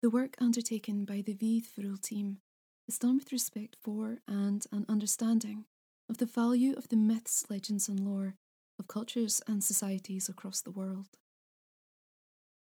The 0.00 0.10
work 0.10 0.36
undertaken 0.38 1.04
by 1.04 1.22
the 1.22 1.34
Víðförul 1.34 2.00
team 2.00 2.38
is 2.86 3.00
done 3.00 3.16
with 3.16 3.32
respect 3.32 3.76
for 3.82 4.18
and 4.28 4.64
an 4.70 4.86
understanding 4.88 5.64
of 6.08 6.18
the 6.18 6.26
value 6.26 6.74
of 6.76 6.88
the 6.88 6.96
myths, 6.96 7.44
legends, 7.50 7.88
and 7.88 7.98
lore 7.98 8.36
of 8.78 8.86
cultures 8.86 9.42
and 9.48 9.62
societies 9.62 10.28
across 10.28 10.60
the 10.60 10.70
world. 10.70 11.18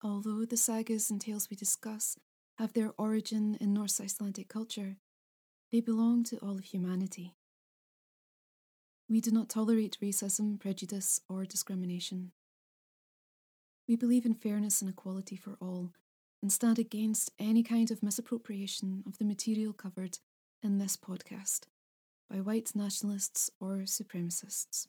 Although 0.01 0.45
the 0.45 0.55
sagas 0.55 1.09
and 1.09 1.19
tales 1.19 1.49
we 1.49 1.57
discuss 1.57 2.17
have 2.59 2.71
their 2.71 2.93
origin 2.97 3.57
in 3.59 3.73
Norse 3.73 3.99
Icelandic 3.99 4.47
culture, 4.47 4.95
they 5.69 5.81
belong 5.81 6.23
to 6.25 6.37
all 6.37 6.57
of 6.57 6.63
humanity. 6.63 7.35
We 9.09 9.19
do 9.19 9.31
not 9.31 9.49
tolerate 9.49 9.97
racism, 10.01 10.57
prejudice, 10.57 11.19
or 11.27 11.43
discrimination. 11.43 12.31
We 13.85 13.97
believe 13.97 14.25
in 14.25 14.33
fairness 14.33 14.81
and 14.81 14.89
equality 14.89 15.35
for 15.35 15.57
all 15.59 15.91
and 16.47 16.51
stand 16.53 16.79
against 16.79 17.29
any 17.39 17.61
kind 17.61 17.91
of 17.91 18.01
misappropriation 18.01 19.03
of 19.05 19.17
the 19.17 19.25
material 19.25 19.73
covered 19.73 20.19
in 20.63 20.77
this 20.77 20.95
podcast 20.95 21.63
by 22.29 22.37
white 22.37 22.71
nationalists 22.73 23.51
or 23.59 23.79
supremacists. 23.79 24.87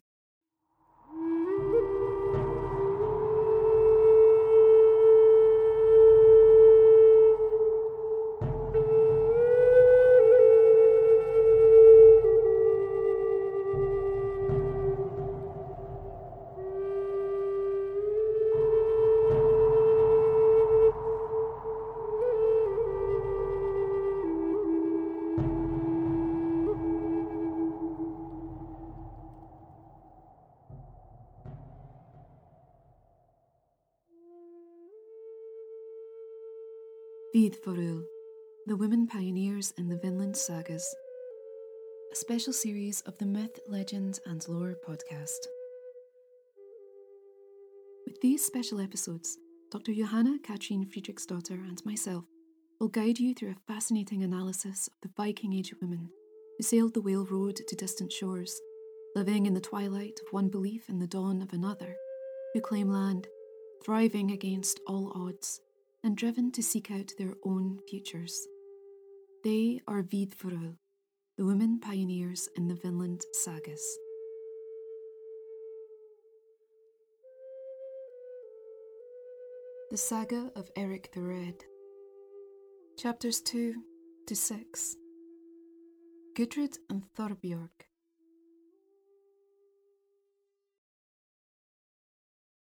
Víðförul, 37.49 38.05
the 38.67 38.77
women 38.77 39.07
pioneers 39.07 39.73
in 39.79 39.89
the 39.89 39.97
Vinland 39.97 40.37
sagas, 40.37 40.95
a 42.13 42.15
special 42.15 42.53
series 42.53 43.01
of 43.03 43.17
the 43.17 43.25
Myth, 43.25 43.59
Legend, 43.67 44.21
and 44.27 44.47
Lore 44.49 44.77
podcast. 44.87 45.47
With 48.05 48.21
these 48.21 48.45
special 48.45 48.81
episodes, 48.81 49.39
Dr. 49.71 49.95
Johanna 49.95 50.39
Katrin 50.43 50.85
Friedrichsdottir 50.85 51.67
and 51.67 51.81
myself 51.87 52.25
will 52.81 52.89
guide 52.89 53.19
you 53.19 53.33
through 53.33 53.53
a 53.53 53.73
fascinating 53.73 54.23
analysis 54.23 54.87
of 54.89 55.01
the 55.01 55.15
Viking 55.17 55.55
Age 55.55 55.73
women 55.81 56.11
who 56.59 56.65
sailed 56.65 56.93
the 56.93 57.01
Whale 57.01 57.25
Road 57.25 57.57
to 57.57 57.77
distant 57.77 58.13
shores, 58.13 58.61
living 59.17 59.47
in 59.47 59.55
the 59.55 59.61
twilight 59.61 60.21
of 60.27 60.35
one 60.35 60.51
belief 60.51 60.91
in 60.91 60.99
the 60.99 61.07
dawn 61.07 61.41
of 61.41 61.55
another, 61.55 61.97
who 62.53 62.61
claim 62.61 62.91
land, 62.91 63.27
thriving 63.83 64.33
against 64.33 64.81
all 64.87 65.13
odds 65.15 65.63
and 66.05 66.17
driven 66.17 66.53
to 66.53 66.63
seek 66.63 66.91
out 66.91 67.13
their 67.19 67.35
own 67.45 67.79
futures. 67.89 68.47
They 69.45 69.81
are 69.89 70.03
Víðförul, 70.03 70.77
the 71.37 71.45
women 71.45 71.81
pioneers 71.81 72.49
in 72.57 72.69
the 72.69 72.75
Vinland 72.75 73.23
sagas. 73.33 73.83
The 79.91 79.97
Saga 79.97 80.51
of 80.55 80.71
Eric 80.77 81.11
the 81.15 81.23
Red. 81.23 81.55
Chapters 82.99 83.41
2 83.41 83.75
to 84.27 84.37
6. 84.37 84.97
Gudrid 86.37 86.77
and 86.91 87.05
Thorbjorg. 87.17 87.71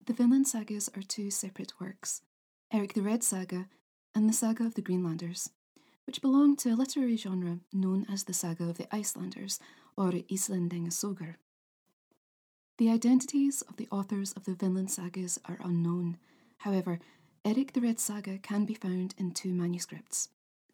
The 0.06 0.14
Vinland 0.14 0.48
sagas 0.48 0.90
are 0.96 1.02
two 1.02 1.30
separate 1.30 1.74
works 1.82 2.22
Eric 2.72 2.94
the 2.94 3.02
Red 3.02 3.24
Saga, 3.24 3.70
and 4.14 4.28
the 4.28 4.34
Saga 4.34 4.66
of 4.66 4.76
the 4.76 4.82
Greenlanders, 4.82 5.52
which 6.06 6.22
belong 6.22 6.58
to 6.58 6.70
a 6.70 6.76
literary 6.76 7.16
genre 7.16 7.60
known 7.72 8.06
as 8.12 8.26
the 8.26 8.34
Saga 8.34 8.66
of 8.66 8.78
the 8.78 8.94
Icelanders 8.94 9.58
or 9.96 10.12
Íslendingasögur. 10.12 11.36
The 12.78 12.90
identities 12.90 13.62
of 13.62 13.78
the 13.78 13.88
authors 13.90 14.34
of 14.34 14.44
the 14.44 14.54
Vinland 14.54 14.92
sagas 14.92 15.40
are 15.46 15.58
unknown. 15.64 16.18
However, 16.60 17.00
Eric 17.46 17.72
the 17.72 17.82
Red 17.82 18.00
Saga 18.02 18.38
can 18.38 18.66
be 18.66 18.74
found 18.74 19.16
in 19.18 19.32
two 19.32 19.54
manuscripts 19.54 20.30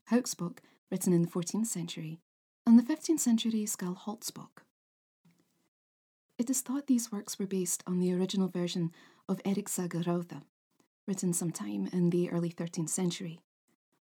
Hauksbok, 0.10 0.58
written 0.90 1.14
in 1.14 1.22
the 1.22 1.30
14th 1.30 1.68
century, 1.68 2.20
and 2.66 2.80
the 2.80 2.84
15th 2.84 3.20
century 3.20 3.66
Skálholtsbok. 3.66 4.64
It 6.40 6.50
is 6.50 6.62
thought 6.62 6.88
these 6.88 7.12
works 7.12 7.38
were 7.38 7.46
based 7.46 7.84
on 7.86 8.00
the 8.00 8.12
original 8.14 8.48
version 8.48 8.92
of 9.30 9.40
Eric 9.46 9.70
Saga 9.70 10.00
Rauða, 10.00 10.42
written 11.08 11.34
sometime 11.34 11.90
in 11.92 12.10
the 12.10 12.30
early 12.30 12.50
13th 12.50 12.90
century, 12.90 13.40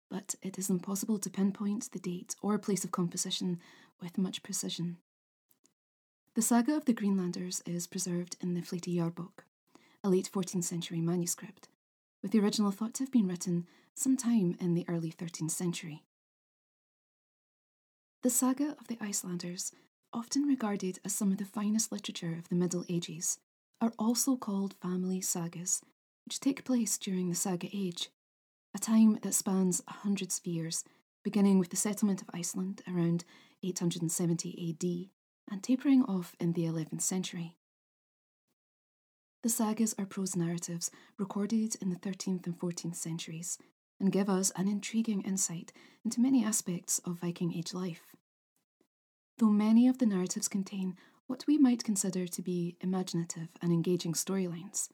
but 0.09 0.35
it 0.41 0.57
is 0.57 0.69
impossible 0.69 1.19
to 1.19 1.29
pinpoint 1.29 1.91
the 1.91 1.99
date 1.99 2.35
or 2.41 2.57
place 2.57 2.83
of 2.83 2.91
composition 2.91 3.59
with 4.01 4.17
much 4.17 4.41
precision. 4.43 4.97
The 6.33 6.41
saga 6.41 6.75
of 6.75 6.85
the 6.85 6.93
Greenlanders 6.93 7.61
is 7.65 7.87
preserved 7.87 8.37
in 8.41 8.53
the 8.53 8.61
Flateyjarbók, 8.61 9.45
a 10.03 10.09
late 10.09 10.29
14th 10.31 10.63
century 10.63 11.01
manuscript, 11.01 11.67
with 12.21 12.31
the 12.31 12.39
original 12.39 12.71
thought 12.71 12.93
to 12.95 13.03
have 13.03 13.11
been 13.11 13.27
written 13.27 13.67
sometime 13.95 14.55
in 14.59 14.73
the 14.73 14.85
early 14.87 15.11
13th 15.11 15.51
century. 15.51 16.03
The 18.23 18.29
saga 18.29 18.75
of 18.79 18.87
the 18.87 18.97
Icelanders, 19.01 19.71
often 20.13 20.43
regarded 20.43 20.99
as 21.05 21.13
some 21.13 21.31
of 21.31 21.37
the 21.37 21.45
finest 21.45 21.91
literature 21.91 22.35
of 22.37 22.49
the 22.49 22.55
Middle 22.55 22.85
Ages, 22.89 23.39
are 23.79 23.93
also 23.99 24.35
called 24.35 24.75
family 24.81 25.21
sagas 25.21 25.81
which 26.27 26.41
take 26.41 26.65
place 26.65 26.97
during 26.97 27.29
the 27.29 27.35
Saga 27.35 27.69
Age, 27.71 28.09
a 28.75 28.79
time 28.79 29.17
that 29.21 29.33
spans 29.33 29.81
a 29.87 29.93
hundred 29.93 30.29
spheres, 30.29 30.83
beginning 31.23 31.57
with 31.57 31.69
the 31.69 31.77
settlement 31.77 32.21
of 32.21 32.29
Iceland 32.33 32.81
around 32.85 33.23
870 33.63 34.69
AD 34.69 35.53
and 35.53 35.63
tapering 35.63 36.03
off 36.03 36.35
in 36.37 36.51
the 36.51 36.65
11th 36.65 36.99
century. 36.99 37.55
The 39.41 39.47
sagas 39.47 39.95
are 39.97 40.05
prose 40.05 40.35
narratives 40.35 40.91
recorded 41.17 41.77
in 41.81 41.91
the 41.91 41.95
13th 41.95 42.45
and 42.45 42.59
14th 42.59 42.97
centuries 42.97 43.57
and 43.97 44.11
give 44.11 44.29
us 44.29 44.51
an 44.57 44.67
intriguing 44.67 45.21
insight 45.21 45.71
into 46.03 46.19
many 46.19 46.43
aspects 46.43 46.99
of 47.05 47.21
Viking 47.21 47.53
Age 47.53 47.73
life. 47.73 48.03
Though 49.37 49.45
many 49.47 49.87
of 49.87 49.99
the 49.99 50.05
narratives 50.05 50.49
contain 50.49 50.97
what 51.27 51.45
we 51.47 51.57
might 51.57 51.85
consider 51.85 52.27
to 52.27 52.41
be 52.41 52.75
imaginative 52.81 53.47
and 53.61 53.71
engaging 53.71 54.11
storylines, 54.11 54.89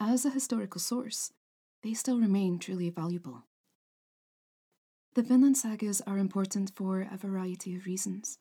as 0.00 0.24
a 0.24 0.30
historical 0.30 0.80
source, 0.80 1.32
they 1.82 1.94
still 1.94 2.20
remain 2.20 2.58
truly 2.58 2.90
valuable. 2.90 3.44
The 5.14 5.22
Vinland 5.22 5.56
sagas 5.56 6.00
are 6.06 6.18
important 6.18 6.72
for 6.74 7.00
a 7.00 7.16
variety 7.16 7.74
of 7.74 7.86
reasons. 7.86 8.38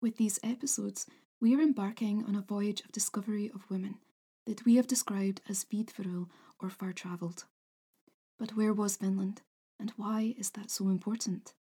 With 0.00 0.16
these 0.16 0.40
episodes, 0.42 1.06
we 1.40 1.54
are 1.54 1.60
embarking 1.60 2.24
on 2.24 2.34
a 2.34 2.42
voyage 2.42 2.80
of 2.80 2.92
discovery 2.92 3.50
of 3.54 3.70
women 3.70 3.96
that 4.46 4.64
we 4.64 4.76
have 4.76 4.86
described 4.86 5.40
as 5.48 5.64
Víðförul 5.64 6.28
or 6.60 6.70
far 6.70 6.92
travelled. 6.92 7.44
But 8.38 8.56
where 8.56 8.72
was 8.72 8.96
Vinland, 8.96 9.42
and 9.78 9.92
why 9.96 10.34
is 10.38 10.50
that 10.50 10.70
so 10.70 10.88
important? 10.88 11.54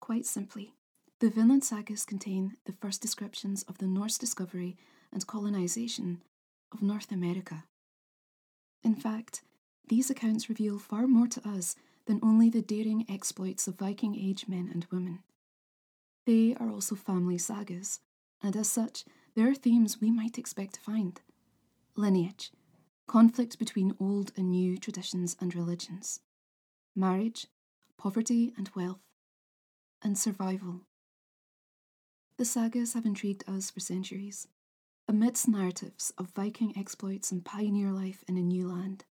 Quite 0.00 0.26
simply, 0.26 0.74
the 1.18 1.30
Vinland 1.30 1.64
sagas 1.64 2.04
contain 2.04 2.56
the 2.64 2.72
first 2.80 3.02
descriptions 3.02 3.62
of 3.64 3.78
the 3.78 3.86
Norse 3.86 4.18
discovery 4.18 4.76
and 5.12 5.26
colonisation 5.26 6.22
of 6.72 6.82
North 6.82 7.10
America. 7.10 7.64
In 8.82 8.94
fact, 8.94 9.42
these 9.88 10.10
accounts 10.10 10.48
reveal 10.48 10.78
far 10.78 11.06
more 11.06 11.26
to 11.26 11.48
us 11.48 11.76
than 12.06 12.20
only 12.22 12.48
the 12.48 12.62
daring 12.62 13.04
exploits 13.08 13.66
of 13.68 13.78
Viking 13.78 14.16
Age 14.16 14.48
men 14.48 14.70
and 14.72 14.86
women. 14.90 15.20
They 16.26 16.54
are 16.54 16.70
also 16.70 16.94
family 16.94 17.38
sagas, 17.38 18.00
and 18.42 18.56
as 18.56 18.68
such, 18.68 19.04
there 19.34 19.48
are 19.48 19.54
themes 19.54 20.00
we 20.00 20.10
might 20.10 20.38
expect 20.38 20.74
to 20.74 20.80
find 20.80 21.20
lineage, 21.96 22.52
conflict 23.06 23.58
between 23.58 23.96
old 24.00 24.32
and 24.36 24.50
new 24.50 24.78
traditions 24.78 25.36
and 25.40 25.54
religions, 25.54 26.20
marriage, 26.94 27.46
poverty 27.98 28.52
and 28.56 28.70
wealth, 28.74 29.00
and 30.02 30.16
survival. 30.16 30.82
The 32.36 32.44
sagas 32.44 32.94
have 32.94 33.04
intrigued 33.04 33.44
us 33.46 33.70
for 33.70 33.80
centuries, 33.80 34.48
Amidst 35.10 35.48
narratives 35.48 36.12
of 36.18 36.30
Viking 36.36 36.72
exploits 36.78 37.32
and 37.32 37.44
pioneer 37.44 37.90
life 37.90 38.22
in 38.28 38.36
a 38.36 38.42
new 38.42 38.68
land, 38.68 39.04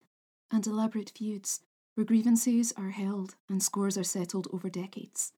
and 0.50 0.66
elaborate 0.66 1.12
feuds 1.13 1.60
where 1.94 2.06
grievances 2.06 2.72
are 2.78 2.92
held 2.92 3.36
and 3.50 3.62
scores 3.62 3.98
are 3.98 4.06
settled 4.06 4.48
over 4.54 4.69
decades. 4.69 5.34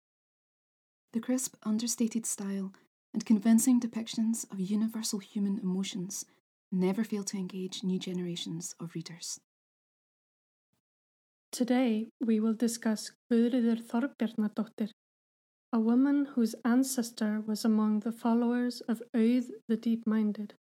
The 1.13 1.19
crisp, 1.19 1.56
understated 1.63 2.28
style 2.28 2.74
and 3.12 3.25
convincing 3.25 3.80
depictions 3.80 4.46
of 4.52 4.60
universal 4.60 5.18
human 5.18 5.58
emotions 5.58 6.25
never 6.72 7.04
fail 7.04 7.24
to 7.24 7.38
engage 7.38 7.84
new 7.84 7.98
generations 7.98 8.75
of 8.80 8.94
readers. 8.94 9.40
Today 11.52 12.10
we 12.19 12.40
will 12.40 12.54
discuss 12.54 13.12
Guðríður 13.31 13.81
Þorbjarnardóttir, 13.81 14.92
a 15.73 15.79
woman 15.79 16.25
whose 16.35 16.53
ancestor 16.65 17.41
was 17.45 17.63
among 17.63 18.01
the 18.01 18.12
followers 18.12 18.81
of 18.81 19.01
Auð 19.15 19.51
the 19.69 19.77
Deep-Minded. 19.77 20.53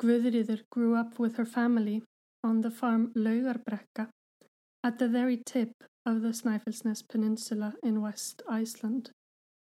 Guðríður 0.00 0.62
grew 0.70 0.94
up 0.94 1.18
with 1.18 1.36
her 1.36 1.44
family 1.44 2.02
on 2.42 2.62
the 2.62 2.70
farm 2.70 3.12
Laugarbrekka 3.14 4.08
at 4.82 4.98
the 4.98 5.08
very 5.08 5.36
tip 5.36 5.72
of 6.06 6.22
the 6.22 6.28
Snæfellsnes 6.28 7.06
Peninsula 7.06 7.74
in 7.82 8.00
West 8.00 8.40
Iceland, 8.48 9.10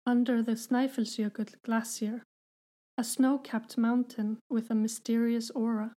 under 0.07 0.41
the 0.41 0.53
Snæfellsjökull 0.53 1.55
Glacier, 1.65 2.23
a 2.97 3.03
snow-capped 3.03 3.77
mountain 3.77 4.39
with 4.49 4.71
a 4.71 4.75
mysterious 4.77 5.51
aura. 5.51 5.93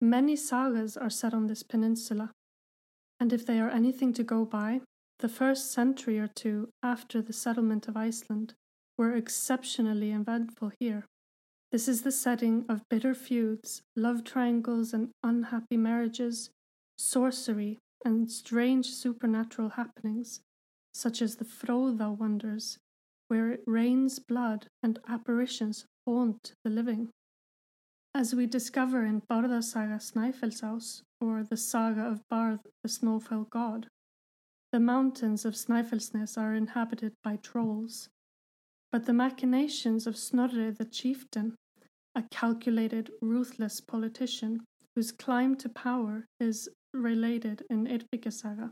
Many 0.00 0.36
sagas 0.36 0.96
are 0.96 1.10
set 1.10 1.34
on 1.34 1.48
this 1.48 1.64
peninsula, 1.64 2.30
and 3.18 3.32
if 3.32 3.44
they 3.44 3.58
are 3.58 3.70
anything 3.70 4.12
to 4.12 4.22
go 4.22 4.44
by, 4.44 4.82
the 5.20 5.28
first 5.28 5.70
century 5.70 6.18
or 6.18 6.28
two 6.28 6.70
after 6.82 7.20
the 7.20 7.32
settlement 7.32 7.88
of 7.88 7.96
Iceland 7.96 8.54
were 8.96 9.14
exceptionally 9.14 10.12
eventful 10.12 10.72
here. 10.80 11.04
This 11.72 11.86
is 11.86 12.02
the 12.02 12.12
setting 12.12 12.64
of 12.68 12.88
bitter 12.88 13.14
feuds, 13.14 13.82
love 13.94 14.24
triangles 14.24 14.92
and 14.92 15.10
unhappy 15.22 15.76
marriages, 15.76 16.50
sorcery, 16.98 17.78
and 18.04 18.30
strange 18.30 18.86
supernatural 18.86 19.70
happenings, 19.70 20.40
such 20.92 21.22
as 21.22 21.36
the 21.36 21.44
Fróðá 21.44 22.16
wonders, 22.16 22.78
where 23.28 23.50
it 23.50 23.62
rains 23.66 24.18
blood 24.18 24.66
and 24.82 24.98
apparitions 25.06 25.84
haunt 26.06 26.54
the 26.64 26.70
living. 26.70 27.10
As 28.14 28.34
we 28.34 28.46
discover 28.46 29.04
in 29.04 29.22
Bardasaga 29.30 30.00
Snæfellsás, 30.00 31.02
or 31.20 31.44
the 31.44 31.56
saga 31.56 32.02
of 32.02 32.22
Barð, 32.32 32.60
the 32.82 32.88
snowfell 32.88 33.46
god, 33.50 33.86
the 34.72 34.80
mountains 34.80 35.44
of 35.44 35.54
Snæfellsnes 35.54 36.38
are 36.38 36.54
inhabited 36.54 37.12
by 37.24 37.36
trolls. 37.36 38.08
But 38.92 39.06
the 39.06 39.12
machinations 39.12 40.06
of 40.06 40.16
Snorri 40.16 40.70
the 40.70 40.84
chieftain, 40.84 41.56
a 42.14 42.22
calculated, 42.30 43.10
ruthless 43.20 43.80
politician 43.80 44.60
whose 44.94 45.12
climb 45.12 45.56
to 45.56 45.68
power 45.68 46.26
is 46.38 46.68
related 46.92 47.64
in 47.68 47.86
Eyrbyggjasaga, 47.86 48.70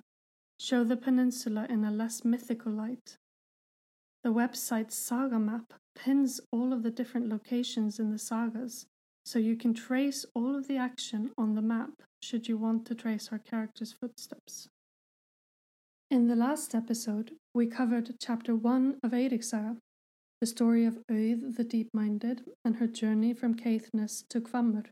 show 0.61 0.85
the 0.85 0.97
peninsula 0.97 1.67
in 1.69 1.85
a 1.85 1.91
less 1.91 2.25
mythical 2.25 2.73
light. 2.73 3.17
The 4.23 4.31
website 4.31 4.93
Saga 4.93 5.39
Map 5.39 5.75
pins 5.95 6.41
all 6.53 6.73
of 6.73 6.83
the 6.83 6.91
different 6.91 7.29
locations 7.29 7.99
in 7.99 8.11
the 8.11 8.19
sagas 8.19 8.87
so 9.25 9.39
you 9.39 9.57
can 9.57 9.75
trace 9.75 10.25
all 10.35 10.57
of 10.57 10.69
the 10.69 10.77
action 10.77 11.31
on 11.37 11.55
the 11.55 11.63
map 11.63 11.91
should 12.23 12.49
you 12.49 12.57
want 12.57 12.87
to 12.87 12.95
trace 12.95 13.29
our 13.31 13.39
characters' 13.39 13.93
footsteps. 13.93 14.69
In 16.11 16.27
the 16.27 16.37
last 16.37 16.75
episode, 16.75 17.33
we 17.53 17.67
covered 17.67 18.15
chapter 18.19 18.57
1 18.57 19.01
of 19.03 19.11
Eiríksaga, 19.11 19.77
the 20.41 20.47
story 20.47 20.87
of 20.87 20.99
Auð 21.11 21.57
the 21.57 21.65
Deep-Minded 21.65 22.45
and 22.65 22.77
her 22.77 22.87
journey 22.87 23.35
from 23.35 23.55
Caithness 23.55 24.25
to 24.31 24.41
Hvammur, 24.41 24.87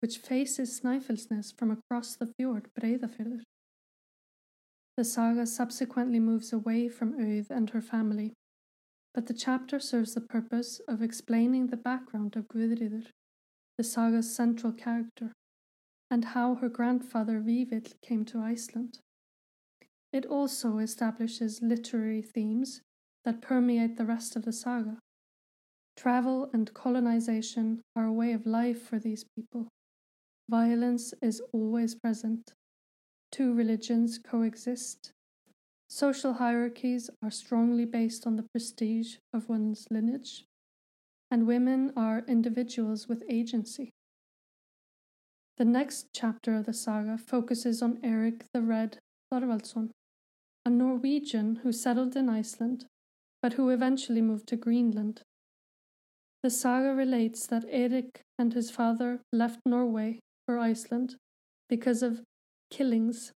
which 0.00 0.18
faces 0.18 0.80
Snæfellsnes 0.80 1.52
from 1.58 1.72
across 1.72 2.14
the 2.14 2.32
fjord 2.36 2.68
Breiðafjörður. 2.80 3.42
The 4.96 5.04
saga 5.04 5.46
subsequently 5.46 6.20
moves 6.20 6.52
away 6.52 6.88
from 6.88 7.18
Auð 7.18 7.50
and 7.50 7.70
her 7.70 7.82
family, 7.82 8.32
but 9.14 9.26
the 9.26 9.34
chapter 9.34 9.80
serves 9.80 10.14
the 10.14 10.20
purpose 10.20 10.80
of 10.86 11.02
explaining 11.02 11.66
the 11.66 11.76
background 11.76 12.36
of 12.36 12.46
Guðríður 12.46 13.08
the 13.78 13.82
saga's 13.82 14.32
central 14.32 14.72
character, 14.72 15.32
and 16.08 16.26
how 16.26 16.54
her 16.54 16.68
grandfather 16.68 17.40
Vífill 17.40 17.92
came 18.00 18.24
to 18.26 18.38
Iceland. 18.38 19.00
It 20.12 20.26
also 20.26 20.78
establishes 20.78 21.62
literary 21.62 22.22
themes 22.22 22.82
that 23.24 23.40
permeate 23.40 23.96
the 23.96 24.04
rest 24.04 24.36
of 24.36 24.44
the 24.44 24.52
saga. 24.52 24.98
Travel 25.96 26.50
and 26.52 26.72
colonization 26.74 27.80
are 27.96 28.04
a 28.04 28.12
way 28.12 28.32
of 28.32 28.46
life 28.46 28.82
for 28.82 28.98
these 28.98 29.24
people. 29.36 29.68
Violence 30.50 31.14
is 31.22 31.40
always 31.52 31.94
present. 31.94 32.52
Two 33.30 33.54
religions 33.54 34.18
coexist. 34.18 35.12
Social 35.88 36.34
hierarchies 36.34 37.08
are 37.22 37.30
strongly 37.30 37.84
based 37.84 38.26
on 38.26 38.36
the 38.36 38.46
prestige 38.52 39.16
of 39.32 39.48
one's 39.48 39.86
lineage 39.90 40.44
and 41.32 41.46
women 41.46 41.90
are 41.96 42.22
individuals 42.28 43.08
with 43.08 43.22
agency. 43.26 43.88
The 45.56 45.64
next 45.64 46.08
chapter 46.12 46.54
of 46.56 46.66
the 46.66 46.74
saga 46.74 47.16
focuses 47.16 47.80
on 47.80 47.98
Eric 48.04 48.44
the 48.52 48.60
Red 48.60 48.98
Thorvaldsson, 49.32 49.88
a 50.64 50.70
Norwegian 50.70 51.56
who 51.62 51.72
settled 51.72 52.16
in 52.16 52.28
Iceland 52.28 52.86
but 53.42 53.54
who 53.54 53.68
eventually 53.68 54.22
moved 54.22 54.46
to 54.46 54.56
Greenland. 54.56 55.22
The 56.42 56.50
saga 56.50 56.94
relates 56.94 57.46
that 57.48 57.64
Eric 57.68 58.22
and 58.38 58.54
his 58.54 58.70
father 58.70 59.20
left 59.32 59.60
Norway 59.66 60.20
for 60.46 60.58
Iceland 60.58 61.16
because 61.68 62.02
of 62.02 62.22
killings. 62.70 63.32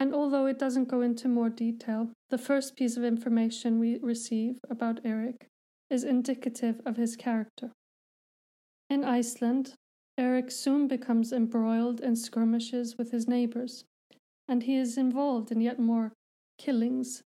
And 0.00 0.14
although 0.14 0.46
it 0.46 0.58
doesn't 0.58 0.88
go 0.88 1.02
into 1.02 1.28
more 1.28 1.50
detail, 1.50 2.10
the 2.30 2.38
first 2.38 2.76
piece 2.76 2.96
of 2.96 3.04
information 3.04 3.78
we 3.78 3.98
receive 4.02 4.58
about 4.68 5.00
Eric 5.04 5.46
is 5.90 6.02
indicative 6.02 6.80
of 6.84 6.96
his 6.96 7.14
character. 7.16 7.70
In 8.90 9.04
Iceland, 9.04 9.74
Eric 10.18 10.50
soon 10.50 10.88
becomes 10.88 11.32
embroiled 11.32 12.00
in 12.00 12.16
skirmishes 12.16 12.96
with 12.98 13.12
his 13.12 13.28
neighbors, 13.28 13.84
and 14.48 14.64
he 14.64 14.76
is 14.76 14.96
involved 14.96 15.50
in 15.50 15.60
yet 15.60 15.78
more 15.78 16.12
killings. 16.58 17.22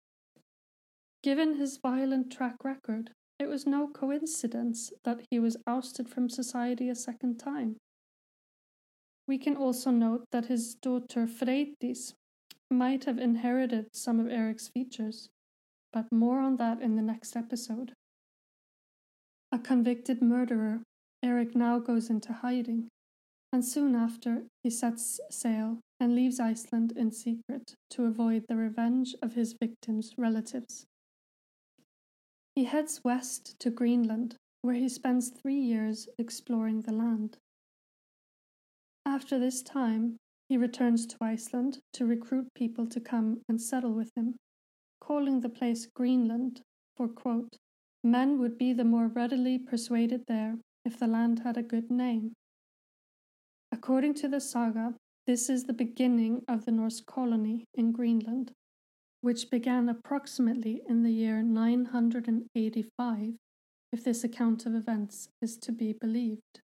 Given 1.22 1.54
his 1.54 1.78
violent 1.82 2.30
track 2.30 2.56
record, 2.64 3.10
it 3.38 3.48
was 3.48 3.66
no 3.66 3.88
coincidence 3.88 4.92
that 5.04 5.20
he 5.30 5.38
was 5.38 5.56
ousted 5.66 6.08
from 6.08 6.28
society 6.28 6.88
a 6.88 6.94
second 6.94 7.38
time. 7.38 7.76
We 9.26 9.38
can 9.38 9.56
also 9.56 9.90
note 9.90 10.24
that 10.32 10.46
his 10.46 10.74
daughter 10.74 11.26
Freydís 11.26 12.12
might 12.70 13.04
have 13.04 13.18
inherited 13.18 13.86
some 13.92 14.20
of 14.20 14.28
Eric's 14.28 14.68
features, 14.68 15.28
but 15.92 16.12
more 16.12 16.40
on 16.40 16.56
that 16.56 16.82
in 16.82 16.96
the 16.96 17.02
next 17.02 17.36
episode. 17.36 17.92
A 19.50 19.58
convicted 19.58 20.20
murderer, 20.20 20.82
Eric 21.22 21.54
now 21.54 21.78
goes 21.78 22.10
into 22.10 22.32
hiding, 22.32 22.88
and 23.54 23.64
soon 23.64 23.94
after 23.94 24.42
he 24.64 24.68
sets 24.68 25.20
sail 25.30 25.78
and 26.00 26.12
leaves 26.12 26.40
Iceland 26.40 26.92
in 26.96 27.12
secret 27.12 27.76
to 27.90 28.04
avoid 28.04 28.46
the 28.48 28.56
revenge 28.56 29.14
of 29.22 29.34
his 29.34 29.54
victim's 29.62 30.12
relatives. 30.18 30.86
He 32.56 32.64
heads 32.64 33.02
west 33.04 33.54
to 33.60 33.70
Greenland, 33.70 34.34
where 34.62 34.74
he 34.74 34.88
spends 34.88 35.28
three 35.28 35.60
years 35.60 36.08
exploring 36.18 36.80
the 36.80 36.92
land. 36.92 37.36
After 39.06 39.38
this 39.38 39.62
time, 39.62 40.16
he 40.48 40.56
returns 40.56 41.06
to 41.06 41.16
Iceland 41.20 41.78
to 41.92 42.06
recruit 42.06 42.48
people 42.56 42.88
to 42.88 42.98
come 42.98 43.42
and 43.48 43.62
settle 43.62 43.92
with 43.92 44.10
him, 44.16 44.34
calling 45.00 45.42
the 45.42 45.48
place 45.48 45.86
Greenland 45.94 46.60
for, 46.96 47.06
quote, 47.06 47.56
Men 48.02 48.40
would 48.40 48.58
be 48.58 48.72
the 48.72 48.82
more 48.82 49.06
readily 49.06 49.60
persuaded 49.60 50.24
there 50.26 50.56
if 50.84 50.98
the 50.98 51.06
land 51.06 51.42
had 51.44 51.56
a 51.56 51.62
good 51.62 51.88
name. 51.88 52.32
According 53.84 54.14
to 54.14 54.28
the 54.28 54.40
saga, 54.40 54.94
this 55.26 55.50
is 55.50 55.64
the 55.64 55.74
beginning 55.74 56.40
of 56.48 56.64
the 56.64 56.72
Norse 56.72 57.02
colony 57.02 57.66
in 57.74 57.92
Greenland, 57.92 58.52
which 59.20 59.50
began 59.50 59.90
approximately 59.90 60.80
in 60.88 61.02
the 61.02 61.10
year 61.10 61.42
985, 61.42 63.34
if 63.92 64.02
this 64.02 64.24
account 64.24 64.64
of 64.64 64.74
events 64.74 65.28
is 65.42 65.58
to 65.58 65.70
be 65.70 65.92
believed. 65.92 66.62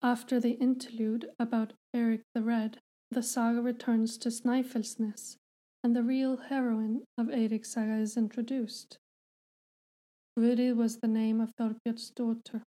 After 0.00 0.38
the 0.38 0.52
interlude 0.60 1.26
about 1.40 1.72
Eric 1.92 2.20
the 2.36 2.42
Red, 2.42 2.78
the 3.10 3.20
saga 3.20 3.60
returns 3.60 4.16
to 4.18 4.28
Snæfellsnes 4.28 5.38
and 5.82 5.96
the 5.96 6.04
real 6.04 6.36
heroine 6.36 7.02
of 7.18 7.26
Eirik 7.26 7.66
Saga 7.66 7.96
is 7.96 8.16
introduced. 8.16 8.96
Guðrid 10.38 10.76
was 10.76 10.98
the 10.98 11.08
name 11.08 11.40
of 11.40 11.50
Thorbjorn's 11.56 12.10
daughter. 12.10 12.62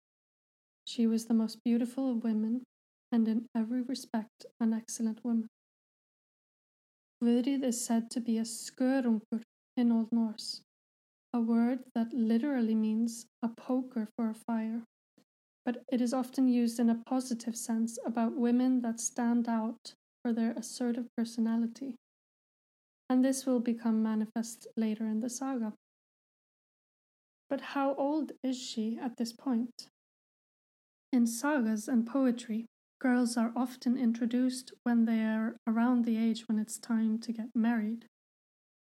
She 0.87 1.07
was 1.07 1.26
the 1.26 1.35
most 1.35 1.59
beautiful 1.64 2.11
of 2.11 2.25
women, 2.25 2.62
and 3.11 3.26
in 3.29 3.47
every 3.57 3.83
respect 3.83 4.47
an 4.61 4.73
excellent 4.73 5.25
woman. 5.25 5.49
Guðrid 7.23 7.62
is 7.64 7.85
said 7.85 8.11
to 8.11 8.21
be 8.21 8.38
a 8.38 8.43
skörungur 8.43 9.43
in 9.76 9.91
Old 9.93 10.12
Norse, 10.12 10.61
a 11.33 11.41
word 11.41 11.81
that 11.95 12.12
literally 12.12 12.75
means 12.75 13.26
a 13.43 13.49
poker 13.49 14.09
for 14.17 14.31
a 14.31 14.35
fire, 14.35 14.83
but 15.64 15.83
it 15.91 16.00
is 16.00 16.12
often 16.12 16.49
used 16.49 16.79
in 16.79 16.91
a 16.91 17.03
positive 17.07 17.57
sense 17.57 17.99
about 18.05 18.37
women 18.37 18.83
that 18.83 19.00
stand 19.00 19.49
out 19.49 19.95
for 20.23 20.33
their 20.33 20.53
assertive 20.53 21.07
personality 21.17 21.95
and 23.09 23.25
this 23.25 23.47
will 23.47 23.61
become 23.61 24.03
manifest 24.03 24.67
later 24.76 25.07
in 25.07 25.21
the 25.21 25.31
saga. 25.31 25.73
But 27.49 27.61
how 27.61 27.95
old 27.95 28.33
is 28.43 28.61
she 28.61 28.99
at 29.00 29.17
this 29.17 29.33
point? 29.33 29.88
In 31.14 31.28
sagas 31.28 31.87
and 31.87 32.04
poetry, 32.04 32.66
girls 33.00 33.37
are 33.37 33.52
often 33.54 33.97
introduced 33.97 34.73
when 34.83 35.04
they 35.04 35.21
are 35.21 35.56
around 35.64 36.04
the 36.04 36.18
age 36.18 36.49
when 36.49 36.59
it's 36.59 36.76
time 36.76 37.21
to 37.21 37.33
get 37.33 37.54
married, 37.54 38.06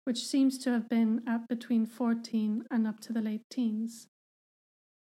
which 0.04 0.26
seems 0.26 0.58
to 0.58 0.72
have 0.72 0.90
been 0.90 1.24
at 1.26 1.48
between 1.48 1.86
14 1.86 2.66
and 2.70 2.86
up 2.86 3.00
to 3.00 3.14
the 3.14 3.22
late 3.22 3.44
teens. 3.50 4.10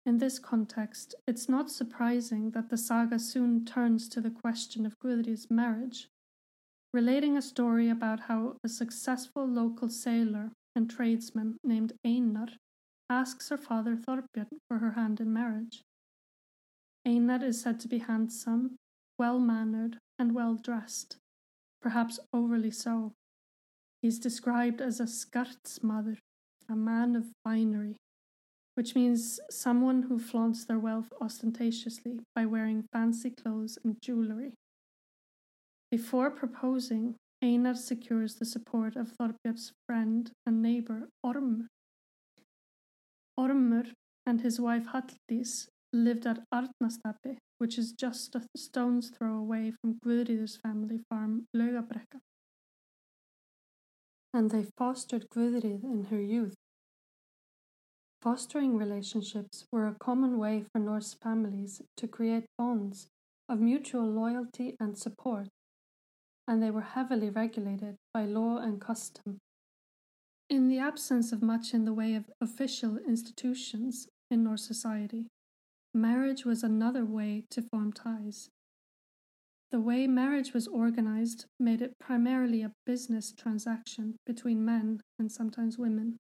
In 0.07 0.17
this 0.17 0.39
context, 0.39 1.15
it's 1.29 1.51
not 1.51 1.71
surprising 1.71 2.53
that 2.53 2.71
the 2.71 2.79
saga 2.79 3.19
soon 3.19 3.67
turns 3.67 4.09
to 4.09 4.23
the 4.23 4.31
question 4.31 4.87
of 4.87 4.99
Guðrið's 4.99 5.51
marriage, 5.51 6.09
relating 6.95 7.37
a 7.37 7.43
story 7.43 7.91
about 7.91 8.21
how 8.21 8.57
a 8.65 8.71
successful 8.71 9.47
local 9.47 9.91
sailor 9.91 10.53
and 10.75 10.89
tradesman 10.89 11.59
named 11.63 11.93
Einar 12.07 12.49
asks 13.11 13.51
her 13.51 13.59
father 13.59 13.97
Thorbjörn 13.97 14.57
for 14.67 14.79
her 14.79 14.93
hand 14.93 15.21
in 15.21 15.31
marriage. 15.31 15.83
Einar 17.07 17.45
is 17.45 17.61
said 17.61 17.81
to 17.81 17.89
be 17.89 17.99
handsome, 17.99 18.77
well 19.19 19.39
mannered, 19.39 19.99
and 20.19 20.35
well 20.35 20.55
dressed, 20.55 21.17
perhaps 21.81 22.21
overly 22.33 22.71
so. 22.71 23.13
He 24.01 24.09
is 24.09 24.19
described 24.19 24.81
as 24.81 25.01
a 25.01 25.05
skartsmaður, 25.05 26.19
a 26.69 26.77
man 26.77 27.17
of 27.17 27.27
finery, 27.45 27.97
which 28.75 28.95
means 28.95 29.41
someone 29.51 30.03
who 30.03 30.19
flaunts 30.19 30.65
their 30.65 30.79
wealth 30.79 31.13
ostentatiously 31.21 32.21
by 32.35 32.47
wearing 32.47 32.85
fancy 32.93 33.31
clothes 33.31 33.79
and 33.85 33.97
jewellery. 34.01 34.55
Before 35.91 36.31
proposing, 36.31 37.17
Einar 37.43 37.75
secures 37.75 38.37
the 38.37 38.45
support 38.45 38.97
of 38.97 39.13
Thorbjörn's 39.17 39.73
friend 39.87 40.31
and 40.47 40.63
neighbour 40.63 41.09
Ormur. 41.27 41.67
Ormur 43.39 43.93
and 44.25 44.41
his 44.41 44.61
wife 44.61 44.87
Halldís 44.87 45.67
lived 45.93 46.27
at 46.27 46.41
Arnarstapi, 46.53 47.37
which 47.59 47.79
is 47.79 47.93
just 47.93 48.35
a 48.35 48.43
stone's 48.57 49.11
throw 49.11 49.37
away 49.37 49.73
from 49.81 49.99
Guðríður's 50.05 50.57
family 50.57 51.01
farm 51.09 51.47
Laugarbrekka. 51.55 52.21
And 54.35 54.51
they 54.51 54.67
fostered 54.79 55.27
Guðríð 55.35 55.85
in 55.85 56.07
her 56.11 56.21
youth. 56.21 56.55
Fostering 58.23 58.77
relationships 58.77 59.67
were 59.73 59.87
a 59.87 59.97
common 59.99 60.39
way 60.39 60.65
for 60.73 60.79
Norse 60.79 61.15
families 61.21 61.83
to 61.97 62.07
create 62.07 62.45
bonds 62.57 63.09
of 63.49 63.61
mutual 63.61 64.09
loyalty 64.09 64.77
and 64.81 64.97
support, 64.97 65.49
and 66.47 66.63
they 66.63 66.71
were 66.71 66.83
heavily 66.83 67.31
regulated 67.31 67.97
by 68.15 68.25
law 68.25 68.59
and 68.59 68.81
custom. 68.81 69.39
In 70.49 70.69
the 70.69 70.79
absence 70.79 71.33
of 71.33 71.43
much 71.43 71.75
in 71.75 71.85
the 71.85 71.93
way 71.93 72.15
of 72.15 72.31
official 72.41 72.97
institutions 72.97 74.07
in 74.31 74.45
Norse 74.45 74.67
society, 74.67 75.27
marriage 75.95 76.45
was 76.45 76.63
another 76.63 77.05
way 77.05 77.45
to 77.51 77.63
form 77.63 77.93
ties. 77.93 78.49
The 79.71 79.81
way 79.81 80.07
marriage 80.07 80.53
was 80.53 80.69
organized 80.69 81.47
made 81.59 81.81
it 81.81 81.99
primarily 81.99 82.63
a 82.63 82.73
business 82.85 83.33
transaction 83.33 84.17
between 84.27 84.65
men 84.65 85.01
and 85.19 85.33
sometimes 85.33 85.79
women. 85.79 86.19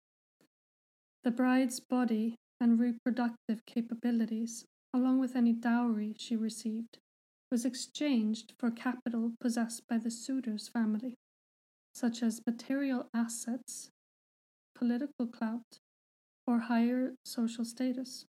The 1.25 1.31
bride's 1.31 1.79
body 1.79 2.37
and 2.61 2.81
reproductive 2.81 3.67
capabilities, 3.67 4.64
along 4.95 5.21
with 5.21 5.37
any 5.37 5.52
dowry 5.52 6.14
she 6.19 6.37
received, 6.37 6.99
was 7.50 7.64
exchanged 7.64 8.55
for 8.59 8.71
capital 8.71 9.33
possessed 9.41 9.83
by 9.88 9.99
the 9.99 10.11
suitor's 10.11 10.69
family, 10.69 11.14
such 11.95 12.23
as 12.23 12.41
material 12.47 13.09
assets, 13.14 13.91
political 14.75 15.26
clout, 15.26 15.79
or 16.47 16.61
higher 16.61 17.12
social 17.25 17.64
status. 17.64 18.25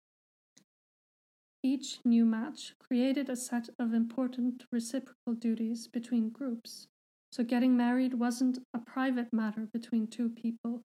Each 1.65 2.01
new 2.05 2.25
match 2.25 2.75
created 2.81 3.29
a 3.29 3.37
set 3.37 3.69
of 3.79 3.95
important 3.95 4.65
reciprocal 4.73 5.35
duties 5.35 5.87
between 5.87 6.31
groups, 6.31 6.89
so 7.31 7.45
getting 7.45 7.77
married 7.77 8.15
wasn't 8.15 8.59
a 8.75 8.81
private 8.81 9.33
matter 9.33 9.69
between 9.73 10.09
two 10.09 10.29
people. 10.29 10.83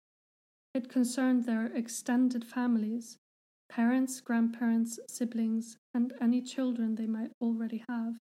It 0.75 0.88
concerned 0.88 1.46
their 1.46 1.65
extended 1.65 2.46
families, 2.46 3.17
parents, 3.69 4.22
grandparents, 4.22 5.00
siblings, 5.07 5.77
and 5.96 6.13
any 6.22 6.41
children 6.41 6.93
they 6.93 7.07
might 7.07 7.31
already 7.41 7.84
have. 7.89 8.13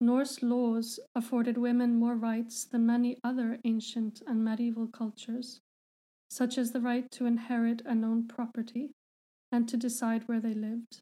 Norse 0.00 0.42
laws 0.42 0.98
afforded 1.14 1.58
women 1.58 1.98
more 1.98 2.14
rights 2.14 2.64
than 2.64 2.86
many 2.86 3.18
other 3.22 3.58
ancient 3.64 4.22
and 4.26 4.42
medieval 4.42 4.86
cultures, 4.86 5.60
such 6.30 6.56
as 6.56 6.72
the 6.72 6.80
right 6.80 7.10
to 7.10 7.26
inherit 7.26 7.82
and 7.84 8.04
own 8.04 8.26
property, 8.26 8.92
and 9.50 9.68
to 9.68 9.76
decide 9.76 10.22
where 10.26 10.40
they 10.40 10.54
lived, 10.54 11.00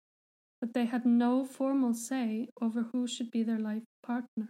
but 0.61 0.73
they 0.75 0.85
had 0.87 1.05
no 1.05 1.45
formal 1.45 1.95
say 1.95 2.49
over 2.61 2.87
who 2.93 3.07
should 3.07 3.31
be 3.31 3.43
their 3.43 3.59
life 3.59 3.85
partner. 4.03 4.49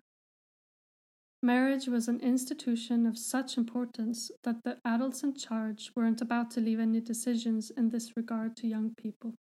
Marriage 1.43 1.87
was 1.87 2.09
an 2.09 2.21
institution 2.21 3.07
of 3.07 3.19
such 3.19 3.57
importance 3.57 4.31
that 4.43 4.57
the 4.65 4.79
adults 4.85 5.23
in 5.23 5.35
charge 5.35 5.93
weren't 5.95 6.21
about 6.21 6.51
to 6.51 6.61
leave 6.61 6.81
any 6.81 7.01
decisions 7.01 7.71
in 7.71 7.91
this 7.91 8.17
regard 8.17 8.57
to 8.57 8.67
young 8.67 8.95
people. 8.97 9.35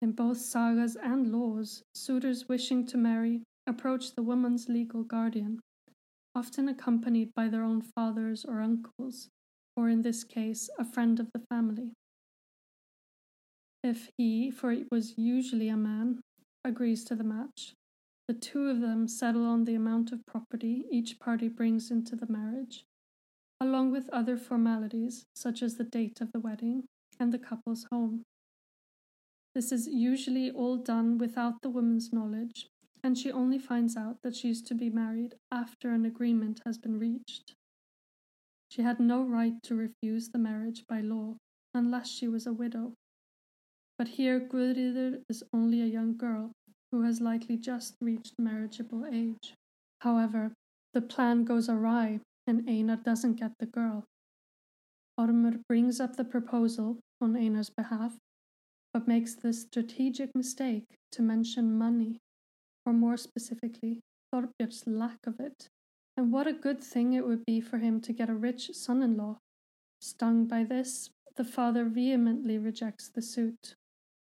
In 0.00 0.12
both 0.12 0.38
sagas 0.38 0.96
and 0.96 1.32
laws, 1.32 1.82
suitors 1.94 2.48
wishing 2.48 2.86
to 2.86 2.96
marry 2.96 3.42
approach 3.66 4.14
the 4.14 4.22
woman's 4.22 4.68
legal 4.68 5.02
guardian, 5.02 5.58
often 6.34 6.68
accompanied 6.68 7.30
by 7.34 7.48
their 7.48 7.62
own 7.62 7.80
fathers 7.80 8.44
or 8.44 8.60
uncles, 8.60 9.28
or 9.76 9.88
in 9.88 10.02
this 10.02 10.22
case, 10.24 10.68
a 10.78 10.84
friend 10.84 11.18
of 11.18 11.28
the 11.32 11.42
family. 11.50 11.92
If 13.84 14.08
he, 14.16 14.50
for 14.50 14.72
it 14.72 14.86
was 14.90 15.18
usually 15.18 15.68
a 15.68 15.76
man, 15.76 16.22
agrees 16.64 17.04
to 17.04 17.14
the 17.14 17.22
match, 17.22 17.74
the 18.26 18.32
two 18.32 18.68
of 18.68 18.80
them 18.80 19.06
settle 19.06 19.44
on 19.44 19.64
the 19.64 19.74
amount 19.74 20.10
of 20.10 20.24
property 20.24 20.86
each 20.90 21.20
party 21.20 21.48
brings 21.48 21.90
into 21.90 22.16
the 22.16 22.26
marriage, 22.26 22.86
along 23.60 23.92
with 23.92 24.08
other 24.08 24.38
formalities 24.38 25.26
such 25.36 25.62
as 25.62 25.76
the 25.76 25.84
date 25.84 26.22
of 26.22 26.32
the 26.32 26.40
wedding 26.40 26.84
and 27.20 27.30
the 27.30 27.38
couple's 27.38 27.86
home. 27.92 28.22
This 29.54 29.70
is 29.70 29.86
usually 29.86 30.50
all 30.50 30.78
done 30.78 31.18
without 31.18 31.60
the 31.60 31.68
woman's 31.68 32.10
knowledge, 32.10 32.68
and 33.02 33.18
she 33.18 33.30
only 33.30 33.58
finds 33.58 33.98
out 33.98 34.16
that 34.22 34.34
she 34.34 34.48
is 34.48 34.62
to 34.62 34.74
be 34.74 34.88
married 34.88 35.34
after 35.52 35.90
an 35.90 36.06
agreement 36.06 36.62
has 36.64 36.78
been 36.78 36.98
reached. 36.98 37.54
She 38.70 38.80
had 38.80 38.98
no 38.98 39.22
right 39.22 39.62
to 39.64 39.74
refuse 39.74 40.30
the 40.30 40.38
marriage 40.38 40.84
by 40.88 41.02
law 41.02 41.36
unless 41.74 42.08
she 42.08 42.28
was 42.28 42.46
a 42.46 42.52
widow. 42.54 42.94
But 44.04 44.16
here 44.16 44.38
Guðríður 44.38 45.22
is 45.30 45.42
only 45.54 45.80
a 45.80 45.86
young 45.86 46.18
girl 46.18 46.52
who 46.92 47.04
has 47.04 47.22
likely 47.22 47.56
just 47.56 47.94
reached 48.02 48.34
marriageable 48.38 49.06
age. 49.10 49.54
However, 50.02 50.52
the 50.92 51.00
plan 51.00 51.44
goes 51.44 51.70
awry 51.70 52.20
and 52.46 52.68
Einar 52.68 52.96
doesn't 52.96 53.40
get 53.40 53.52
the 53.58 53.64
girl. 53.64 54.04
Ormur 55.18 55.58
brings 55.66 56.00
up 56.00 56.16
the 56.16 56.24
proposal 56.24 56.98
on 57.22 57.32
Einar's 57.32 57.70
behalf, 57.70 58.18
but 58.92 59.08
makes 59.08 59.36
the 59.36 59.54
strategic 59.54 60.28
mistake 60.34 60.84
to 61.12 61.22
mention 61.22 61.78
money, 61.78 62.18
or 62.84 62.92
more 62.92 63.16
specifically, 63.16 64.00
Thorbjörn's 64.30 64.86
lack 64.86 65.26
of 65.26 65.40
it, 65.40 65.68
and 66.14 66.30
what 66.30 66.46
a 66.46 66.52
good 66.52 66.84
thing 66.84 67.14
it 67.14 67.26
would 67.26 67.46
be 67.46 67.58
for 67.58 67.78
him 67.78 68.02
to 68.02 68.12
get 68.12 68.28
a 68.28 68.34
rich 68.34 68.70
son 68.74 69.02
in 69.02 69.16
law. 69.16 69.38
Stung 70.02 70.44
by 70.44 70.62
this, 70.62 71.08
the 71.36 71.44
father 71.44 71.86
vehemently 71.86 72.58
rejects 72.58 73.08
the 73.08 73.22
suit 73.22 73.74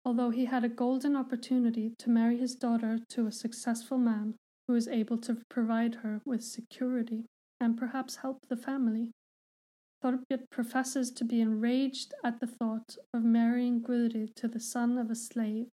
although 0.10 0.32
he 0.32 0.46
had 0.46 0.64
a 0.64 0.70
golden 0.70 1.16
opportunity 1.16 1.94
to 2.00 2.10
marry 2.10 2.36
his 2.36 2.56
daughter 2.56 2.98
to 3.08 3.28
a 3.28 3.32
successful 3.32 4.00
man 4.00 4.34
who 4.68 4.74
was 4.74 4.88
able 4.88 5.20
to 5.20 5.38
provide 5.52 5.94
her 6.02 6.20
with 6.26 6.44
security 6.44 7.26
and 7.62 7.78
perhaps 7.78 8.16
help 8.16 8.40
the 8.48 8.58
family. 8.58 9.12
Thorbjörn 10.04 10.50
professes 10.50 11.12
to 11.12 11.24
be 11.24 11.42
enraged 11.42 12.16
at 12.24 12.40
the 12.40 12.48
thought 12.48 12.98
of 13.14 13.24
marrying 13.24 13.82
Guðrid 13.84 14.34
to 14.38 14.48
the 14.48 14.60
son 14.60 14.98
of 14.98 15.12
a 15.12 15.16
slave, 15.16 15.68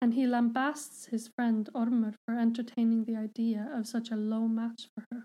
and 0.00 0.14
he 0.14 0.28
lambasts 0.28 1.08
his 1.08 1.28
friend 1.34 1.68
Ormur 1.74 2.14
for 2.24 2.38
entertaining 2.38 3.04
the 3.04 3.16
idea 3.16 3.68
of 3.74 3.88
such 3.88 4.12
a 4.12 4.22
low 4.32 4.46
match 4.46 4.90
for 4.94 5.04
her. 5.10 5.24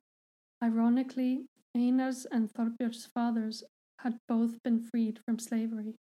Ironically, 0.63 1.45
Einar's 1.75 2.25
and 2.31 2.51
Thorbjörn's 2.51 3.05
fathers 3.05 3.63
had 3.99 4.17
both 4.27 4.63
been 4.63 4.79
freed 4.79 5.19
from 5.27 5.37
slavery, 5.37 5.93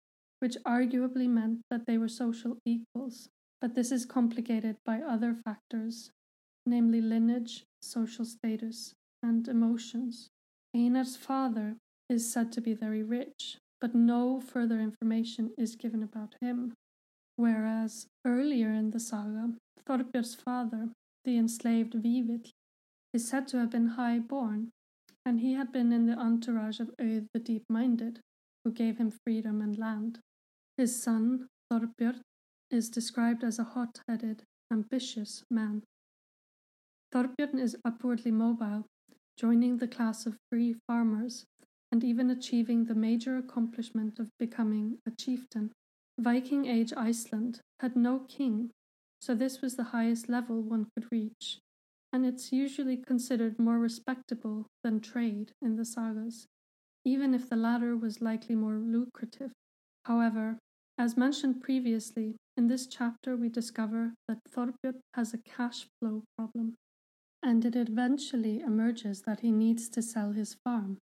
which 0.45 0.59
arguably 0.67 1.27
meant 1.27 1.63
that 1.71 1.87
they 1.87 1.97
were 1.97 2.07
social 2.07 2.59
equals, 2.67 3.31
but 3.63 3.75
this 3.75 3.91
is 3.91 4.05
complicated 4.05 4.77
by 4.85 5.01
other 5.01 5.35
factors, 5.35 6.11
namely 6.67 7.01
lineage, 7.01 7.65
social 7.81 8.27
status, 8.27 8.93
and 9.23 9.49
emotions. 9.49 10.29
Einar's 10.77 11.17
father 11.17 11.77
is 12.11 12.31
said 12.31 12.53
to 12.53 12.61
be 12.61 12.75
very 12.75 13.03
rich, 13.03 13.57
but 13.81 13.95
no 13.95 14.39
further 14.39 14.81
information 14.81 15.51
is 15.57 15.77
given 15.77 16.03
about 16.03 16.35
him. 16.43 16.75
Whereas 17.37 18.07
earlier 18.27 18.71
in 18.71 18.91
the 18.91 19.01
saga, 19.01 19.55
Thorbjörn's 19.89 20.35
father, 20.35 20.91
the 21.25 21.39
enslaved 21.39 21.95
Vífill, 21.95 22.51
is 23.15 23.27
said 23.27 23.49
to 23.49 23.57
have 23.61 23.71
been 23.71 23.97
high 23.97 24.19
born, 24.19 24.73
and 25.25 25.41
he 25.41 25.55
had 25.55 25.73
been 25.73 25.91
in 25.91 26.05
the 26.05 26.19
entourage 26.19 26.81
of 26.81 26.95
Auð 27.01 27.29
the 27.33 27.41
Deep 27.41 27.65
Minded, 27.71 28.21
who 28.63 28.73
gave 28.73 28.99
him 28.99 29.11
freedom 29.25 29.63
and 29.63 29.79
land. 29.79 30.19
His 30.77 31.01
son, 31.01 31.47
Thorbjörn, 31.71 32.21
is 32.69 32.91
described 32.91 33.45
as 33.45 33.61
a 33.61 33.65
hot 33.65 34.01
headed 34.09 34.43
ambitious 34.73 35.45
man. 35.49 35.85
Thorbjörn 37.13 37.61
is 37.61 37.77
upwardly 37.85 38.33
mobile, 38.33 38.85
joining 39.39 39.77
the 39.77 39.87
class 39.87 40.27
of 40.27 40.37
free 40.51 40.75
farmers 40.89 41.45
and 41.93 42.03
even 42.03 42.29
achieving 42.29 42.87
the 42.87 42.95
major 42.97 43.37
accomplishment 43.37 44.19
of 44.19 44.31
becoming 44.37 44.99
a 45.07 45.13
chieftain. 45.13 45.71
Viking 46.19 46.67
Age 46.67 46.93
Iceland 46.97 47.61
had 47.79 47.95
no 47.95 48.21
king, 48.27 48.71
so 49.21 49.33
this 49.35 49.63
was 49.63 49.77
the 49.77 49.91
highest 49.95 50.29
level 50.29 50.61
one 50.61 50.89
could 50.95 51.07
reach, 51.13 51.61
and 52.13 52.27
it's 52.27 52.51
usually 52.51 52.97
considered 52.97 53.61
more 53.61 53.79
respectable 53.79 54.67
than 54.83 54.99
trade 54.99 55.53
in 55.63 55.77
the 55.77 55.85
sagas, 55.85 56.47
even 57.05 57.33
if 57.33 57.49
the 57.49 57.57
latter 57.57 57.97
was 57.97 58.21
likely 58.21 58.57
more 58.57 58.79
lucrative. 58.79 59.53
However, 60.05 60.59
as 60.99 61.17
mentioned 61.17 61.61
previously, 61.61 62.37
in 62.57 62.69
this 62.69 62.87
chapter 62.87 63.37
we 63.37 63.49
discover 63.49 64.15
that 64.29 64.39
Thorbjörn 64.49 65.01
has 65.15 65.35
a 65.35 65.39
cash 65.39 65.87
flow 65.99 66.23
problem, 66.37 66.75
and 67.43 67.65
it 67.65 67.75
eventually 67.77 68.61
emerges 68.61 69.23
that 69.23 69.41
he 69.41 69.51
needs 69.51 69.89
to 69.91 70.03
sell 70.03 70.33
his 70.33 70.57
farm. 70.65 70.99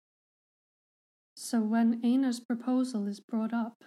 So 1.36 1.62
when 1.62 2.02
Einar's 2.02 2.40
proposal 2.40 3.08
is 3.08 3.20
brought 3.20 3.54
up, 3.54 3.86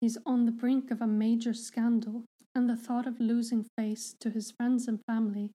he's 0.00 0.18
on 0.26 0.46
the 0.46 0.52
brink 0.52 0.90
of 0.90 1.00
a 1.00 1.06
major 1.06 1.54
scandal, 1.54 2.24
and 2.54 2.68
the 2.68 2.76
thought 2.76 3.06
of 3.06 3.20
losing 3.20 3.66
face 3.78 4.14
to 4.20 4.30
his 4.30 4.50
friends 4.50 4.88
and 4.88 5.00
family 5.06 5.52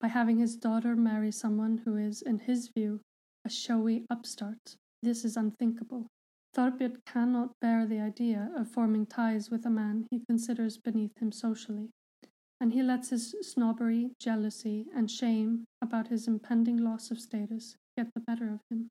by 0.00 0.08
having 0.08 0.38
his 0.38 0.56
daughter 0.56 0.96
marry 0.96 1.30
someone 1.30 1.82
who 1.84 1.96
is, 1.96 2.22
in 2.22 2.38
his 2.38 2.70
view, 2.74 3.00
a 3.44 3.50
showy 3.50 4.04
upstart, 4.10 4.76
this 5.02 5.24
is 5.24 5.36
unthinkable. 5.36 6.06
Thorbjörn 6.58 6.96
cannot 7.06 7.60
bear 7.60 7.86
the 7.86 8.00
idea 8.00 8.50
of 8.56 8.66
forming 8.66 9.06
ties 9.06 9.48
with 9.48 9.64
a 9.64 9.70
man 9.70 10.08
he 10.10 10.24
considers 10.28 10.76
beneath 10.76 11.16
him 11.18 11.30
socially, 11.30 11.90
and 12.60 12.72
he 12.72 12.82
lets 12.82 13.10
his 13.10 13.36
snobbery, 13.42 14.10
jealousy, 14.18 14.86
and 14.92 15.08
shame 15.08 15.66
about 15.80 16.08
his 16.08 16.26
impending 16.26 16.76
loss 16.76 17.12
of 17.12 17.20
status 17.20 17.76
get 17.96 18.08
the 18.12 18.20
better 18.20 18.48
of 18.48 18.58
him. 18.68 18.88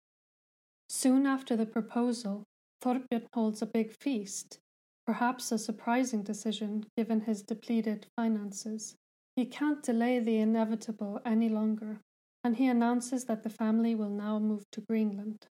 Soon 0.87 1.25
after 1.25 1.57
the 1.57 1.65
proposal, 1.65 2.45
Thorbjörn 2.81 3.27
holds 3.33 3.61
a 3.61 3.65
big 3.65 3.93
feast, 3.99 4.59
perhaps 5.05 5.51
a 5.51 5.57
surprising 5.57 6.23
decision 6.23 6.85
given 6.95 7.19
his 7.19 7.41
depleted 7.41 8.07
finances. 8.15 8.95
He 9.35 9.43
can't 9.43 9.83
delay 9.83 10.19
the 10.19 10.37
inevitable 10.37 11.19
any 11.25 11.49
longer, 11.49 11.99
and 12.45 12.55
he 12.55 12.67
announces 12.67 13.25
that 13.25 13.43
the 13.43 13.49
family 13.49 13.93
will 13.93 14.09
now 14.09 14.39
move 14.39 14.63
to 14.71 14.85
Greenland. 14.89 15.47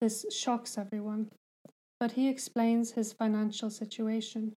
This 0.00 0.26
shocks 0.32 0.76
everyone, 0.76 1.30
but 2.00 2.12
he 2.12 2.28
explains 2.28 2.92
his 2.92 3.12
financial 3.12 3.68
situation. 3.68 4.54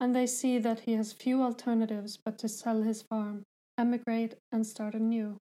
And 0.00 0.14
they 0.14 0.26
see 0.26 0.58
that 0.58 0.80
he 0.80 0.92
has 0.92 1.12
few 1.12 1.42
alternatives 1.42 2.16
but 2.24 2.38
to 2.38 2.48
sell 2.48 2.82
his 2.82 3.02
farm, 3.02 3.42
emigrate, 3.76 4.36
and 4.52 4.64
start 4.64 4.94
anew. 4.94 5.38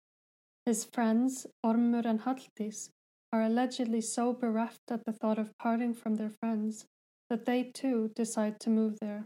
His 0.65 0.83
friends, 0.83 1.47
Ormur 1.65 2.05
and 2.05 2.21
Halldís, 2.21 2.89
are 3.31 3.41
allegedly 3.41 4.01
so 4.01 4.33
bereft 4.33 4.91
at 4.91 5.05
the 5.05 5.13
thought 5.13 5.39
of 5.39 5.57
parting 5.57 5.93
from 5.93 6.15
their 6.15 6.31
friends 6.41 6.85
that 7.29 7.45
they 7.45 7.63
too 7.63 8.11
decide 8.15 8.59
to 8.61 8.69
move 8.69 8.97
there. 8.99 9.25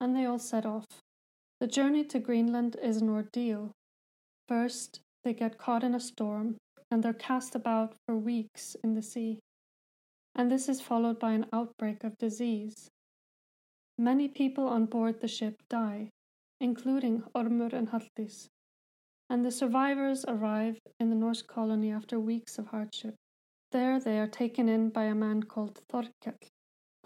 And 0.00 0.14
they 0.14 0.26
all 0.26 0.38
set 0.38 0.66
off. 0.66 0.86
The 1.60 1.66
journey 1.66 2.04
to 2.04 2.18
Greenland 2.18 2.76
is 2.82 2.98
an 2.98 3.08
ordeal. 3.08 3.72
First, 4.46 5.00
they 5.24 5.32
get 5.32 5.58
caught 5.58 5.82
in 5.82 5.94
a 5.94 6.00
storm 6.00 6.56
and 6.90 7.02
they're 7.02 7.12
cast 7.12 7.54
about 7.54 7.94
for 8.06 8.16
weeks 8.16 8.76
in 8.82 8.94
the 8.94 9.02
sea 9.02 9.38
and 10.34 10.50
this 10.50 10.68
is 10.68 10.80
followed 10.80 11.18
by 11.18 11.32
an 11.32 11.46
outbreak 11.52 12.04
of 12.04 12.16
disease. 12.18 12.90
Many 13.98 14.28
people 14.28 14.68
on 14.68 14.86
board 14.86 15.20
the 15.20 15.28
ship 15.28 15.62
die, 15.68 16.10
including 16.60 17.22
Ormur 17.34 17.72
and 17.72 17.88
Halldís, 17.88 18.48
and 19.28 19.44
the 19.44 19.50
survivors 19.50 20.24
arrive 20.26 20.78
in 21.00 21.10
the 21.10 21.16
Norse 21.16 21.42
colony 21.42 21.90
after 21.90 22.18
weeks 22.18 22.58
of 22.58 22.68
hardship. 22.68 23.14
There 23.72 24.00
they 24.00 24.18
are 24.18 24.28
taken 24.28 24.68
in 24.68 24.90
by 24.90 25.04
a 25.04 25.14
man 25.14 25.42
called 25.42 25.80
Thorkell. 25.90 26.38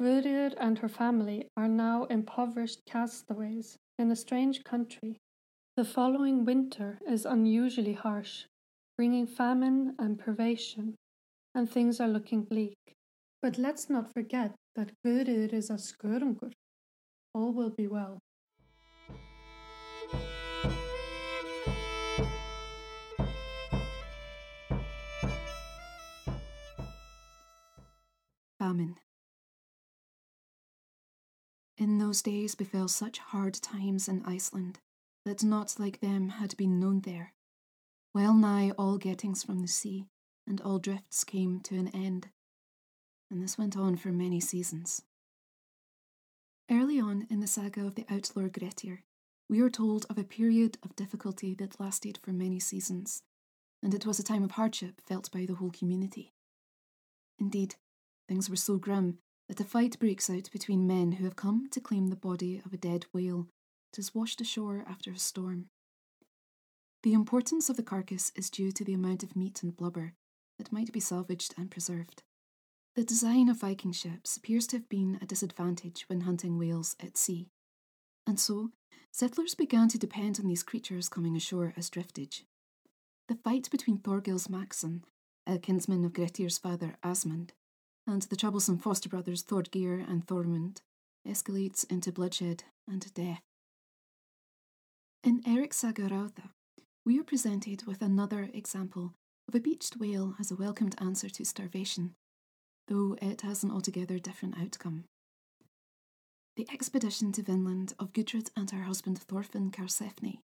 Guðríður 0.01 0.55
and 0.59 0.79
her 0.79 0.89
family 0.89 1.49
are 1.57 1.69
now 1.69 2.05
impoverished 2.05 2.85
castaways 2.87 3.77
in 3.99 4.11
a 4.11 4.17
strange 4.17 4.65
country. 4.65 5.19
The 5.77 5.85
following 5.85 6.45
winter 6.45 7.01
is 7.09 7.25
unusually 7.25 7.95
harsh, 7.95 8.45
bringing 8.97 9.27
famine 9.27 9.95
and 9.99 10.19
privation, 10.19 10.97
and 11.55 11.71
things 11.71 12.01
are 12.01 12.09
looking 12.09 12.43
bleak. 12.45 12.77
But 13.43 13.59
let's 13.59 13.91
not 13.91 14.13
forget 14.15 14.55
that 14.77 14.93
Guðríður 15.05 15.53
is 15.53 15.69
a 15.69 15.75
skörungur. 15.75 16.53
All 17.35 17.53
will 17.53 17.71
be 17.71 17.89
well. 17.89 18.21
Famine. 28.61 28.95
In 31.77 31.99
those 31.99 32.23
days 32.23 32.55
befell 32.55 32.87
such 32.87 33.19
hard 33.19 33.55
times 33.55 34.07
in 34.07 34.23
Iceland 34.25 34.79
that 35.25 35.43
naught 35.43 35.81
like 35.81 35.99
them 35.99 36.29
had 36.29 36.57
been 36.57 36.79
known 36.79 37.01
there. 37.01 37.33
Well 38.15 38.35
nigh 38.35 38.71
all 38.79 38.99
gettings 38.99 39.45
from 39.45 39.59
the 39.59 39.69
sea, 39.69 40.07
and 40.47 40.61
all 40.61 40.79
drifts 40.79 41.25
came 41.25 41.59
to 41.63 41.77
an 41.77 41.89
end 41.89 42.29
and 43.33 43.43
this 43.43 43.57
went 43.57 43.77
on 43.77 43.97
for 43.97 44.11
many 44.11 44.39
seasons. 44.39 45.03
Early 46.71 47.01
on 47.01 47.27
in 47.31 47.41
the 47.41 47.47
saga 47.47 47.85
of 47.87 47.95
the 47.95 48.05
outlaw 48.11 48.49
Grettir, 48.49 49.03
we 49.49 49.61
are 49.61 49.71
told 49.71 50.05
of 50.11 50.19
a 50.19 50.25
period 50.25 50.77
of 50.83 50.95
difficulty 50.95 51.55
that 51.55 51.81
lasted 51.81 52.19
for 52.23 52.33
many 52.33 52.61
seasons, 52.61 53.23
and 53.83 53.95
it 53.95 54.05
was 54.05 54.19
a 54.19 54.23
time 54.23 54.45
of 54.45 54.53
hardship 54.53 55.01
felt 55.01 55.33
by 55.33 55.47
the 55.47 55.55
whole 55.55 55.71
community. 55.71 56.35
Indeed, 57.39 57.77
things 58.29 58.51
were 58.51 58.57
so 58.57 58.77
grim 58.77 59.19
that 59.49 59.61
a 59.61 59.65
fight 59.65 59.99
breaks 59.99 60.29
out 60.29 60.51
between 60.53 60.87
men 60.87 61.13
who 61.13 61.25
have 61.25 61.35
come 61.35 61.69
to 61.71 61.81
claim 61.81 62.09
the 62.09 62.17
body 62.17 62.61
of 62.65 62.75
a 62.75 62.79
dead 62.79 63.07
whale 63.15 63.49
that 63.93 63.99
is 63.99 64.15
washed 64.15 64.43
ashore 64.43 64.85
after 64.87 65.11
a 65.11 65.19
storm. 65.19 65.69
The 67.03 67.15
importance 67.15 67.71
of 67.71 67.77
the 67.77 67.83
carcass 67.83 68.31
is 68.37 68.51
due 68.51 68.73
to 68.73 68.85
the 68.85 68.95
amount 68.95 69.23
of 69.23 69.35
meat 69.35 69.63
and 69.63 69.75
blubber 69.75 70.13
that 70.59 70.71
might 70.71 70.93
be 70.93 71.01
salvaged 71.01 71.55
and 71.57 71.71
preserved. 71.71 72.23
The 72.95 73.05
design 73.05 73.49
of 73.49 73.57
Viking 73.57 73.93
ships 73.93 74.37
appears 74.37 74.67
to 74.67 74.77
have 74.77 74.89
been 74.91 75.19
a 75.23 75.27
disadvantage 75.27 76.05
when 76.09 76.23
hunting 76.23 76.59
whales 76.59 76.95
at 77.01 77.17
sea, 77.17 77.49
and 78.27 78.39
so 78.39 78.71
settlers 79.11 79.55
began 79.55 79.89
to 79.89 79.99
depend 79.99 80.39
on 80.39 80.47
these 80.47 80.63
creatures 80.63 81.09
coming 81.09 81.35
ashore 81.35 81.73
as 81.75 81.89
driftage. 81.89 82.43
The 83.29 83.37
fight 83.37 83.71
between 83.71 83.97
Thorgils 83.97 84.51
Magsson, 84.51 85.05
a 85.47 85.59
kinsman 85.59 86.05
of 86.05 86.13
Grettir's 86.13 86.59
father 86.59 86.97
Asmund, 87.03 87.53
and 88.07 88.21
the 88.23 88.37
troublesome 88.37 88.77
foster 88.77 89.09
brothers 89.09 89.43
Thorgeir 89.43 90.07
and 90.07 90.27
Thormund 90.27 90.83
escalates 91.27 91.91
into 91.91 92.13
bloodshed 92.13 92.65
and 92.87 93.13
death. 93.15 93.41
In 95.25 95.41
Eirik 95.45 95.73
Saga 95.73 96.11
Rauða, 96.11 96.51
we 97.07 97.19
are 97.19 97.25
presented 97.25 97.87
with 97.87 98.03
another 98.03 98.51
example 98.53 99.15
of 99.49 99.55
a 99.55 99.61
beached 99.61 99.97
whale 99.97 100.35
as 100.39 100.51
a 100.51 100.57
welcomed 100.57 100.95
answer 100.99 101.31
to 101.31 101.45
starvation 101.47 102.17
though 102.89 103.17
it 103.21 103.43
has 103.43 103.63
an 103.63 103.71
altogether 103.71 104.19
different 104.19 104.59
outcome. 104.59 105.05
The 106.57 106.69
expedition 106.71 107.33
to 107.33 107.43
Vinland 107.43 107.95
of 107.99 108.13
Gudrid 108.13 108.51
and 108.57 108.71
her 108.71 108.83
husband 108.83 109.19
Thorfinn 109.19 109.71
Karlsefni 109.71 110.41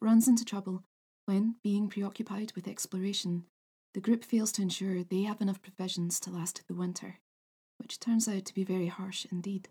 runs 0.00 0.28
into 0.28 0.44
trouble 0.44 0.84
when, 1.24 1.56
being 1.62 1.88
preoccupied 1.88 2.52
with 2.54 2.68
exploration, 2.68 3.44
the 3.94 4.00
group 4.00 4.24
fails 4.24 4.52
to 4.52 4.62
ensure 4.62 5.02
they 5.02 5.22
have 5.22 5.40
enough 5.40 5.60
provisions 5.60 6.20
to 6.20 6.30
last 6.30 6.62
the 6.68 6.74
winter, 6.74 7.18
which 7.78 7.98
turns 7.98 8.28
out 8.28 8.44
to 8.44 8.54
be 8.54 8.64
very 8.64 8.86
harsh 8.86 9.26
indeed. 9.32 9.68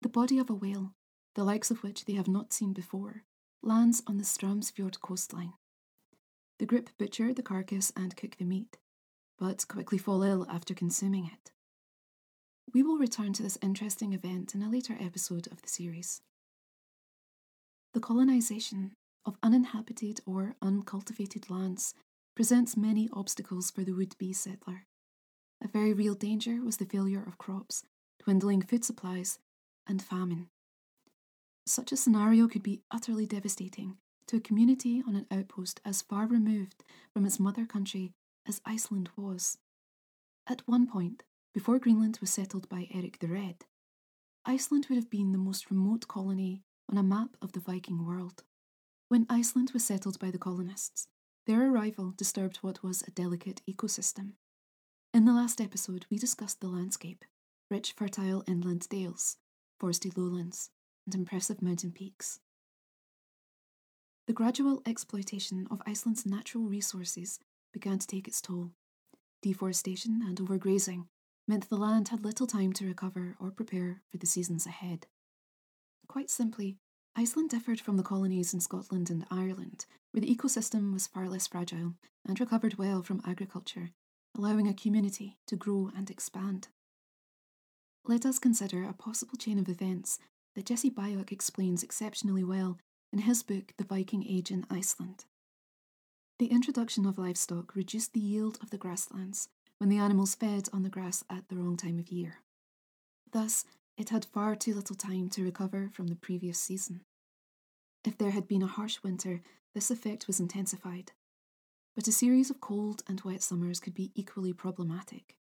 The 0.00 0.08
body 0.08 0.38
of 0.38 0.48
a 0.48 0.54
whale, 0.54 0.94
the 1.34 1.44
likes 1.44 1.70
of 1.70 1.82
which 1.82 2.06
they 2.06 2.14
have 2.14 2.28
not 2.28 2.52
seen 2.52 2.72
before, 2.72 3.24
lands 3.62 4.02
on 4.06 4.18
the 4.18 4.24
Straumsfjord 4.24 5.00
coastline. 5.00 5.52
The 6.58 6.66
group 6.66 6.90
butcher 6.98 7.34
the 7.34 7.42
carcass 7.42 7.92
and 7.94 8.16
cook 8.16 8.36
the 8.38 8.44
meat, 8.44 8.78
but 9.42 9.66
quickly 9.66 9.98
fall 9.98 10.22
ill 10.22 10.46
after 10.48 10.72
consuming 10.72 11.26
it. 11.26 11.50
We 12.72 12.84
will 12.84 12.96
return 12.96 13.32
to 13.32 13.42
this 13.42 13.58
interesting 13.60 14.12
event 14.12 14.54
in 14.54 14.62
a 14.62 14.70
later 14.70 14.96
episode 15.00 15.48
of 15.50 15.60
the 15.60 15.68
series. 15.68 16.20
The 17.92 17.98
colonisation 17.98 18.92
of 19.26 19.38
uninhabited 19.42 20.20
or 20.26 20.54
uncultivated 20.62 21.50
lands 21.50 21.92
presents 22.36 22.76
many 22.76 23.08
obstacles 23.12 23.72
for 23.72 23.82
the 23.82 23.90
would 23.90 24.16
be 24.16 24.32
settler. 24.32 24.86
A 25.60 25.66
very 25.66 25.92
real 25.92 26.14
danger 26.14 26.62
was 26.62 26.76
the 26.76 26.86
failure 26.86 27.24
of 27.26 27.36
crops, 27.36 27.82
dwindling 28.22 28.62
food 28.62 28.84
supplies, 28.84 29.40
and 29.88 30.00
famine. 30.00 30.50
Such 31.66 31.90
a 31.90 31.96
scenario 31.96 32.46
could 32.46 32.62
be 32.62 32.82
utterly 32.92 33.26
devastating 33.26 33.96
to 34.28 34.36
a 34.36 34.40
community 34.40 35.02
on 35.04 35.16
an 35.16 35.26
outpost 35.32 35.80
as 35.84 36.00
far 36.00 36.28
removed 36.28 36.84
from 37.12 37.26
its 37.26 37.40
mother 37.40 37.66
country 37.66 38.12
as 38.46 38.60
Iceland 38.64 39.10
was. 39.16 39.58
At 40.46 40.62
one 40.66 40.86
point, 40.86 41.22
before 41.54 41.78
Greenland 41.78 42.18
was 42.20 42.30
settled 42.30 42.68
by 42.68 42.88
Eric 42.92 43.18
the 43.18 43.28
Red, 43.28 43.64
Iceland 44.44 44.86
would 44.88 44.96
have 44.96 45.10
been 45.10 45.32
the 45.32 45.38
most 45.38 45.70
remote 45.70 46.08
colony 46.08 46.62
on 46.90 46.98
a 46.98 47.02
map 47.02 47.36
of 47.40 47.52
the 47.52 47.60
Viking 47.60 48.04
world. 48.04 48.42
When 49.08 49.26
Iceland 49.28 49.70
was 49.72 49.84
settled 49.84 50.18
by 50.18 50.30
the 50.30 50.38
colonists, 50.38 51.06
their 51.46 51.70
arrival 51.70 52.12
disturbed 52.16 52.58
what 52.58 52.82
was 52.82 53.02
a 53.02 53.10
delicate 53.10 53.62
ecosystem. 53.68 54.32
In 55.14 55.24
the 55.24 55.32
last 55.32 55.60
episode, 55.60 56.06
we 56.10 56.16
discussed 56.18 56.60
the 56.60 56.68
landscape 56.68 57.24
rich, 57.70 57.92
fertile 57.92 58.44
inland 58.46 58.88
dales, 58.88 59.38
foresty 59.80 60.14
lowlands, 60.16 60.70
and 61.06 61.14
impressive 61.14 61.62
mountain 61.62 61.90
peaks. 61.90 62.40
The 64.26 64.32
gradual 64.32 64.82
exploitation 64.86 65.66
of 65.70 65.82
Iceland's 65.86 66.26
natural 66.26 66.64
resources 66.64 67.40
began 67.72 67.98
to 67.98 68.06
take 68.06 68.28
its 68.28 68.40
toll. 68.40 68.70
Deforestation 69.42 70.20
and 70.24 70.38
overgrazing 70.38 71.06
meant 71.48 71.68
the 71.68 71.76
land 71.76 72.08
had 72.08 72.24
little 72.24 72.46
time 72.46 72.72
to 72.74 72.86
recover 72.86 73.36
or 73.40 73.50
prepare 73.50 74.02
for 74.10 74.18
the 74.18 74.26
seasons 74.26 74.66
ahead. 74.66 75.06
Quite 76.06 76.30
simply, 76.30 76.76
Iceland 77.16 77.50
differed 77.50 77.80
from 77.80 77.96
the 77.96 78.02
colonies 78.02 78.54
in 78.54 78.60
Scotland 78.60 79.10
and 79.10 79.26
Ireland, 79.30 79.86
where 80.12 80.20
the 80.20 80.34
ecosystem 80.34 80.92
was 80.92 81.06
far 81.06 81.28
less 81.28 81.46
fragile 81.46 81.94
and 82.26 82.38
recovered 82.38 82.78
well 82.78 83.02
from 83.02 83.22
agriculture, 83.26 83.90
allowing 84.36 84.66
a 84.66 84.74
community 84.74 85.38
to 85.46 85.56
grow 85.56 85.90
and 85.96 86.10
expand. 86.10 86.68
Let 88.04 88.24
us 88.24 88.38
consider 88.38 88.84
a 88.84 88.94
possible 88.94 89.36
chain 89.36 89.58
of 89.58 89.68
events 89.68 90.18
that 90.54 90.66
Jesse 90.66 90.90
Byock 90.90 91.32
explains 91.32 91.82
exceptionally 91.82 92.44
well 92.44 92.78
in 93.12 93.20
his 93.20 93.42
book 93.42 93.74
The 93.76 93.84
Viking 93.84 94.24
Age 94.26 94.50
in 94.50 94.66
Iceland. 94.70 95.24
The 96.38 96.46
introduction 96.46 97.06
of 97.06 97.18
livestock 97.18 97.74
reduced 97.74 98.12
the 98.12 98.20
yield 98.20 98.58
of 98.62 98.70
the 98.70 98.78
grasslands 98.78 99.48
when 99.78 99.88
the 99.88 99.98
animals 99.98 100.34
fed 100.34 100.68
on 100.72 100.82
the 100.82 100.88
grass 100.88 101.24
at 101.30 101.48
the 101.48 101.56
wrong 101.56 101.76
time 101.76 101.98
of 101.98 102.10
year. 102.10 102.38
Thus, 103.30 103.64
it 103.96 104.08
had 104.08 104.24
far 104.24 104.56
too 104.56 104.74
little 104.74 104.96
time 104.96 105.28
to 105.30 105.44
recover 105.44 105.90
from 105.92 106.08
the 106.08 106.16
previous 106.16 106.58
season. 106.58 107.02
If 108.04 108.18
there 108.18 108.30
had 108.30 108.48
been 108.48 108.62
a 108.62 108.66
harsh 108.66 108.98
winter, 109.02 109.42
this 109.74 109.90
effect 109.90 110.26
was 110.26 110.40
intensified. 110.40 111.12
But 111.94 112.08
a 112.08 112.12
series 112.12 112.50
of 112.50 112.60
cold 112.60 113.02
and 113.06 113.20
wet 113.20 113.42
summers 113.42 113.80
could 113.80 113.94
be 113.94 114.12
equally 114.14 114.52
problematic. 114.52 115.36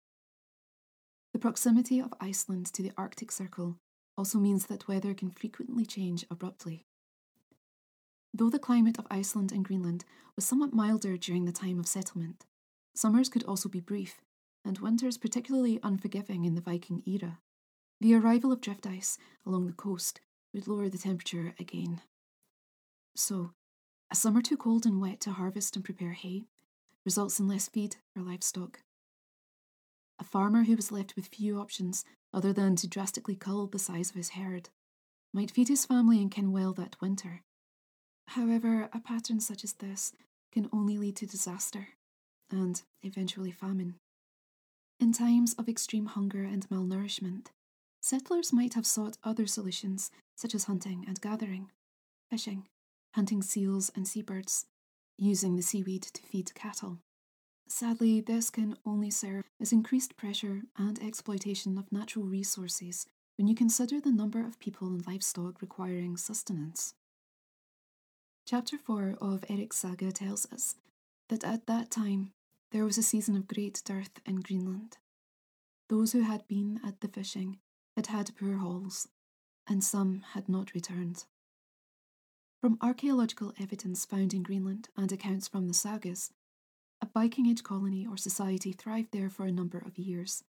The 1.31 1.39
proximity 1.39 2.01
of 2.01 2.13
Iceland 2.19 2.65
to 2.73 2.83
the 2.83 2.91
Arctic 2.97 3.31
Circle 3.31 3.77
also 4.17 4.39
means 4.39 4.65
that 4.65 4.87
weather 4.87 5.13
can 5.13 5.31
frequently 5.31 5.85
change 5.85 6.25
abruptly. 6.29 6.85
Though 8.39 8.49
the 8.49 8.57
climate 8.57 8.97
of 8.97 9.05
Iceland 9.11 9.51
and 9.51 9.65
Greenland 9.65 10.05
was 10.37 10.45
somewhat 10.45 10.71
milder 10.71 11.17
during 11.17 11.43
the 11.43 11.51
time 11.51 11.77
of 11.77 11.89
settlement, 11.89 12.45
summers 12.95 13.27
could 13.27 13.43
also 13.43 13.67
be 13.67 13.81
brief, 13.81 14.21
and 14.63 14.79
winters 14.79 15.17
particularly 15.17 15.77
unforgiving 15.83 16.45
in 16.45 16.55
the 16.55 16.61
Viking 16.61 17.03
era. 17.05 17.39
The 17.99 18.15
arrival 18.15 18.53
of 18.53 18.61
drift 18.61 18.87
ice 18.87 19.17
along 19.45 19.67
the 19.67 19.73
coast 19.73 20.21
would 20.53 20.69
lower 20.69 20.87
the 20.87 20.97
temperature 20.97 21.53
again. 21.59 22.01
So, 23.13 23.51
a 24.09 24.15
summer 24.15 24.41
too 24.41 24.55
cold 24.55 24.85
and 24.85 25.01
wet 25.01 25.19
to 25.21 25.31
harvest 25.31 25.75
and 25.75 25.83
prepare 25.83 26.13
hay 26.13 26.45
results 27.03 27.41
in 27.41 27.47
less 27.49 27.67
feed 27.67 27.97
for 28.13 28.21
livestock. 28.21 28.79
A 30.17 30.23
farmer 30.23 30.63
who 30.63 30.77
was 30.77 30.93
left 30.93 31.17
with 31.17 31.27
few 31.27 31.59
options 31.59 32.05
other 32.33 32.53
than 32.53 32.77
to 32.77 32.87
drastically 32.87 33.35
cull 33.35 33.67
the 33.67 33.79
size 33.79 34.09
of 34.09 34.15
his 34.15 34.29
herd 34.29 34.69
might 35.33 35.51
feed 35.51 35.67
his 35.67 35.85
family 35.85 36.21
and 36.21 36.31
kin 36.31 36.53
well 36.53 36.71
that 36.71 36.95
winter, 37.01 37.43
However, 38.33 38.89
a 38.93 38.99
pattern 38.99 39.39
such 39.39 39.63
as 39.63 39.73
this 39.73 40.13
can 40.51 40.69
only 40.71 40.99
lead 40.99 41.15
to 41.15 41.25
disaster 41.25 41.89
and 42.51 42.79
eventually 43.01 43.51
famine. 43.51 43.95
In 44.99 45.11
times 45.11 45.53
of 45.53 45.67
extreme 45.67 46.05
hunger 46.05 46.43
and 46.43 46.69
malnourishment, 46.69 47.47
settlers 48.01 48.53
might 48.53 48.75
have 48.75 48.85
sought 48.85 49.17
other 49.23 49.47
solutions 49.47 50.11
such 50.35 50.53
as 50.53 50.65
hunting 50.65 51.05
and 51.07 51.19
gathering, 51.19 51.71
fishing, 52.29 52.67
hunting 53.15 53.41
seals 53.41 53.91
and 53.95 54.07
seabirds, 54.07 54.67
using 55.17 55.55
the 55.55 55.63
seaweed 55.63 56.03
to 56.03 56.21
feed 56.21 56.53
cattle. 56.53 56.99
Sadly, 57.67 58.21
this 58.21 58.51
can 58.51 58.77
only 58.85 59.09
serve 59.09 59.45
as 59.59 59.73
increased 59.73 60.17
pressure 60.17 60.61
and 60.77 61.01
exploitation 61.01 61.79
of 61.79 61.91
natural 61.91 62.25
resources 62.25 63.07
when 63.37 63.47
you 63.47 63.55
consider 63.55 63.99
the 63.99 64.11
number 64.11 64.45
of 64.45 64.59
people 64.59 64.87
and 64.87 65.05
livestock 65.07 65.63
requiring 65.63 66.15
sustenance. 66.15 66.93
Chapter 68.49 68.79
4 68.79 69.17
of 69.21 69.45
Eric's 69.47 69.77
saga 69.77 70.11
tells 70.11 70.51
us 70.51 70.73
that 71.27 71.43
at 71.43 71.67
that 71.67 71.91
time 71.91 72.31
there 72.71 72.83
was 72.83 72.97
a 72.97 73.03
season 73.03 73.35
of 73.35 73.47
great 73.47 73.79
dearth 73.85 74.19
in 74.25 74.37
Greenland. 74.37 74.97
Those 75.87 76.13
who 76.13 76.21
had 76.21 76.47
been 76.47 76.79
at 76.83 77.01
the 77.01 77.09
fishing 77.09 77.59
had 77.95 78.07
had 78.07 78.35
poor 78.35 78.55
hauls, 78.57 79.07
and 79.67 79.83
some 79.83 80.23
had 80.33 80.49
not 80.49 80.73
returned. 80.73 81.25
From 82.59 82.79
archaeological 82.81 83.53
evidence 83.59 84.03
found 84.03 84.33
in 84.33 84.41
Greenland 84.41 84.89
and 84.97 85.11
accounts 85.11 85.47
from 85.47 85.67
the 85.67 85.75
sagas, 85.75 86.31
a 87.03 87.05
Viking 87.13 87.45
Age 87.45 87.61
colony 87.61 88.07
or 88.07 88.17
society 88.17 88.73
thrived 88.73 89.11
there 89.11 89.29
for 89.29 89.45
a 89.45 89.51
number 89.51 89.77
of 89.77 89.99
years, 89.99 90.43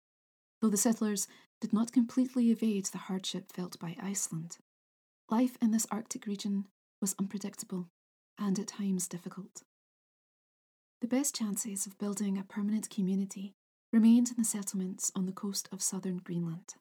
though 0.63 0.71
the 0.71 0.79
settlers 0.79 1.29
did 1.61 1.75
not 1.75 1.93
completely 1.93 2.51
evade 2.51 2.87
the 2.87 2.97
hardship 2.97 3.53
felt 3.53 3.79
by 3.79 3.95
Iceland. 4.03 4.57
Life 5.29 5.59
in 5.61 5.71
this 5.71 5.87
Arctic 5.91 6.27
region 6.27 6.65
was 7.01 7.15
unpredictable 7.19 7.89
and 8.39 8.59
at 8.59 8.69
times 8.69 9.09
difficult. 9.09 9.63
The 11.01 11.09
best 11.09 11.35
chances 11.35 11.87
of 11.87 11.99
building 11.99 12.37
a 12.37 12.45
permanent 12.45 12.91
community 12.91 13.55
remained 13.93 14.31
in 14.31 14.37
the 14.37 14.45
settlements 14.45 15.11
on 15.17 15.27
the 15.27 15.33
coast 15.33 15.69
of 15.73 15.83
southern 15.83 16.19
Greenland. 16.19 16.75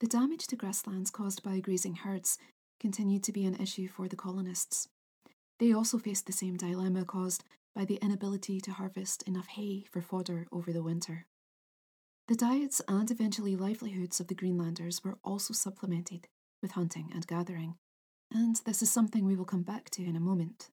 The 0.00 0.06
damage 0.06 0.46
to 0.48 0.56
grasslands 0.56 1.10
caused 1.10 1.42
by 1.42 1.60
grazing 1.60 1.96
herds 1.96 2.38
continued 2.80 3.22
to 3.24 3.32
be 3.32 3.44
an 3.44 3.54
issue 3.56 3.86
for 3.86 4.08
the 4.08 4.16
colonists. 4.16 4.88
They 5.60 5.72
also 5.72 5.98
faced 5.98 6.26
the 6.26 6.32
same 6.32 6.56
dilemma 6.56 7.04
caused 7.04 7.44
by 7.74 7.84
the 7.84 8.00
inability 8.02 8.60
to 8.62 8.72
harvest 8.72 9.22
enough 9.22 9.46
hay 9.46 9.84
for 9.90 10.02
fodder 10.02 10.46
over 10.50 10.72
the 10.72 10.82
winter. 10.82 11.26
The 12.28 12.34
diets 12.34 12.82
and 12.88 13.10
eventually 13.10 13.56
livelihoods 13.56 14.18
of 14.18 14.26
the 14.26 14.34
Greenlanders 14.34 15.04
were 15.04 15.18
also 15.22 15.54
supplemented 15.54 16.28
with 16.60 16.72
hunting 16.72 17.10
and 17.14 17.26
gathering, 17.26 17.76
and 18.32 18.56
this 18.64 18.82
is 18.82 18.90
something 18.90 19.24
we 19.24 19.36
will 19.36 19.44
come 19.44 19.62
back 19.62 19.90
to 19.90 20.04
in 20.04 20.16
a 20.16 20.20
moment. 20.20 20.70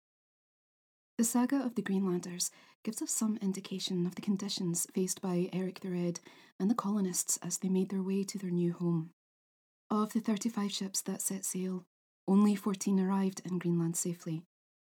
The 1.18 1.24
saga 1.24 1.58
of 1.58 1.76
the 1.76 1.82
Greenlanders 1.82 2.50
gives 2.84 3.02
us 3.02 3.12
some 3.12 3.38
indication 3.42 4.06
of 4.06 4.16
the 4.16 4.22
conditions 4.22 4.88
faced 4.94 5.22
by 5.22 5.50
Eric 5.52 5.82
the 5.82 5.90
Red 5.90 6.22
and 6.60 6.70
the 6.70 6.76
colonists 6.76 7.38
as 7.44 7.58
they 7.58 7.70
made 7.70 7.90
their 7.90 8.02
way 8.02 8.24
to 8.24 8.38
their 8.38 8.50
new 8.50 8.74
home. 8.74 9.12
Of 9.92 10.14
the 10.14 10.22
35 10.22 10.72
ships 10.72 11.02
that 11.02 11.22
set 11.22 11.44
sail, 11.44 11.84
only 12.28 12.56
14 12.56 13.00
arrived 13.00 13.42
in 13.44 13.60
Greenland 13.60 13.98
safely. 13.98 14.44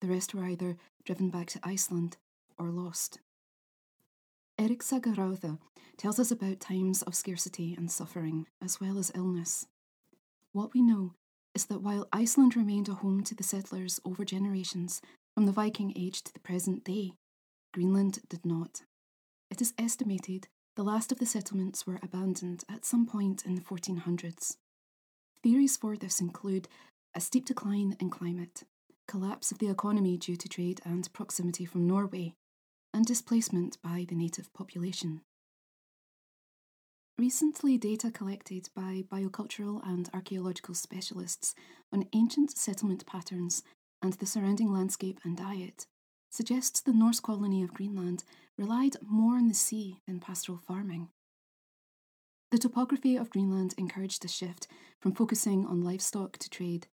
The 0.01 0.07
rest 0.07 0.33
were 0.33 0.45
either 0.45 0.77
driven 1.03 1.29
back 1.29 1.47
to 1.47 1.59
Iceland 1.63 2.17
or 2.57 2.69
lost. 2.69 3.19
Eric 4.57 4.81
Saga 4.81 5.11
Rauða 5.11 5.59
tells 5.97 6.17
us 6.17 6.31
about 6.31 6.59
times 6.59 7.01
of 7.01 7.13
scarcity 7.13 7.75
and 7.77 7.91
suffering, 7.91 8.47
as 8.63 8.79
well 8.79 8.97
as 8.97 9.11
illness. 9.13 9.67
What 10.53 10.73
we 10.73 10.81
know 10.81 11.13
is 11.55 11.65
that 11.67 11.81
while 11.81 12.07
Iceland 12.11 12.55
remained 12.55 12.89
a 12.89 12.95
home 12.95 13.23
to 13.23 13.33
the 13.33 13.43
settlers 13.43 13.99
over 14.05 14.25
generations, 14.25 15.01
from 15.33 15.45
the 15.45 15.51
Viking 15.51 15.93
Age 15.95 16.21
to 16.23 16.33
the 16.33 16.39
present 16.39 16.83
day, 16.83 17.13
Greenland 17.73 18.19
did 18.29 18.45
not. 18.45 18.83
It 19.49 19.61
is 19.61 19.73
estimated 19.77 20.47
the 20.75 20.83
last 20.83 21.11
of 21.11 21.19
the 21.19 21.25
settlements 21.25 21.87
were 21.87 21.99
abandoned 22.03 22.65
at 22.69 22.85
some 22.85 23.05
point 23.05 23.45
in 23.45 23.55
the 23.55 23.61
1400s. 23.61 24.57
Theories 25.41 25.77
for 25.77 25.95
this 25.95 26.19
include 26.19 26.67
a 27.13 27.21
steep 27.21 27.45
decline 27.45 27.95
in 27.99 28.09
climate, 28.09 28.63
collapse 29.07 29.51
of 29.51 29.59
the 29.59 29.69
economy 29.69 30.17
due 30.17 30.35
to 30.35 30.49
trade 30.49 30.81
and 30.83 31.11
proximity 31.13 31.63
from 31.63 31.87
Norway, 31.87 32.33
and 32.93 33.05
displacement 33.05 33.77
by 33.81 34.05
the 34.07 34.15
native 34.15 34.51
population. 34.53 35.21
Recently, 37.17 37.77
data 37.77 38.11
collected 38.11 38.69
by 38.75 39.05
biocultural 39.09 39.79
and 39.87 40.09
archaeological 40.13 40.75
specialists 40.75 41.55
on 41.91 42.09
ancient 42.11 42.57
settlement 42.57 43.05
patterns 43.05 43.63
and 44.01 44.13
the 44.13 44.25
surrounding 44.25 44.71
landscape 44.71 45.21
and 45.23 45.37
diet 45.37 45.87
suggests 46.29 46.81
the 46.81 46.91
Norse 46.91 47.21
colony 47.21 47.63
of 47.63 47.73
Greenland 47.73 48.25
relied 48.57 48.97
more 49.01 49.35
on 49.35 49.47
the 49.47 49.53
sea 49.53 50.01
than 50.05 50.19
pastoral 50.19 50.57
farming. 50.57 51.07
The 52.51 52.57
topography 52.57 53.15
of 53.15 53.29
Greenland 53.29 53.73
encouraged 53.77 54.25
a 54.25 54.27
shift 54.27 54.67
from 54.99 55.13
focusing 55.13 55.65
on 55.65 55.81
livestock 55.81 56.37
to 56.39 56.49
trade, 56.49 56.87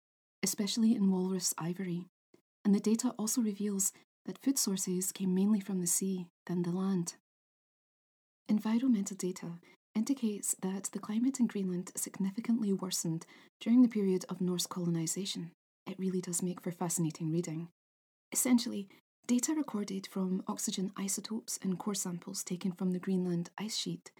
especially 0.44 0.94
in 0.94 1.10
walrus 1.10 1.52
ivory, 1.58 2.06
and 2.64 2.72
the 2.72 2.80
data 2.80 3.12
also 3.18 3.40
reveals 3.40 3.92
that 4.26 4.38
food 4.38 4.56
sources 4.56 5.10
came 5.10 5.34
mainly 5.34 5.58
from 5.58 5.80
the 5.80 5.86
sea 5.88 6.28
than 6.46 6.62
the 6.62 6.70
land. 6.70 7.14
Environmental 8.48 9.16
data 9.16 9.58
indicates 9.94 10.54
that 10.62 10.84
the 10.92 10.98
climate 10.98 11.38
in 11.40 11.46
Greenland 11.46 11.92
significantly 11.94 12.72
worsened 12.72 13.26
during 13.60 13.82
the 13.82 13.88
period 13.88 14.24
of 14.28 14.40
Norse 14.40 14.66
colonisation. 14.66 15.50
It 15.86 15.98
really 15.98 16.20
does 16.20 16.42
make 16.42 16.60
for 16.60 16.70
fascinating 16.70 17.30
reading. 17.30 17.68
Essentially, 18.32 18.88
data 19.26 19.54
recorded 19.54 20.06
from 20.10 20.42
oxygen 20.48 20.92
isotopes 20.96 21.58
in 21.58 21.76
core 21.76 21.94
samples 21.94 22.42
taken 22.42 22.72
from 22.72 22.92
the 22.92 22.98
Greenland 22.98 23.50
ice 23.58 23.76
sheet 23.76 24.10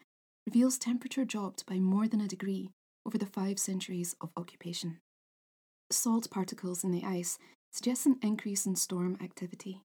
reveals 0.47 0.79
temperature 0.79 1.25
dropped 1.25 1.65
by 1.67 1.79
more 1.79 2.09
than 2.09 2.21
a 2.21 2.29
degree 2.29 2.71
over 3.07 3.17
the 3.17 3.27
five 3.27 3.59
centuries 3.59 4.15
of 4.21 4.31
occupation. 4.37 4.99
salt 5.91 6.31
particles 6.31 6.85
in 6.85 6.91
the 6.91 7.05
ice 7.05 7.39
suggest 7.71 8.07
an 8.07 8.19
increase 8.23 8.67
in 8.67 8.75
storm 8.77 9.17
activity, 9.23 9.83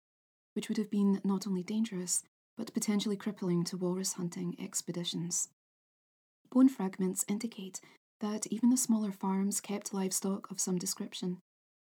which 0.54 0.68
would 0.68 0.78
have 0.78 0.90
been 0.90 1.22
not 1.24 1.48
only 1.48 1.64
dangerous, 1.64 2.24
but 2.58 2.74
potentially 2.74 3.16
crippling 3.16 3.64
to 3.64 3.78
walrus 3.78 4.14
hunting 4.14 4.56
expeditions. 4.60 5.50
Bone 6.52 6.70
fragments 6.70 7.26
indicate 7.28 7.82
that 8.20 8.48
even 8.48 8.70
the 8.70 8.78
smaller 8.78 9.12
farms 9.12 9.62
kept 9.62 9.94
livestock 9.94 10.50
of 10.50 10.60
some 10.60 10.78
description, 10.78 11.40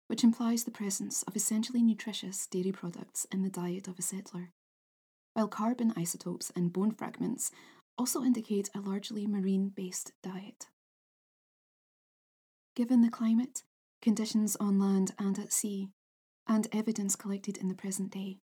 which 0.08 0.23
implies 0.23 0.63
the 0.63 0.71
presence 0.71 1.23
of 1.23 1.36
essentially 1.36 1.82
nutritious 1.82 2.47
dairy 2.47 2.71
products 2.71 3.25
in 3.32 3.41
the 3.41 3.49
diet 3.49 3.88
of 3.88 3.97
a 3.97 4.01
settler. 4.01 4.51
While 5.34 5.47
carbon 5.47 5.93
isotopes 5.95 6.49
in 6.51 6.69
bone 6.69 6.91
fragments 6.91 7.51
also 7.97 8.23
indicate 8.23 8.69
a 8.75 8.80
largely 8.80 9.25
marine 9.25 9.69
based 9.69 10.12
diet. 10.21 10.67
Given 12.75 13.01
the 13.01 13.10
climate, 13.10 13.63
conditions 14.01 14.58
on 14.58 14.80
land 14.80 15.13
and 15.17 15.39
at 15.39 15.54
sea, 15.54 15.89
and 16.47 16.67
evidence 16.71 17.15
collected 17.15 17.58
in 17.58 17.69
the 17.69 17.75
present 17.75 18.12
day, 18.12 18.38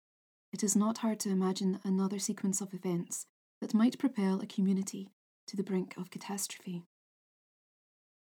it 0.52 0.62
is 0.62 0.76
not 0.76 0.98
hard 0.98 1.20
to 1.20 1.30
imagine 1.30 1.80
another 1.84 2.18
sequence 2.18 2.60
of 2.60 2.72
events 2.72 3.26
that 3.60 3.74
might 3.74 3.98
propel 3.98 4.40
a 4.40 4.46
community 4.46 5.10
to 5.50 5.56
the 5.56 5.64
brink 5.64 5.96
of 5.96 6.10
catastrophe. 6.12 6.84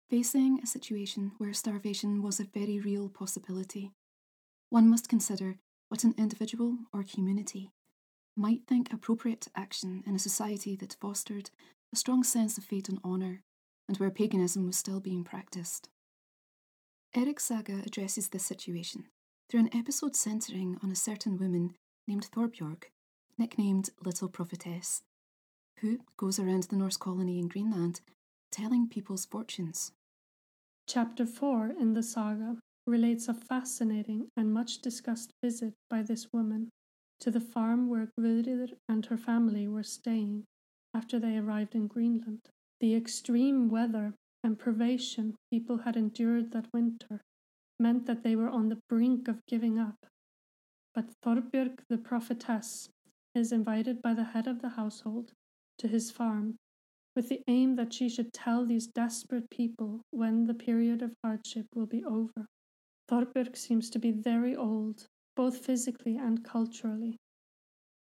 Facing 0.09 0.59
a 0.63 0.67
situation 0.67 1.33
where 1.37 1.53
starvation 1.53 2.23
was 2.23 2.39
a 2.39 2.43
very 2.43 2.79
real 2.79 3.07
possibility, 3.07 3.91
one 4.69 4.89
must 4.89 5.07
consider 5.07 5.57
what 5.89 6.03
an 6.03 6.15
individual 6.17 6.79
or 6.91 7.03
community 7.03 7.69
might 8.35 8.61
think 8.67 8.91
appropriate 8.91 9.47
action 9.55 10.03
in 10.07 10.15
a 10.15 10.19
society 10.19 10.75
that 10.77 10.97
fostered 10.99 11.51
a 11.93 11.95
strong 11.95 12.23
sense 12.23 12.57
of 12.57 12.63
fate 12.63 12.89
and 12.89 12.99
honour 13.05 13.43
and 13.87 13.97
where 13.97 14.09
paganism 14.09 14.65
was 14.65 14.77
still 14.77 14.99
being 14.99 15.23
practiced. 15.23 15.89
Eric's 17.15 17.45
saga 17.45 17.83
addresses 17.85 18.29
this 18.29 18.45
situation 18.45 19.05
through 19.49 19.59
an 19.59 19.69
episode 19.71 20.15
centering 20.15 20.77
on 20.81 20.91
a 20.91 20.95
certain 20.95 21.37
woman 21.37 21.75
named 22.07 22.27
Thorbjorg, 22.31 22.85
nicknamed 23.37 23.91
Little 24.03 24.29
Prophetess, 24.29 25.03
who 25.81 25.99
goes 26.17 26.39
around 26.39 26.63
the 26.63 26.75
Norse 26.75 26.97
colony 26.97 27.39
in 27.39 27.47
Greenland 27.47 28.01
telling 28.51 28.87
people's 28.87 29.25
fortunes. 29.25 29.91
Chapter 30.87 31.25
4 31.25 31.73
in 31.79 31.93
the 31.93 32.03
saga 32.03 32.57
relates 32.87 33.27
a 33.27 33.33
fascinating 33.33 34.27
and 34.35 34.53
much 34.53 34.79
discussed 34.79 35.31
visit 35.43 35.73
by 35.89 36.01
this 36.01 36.27
woman 36.33 36.69
to 37.19 37.29
the 37.29 37.39
farm 37.39 37.89
where 37.89 38.11
Gudrid 38.19 38.73
and 38.87 39.05
her 39.05 39.17
family 39.17 39.67
were 39.67 39.83
staying 39.83 40.45
after 40.95 41.19
they 41.19 41.37
arrived 41.37 41.75
in 41.75 41.87
Greenland. 41.87 42.41
The 42.79 42.95
extreme 42.95 43.69
weather 43.69 44.13
and 44.43 44.57
privation 44.57 45.35
people 45.51 45.79
had 45.79 45.95
endured 45.95 46.51
that 46.51 46.73
winter 46.73 47.21
meant 47.79 48.05
that 48.07 48.23
they 48.23 48.35
were 48.35 48.49
on 48.49 48.69
the 48.69 48.79
brink 48.89 49.27
of 49.27 49.45
giving 49.47 49.77
up 49.77 50.07
but 50.93 51.13
Thorbjörg 51.23 51.79
the 51.87 51.97
prophetess 51.97 52.89
is 53.35 53.51
invited 53.51 54.01
by 54.01 54.13
the 54.13 54.23
head 54.23 54.47
of 54.47 54.61
the 54.61 54.69
household 54.69 55.31
to 55.79 55.87
his 55.87 56.11
farm 56.11 56.55
with 57.15 57.27
the 57.29 57.41
aim 57.47 57.75
that 57.75 57.91
she 57.91 58.07
should 58.07 58.31
tell 58.31 58.65
these 58.65 58.87
desperate 58.87 59.49
people 59.49 60.01
when 60.11 60.45
the 60.45 60.53
period 60.53 61.01
of 61.01 61.11
hardship 61.23 61.65
will 61.75 61.87
be 61.87 62.03
over. 62.03 62.45
Thorbjörg 63.09 63.57
seems 63.57 63.89
to 63.89 63.99
be 63.99 64.11
very 64.11 64.55
old, 64.55 65.07
both 65.35 65.65
physically 65.65 66.15
and 66.15 66.43
culturally, 66.43 67.17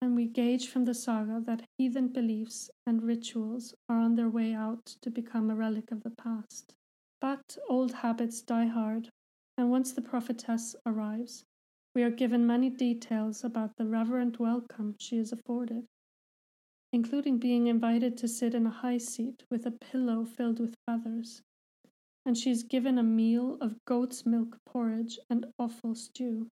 and 0.02 0.16
we 0.16 0.26
gauge 0.26 0.68
from 0.68 0.84
the 0.86 0.94
saga 0.94 1.40
that 1.46 1.66
heathen 1.76 2.08
beliefs 2.08 2.70
and 2.86 3.02
rituals 3.02 3.74
are 3.88 3.98
on 3.98 4.14
their 4.14 4.30
way 4.30 4.54
out 4.54 4.96
to 5.02 5.10
become 5.10 5.50
a 5.50 5.54
relic 5.54 5.90
of 5.92 6.02
the 6.02 6.10
past. 6.10 6.72
But 7.20 7.58
old 7.68 7.92
habits 7.92 8.40
die 8.40 8.66
hard, 8.66 9.10
and 9.58 9.70
once 9.70 9.92
the 9.92 10.00
prophetess 10.00 10.74
arrives, 10.86 11.44
we 11.94 12.02
are 12.02 12.10
given 12.10 12.46
many 12.46 12.70
details 12.70 13.44
about 13.44 13.76
the 13.76 13.86
reverent 13.86 14.38
welcome 14.40 14.94
she 14.98 15.18
is 15.18 15.32
afforded, 15.32 15.86
including 16.92 17.38
being 17.38 17.66
invited 17.66 18.16
to 18.16 18.26
sit 18.28 18.54
in 18.54 18.66
a 18.66 18.70
high 18.70 18.98
seat 18.98 19.44
with 19.50 19.66
a 19.66 19.70
pillow 19.70 20.24
filled 20.24 20.58
with 20.58 20.74
feathers, 20.86 21.42
and 22.26 22.36
she 22.36 22.50
is 22.50 22.62
given 22.62 22.98
a 22.98 23.02
meal 23.02 23.56
of 23.60 23.76
goat's 23.86 24.26
milk 24.26 24.56
porridge 24.66 25.18
and 25.28 25.46
offal 25.58 25.94
stew. 25.94 26.48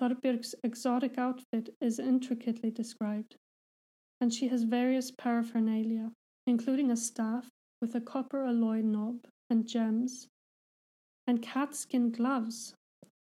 Thorbjörg's 0.00 0.54
exotic 0.64 1.18
outfit 1.18 1.74
is 1.80 1.98
intricately 1.98 2.70
described, 2.70 3.36
and 4.20 4.32
she 4.32 4.48
has 4.48 4.64
various 4.64 5.10
paraphernalia, 5.10 6.10
including 6.46 6.90
a 6.90 6.96
staff 6.96 7.48
with 7.80 7.94
a 7.94 8.00
copper 8.00 8.44
alloy 8.44 8.80
knob 8.80 9.26
and 9.50 9.66
gems, 9.66 10.28
and 11.26 11.42
catskin 11.42 12.10
gloves 12.10 12.74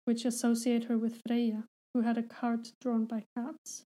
which 0.04 0.24
associate 0.24 0.84
her 0.84 0.96
with 0.96 1.20
Freya, 1.26 1.64
who 1.92 2.00
had 2.00 2.16
a 2.16 2.22
cart 2.22 2.72
drawn 2.80 3.04
by 3.04 3.24
cats. 3.36 3.84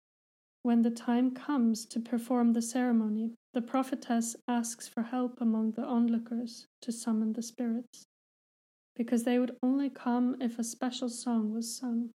When 0.66 0.82
the 0.82 0.90
time 0.90 1.30
comes 1.30 1.86
to 1.86 2.00
perform 2.00 2.54
the 2.54 2.62
ceremony, 2.64 3.36
the 3.54 3.62
prophetess 3.62 4.36
asks 4.48 4.88
for 4.88 5.04
help 5.04 5.40
among 5.40 5.74
the 5.74 5.84
onlookers 5.84 6.66
to 6.82 6.92
summon 6.92 7.34
the 7.34 7.44
spirits, 7.44 8.08
because 8.96 9.26
they 9.26 9.38
would 9.38 9.56
only 9.62 9.92
come 9.92 10.36
if 10.42 10.58
a 10.58 10.64
special 10.64 11.08
song 11.08 11.54
was 11.54 11.78
sung. 11.78 12.10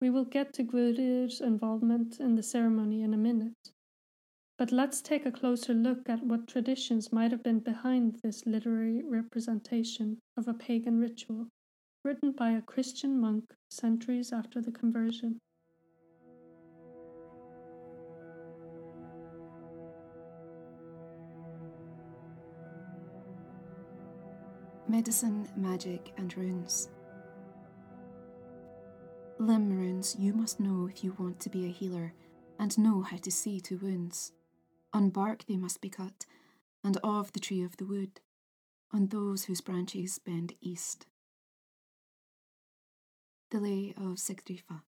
We 0.00 0.10
will 0.10 0.24
get 0.24 0.52
to 0.52 0.62
Guðrid's 0.62 1.40
involvement 1.40 2.20
in 2.20 2.36
the 2.36 2.42
ceremony 2.44 3.02
in 3.02 3.14
a 3.14 3.16
minute, 3.16 3.72
but 4.56 4.70
let's 4.70 5.02
take 5.02 5.26
a 5.26 5.32
closer 5.32 5.74
look 5.74 6.08
at 6.08 6.24
what 6.24 6.46
traditions 6.46 7.12
might 7.12 7.32
have 7.32 7.42
been 7.42 7.58
behind 7.58 8.20
this 8.22 8.46
literary 8.46 9.02
representation 9.02 10.20
of 10.36 10.46
a 10.46 10.54
pagan 10.54 11.00
ritual 11.00 11.48
written 12.04 12.30
by 12.30 12.52
a 12.52 12.62
Christian 12.62 13.20
monk 13.20 13.52
centuries 13.72 14.32
after 14.32 14.60
the 14.60 14.70
conversion. 14.70 15.40
Medicine, 24.92 25.48
magic, 25.56 26.12
and 26.18 26.36
runes. 26.36 26.90
Limb 29.38 29.70
runes 29.70 30.14
you 30.18 30.34
must 30.34 30.60
know 30.60 30.86
if 30.86 31.02
you 31.02 31.16
want 31.18 31.40
to 31.40 31.48
be 31.48 31.64
a 31.64 31.70
healer 31.70 32.12
and 32.58 32.76
know 32.76 33.00
how 33.00 33.16
to 33.16 33.30
see 33.30 33.58
to 33.62 33.78
wounds. 33.78 34.32
On 34.92 35.08
bark 35.08 35.46
they 35.48 35.56
must 35.56 35.80
be 35.80 35.88
cut, 35.88 36.26
and 36.84 36.98
of 37.02 37.32
the 37.32 37.40
tree 37.40 37.62
of 37.62 37.78
the 37.78 37.86
wood, 37.86 38.20
on 38.92 39.06
those 39.06 39.44
whose 39.44 39.62
branches 39.62 40.18
bend 40.18 40.52
east. 40.60 41.06
The 43.50 43.60
Lay 43.60 43.94
of 43.96 44.18
Sigdrifa. 44.18 44.82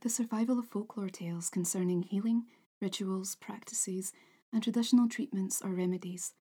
The 0.00 0.08
survival 0.08 0.58
of 0.58 0.68
folklore 0.68 1.10
tales 1.10 1.50
concerning 1.50 2.04
healing, 2.04 2.44
rituals, 2.80 3.34
practices, 3.34 4.10
and 4.50 4.62
traditional 4.62 5.06
treatments 5.06 5.60
or 5.62 5.74
remedies 5.74 6.32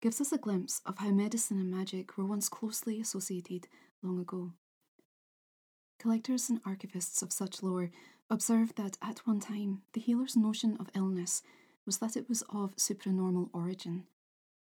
gives 0.00 0.20
us 0.20 0.32
a 0.32 0.38
glimpse 0.38 0.80
of 0.84 0.98
how 0.98 1.10
medicine 1.10 1.58
and 1.58 1.70
magic 1.70 2.16
were 2.16 2.26
once 2.26 2.48
closely 2.48 3.00
associated 3.00 3.66
long 4.02 4.18
ago. 4.18 4.52
Collectors 5.98 6.50
and 6.50 6.62
archivists 6.64 7.22
of 7.22 7.32
such 7.32 7.62
lore 7.62 7.90
observe 8.28 8.74
that 8.74 8.98
at 9.00 9.26
one 9.26 9.40
time 9.40 9.82
the 9.92 10.00
healer's 10.00 10.36
notion 10.36 10.76
of 10.78 10.90
illness 10.94 11.42
was 11.86 11.98
that 11.98 12.16
it 12.16 12.28
was 12.28 12.42
of 12.50 12.76
supranormal 12.76 13.48
origin, 13.52 14.04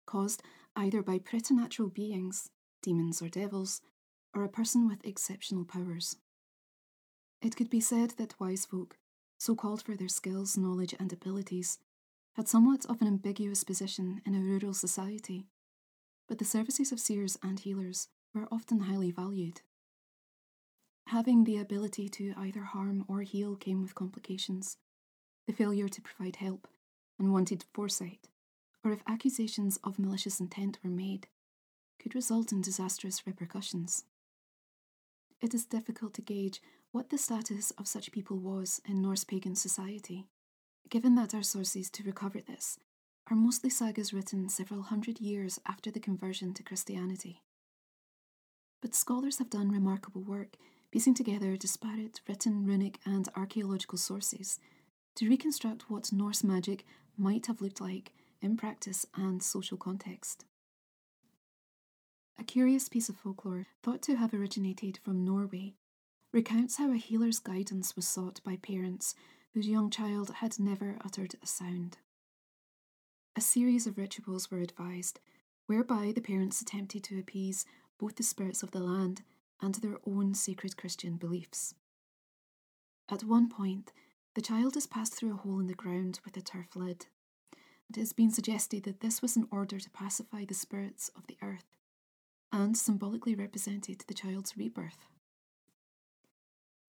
caused 0.06 0.42
either 0.76 1.02
by 1.02 1.18
preternatural 1.18 1.88
beings, 1.88 2.50
demons 2.82 3.22
or 3.22 3.28
devils, 3.28 3.80
or 4.34 4.44
a 4.44 4.48
person 4.48 4.88
with 4.88 5.04
exceptional 5.04 5.64
powers. 5.64 6.16
It 7.40 7.56
could 7.56 7.70
be 7.70 7.80
said 7.80 8.10
that 8.18 8.38
wise 8.38 8.66
folk, 8.66 8.98
so 9.38 9.54
called 9.54 9.82
for 9.82 9.96
their 9.96 10.08
skills, 10.08 10.56
knowledge, 10.56 10.94
and 10.98 11.12
abilities, 11.12 11.78
had 12.34 12.48
somewhat 12.48 12.86
of 12.86 13.00
an 13.00 13.08
ambiguous 13.08 13.64
position 13.64 14.20
in 14.24 14.34
a 14.34 14.40
rural 14.40 14.74
society, 14.74 15.46
but 16.28 16.38
the 16.38 16.44
services 16.44 16.92
of 16.92 17.00
seers 17.00 17.38
and 17.42 17.60
healers 17.60 18.08
were 18.34 18.48
often 18.50 18.80
highly 18.80 19.10
valued. 19.10 19.60
Having 21.08 21.44
the 21.44 21.58
ability 21.58 22.08
to 22.08 22.32
either 22.36 22.62
harm 22.62 23.04
or 23.08 23.22
heal 23.22 23.56
came 23.56 23.82
with 23.82 23.94
complications. 23.94 24.78
The 25.46 25.52
failure 25.52 25.88
to 25.88 26.00
provide 26.00 26.36
help, 26.36 26.68
unwanted 27.18 27.64
foresight, 27.74 28.28
or 28.84 28.92
if 28.92 29.02
accusations 29.06 29.78
of 29.84 29.98
malicious 29.98 30.40
intent 30.40 30.78
were 30.82 30.90
made, 30.90 31.26
could 31.98 32.14
result 32.14 32.52
in 32.52 32.62
disastrous 32.62 33.26
repercussions 33.26 34.04
it 35.42 35.52
is 35.52 35.66
difficult 35.66 36.14
to 36.14 36.22
gauge 36.22 36.62
what 36.92 37.10
the 37.10 37.18
status 37.18 37.72
of 37.72 37.88
such 37.88 38.12
people 38.12 38.38
was 38.38 38.80
in 38.86 39.02
Norse 39.02 39.24
pagan 39.24 39.56
society, 39.56 40.28
given 40.90 41.14
that 41.14 41.34
our 41.34 41.42
sources 41.42 41.90
to 41.90 42.02
recover 42.02 42.40
this 42.40 42.78
are 43.30 43.36
mostly 43.36 43.70
sagas 43.70 44.12
written 44.12 44.48
several 44.48 44.82
hundred 44.82 45.20
years 45.20 45.58
after 45.66 45.90
the 45.90 46.00
conversion 46.00 46.52
to 46.54 46.62
Christianity. 46.62 47.42
But 48.80 48.94
scholars 48.94 49.38
have 49.38 49.48
done 49.50 49.70
remarkable 49.70 50.22
work 50.22 50.56
piecing 50.90 51.14
together 51.14 51.56
disparate 51.56 52.20
written, 52.28 52.66
runic, 52.66 52.98
and 53.06 53.28
archaeological 53.36 53.96
sources 53.98 54.58
to 55.14 55.28
reconstruct 55.28 55.88
what 55.90 56.12
Norse 56.12 56.44
magic 56.44 56.84
might 57.16 57.46
have 57.46 57.60
looked 57.62 57.80
like 57.80 58.12
in 58.40 58.56
practice 58.56 59.06
and 59.14 59.42
social 59.42 59.76
context. 59.78 60.44
a 62.38 62.44
curious 62.44 62.88
piece 62.88 63.08
of 63.08 63.16
folklore 63.16 63.66
thought 63.82 64.02
to 64.02 64.16
have 64.16 64.34
originated 64.34 64.98
from 64.98 65.24
Norway, 65.24 65.74
recounts 66.32 66.76
how 66.76 66.90
a 66.92 66.96
healer's 66.96 67.38
guidance 67.38 67.94
was 67.94 68.08
sought 68.08 68.42
by 68.42 68.56
parents 68.56 69.14
whose 69.54 69.68
young 69.68 69.90
child 69.90 70.30
had 70.36 70.58
never 70.58 70.96
uttered 71.04 71.34
a 71.42 71.46
sound. 71.46 71.98
A 73.36 73.40
series 73.40 73.86
of 73.86 73.98
rituals 73.98 74.50
were 74.50 74.60
advised, 74.60 75.20
whereby 75.66 76.12
the 76.14 76.20
parents 76.20 76.60
attempted 76.60 77.04
to 77.04 77.18
appease 77.18 77.64
both 77.98 78.16
the 78.16 78.22
spirits 78.22 78.62
of 78.62 78.72
the 78.72 78.80
land 78.80 79.22
and 79.60 79.76
their 79.76 79.98
own 80.06 80.34
sacred 80.34 80.76
Christian 80.76 81.16
beliefs. 81.16 81.74
At 83.10 83.24
one 83.24 83.48
point, 83.48 83.92
the 84.34 84.42
child 84.42 84.76
is 84.76 84.86
passed 84.86 85.14
through 85.14 85.34
a 85.34 85.36
hole 85.36 85.60
in 85.60 85.66
the 85.66 85.74
ground 85.74 86.20
with 86.24 86.36
a 86.36 86.42
turf 86.42 86.74
lid. 86.74 87.06
It 87.88 87.96
has 87.96 88.12
been 88.12 88.30
suggested 88.30 88.84
that 88.84 89.00
this 89.00 89.20
was 89.20 89.36
in 89.36 89.46
order 89.50 89.78
to 89.78 89.90
pacify 89.90 90.44
the 90.46 90.54
spirits 90.54 91.10
of 91.14 91.26
the 91.26 91.36
earth 91.42 91.76
and 92.50 92.76
symbolically 92.76 93.34
represented 93.34 94.04
the 94.06 94.14
child's 94.14 94.56
rebirth. 94.56 95.06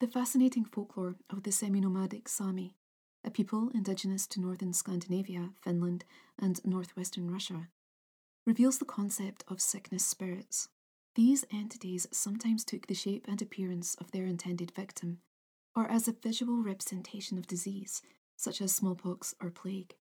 The 0.03 0.09
fascinating 0.09 0.65
folklore 0.65 1.15
of 1.29 1.43
the 1.43 1.51
semi 1.53 1.79
nomadic 1.79 2.27
Sami, 2.27 2.75
a 3.23 3.31
people 3.31 3.69
indigenous 3.73 4.27
to 4.27 4.41
northern 4.41 4.73
Scandinavia, 4.73 5.51
Finland, 5.61 6.03
and 6.37 6.59
northwestern 6.65 7.31
Russia, 7.31 7.69
reveals 8.45 8.79
the 8.79 8.83
concept 8.83 9.45
of 9.47 9.61
sickness 9.61 10.05
spirits. 10.05 10.67
These 11.15 11.45
entities 11.53 12.05
sometimes 12.11 12.65
took 12.65 12.87
the 12.87 12.93
shape 12.93 13.27
and 13.29 13.41
appearance 13.41 13.95
of 13.95 14.11
their 14.11 14.25
intended 14.25 14.71
victim, 14.71 15.19
or 15.73 15.89
as 15.89 16.09
a 16.09 16.11
visual 16.21 16.61
representation 16.61 17.37
of 17.37 17.47
disease, 17.47 18.01
such 18.35 18.59
as 18.59 18.75
smallpox 18.75 19.33
or 19.41 19.51
plague. 19.51 19.95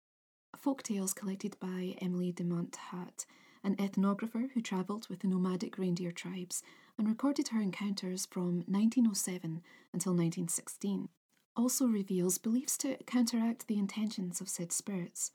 Folk 0.58 0.82
tales 0.82 1.14
collected 1.14 1.58
by 1.60 1.96
Emilie 2.02 2.34
Demant 2.34 2.76
Hatt, 2.76 3.28
an 3.64 3.76
ethnographer 3.76 4.50
who 4.54 4.62
travelled 4.62 5.08
with 5.10 5.20
the 5.20 5.28
nomadic 5.28 5.78
reindeer 5.78 6.12
tribes 6.12 6.64
and 6.97 7.08
recorded 7.08 7.49
her 7.49 7.62
encounters 7.62 8.25
from 8.25 8.63
1907 8.67 9.62
until 9.93 10.13
1916, 10.13 11.10
also 11.56 11.86
reveals 11.86 12.38
beliefs 12.38 12.77
to 12.77 12.97
counteract 13.06 13.67
the 13.67 13.77
intentions 13.77 14.41
of 14.41 14.49
said 14.49 14.71
spirits 14.71 15.32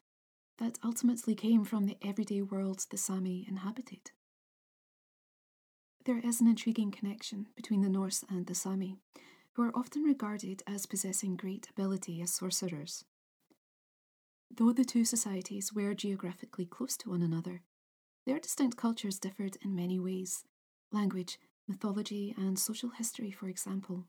that 0.59 0.79
ultimately 0.85 1.35
came 1.35 1.65
from 1.65 1.85
the 1.85 1.99
everyday 2.03 2.41
world 2.41 2.87
the 2.91 2.97
Sami 2.97 3.45
inhabited. 3.49 4.11
There 6.05 6.21
is 6.21 6.41
an 6.41 6.47
intriguing 6.47 6.91
connection 6.91 7.49
between 7.57 7.83
the 7.83 7.89
Norse 7.89 8.25
and 8.31 8.47
the 8.47 8.55
Sami, 8.55 8.97
who 9.53 9.63
are 9.63 9.77
often 9.77 10.03
regarded 10.03 10.63
as 10.67 10.87
possessing 10.87 11.37
great 11.37 11.69
ability 11.69 12.23
as 12.23 12.31
sorcerers. 12.31 13.05
Though 14.55 14.73
the 14.73 14.85
two 14.85 15.05
societies 15.05 15.73
were 15.73 15.95
geographically 15.95 16.65
close 16.65 16.97
to 16.99 17.11
one 17.11 17.23
another, 17.23 17.63
their 18.25 18.39
distinct 18.39 18.77
cultures 18.77 19.19
differed 19.19 19.57
in 19.63 19.75
many 19.75 19.99
ways 19.99 20.45
language, 20.97 21.39
mythology, 21.69 22.35
and 22.39 22.59
social 22.59 22.91
history, 22.91 23.31
for 23.31 23.49
example. 23.49 24.05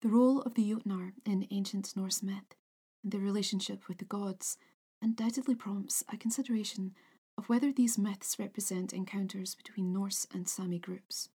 The 0.00 0.08
role 0.08 0.40
of 0.42 0.54
the 0.54 0.66
Jotnar 0.70 1.12
in 1.26 1.46
ancient 1.50 1.94
Norse 1.94 2.22
myth 2.22 2.54
and 3.02 3.12
their 3.12 3.20
relationship 3.20 3.86
with 3.86 3.98
the 3.98 4.06
gods 4.06 4.56
undoubtedly 5.02 5.54
prompts 5.54 6.02
a 6.12 6.16
consideration 6.16 6.94
of 7.36 7.48
whether 7.48 7.72
these 7.72 7.98
myths 7.98 8.38
represent 8.38 8.92
encounters 8.92 9.54
between 9.54 9.92
Norse 9.92 10.26
and 10.32 10.48
Sami 10.48 10.78
groups. 10.78 11.28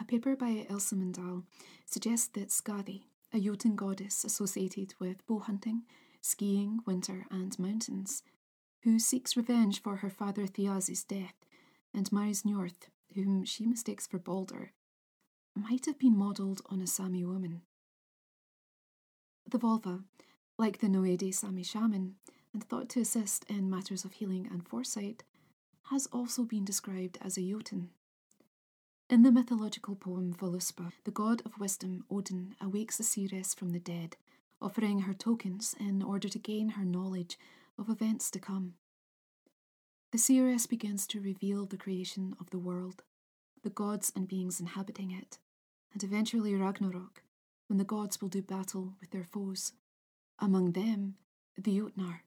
A 0.00 0.04
paper 0.04 0.36
by 0.36 0.66
Else 0.68 0.92
Mundal 0.92 1.44
suggests 1.86 2.28
that 2.28 2.50
Skadi, 2.50 3.02
a 3.32 3.40
Jotun 3.40 3.76
goddess 3.76 4.24
associated 4.24 4.94
with 5.00 5.26
bow 5.26 5.40
hunting, 5.40 5.82
skiing, 6.20 6.80
winter, 6.86 7.26
and 7.30 7.56
mountains, 7.58 8.22
who 8.82 8.98
seeks 8.98 9.36
revenge 9.36 9.82
for 9.82 9.96
her 9.96 10.10
father 10.10 10.46
Thiazi's 10.46 11.04
death 11.04 11.34
and 11.92 12.12
marries 12.12 12.42
Njorth, 12.42 12.88
whom 13.14 13.44
she 13.44 13.66
mistakes 13.66 14.06
for 14.06 14.18
Balder, 14.18 14.72
might 15.54 15.86
have 15.86 15.98
been 15.98 16.16
modelled 16.16 16.62
on 16.66 16.80
a 16.80 16.86
Sami 16.86 17.24
woman. 17.24 17.62
The 19.48 19.58
Volva, 19.58 20.04
like 20.58 20.78
the 20.78 20.88
Noaidi 20.88 21.32
Sami 21.32 21.62
shaman, 21.62 22.16
and 22.52 22.64
thought 22.64 22.88
to 22.90 23.00
assist 23.00 23.44
in 23.48 23.70
matters 23.70 24.04
of 24.04 24.14
healing 24.14 24.48
and 24.50 24.66
foresight, 24.66 25.24
has 25.90 26.06
also 26.12 26.44
been 26.44 26.64
described 26.64 27.18
as 27.20 27.36
a 27.36 27.42
Jotun. 27.42 27.90
In 29.10 29.22
the 29.22 29.32
mythological 29.32 29.96
poem 29.96 30.32
Voluspa, 30.32 30.92
the 31.04 31.10
god 31.10 31.42
of 31.44 31.58
wisdom 31.58 32.04
Odin 32.10 32.56
awakes 32.60 32.96
the 32.96 33.02
seeress 33.02 33.52
from 33.52 33.70
the 33.70 33.78
dead, 33.78 34.16
offering 34.62 35.00
her 35.00 35.12
tokens 35.12 35.74
in 35.78 36.02
order 36.02 36.28
to 36.28 36.38
gain 36.38 36.70
her 36.70 36.84
knowledge 36.84 37.38
of 37.78 37.90
events 37.90 38.30
to 38.30 38.38
come. 38.38 38.74
The 40.14 40.18
seeress 40.18 40.68
begins 40.68 41.08
to 41.08 41.20
reveal 41.20 41.66
the 41.66 41.76
creation 41.76 42.36
of 42.38 42.50
the 42.50 42.58
world, 42.60 43.02
the 43.64 43.68
gods 43.68 44.12
and 44.14 44.28
beings 44.28 44.60
inhabiting 44.60 45.10
it, 45.10 45.38
and 45.92 46.04
eventually 46.04 46.54
Ragnarok, 46.54 47.24
when 47.66 47.78
the 47.78 47.84
gods 47.84 48.22
will 48.22 48.28
do 48.28 48.40
battle 48.40 48.94
with 49.00 49.10
their 49.10 49.24
foes, 49.24 49.72
among 50.38 50.70
them 50.70 51.16
the 51.58 51.80
Jotnar. 51.80 52.20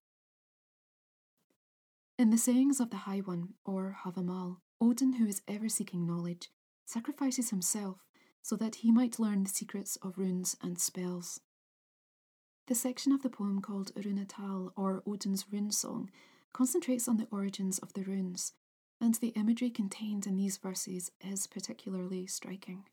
In 2.20 2.30
the 2.30 2.38
sayings 2.38 2.82
of 2.82 2.90
the 2.90 3.08
High 3.08 3.20
One, 3.20 3.54
or 3.64 4.00
Havamal, 4.04 4.58
Odin, 4.82 5.14
who 5.14 5.26
is 5.26 5.42
ever 5.48 5.70
seeking 5.70 6.06
knowledge, 6.06 6.50
sacrifices 6.86 7.52
himself 7.52 8.04
so 8.42 8.58
that 8.58 8.76
he 8.76 8.92
might 8.92 9.18
learn 9.18 9.46
the 9.46 9.50
secrets 9.50 9.96
of 10.04 10.18
runes 10.18 10.58
and 10.62 10.78
spells. 10.78 11.40
The 12.66 12.76
section 12.76 13.14
of 13.14 13.24
the 13.24 13.30
poem 13.30 13.62
called 13.62 13.96
Runetal, 13.96 14.74
or 14.76 15.04
Odin's 15.08 15.46
Rune 15.50 15.72
Song, 15.72 16.10
concentrates 16.54 17.08
on 17.08 17.18
the 17.18 17.28
origins 17.32 17.80
of 17.80 17.94
the 17.94 18.04
runes, 18.04 18.54
and 19.00 19.16
the 19.16 19.30
imagery 19.30 19.70
contained 19.70 20.26
in 20.26 20.38
these 20.38 20.58
verses 20.58 21.12
is 21.22 21.48
particularly 21.48 22.26
striking. 22.26 22.86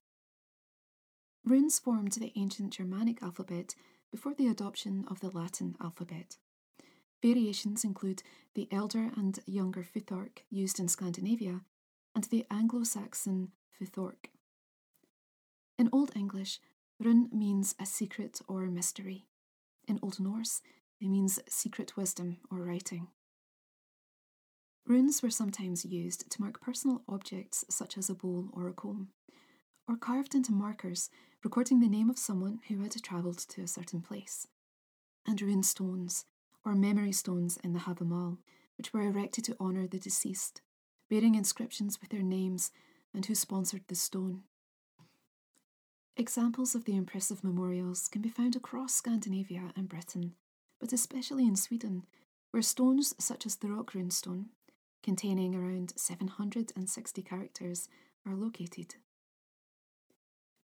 Runes 1.44 1.78
formed 1.78 2.12
the 2.12 2.32
ancient 2.36 2.72
Germanic 2.72 3.22
alphabet 3.22 3.74
before 4.10 4.34
the 4.34 4.48
adoption 4.48 5.04
of 5.08 5.20
the 5.20 5.30
Latin 5.30 5.76
alphabet. 5.82 6.36
Variations 7.22 7.84
include 7.84 8.22
the 8.54 8.68
elder 8.70 9.10
and 9.16 9.38
younger 9.46 9.82
Futhark 9.82 10.40
used 10.50 10.78
in 10.78 10.88
Scandinavia 10.88 11.62
and 12.14 12.24
the 12.24 12.46
Anglo 12.50 12.84
Saxon 12.84 13.52
Futhorc. 13.78 14.30
In 15.78 15.88
Old 15.92 16.12
English, 16.14 16.60
rune 17.00 17.28
means 17.32 17.74
a 17.80 17.86
secret 17.86 18.40
or 18.46 18.66
mystery. 18.66 19.26
In 19.88 19.98
Old 20.02 20.20
Norse, 20.20 20.62
it 21.00 21.08
means 21.08 21.40
secret 21.48 21.96
wisdom 21.96 22.38
or 22.50 22.58
writing. 22.58 23.08
Runes 24.86 25.22
were 25.22 25.30
sometimes 25.30 25.86
used 25.86 26.30
to 26.30 26.40
mark 26.42 26.60
personal 26.60 27.02
objects 27.08 27.64
such 27.70 27.96
as 27.96 28.10
a 28.10 28.14
bowl 28.14 28.50
or 28.52 28.68
a 28.68 28.72
comb, 28.74 29.08
or 29.88 29.96
carved 29.96 30.34
into 30.34 30.52
markers 30.52 31.08
recording 31.42 31.80
the 31.80 31.88
name 31.88 32.10
of 32.10 32.18
someone 32.18 32.60
who 32.68 32.82
had 32.82 32.92
travelled 33.02 33.38
to 33.38 33.62
a 33.62 33.66
certain 33.66 34.02
place, 34.02 34.46
and 35.26 35.40
rune 35.40 35.62
stones, 35.62 36.26
or 36.66 36.74
memory 36.74 37.12
stones 37.12 37.56
in 37.64 37.72
the 37.72 37.80
Havamal, 37.80 38.36
which 38.76 38.92
were 38.92 39.00
erected 39.00 39.44
to 39.44 39.56
honour 39.58 39.86
the 39.86 39.98
deceased, 39.98 40.60
bearing 41.08 41.34
inscriptions 41.34 42.00
with 42.00 42.10
their 42.10 42.22
names 42.22 42.70
and 43.14 43.24
who 43.24 43.34
sponsored 43.34 43.84
the 43.88 43.94
stone. 43.94 44.42
Examples 46.16 46.74
of 46.74 46.84
the 46.84 46.94
impressive 46.94 47.42
memorials 47.42 48.06
can 48.06 48.20
be 48.20 48.28
found 48.28 48.54
across 48.54 48.94
Scandinavia 48.94 49.72
and 49.74 49.88
Britain, 49.88 50.34
but 50.78 50.92
especially 50.92 51.46
in 51.46 51.56
Sweden, 51.56 52.04
where 52.50 52.62
stones 52.62 53.14
such 53.18 53.46
as 53.46 53.56
the 53.56 53.68
Rök 53.68 53.94
rune 53.94 54.10
stone, 54.10 54.50
containing 55.04 55.54
around 55.54 55.92
760 55.96 57.22
characters, 57.22 57.88
are 58.26 58.34
located. 58.34 58.94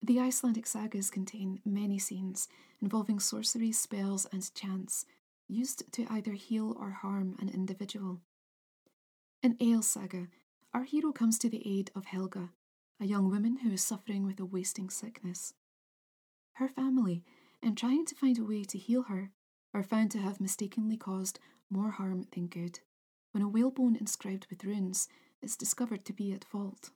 The 0.02 0.19
Icelandic 0.19 0.65
sagas 0.65 1.12
contain 1.12 1.62
many 1.63 2.00
scenes 2.00 2.48
involving 2.82 3.19
sorcery, 3.19 3.72
spells, 3.72 4.26
and 4.34 4.54
chants 4.56 5.06
used 5.48 5.84
to 5.93 6.08
either 6.10 6.32
heal 6.32 6.76
or 6.80 6.89
harm 6.89 7.36
an 7.39 7.48
individual. 7.48 8.22
In 9.43 9.56
Egil's 9.62 9.88
saga, 9.88 10.27
our 10.73 10.84
hero 10.84 11.12
comes 11.12 11.38
to 11.38 11.50
the 11.50 11.62
aid 11.63 11.92
of 11.96 12.06
Helga, 12.06 12.50
a 13.00 13.06
young 13.06 13.29
woman 13.29 13.58
who 13.58 13.71
is 13.71 13.84
suffering 13.84 14.25
with 14.25 14.40
a 14.40 14.46
wasting 14.46 14.90
sickness. 14.90 15.54
Her 16.54 16.67
family, 16.67 17.23
in 17.62 17.75
trying 17.75 18.08
to 18.08 18.15
find 18.15 18.40
a 18.40 18.44
way 18.44 18.63
to 18.63 18.79
heal 18.79 19.04
her, 19.04 19.29
are 19.75 19.84
found 19.84 20.10
to 20.12 20.19
have 20.19 20.42
mistakenly 20.42 20.98
caused 20.98 21.40
more 21.69 21.92
harm 21.92 22.25
than 22.34 22.48
good 22.48 22.79
when 23.34 23.44
a 23.44 23.50
whalebone 23.50 23.96
inscribed 23.96 24.48
with 24.50 24.63
runes 24.63 25.10
is 25.42 25.58
discovered 25.58 26.06
to 26.06 26.13
be 26.13 26.31
at 26.31 26.46
fault. 26.46 26.92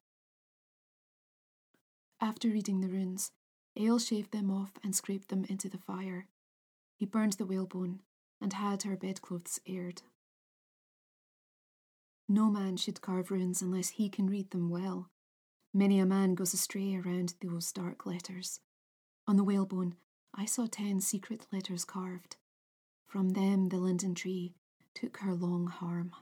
After 2.21 2.47
reading 2.47 2.81
the 2.81 2.87
runes, 2.87 3.31
Egil 3.75 3.99
shaved 3.99 4.31
them 4.31 4.49
off 4.49 4.71
and 4.83 4.95
scraped 4.95 5.29
them 5.29 5.45
into 5.49 5.67
the 5.67 5.77
fire. 5.77 6.27
He 6.95 7.05
burned 7.05 7.33
the 7.33 7.45
whalebone 7.45 8.01
and 8.39 8.53
had 8.53 8.83
her 8.83 8.95
bedclothes 8.95 9.59
aired. 9.67 10.03
No 12.29 12.49
man 12.49 12.77
should 12.77 13.01
carve 13.01 13.31
runes 13.31 13.61
unless 13.61 13.89
he 13.89 14.09
can 14.09 14.27
read 14.27 14.51
them 14.51 14.69
well. 14.69 15.09
Many 15.73 15.99
a 15.99 16.05
man 16.05 16.35
goes 16.35 16.53
astray 16.53 16.95
around 16.95 17.35
those 17.41 17.71
dark 17.71 18.05
letters. 18.05 18.59
On 19.27 19.37
the 19.37 19.43
whalebone, 19.43 19.95
I 20.33 20.45
saw 20.45 20.67
ten 20.67 20.99
secret 20.99 21.47
letters 21.51 21.85
carved. 21.85 22.35
From 23.07 23.29
them 23.29 23.69
the 23.69 23.77
linden 23.77 24.13
tree 24.13 24.53
took 24.93 25.17
her 25.17 25.33
long 25.33 25.67
harm. 25.67 26.13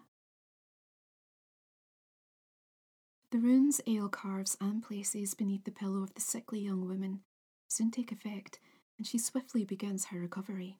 The 3.36 3.42
runes 3.42 3.82
Ale 3.86 4.08
carves 4.08 4.56
and 4.62 4.82
places 4.82 5.34
beneath 5.34 5.66
the 5.66 5.72
pillow 5.72 6.02
of 6.02 6.14
the 6.14 6.22
sickly 6.22 6.62
young 6.62 6.88
woman 6.88 7.20
soon 7.68 7.92
take 7.92 8.14
effect, 8.14 8.60
and 8.98 9.06
she 9.06 9.18
swiftly 9.18 9.66
begins 9.66 10.06
her 10.06 10.22
recovery. 10.22 10.80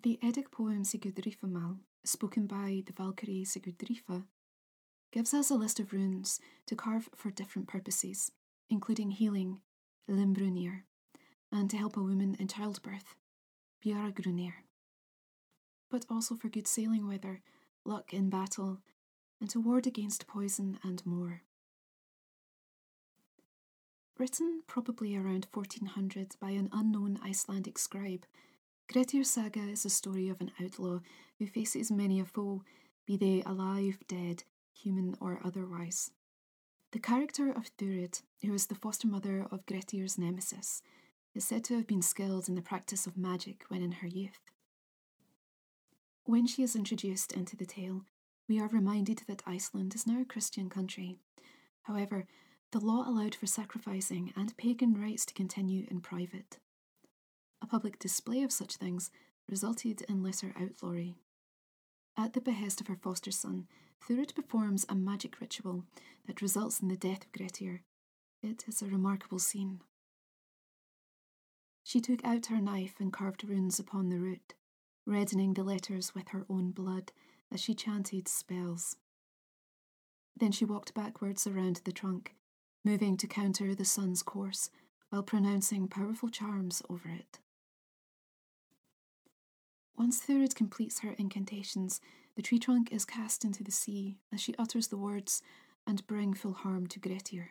The 0.00 0.20
Eddic 0.22 0.52
poem 0.52 0.84
Sigurdrifamal, 0.84 1.80
spoken 2.04 2.46
by 2.46 2.84
the 2.86 2.92
Valkyrie 2.92 3.44
Sigurdrifa, 3.44 4.22
gives 5.10 5.34
us 5.34 5.50
a 5.50 5.56
list 5.56 5.80
of 5.80 5.92
runes 5.92 6.38
to 6.66 6.76
carve 6.76 7.08
for 7.16 7.32
different 7.32 7.66
purposes, 7.66 8.30
including 8.70 9.10
healing, 9.10 9.60
Limbrunir, 10.08 10.82
and 11.50 11.68
to 11.70 11.76
help 11.76 11.96
a 11.96 12.02
woman 12.04 12.36
in 12.38 12.46
childbirth, 12.46 13.16
Bjaragrunir, 13.84 14.52
but 15.90 16.06
also 16.08 16.36
for 16.36 16.48
good 16.48 16.68
sailing 16.68 17.08
weather, 17.08 17.42
luck 17.84 18.14
in 18.14 18.30
battle, 18.30 18.78
and 19.40 19.48
to 19.50 19.60
ward 19.60 19.86
against 19.86 20.26
poison 20.26 20.78
and 20.82 21.04
more. 21.06 21.42
Written 24.18 24.62
probably 24.66 25.16
around 25.16 25.46
1400 25.52 26.36
by 26.38 26.50
an 26.50 26.68
unknown 26.72 27.18
Icelandic 27.24 27.78
scribe, 27.78 28.26
Grettir's 28.92 29.30
saga 29.30 29.60
is 29.60 29.84
a 29.84 29.90
story 29.90 30.28
of 30.28 30.40
an 30.40 30.50
outlaw 30.62 31.00
who 31.38 31.46
faces 31.46 31.90
many 31.90 32.20
a 32.20 32.24
foe, 32.24 32.62
be 33.06 33.16
they 33.16 33.42
alive, 33.46 33.98
dead, 34.08 34.44
human, 34.74 35.16
or 35.20 35.40
otherwise. 35.42 36.10
The 36.92 36.98
character 36.98 37.50
of 37.50 37.70
Thurid, 37.78 38.20
who 38.42 38.52
is 38.52 38.66
the 38.66 38.74
foster 38.74 39.06
mother 39.06 39.46
of 39.50 39.64
Grettir's 39.64 40.18
nemesis, 40.18 40.82
is 41.34 41.44
said 41.44 41.64
to 41.64 41.76
have 41.76 41.86
been 41.86 42.02
skilled 42.02 42.48
in 42.48 42.56
the 42.56 42.62
practice 42.62 43.06
of 43.06 43.16
magic 43.16 43.62
when 43.68 43.82
in 43.82 43.92
her 43.92 44.08
youth. 44.08 44.40
When 46.24 46.46
she 46.46 46.62
is 46.62 46.76
introduced 46.76 47.32
into 47.32 47.56
the 47.56 47.64
tale, 47.64 48.02
we 48.50 48.58
are 48.58 48.66
reminded 48.66 49.22
that 49.28 49.44
Iceland 49.46 49.94
is 49.94 50.08
now 50.08 50.22
a 50.22 50.24
Christian 50.24 50.68
country. 50.68 51.20
However, 51.82 52.26
the 52.72 52.80
law 52.80 53.08
allowed 53.08 53.36
for 53.36 53.46
sacrificing 53.46 54.32
and 54.34 54.56
pagan 54.56 55.00
rites 55.00 55.24
to 55.26 55.34
continue 55.34 55.86
in 55.88 56.00
private. 56.00 56.58
A 57.62 57.68
public 57.68 58.00
display 58.00 58.42
of 58.42 58.50
such 58.50 58.74
things 58.74 59.12
resulted 59.48 60.02
in 60.08 60.24
lesser 60.24 60.52
outlawry. 60.60 61.14
At 62.18 62.32
the 62.32 62.40
behest 62.40 62.80
of 62.80 62.88
her 62.88 62.96
foster 62.96 63.30
son, 63.30 63.68
Thurid 64.04 64.34
performs 64.34 64.84
a 64.88 64.96
magic 64.96 65.40
ritual 65.40 65.84
that 66.26 66.42
results 66.42 66.80
in 66.80 66.88
the 66.88 66.96
death 66.96 67.26
of 67.26 67.32
Grettir. 67.32 67.82
It 68.42 68.64
is 68.66 68.82
a 68.82 68.86
remarkable 68.86 69.38
scene. 69.38 69.80
She 71.84 72.00
took 72.00 72.24
out 72.24 72.46
her 72.46 72.60
knife 72.60 72.94
and 72.98 73.12
carved 73.12 73.44
runes 73.44 73.78
upon 73.78 74.08
the 74.08 74.18
root, 74.18 74.54
reddening 75.06 75.54
the 75.54 75.62
letters 75.62 76.16
with 76.16 76.30
her 76.30 76.46
own 76.50 76.72
blood 76.72 77.12
as 77.52 77.60
she 77.60 77.74
chanted 77.74 78.28
spells. 78.28 78.96
Then 80.36 80.52
she 80.52 80.64
walked 80.64 80.94
backwards 80.94 81.46
around 81.46 81.80
the 81.84 81.92
trunk, 81.92 82.34
moving 82.84 83.16
to 83.18 83.26
counter 83.26 83.74
the 83.74 83.84
sun's 83.84 84.22
course 84.22 84.70
while 85.10 85.22
pronouncing 85.22 85.88
powerful 85.88 86.28
charms 86.28 86.82
over 86.88 87.08
it. 87.08 87.40
Once 89.98 90.18
Thurid 90.18 90.54
completes 90.54 91.00
her 91.00 91.14
incantations, 91.18 92.00
the 92.36 92.42
tree 92.42 92.58
trunk 92.58 92.90
is 92.90 93.04
cast 93.04 93.44
into 93.44 93.62
the 93.62 93.72
sea 93.72 94.16
as 94.32 94.40
she 94.40 94.54
utters 94.58 94.88
the 94.88 94.96
words, 94.96 95.42
and 95.86 96.06
bring 96.06 96.32
full 96.32 96.52
harm 96.52 96.86
to 96.86 97.00
Grettir. 97.00 97.50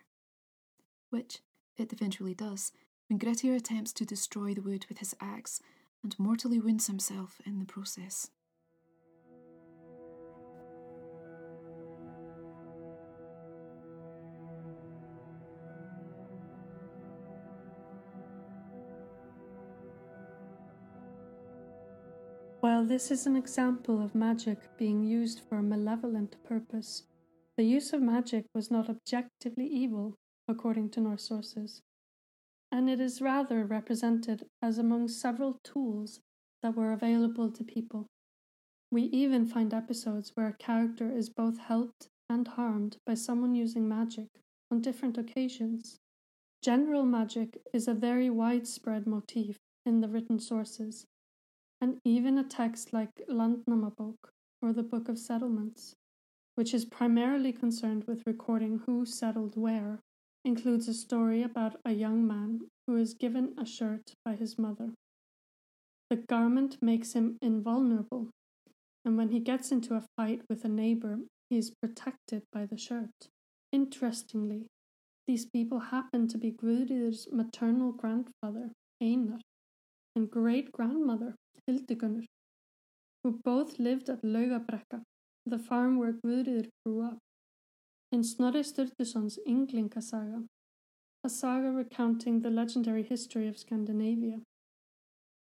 Which 1.09 1.39
it 1.77 1.93
eventually 1.93 2.33
does, 2.33 2.71
when 3.07 3.19
Grettir 3.19 3.55
attempts 3.55 3.93
to 3.93 4.05
destroy 4.05 4.53
the 4.53 4.61
wood 4.61 4.85
with 4.87 4.99
his 4.99 5.15
axe 5.19 5.61
and 6.03 6.17
mortally 6.17 6.59
wounds 6.59 6.87
himself 6.87 7.41
in 7.45 7.59
the 7.59 7.65
process. 7.65 8.29
While 22.79 22.87
this 22.87 23.11
is 23.11 23.27
an 23.27 23.35
example 23.35 24.01
of 24.01 24.15
magic 24.15 24.57
being 24.77 25.03
used 25.03 25.41
for 25.41 25.57
a 25.57 25.61
malevolent 25.61 26.41
purpose, 26.45 27.03
the 27.57 27.65
use 27.65 27.91
of 27.91 28.01
magic 28.01 28.45
was 28.55 28.71
not 28.71 28.89
objectively 28.89 29.67
evil, 29.67 30.15
according 30.47 30.91
to 30.91 31.01
Norse 31.01 31.27
sources, 31.27 31.81
and 32.71 32.89
it 32.89 33.01
is 33.01 33.21
rather 33.21 33.65
represented 33.65 34.45
as 34.61 34.77
among 34.77 35.09
several 35.09 35.59
tools 35.61 36.21
that 36.63 36.73
were 36.73 36.93
available 36.93 37.51
to 37.51 37.65
people. 37.65 38.07
We 38.89 39.01
even 39.11 39.45
find 39.45 39.73
episodes 39.73 40.31
where 40.35 40.47
a 40.47 40.53
character 40.53 41.11
is 41.11 41.29
both 41.29 41.57
helped 41.57 42.07
and 42.29 42.47
harmed 42.47 42.95
by 43.05 43.15
someone 43.15 43.55
using 43.55 43.89
magic 43.89 44.29
on 44.71 44.79
different 44.79 45.17
occasions. 45.17 45.97
General 46.63 47.03
magic 47.03 47.57
is 47.73 47.89
a 47.89 47.93
very 47.93 48.29
widespread 48.29 49.05
motif 49.05 49.57
in 49.85 49.99
the 49.99 50.07
written 50.07 50.39
sources, 50.39 51.05
and 51.81 51.99
even 52.03 52.37
a 52.37 52.43
text 52.43 52.93
like 52.93 53.09
Landnámabók 53.29 54.17
or 54.61 54.73
the 54.73 54.83
Book 54.83 55.07
of 55.07 55.17
Settlements, 55.17 55.95
which 56.55 56.73
is 56.73 56.85
primarily 56.85 57.53
concerned 57.53 58.03
with 58.05 58.27
recording 58.27 58.81
who 58.85 59.05
settled 59.05 59.55
where, 59.55 59.99
includes 60.43 60.87
a 60.87 60.93
story 60.93 61.41
about 61.41 61.77
a 61.85 61.91
young 61.91 62.27
man 62.27 62.61
who 62.87 62.97
is 62.97 63.13
given 63.13 63.53
a 63.57 63.65
shirt 63.65 64.13
by 64.25 64.35
his 64.35 64.57
mother. 64.57 64.89
The 66.09 66.17
garment 66.17 66.77
makes 66.81 67.13
him 67.13 67.37
invulnerable, 67.41 68.29
and 69.05 69.17
when 69.17 69.29
he 69.29 69.39
gets 69.39 69.71
into 69.71 69.95
a 69.95 70.05
fight 70.17 70.41
with 70.49 70.65
a 70.65 70.69
neighbor, 70.69 71.19
he 71.49 71.57
is 71.57 71.71
protected 71.81 72.43
by 72.51 72.65
the 72.65 72.77
shirt. 72.77 73.29
Interestingly, 73.71 74.65
these 75.27 75.45
people 75.45 75.79
happen 75.79 76.27
to 76.27 76.37
be 76.37 76.51
Guðríður's 76.51 77.27
maternal 77.31 77.91
grandfather, 77.91 78.71
Einar, 79.01 79.39
and 80.15 80.29
great 80.29 80.71
grandmother, 80.71 81.35
Hildigunnur, 81.69 82.25
who 83.23 83.39
both 83.43 83.77
lived 83.77 84.09
at 84.09 84.23
Laugarbrekka, 84.23 85.03
the 85.45 85.59
farm 85.59 85.97
where 85.99 86.13
Guðríður 86.13 86.69
grew 86.83 87.01
up. 87.03 87.19
In 88.11 88.23
Snorri 88.23 88.63
Sturluson's 88.63 89.37
Ynglinga 89.47 90.01
saga, 90.01 90.45
a 91.23 91.29
saga 91.29 91.71
recounting 91.71 92.39
the 92.39 92.49
legendary 92.49 93.03
history 93.03 93.47
of 93.47 93.57
Scandinavia, 93.57 94.39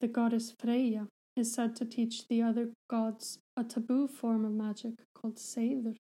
the 0.00 0.08
goddess 0.08 0.52
Freyja 0.60 1.06
is 1.36 1.52
said 1.52 1.76
to 1.76 1.84
teach 1.84 2.26
the 2.28 2.42
other 2.42 2.72
gods 2.90 3.38
a 3.56 3.62
taboo 3.62 4.08
form 4.08 4.44
of 4.44 4.52
magic 4.52 4.94
called 5.14 5.36
Seidr, 5.36 5.94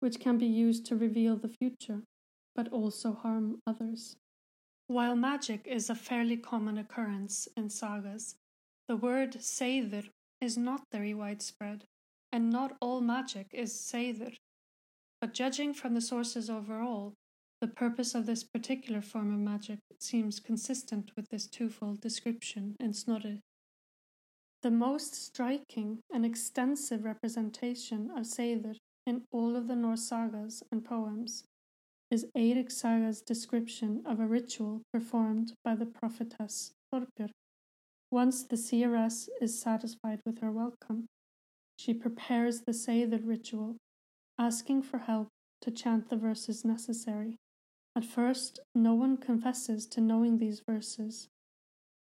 which 0.00 0.20
can 0.20 0.36
be 0.36 0.46
used 0.46 0.84
to 0.86 0.96
reveal 0.96 1.36
the 1.36 1.48
future, 1.48 2.02
but 2.54 2.68
also 2.68 3.12
harm 3.12 3.60
others. 3.66 4.16
While 4.88 5.16
magic 5.16 5.66
is 5.66 5.88
a 5.88 5.94
fairly 5.94 6.36
common 6.36 6.76
occurrence 6.76 7.48
in 7.56 7.70
sagas, 7.70 8.34
the 8.90 8.96
word 8.96 9.34
Seidr 9.34 10.08
is 10.40 10.58
not 10.58 10.82
very 10.90 11.14
widespread, 11.14 11.84
and 12.32 12.50
not 12.50 12.76
all 12.80 13.00
magic 13.00 13.46
is 13.52 13.72
Seidr. 13.72 14.34
But 15.20 15.32
judging 15.32 15.74
from 15.74 15.94
the 15.94 16.00
sources 16.00 16.50
overall, 16.50 17.14
the 17.60 17.68
purpose 17.68 18.16
of 18.16 18.26
this 18.26 18.42
particular 18.42 19.00
form 19.00 19.32
of 19.32 19.38
magic 19.38 19.78
seems 20.00 20.40
consistent 20.40 21.12
with 21.14 21.28
this 21.30 21.46
twofold 21.46 22.00
description 22.00 22.74
in 22.80 22.92
Snorri. 22.92 23.38
The 24.64 24.72
most 24.72 25.14
striking 25.14 26.00
and 26.12 26.26
extensive 26.26 27.04
representation 27.04 28.10
of 28.10 28.24
Seidr 28.24 28.74
in 29.06 29.22
all 29.30 29.54
of 29.54 29.68
the 29.68 29.76
Norse 29.76 30.08
sagas 30.08 30.64
and 30.72 30.84
poems 30.84 31.44
is 32.10 32.26
Eirik 32.36 32.72
Saga's 32.72 33.20
description 33.20 34.02
of 34.04 34.18
a 34.18 34.26
ritual 34.26 34.82
performed 34.92 35.52
by 35.62 35.76
the 35.76 35.86
prophetess 35.86 36.72
Thorbjörg 36.92 37.30
once 38.10 38.42
the 38.42 38.56
seeress 38.56 39.28
is 39.40 39.60
satisfied 39.60 40.20
with 40.26 40.40
her 40.40 40.50
welcome, 40.50 41.06
she 41.78 41.94
prepares 41.94 42.62
the 42.62 42.72
Seidr 42.72 43.20
ritual, 43.24 43.76
asking 44.38 44.82
for 44.82 44.98
help 44.98 45.28
to 45.62 45.70
chant 45.70 46.08
the 46.08 46.16
verses 46.16 46.64
necessary. 46.64 47.36
At 47.96 48.04
first, 48.04 48.60
no 48.74 48.94
one 48.94 49.16
confesses 49.16 49.86
to 49.88 50.00
knowing 50.00 50.38
these 50.38 50.62
verses, 50.68 51.28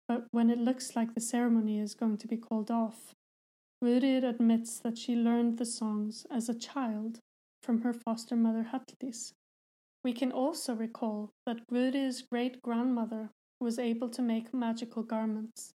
but 0.08 0.26
when 0.32 0.49
it 0.49 0.60
looks 0.60 0.95
like 0.95 1.14
the 1.14 1.22
ceremony 1.22 1.80
is 1.80 1.93
going 1.93 2.18
to 2.18 2.28
be 2.28 2.38
called 2.38 2.70
off, 2.70 3.14
Guðríður 3.84 4.30
admits 4.30 4.80
that 4.80 4.97
she 4.97 5.16
learned 5.16 5.58
the 5.58 5.66
songs 5.66 6.26
as 6.30 6.49
a 6.49 6.58
child 6.58 7.20
from 7.64 7.82
her 7.82 7.93
foster 7.93 8.36
mother 8.36 8.68
Halldís. 8.72 9.34
We 10.04 10.14
can 10.14 10.32
also 10.32 10.76
recall 10.76 11.30
that 11.45 11.68
Guðríður's 11.72 12.24
great 12.24 12.62
grandmother 12.62 13.30
was 13.60 13.80
able 13.80 14.10
to 14.10 14.22
make 14.22 14.54
magical 14.54 15.04
garments, 15.04 15.74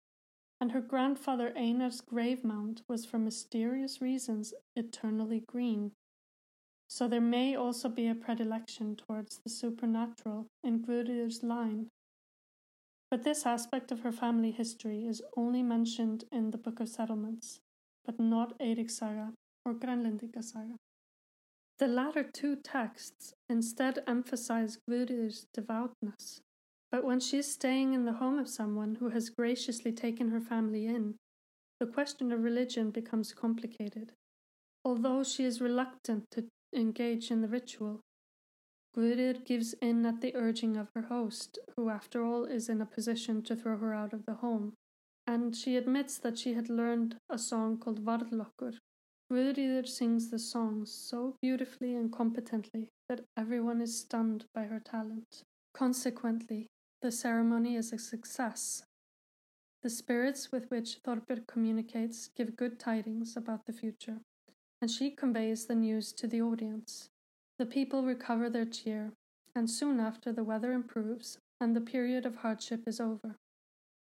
and 0.61 0.72
her 0.72 0.80
grandfather 0.80 1.52
Einar's 1.57 2.00
grave 2.00 2.42
mound 2.44 2.82
was 2.88 3.04
for 3.04 3.18
mysterious 3.18 4.00
reasons 4.00 4.54
eternally 4.74 5.42
green. 5.46 5.92
So 6.88 7.09
there 7.09 7.20
may 7.20 7.54
also 7.54 7.88
be 7.88 8.09
a 8.09 8.14
predilection 8.14 8.96
towards 8.96 9.40
the 9.42 9.50
supernatural 9.50 10.46
in 10.62 10.82
Guðríður's 10.82 11.42
line. 11.42 11.88
But 13.11 13.22
this 13.22 13.46
aspect 13.46 13.92
of 13.92 14.00
her 14.00 14.12
family 14.12 14.50
history 14.50 15.07
is 15.07 15.22
only 15.36 15.62
mentioned 15.62 16.24
in 16.32 16.50
the 16.50 16.59
Book 16.59 16.80
of 16.80 16.88
Settlements, 16.88 17.61
but 18.04 18.18
not 18.18 18.59
Eirik 18.59 18.90
Saga 18.90 19.32
or 19.64 19.74
Grænlendinga 19.74 20.42
Saga. 20.42 20.76
The 21.78 21.88
latter 21.88 22.24
two 22.24 22.57
texts 22.57 23.34
instead 23.48 23.98
emphasize 24.07 24.78
Guðríð's 24.88 25.46
devoutness. 25.52 26.40
But 26.91 27.05
when 27.05 27.20
she 27.20 27.39
is 27.39 27.53
staying 27.53 27.93
in 27.93 28.05
the 28.05 28.14
home 28.14 28.39
of 28.39 28.49
someone 28.49 28.97
who 28.97 29.11
has 29.11 29.28
graciously 29.28 29.93
taken 29.93 30.28
her 30.30 30.41
family 30.41 30.87
in, 30.87 31.16
the 31.80 31.87
question 31.87 32.32
of 32.32 32.43
religion 32.43 32.91
becomes 32.91 33.32
complicated. 33.32 34.12
Although 34.84 35.24
she 35.24 35.45
is 35.45 35.61
reluctant 35.61 36.24
to 36.30 36.47
engage 36.74 37.30
in 37.30 37.43
the 37.43 37.49
ritual, 37.49 38.01
Guðríður 38.97 39.45
gives 39.45 39.74
in 39.82 40.07
at 40.07 40.22
the 40.22 40.34
urging 40.34 40.76
of 40.78 40.89
her 40.95 41.03
host, 41.03 41.59
who 41.76 41.91
after 41.91 42.24
all 42.24 42.47
is 42.47 42.70
in 42.70 42.80
a 42.80 42.87
position 42.87 43.43
to 43.43 43.55
throw 43.55 43.76
her 43.76 43.93
out 43.93 44.14
of 44.14 44.24
the 44.24 44.37
home, 44.37 44.72
and 45.26 45.55
she 45.55 45.76
admits 45.76 46.16
that 46.16 46.39
she 46.39 46.55
had 46.55 46.70
learned 46.70 47.16
a 47.28 47.37
song 47.37 47.76
called 47.76 48.05
Varðlokkur. 48.05 48.78
Guðríður 49.30 49.87
sings 49.87 50.30
the 50.30 50.39
song 50.39 50.87
so 50.87 51.37
beautifully 51.43 51.95
and 51.95 52.11
competently 52.11 52.89
that 53.09 53.24
everyone 53.37 53.82
is 53.82 53.99
stunned 53.99 54.47
by 54.55 54.64
her 54.64 54.80
talent. 54.80 55.43
Consequently, 55.74 56.68
the 57.03 57.12
ceremony 57.12 57.76
is 57.76 57.92
a 57.92 57.99
success. 57.99 58.84
The 59.82 59.90
spirits 59.90 60.51
with 60.51 60.70
which 60.70 61.03
Thorbjörg 61.03 61.47
communicates 61.47 62.28
give 62.36 62.57
good 62.57 62.80
tidings 62.80 63.36
about 63.36 63.66
the 63.66 63.72
future, 63.72 64.20
and 64.80 64.90
she 64.90 65.11
conveys 65.11 65.66
the 65.66 65.74
news 65.74 66.12
to 66.14 66.26
the 66.26 66.40
audience. 66.40 67.09
The 67.59 67.66
people 67.66 68.03
recover 68.03 68.51
their 68.51 68.64
cheer, 68.64 69.12
and 69.55 69.70
soon 69.70 70.01
after 70.01 70.32
the 70.32 70.44
weather 70.44 70.72
improves 70.72 71.38
and 71.61 71.76
the 71.76 71.80
period 71.80 72.26
of 72.26 72.36
hardship 72.36 72.82
is 72.86 73.01
over. 73.01 73.36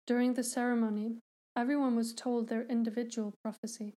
During 0.06 0.34
the 0.34 0.44
ceremony, 0.44 1.18
everyone 1.56 1.96
was 1.96 2.14
told 2.14 2.48
their 2.48 2.64
individual 2.64 3.34
prophecy, 3.44 3.94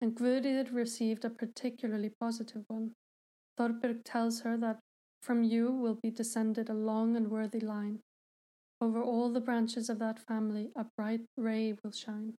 and 0.00 0.14
Guðríður 0.14 0.72
received 0.72 1.24
a 1.24 1.30
particularly 1.30 2.12
positive 2.20 2.64
one. 2.68 2.92
Thorbjörg 3.58 4.02
tells 4.04 4.40
her 4.40 4.56
that 4.58 4.78
from 5.22 5.42
you 5.42 5.70
will 5.70 5.98
be 6.02 6.10
descended 6.10 6.70
a 6.70 6.74
long 6.74 7.16
and 7.16 7.30
worthy 7.30 7.60
line. 7.60 8.00
Over 8.80 9.02
all 9.02 9.30
the 9.30 9.40
branches 9.40 9.90
of 9.90 9.98
that 9.98 10.18
family 10.18 10.70
a 10.74 10.86
bright 10.96 11.22
ray 11.36 11.74
will 11.82 11.92
shine. 11.92 12.34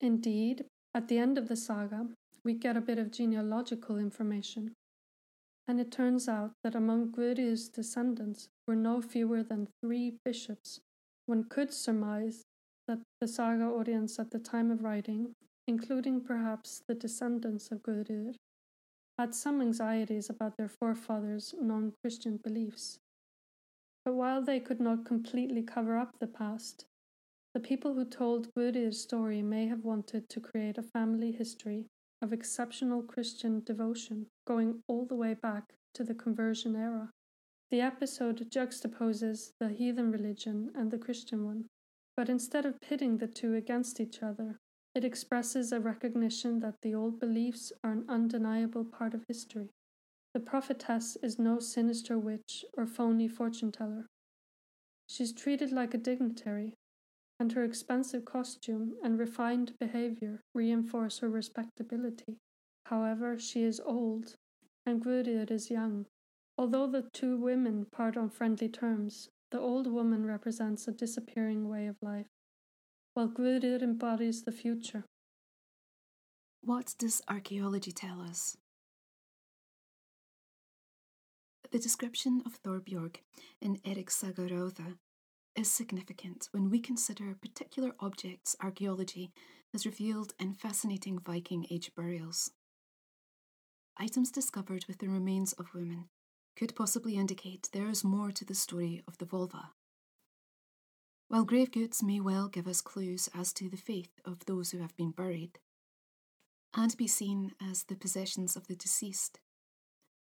Indeed, 0.00 0.66
at 0.94 1.08
the 1.08 1.18
end 1.18 1.38
of 1.38 1.48
the 1.48 1.56
saga, 1.56 2.08
we 2.44 2.54
get 2.54 2.76
a 2.76 2.80
bit 2.80 2.98
of 2.98 3.10
genealogical 3.10 3.98
information 3.98 4.74
and 5.68 5.80
it 5.80 5.90
turns 5.90 6.28
out 6.28 6.52
that 6.62 6.74
among 6.74 7.10
Guðríð's 7.10 7.68
descendants 7.68 8.48
were 8.66 8.76
no 8.76 9.02
fewer 9.02 9.42
than 9.42 9.68
three 9.82 10.18
bishops. 10.24 10.80
One 11.26 11.44
could 11.44 11.72
surmise 11.72 12.44
that 12.86 13.00
the 13.20 13.26
saga 13.26 13.64
audience 13.64 14.18
at 14.18 14.30
the 14.30 14.38
time 14.38 14.70
of 14.70 14.84
writing, 14.84 15.34
including 15.66 16.20
perhaps 16.20 16.82
the 16.86 16.94
descendants 16.94 17.72
of 17.72 17.82
Guðríður, 17.82 18.36
had 19.18 19.34
some 19.34 19.60
anxieties 19.60 20.30
about 20.30 20.56
their 20.56 20.68
forefathers' 20.68 21.54
non 21.60 21.94
Christian 22.02 22.38
beliefs. 22.44 22.98
But 24.06 24.14
while 24.14 24.40
they 24.40 24.60
could 24.60 24.78
not 24.78 25.04
completely 25.04 25.64
cover 25.64 25.98
up 25.98 26.20
the 26.20 26.28
past, 26.28 26.86
the 27.54 27.58
people 27.58 27.94
who 27.94 28.04
told 28.04 28.54
Guðríð's 28.54 29.00
story 29.00 29.42
may 29.42 29.66
have 29.66 29.82
wanted 29.82 30.28
to 30.28 30.40
create 30.40 30.78
a 30.78 30.82
family 30.84 31.32
history 31.32 31.86
of 32.22 32.32
exceptional 32.32 33.02
Christian 33.02 33.64
devotion 33.64 34.28
going 34.46 34.84
all 34.86 35.06
the 35.06 35.16
way 35.16 35.34
back 35.34 35.74
to 35.94 36.04
the 36.04 36.14
conversion 36.14 36.76
era. 36.76 37.10
The 37.72 37.80
episode 37.80 38.48
juxtaposes 38.48 39.50
the 39.58 39.70
heathen 39.70 40.12
religion 40.12 40.70
and 40.76 40.92
the 40.92 40.98
Christian 40.98 41.44
one, 41.44 41.64
but 42.16 42.28
instead 42.28 42.64
of 42.64 42.80
pitting 42.80 43.18
the 43.18 43.26
two 43.26 43.54
against 43.54 43.98
each 43.98 44.22
other, 44.22 44.60
it 44.94 45.04
expresses 45.04 45.72
a 45.72 45.80
recognition 45.80 46.60
that 46.60 46.80
the 46.82 46.94
old 46.94 47.18
beliefs 47.18 47.72
are 47.82 47.90
an 47.90 48.04
undeniable 48.08 48.84
part 48.84 49.14
of 49.14 49.24
history. 49.26 49.70
The 50.36 50.40
prophetess 50.40 51.16
is 51.22 51.38
no 51.38 51.60
sinister 51.60 52.18
witch 52.18 52.62
or 52.76 52.86
phony 52.86 53.26
fortune 53.26 53.72
teller. 53.72 54.04
She's 55.06 55.32
treated 55.32 55.72
like 55.72 55.94
a 55.94 55.96
dignitary 55.96 56.74
and 57.40 57.52
her 57.52 57.64
expensive 57.64 58.26
costume 58.26 58.96
and 59.02 59.18
refined 59.18 59.72
behavior 59.80 60.42
reinforce 60.54 61.20
her 61.20 61.30
respectability. 61.30 62.36
However, 62.84 63.38
she 63.38 63.62
is 63.62 63.80
old, 63.80 64.34
and 64.84 65.02
Guðríður 65.02 65.50
is 65.50 65.70
young. 65.70 66.04
Although 66.58 66.88
the 66.88 67.08
two 67.14 67.38
women 67.38 67.86
part 67.90 68.18
on 68.18 68.28
friendly 68.28 68.68
terms, 68.68 69.30
the 69.50 69.58
old 69.58 69.86
woman 69.86 70.26
represents 70.26 70.86
a 70.86 70.92
disappearing 70.92 71.66
way 71.66 71.86
of 71.86 71.96
life, 72.02 72.28
while 73.14 73.30
Guðríður 73.30 73.80
embodies 73.80 74.42
the 74.42 74.52
future. 74.52 75.06
What 76.60 76.94
does 76.98 77.22
archaeology 77.26 77.92
tell 77.92 78.20
us? 78.20 78.58
The 81.72 81.78
description 81.80 82.42
of 82.46 82.62
Thorbjorg 82.62 83.16
in 83.60 83.80
Erik 83.84 84.10
Saga 84.10 84.42
Rauða 84.42 84.98
is 85.56 85.68
significant 85.70 86.48
when 86.52 86.70
we 86.70 86.78
consider 86.78 87.34
particular 87.34 87.92
objects 87.98 88.54
archaeology 88.62 89.32
has 89.72 89.84
revealed 89.84 90.32
in 90.38 90.54
fascinating 90.54 91.18
Viking 91.18 91.66
Age 91.68 91.90
burials. 91.96 92.52
Items 93.96 94.30
discovered 94.30 94.84
with 94.86 94.98
the 94.98 95.08
remains 95.08 95.54
of 95.54 95.74
women 95.74 96.08
could 96.56 96.76
possibly 96.76 97.16
indicate 97.16 97.68
there 97.72 97.88
is 97.88 98.04
more 98.04 98.30
to 98.30 98.44
the 98.44 98.54
story 98.54 99.02
of 99.08 99.18
the 99.18 99.26
volva. 99.26 99.70
While 101.28 101.44
grave 101.44 101.72
goods 101.72 102.00
may 102.00 102.20
well 102.20 102.46
give 102.46 102.68
us 102.68 102.80
clues 102.80 103.28
as 103.34 103.52
to 103.54 103.68
the 103.68 103.76
faith 103.76 104.20
of 104.24 104.46
those 104.46 104.70
who 104.70 104.78
have 104.78 104.96
been 104.96 105.10
buried, 105.10 105.58
and 106.74 106.96
be 106.96 107.08
seen 107.08 107.54
as 107.60 107.84
the 107.84 107.96
possessions 107.96 108.54
of 108.54 108.68
the 108.68 108.76
deceased, 108.76 109.40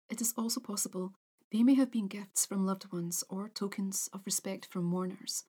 it 0.08 0.22
is 0.22 0.32
also 0.38 0.60
possible 0.60 1.12
they 1.54 1.62
may 1.62 1.74
have 1.74 1.92
been 1.92 2.08
gifts 2.08 2.44
from 2.44 2.66
loved 2.66 2.92
ones 2.92 3.22
or 3.28 3.48
tokens 3.48 4.08
of 4.12 4.26
respect 4.26 4.66
from 4.66 4.82
mourners, 4.82 5.44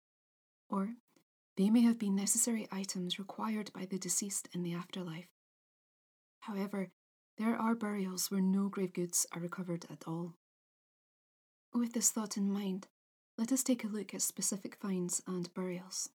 or 0.70 0.90
they 1.58 1.72
may 1.72 1.82
have 1.82 1.98
been 1.98 2.16
necessary 2.16 2.68
items 2.72 3.18
required 3.18 3.72
by 3.74 3.88
the 3.88 3.98
deceased 3.98 4.48
in 4.54 4.62
the 4.62 4.72
afterlife. 4.72 5.30
However, 6.42 6.92
there 7.40 7.56
are 7.56 7.74
burials 7.74 8.30
where 8.30 8.40
no 8.40 8.70
grave 8.70 8.94
goods 8.94 9.26
are 9.34 9.42
recovered 9.42 9.88
at 9.90 10.08
all. 10.08 10.36
With 11.74 11.94
this 11.94 12.12
thought 12.12 12.38
in 12.38 12.54
mind, 12.54 12.86
let 13.36 13.52
us 13.52 13.64
take 13.64 13.84
a 13.84 13.88
look 13.88 14.14
at 14.14 14.22
specific 14.22 14.76
finds 14.76 15.24
and 15.26 15.52
burials. 15.56 16.10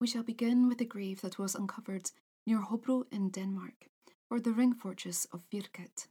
We 0.00 0.06
shall 0.06 0.22
begin 0.22 0.68
with 0.68 0.80
a 0.80 0.84
grave 0.84 1.20
that 1.22 1.40
was 1.40 1.56
uncovered 1.56 2.12
near 2.46 2.60
Hobro 2.60 3.06
in 3.10 3.30
Denmark, 3.30 3.88
or 4.30 4.38
the 4.38 4.52
ring 4.52 4.72
fortress 4.72 5.24
of 5.32 5.42
Fyrkat. 5.52 6.06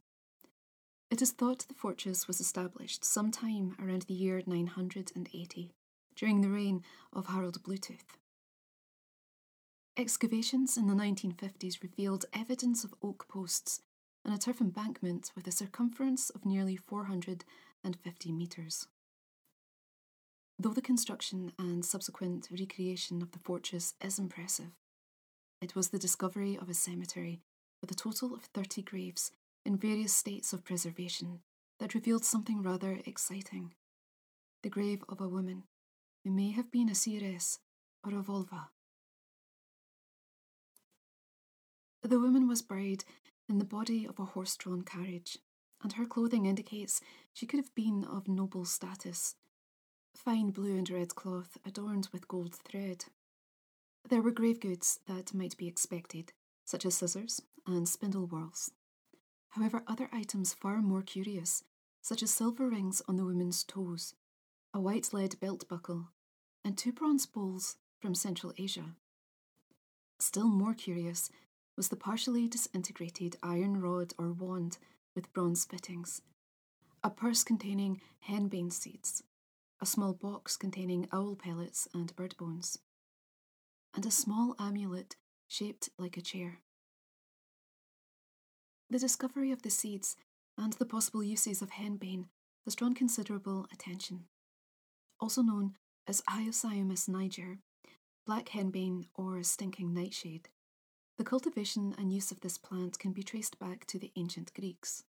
It 1.10 1.22
is 1.22 1.32
thought 1.32 1.64
the 1.66 1.74
fortress 1.74 2.26
was 2.28 2.38
established 2.38 3.02
sometime 3.02 3.74
around 3.82 4.02
the 4.02 4.14
year 4.14 4.42
980, 4.46 5.72
during 6.14 6.40
the 6.42 6.50
reign 6.50 6.82
of 7.14 7.28
Harald 7.28 7.62
Bluetooth. 7.62 8.18
Excavations 9.96 10.76
in 10.76 10.86
the 10.86 10.94
1950s 10.94 11.82
revealed 11.82 12.26
evidence 12.34 12.84
of 12.84 12.94
oak 13.02 13.26
posts 13.26 13.80
and 14.22 14.34
a 14.34 14.38
turf 14.38 14.60
embankment 14.60 15.32
with 15.34 15.46
a 15.46 15.52
circumference 15.52 16.28
of 16.28 16.44
nearly 16.44 16.76
450 16.76 18.32
metres. 18.32 18.86
Though 20.58 20.74
the 20.74 20.82
construction 20.82 21.52
and 21.58 21.86
subsequent 21.86 22.48
recreation 22.50 23.22
of 23.22 23.32
the 23.32 23.38
fortress 23.38 23.94
is 24.04 24.18
impressive, 24.18 24.72
it 25.62 25.74
was 25.74 25.88
the 25.88 25.98
discovery 25.98 26.58
of 26.60 26.68
a 26.68 26.74
cemetery 26.74 27.40
with 27.80 27.90
a 27.90 27.94
total 27.94 28.34
of 28.34 28.42
30 28.42 28.82
graves 28.82 29.32
in 29.64 29.76
various 29.76 30.14
states 30.14 30.52
of 30.52 30.64
preservation 30.64 31.40
that 31.78 31.94
revealed 31.94 32.24
something 32.24 32.62
rather 32.62 32.98
exciting 33.04 33.72
the 34.62 34.68
grave 34.68 35.04
of 35.08 35.20
a 35.20 35.28
woman 35.28 35.64
who 36.24 36.30
may 36.30 36.50
have 36.50 36.70
been 36.70 36.88
a 36.88 36.94
seeress 36.94 37.60
or 38.04 38.12
a 38.12 38.22
volva. 38.22 38.68
The 42.02 42.18
woman 42.18 42.48
was 42.48 42.62
buried 42.62 43.04
in 43.48 43.58
the 43.58 43.64
body 43.64 44.06
of 44.06 44.18
a 44.18 44.24
horse 44.24 44.56
drawn 44.56 44.82
carriage, 44.82 45.38
and 45.82 45.92
her 45.92 46.06
clothing 46.06 46.46
indicates 46.46 47.00
she 47.34 47.46
could 47.46 47.58
have 47.58 47.74
been 47.74 48.04
of 48.04 48.28
noble 48.28 48.64
status. 48.64 49.36
Fine 50.16 50.50
blue 50.50 50.76
and 50.76 50.88
red 50.90 51.14
cloth 51.14 51.58
adorned 51.64 52.08
with 52.12 52.28
gold 52.28 52.54
thread. 52.54 53.04
There 54.08 54.22
were 54.22 54.30
grave 54.30 54.60
goods 54.60 55.00
that 55.06 55.34
might 55.34 55.56
be 55.56 55.68
expected, 55.68 56.32
such 56.64 56.84
as 56.86 56.94
scissors 56.96 57.40
and 57.66 57.88
spindle 57.88 58.26
whorls. 58.26 58.70
However, 59.58 59.82
other 59.88 60.08
items 60.12 60.54
far 60.54 60.80
more 60.80 61.02
curious, 61.02 61.64
such 62.00 62.22
as 62.22 62.30
silver 62.30 62.68
rings 62.68 63.02
on 63.08 63.16
the 63.16 63.24
woman's 63.24 63.64
toes, 63.64 64.14
a 64.72 64.78
white 64.80 65.12
lead 65.12 65.40
belt 65.40 65.66
buckle, 65.68 66.10
and 66.64 66.78
two 66.78 66.92
bronze 66.92 67.26
bowls 67.26 67.76
from 68.00 68.14
Central 68.14 68.52
Asia. 68.56 68.94
Still 70.20 70.46
more 70.46 70.74
curious 70.74 71.28
was 71.76 71.88
the 71.88 71.96
partially 71.96 72.46
disintegrated 72.46 73.36
iron 73.42 73.80
rod 73.80 74.14
or 74.16 74.30
wand 74.30 74.78
with 75.16 75.32
bronze 75.32 75.64
fittings, 75.64 76.22
a 77.02 77.10
purse 77.10 77.42
containing 77.42 78.00
henbane 78.28 78.72
seeds, 78.72 79.24
a 79.80 79.86
small 79.86 80.12
box 80.12 80.56
containing 80.56 81.08
owl 81.12 81.34
pellets 81.34 81.88
and 81.92 82.14
bird 82.14 82.36
bones, 82.36 82.78
and 83.92 84.06
a 84.06 84.12
small 84.12 84.54
amulet 84.60 85.16
shaped 85.48 85.88
like 85.98 86.16
a 86.16 86.22
chair. 86.22 86.60
The 88.90 88.98
discovery 88.98 89.52
of 89.52 89.62
the 89.62 89.70
seeds 89.70 90.16
and 90.56 90.72
the 90.74 90.86
possible 90.86 91.22
uses 91.22 91.60
of 91.60 91.70
henbane 91.70 92.26
has 92.64 92.74
drawn 92.74 92.94
considerable 92.94 93.66
attention. 93.72 94.24
Also 95.20 95.42
known 95.42 95.74
as 96.06 96.22
Hyoscyamus 96.22 97.08
niger, 97.08 97.58
black 98.26 98.46
henbane, 98.50 99.06
or 99.14 99.42
stinking 99.42 99.92
nightshade, 99.92 100.48
the 101.18 101.24
cultivation 101.24 101.94
and 101.98 102.12
use 102.12 102.30
of 102.30 102.40
this 102.40 102.56
plant 102.56 102.98
can 102.98 103.12
be 103.12 103.22
traced 103.22 103.58
back 103.58 103.86
to 103.86 103.98
the 103.98 104.12
ancient 104.16 104.54
Greeks. 104.54 105.04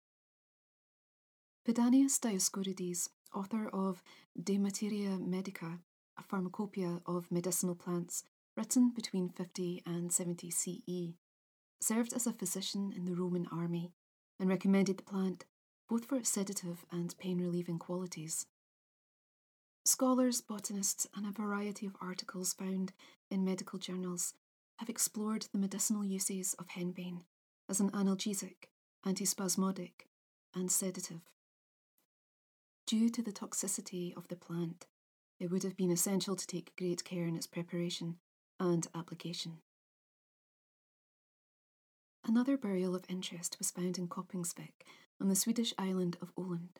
Pedanius 1.67 2.17
Dioscorides, 2.19 3.09
author 3.35 3.67
of 3.69 4.01
De 4.41 4.57
Materia 4.57 5.19
Medica, 5.19 5.79
a 6.17 6.23
pharmacopoeia 6.23 7.01
of 7.05 7.29
medicinal 7.29 7.75
plants 7.75 8.23
written 8.55 8.89
between 8.89 9.29
50 9.29 9.83
and 9.85 10.11
70 10.11 10.49
CE, 10.49 11.13
served 11.81 12.13
as 12.13 12.27
a 12.27 12.33
physician 12.33 12.91
in 12.95 13.05
the 13.05 13.15
Roman 13.15 13.47
army 13.51 13.91
and 14.39 14.49
recommended 14.49 14.97
the 14.97 15.03
plant 15.03 15.45
both 15.89 16.05
for 16.05 16.17
its 16.17 16.29
sedative 16.29 16.85
and 16.91 17.17
pain 17.17 17.39
relieving 17.39 17.79
qualities. 17.79 18.45
Scholars, 19.85 20.41
botanists, 20.41 21.07
and 21.15 21.25
a 21.25 21.31
variety 21.31 21.85
of 21.85 21.95
articles 22.01 22.53
found 22.53 22.91
in 23.31 23.45
medical 23.45 23.79
journals 23.79 24.33
have 24.79 24.89
explored 24.89 25.47
the 25.51 25.57
medicinal 25.57 26.03
uses 26.03 26.53
of 26.55 26.67
henbane 26.67 27.21
as 27.69 27.79
an 27.79 27.89
analgesic, 27.91 28.65
antispasmodic, 29.05 30.07
and 30.53 30.71
sedative. 30.71 31.21
Due 32.85 33.09
to 33.09 33.21
the 33.21 33.31
toxicity 33.31 34.15
of 34.15 34.27
the 34.27 34.35
plant, 34.35 34.87
it 35.39 35.49
would 35.49 35.63
have 35.63 35.77
been 35.77 35.91
essential 35.91 36.35
to 36.35 36.47
take 36.47 36.75
great 36.77 37.03
care 37.03 37.25
in 37.25 37.35
its 37.35 37.47
preparation 37.47 38.17
and 38.59 38.87
application. 38.93 39.59
Another 42.27 42.57
burial 42.57 42.93
of 42.93 43.05
interest 43.07 43.55
was 43.57 43.71
found 43.71 43.97
in 43.97 44.09
Köpingsvik 44.09 44.83
on 45.21 45.29
the 45.29 45.35
Swedish 45.35 45.73
island 45.77 46.17
of 46.21 46.35
Öland, 46.35 46.75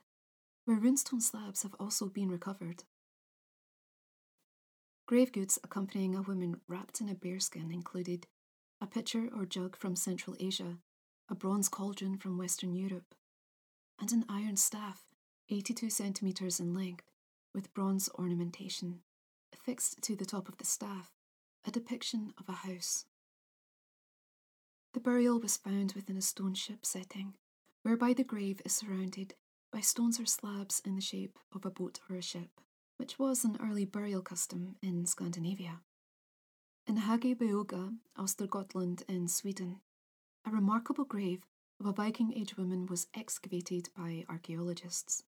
where 0.66 0.78
runestone 0.78 1.22
slabs 1.22 1.64
have 1.64 1.74
also 1.80 2.08
been 2.08 2.30
recovered. 2.30 2.84
Grave 5.08 5.32
goods 5.32 5.58
accompanying 5.64 6.16
a 6.16 6.22
woman 6.22 6.60
wrapped 6.68 7.00
in 7.00 7.08
a 7.08 7.16
bearskin 7.16 7.72
included 7.72 8.28
a 8.82 8.88
pitcher 8.88 9.30
or 9.34 9.46
jug 9.46 9.78
from 9.78 9.96
Central 9.96 10.36
Asia, 10.38 10.80
a 11.30 11.36
bronze 11.36 11.70
cauldron 11.70 12.18
from 12.18 12.38
Western 12.38 12.76
Europe, 12.76 13.16
and 14.02 14.12
an 14.12 14.26
iron 14.28 14.58
staff 14.58 15.14
82 15.50 15.90
centimetres 15.90 16.60
in 16.60 16.74
length 16.74 17.10
with 17.56 17.74
bronze 17.74 18.10
ornamentation. 18.20 19.00
Affixed 19.54 20.02
to 20.02 20.16
the 20.18 20.26
top 20.26 20.50
of 20.50 20.58
the 20.58 20.66
staff, 20.66 21.14
a 21.66 21.72
depiction 21.72 22.34
of 22.38 22.50
a 22.50 22.68
house. 22.68 23.06
The 24.94 25.00
burial 25.00 25.40
was 25.40 25.58
found 25.58 25.94
within 25.94 26.18
a 26.18 26.22
stone 26.22 26.54
ship 26.54 26.86
setting, 26.86 27.36
whereby 27.84 28.14
the 28.14 28.24
grave 28.24 28.62
is 28.66 28.74
surrounded 28.74 29.36
by 29.72 29.82
stones 29.82 30.20
or 30.20 30.26
slabs 30.26 30.82
in 30.86 30.96
the 30.96 31.02
shape 31.02 31.38
of 31.54 31.66
a 31.66 31.72
boat 31.72 32.00
or 32.10 32.16
a 32.16 32.22
ship 32.22 32.62
which 32.98 33.20
was 33.20 33.46
an 33.46 33.58
early 33.62 33.86
burial 33.86 34.22
custom 34.22 34.76
in 34.82 35.06
Scandinavia. 35.06 35.82
In 36.88 36.98
Hagebyhöga, 36.98 37.98
Östergötland 38.18 39.04
in 39.08 39.28
Sweden, 39.28 39.82
a 40.46 40.52
remarkable 40.52 41.06
grave 41.06 41.46
of 41.80 41.86
a 41.86 41.92
Viking 41.92 42.34
Age 42.34 42.58
woman 42.58 42.88
was 42.88 43.08
excavated 43.14 43.90
by 43.96 44.26
archaeologists. 44.28 45.24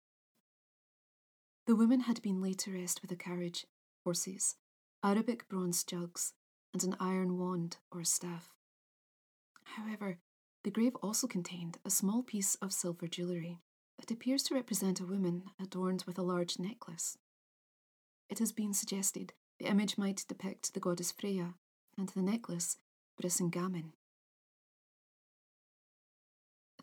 The 1.66 1.76
woman 1.76 2.00
had 2.00 2.20
been 2.20 2.42
laid 2.42 2.58
to 2.60 2.72
rest 2.72 3.00
with 3.00 3.10
a 3.12 3.16
carriage, 3.16 3.66
horses, 4.04 4.56
Arabic 5.02 5.48
bronze 5.48 5.82
jugs, 5.84 6.34
and 6.74 6.84
an 6.84 6.96
iron 7.00 7.38
wand 7.38 7.78
or 7.90 8.04
staff. 8.04 8.50
However, 9.74 10.18
the 10.62 10.70
grave 10.70 10.94
also 11.02 11.26
contained 11.26 11.78
a 11.84 11.90
small 11.90 12.22
piece 12.22 12.54
of 12.56 12.72
silver 12.72 13.08
jewellery 13.08 13.58
that 13.98 14.10
appears 14.10 14.42
to 14.44 14.54
represent 14.54 15.00
a 15.00 15.06
woman 15.06 15.44
adorned 15.60 16.04
with 16.06 16.16
a 16.16 16.22
large 16.22 16.58
necklace. 16.58 17.18
It 18.28 18.38
has 18.38 18.52
been 18.52 18.72
suggested 18.72 19.32
the 19.58 19.66
image 19.66 19.98
might 19.98 20.24
depict 20.28 20.74
the 20.74 20.80
goddess 20.80 21.12
Freya 21.12 21.54
and 21.98 22.08
the 22.08 22.22
necklace 22.22 22.76
Brisingamen. 23.20 23.92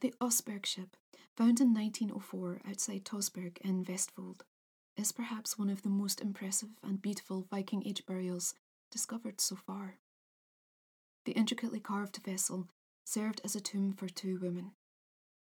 The 0.01 0.13
Oseberg 0.19 0.65
ship, 0.65 0.97
found 1.37 1.61
in 1.61 1.73
1904 1.73 2.61
outside 2.67 3.05
Tønsberg 3.05 3.57
in 3.59 3.85
Vestfold, 3.85 4.41
is 4.97 5.11
perhaps 5.11 5.57
one 5.57 5.69
of 5.69 5.83
the 5.83 5.89
most 5.89 6.19
impressive 6.19 6.69
and 6.83 7.01
beautiful 7.01 7.47
Viking 7.49 7.85
Age 7.85 8.05
burials 8.05 8.53
discovered 8.91 9.39
so 9.39 9.55
far. 9.55 9.97
The 11.25 11.33
intricately 11.33 11.79
carved 11.79 12.17
vessel 12.25 12.67
served 13.05 13.41
as 13.43 13.55
a 13.55 13.61
tomb 13.61 13.93
for 13.93 14.07
two 14.07 14.39
women, 14.39 14.71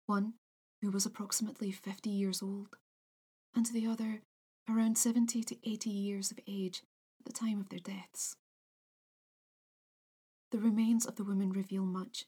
one 0.06 0.34
who 0.82 0.90
was 0.90 1.06
approximately 1.06 1.70
50 1.70 2.10
years 2.10 2.42
old, 2.42 2.76
and 3.54 3.66
the 3.66 3.86
other 3.86 4.20
around 4.68 4.98
70 4.98 5.42
to 5.44 5.56
80 5.68 5.90
years 5.90 6.30
of 6.30 6.38
age 6.46 6.82
at 7.20 7.26
the 7.26 7.32
time 7.32 7.60
of 7.60 7.68
their 7.68 7.78
deaths. 7.78 8.36
The 10.52 10.58
remains 10.58 11.06
of 11.06 11.16
the 11.16 11.24
women 11.24 11.50
reveal 11.52 11.84
much, 11.84 12.24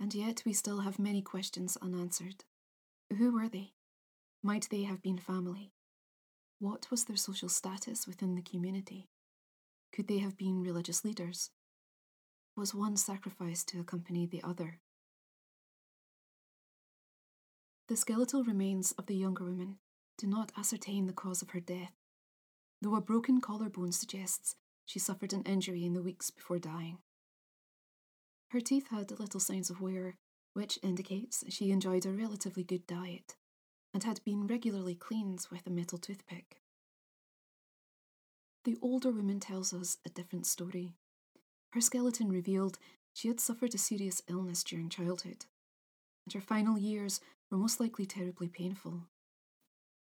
and 0.00 0.14
yet 0.14 0.42
we 0.44 0.52
still 0.52 0.80
have 0.80 0.98
many 0.98 1.22
questions 1.22 1.76
unanswered. 1.80 2.44
Who 3.18 3.32
were 3.32 3.48
they? 3.48 3.72
Might 4.42 4.68
they 4.70 4.82
have 4.84 5.02
been 5.02 5.18
family? 5.18 5.72
What 6.58 6.90
was 6.90 7.04
their 7.04 7.16
social 7.16 7.48
status 7.48 8.06
within 8.06 8.34
the 8.34 8.42
community? 8.42 9.08
Could 9.92 10.08
they 10.08 10.18
have 10.18 10.36
been 10.36 10.62
religious 10.62 11.04
leaders? 11.04 11.50
Was 12.56 12.74
one 12.74 12.96
sacrifice 12.96 13.64
to 13.64 13.80
accompany 13.80 14.26
the 14.26 14.42
other? 14.42 14.78
The 17.88 17.96
skeletal 17.96 18.44
remains 18.44 18.92
of 18.92 19.06
the 19.06 19.16
younger 19.16 19.44
woman 19.44 19.78
do 20.18 20.26
not 20.26 20.52
ascertain 20.56 21.06
the 21.06 21.12
cause 21.12 21.42
of 21.42 21.50
her 21.50 21.60
death, 21.60 21.92
though 22.80 22.94
a 22.94 23.00
broken 23.00 23.40
collarbone 23.40 23.92
suggests 23.92 24.54
she 24.84 24.98
suffered 24.98 25.32
an 25.32 25.42
injury 25.42 25.84
in 25.84 25.94
the 25.94 26.02
weeks 26.02 26.30
before 26.30 26.58
dying. 26.58 26.98
Her 28.50 28.60
teeth 28.60 28.88
had 28.90 29.18
little 29.18 29.40
signs 29.40 29.70
of 29.70 29.80
wear, 29.80 30.18
which 30.52 30.78
indicates 30.82 31.44
she 31.48 31.70
enjoyed 31.70 32.04
a 32.04 32.12
relatively 32.12 32.64
good 32.64 32.86
diet 32.86 33.36
and 33.94 34.04
had 34.04 34.22
been 34.24 34.46
regularly 34.46 34.94
cleaned 34.94 35.46
with 35.50 35.66
a 35.66 35.70
metal 35.70 35.98
toothpick. 35.98 36.60
The 38.64 38.76
older 38.82 39.10
woman 39.10 39.40
tells 39.40 39.72
us 39.72 39.96
a 40.04 40.10
different 40.10 40.46
story. 40.46 40.96
Her 41.72 41.80
skeleton 41.80 42.28
revealed 42.28 42.78
she 43.12 43.28
had 43.28 43.40
suffered 43.40 43.74
a 43.74 43.78
serious 43.78 44.22
illness 44.28 44.64
during 44.64 44.88
childhood, 44.88 45.46
and 46.24 46.32
her 46.32 46.40
final 46.40 46.78
years 46.78 47.20
were 47.50 47.58
most 47.58 47.80
likely 47.80 48.06
terribly 48.06 48.48
painful 48.48 49.08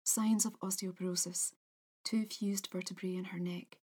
signs 0.05 0.45
of 0.45 0.59
osteoporosis, 0.61 1.53
two 2.05 2.27
fused 2.27 2.69
vertebrae 2.71 3.17
in 3.17 3.25
her 3.27 3.39
neck, 3.39 3.79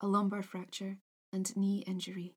a 0.00 0.06
lumbar 0.06 0.42
fracture, 0.42 0.98
and 1.32 1.56
knee 1.56 1.82
injury 1.86 2.36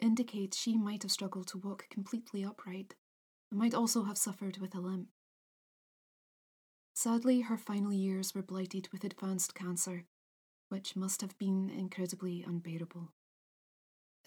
indicate 0.00 0.54
she 0.54 0.76
might 0.76 1.02
have 1.02 1.10
struggled 1.10 1.46
to 1.48 1.58
walk 1.58 1.88
completely 1.90 2.44
upright 2.44 2.94
and 3.50 3.58
might 3.58 3.74
also 3.74 4.04
have 4.04 4.18
suffered 4.18 4.58
with 4.58 4.74
a 4.74 4.80
limp. 4.80 5.08
Sadly, 6.94 7.40
her 7.40 7.56
final 7.56 7.92
years 7.92 8.34
were 8.34 8.42
blighted 8.42 8.88
with 8.92 9.02
advanced 9.02 9.54
cancer, 9.54 10.04
which 10.68 10.94
must 10.94 11.20
have 11.20 11.36
been 11.38 11.70
incredibly 11.70 12.42
unbearable. 12.42 13.12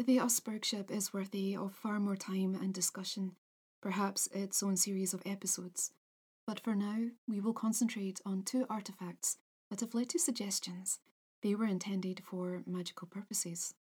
The 0.03 0.17
Oseberg 0.17 0.65
ship 0.65 0.89
is 0.89 1.13
worthy 1.13 1.55
of 1.55 1.75
far 1.75 1.99
more 1.99 2.15
time 2.15 2.55
and 2.55 2.73
discussion, 2.73 3.35
perhaps 3.81 4.27
its 4.33 4.63
own 4.63 4.75
series 4.75 5.13
of 5.13 5.21
episodes, 5.27 5.91
but 6.47 6.59
for 6.59 6.73
now, 6.73 7.09
we 7.27 7.39
will 7.39 7.53
concentrate 7.53 8.19
on 8.25 8.41
two 8.41 8.65
artifacts 8.67 9.37
that 9.69 9.79
have 9.81 9.93
led 9.93 10.09
to 10.09 10.17
suggestions 10.17 10.99
they 11.43 11.53
were 11.53 11.67
intended 11.67 12.23
for 12.25 12.63
magical 12.65 13.07
purposes. 13.07 13.75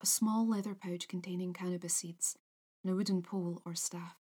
A 0.00 0.06
small 0.06 0.48
leather 0.48 0.74
pouch 0.74 1.06
containing 1.06 1.52
cannabis 1.52 1.92
seeds 1.92 2.38
and 2.82 2.90
a 2.90 2.96
wooden 2.96 3.20
pole 3.20 3.60
or 3.66 3.74
staff. 3.74 4.16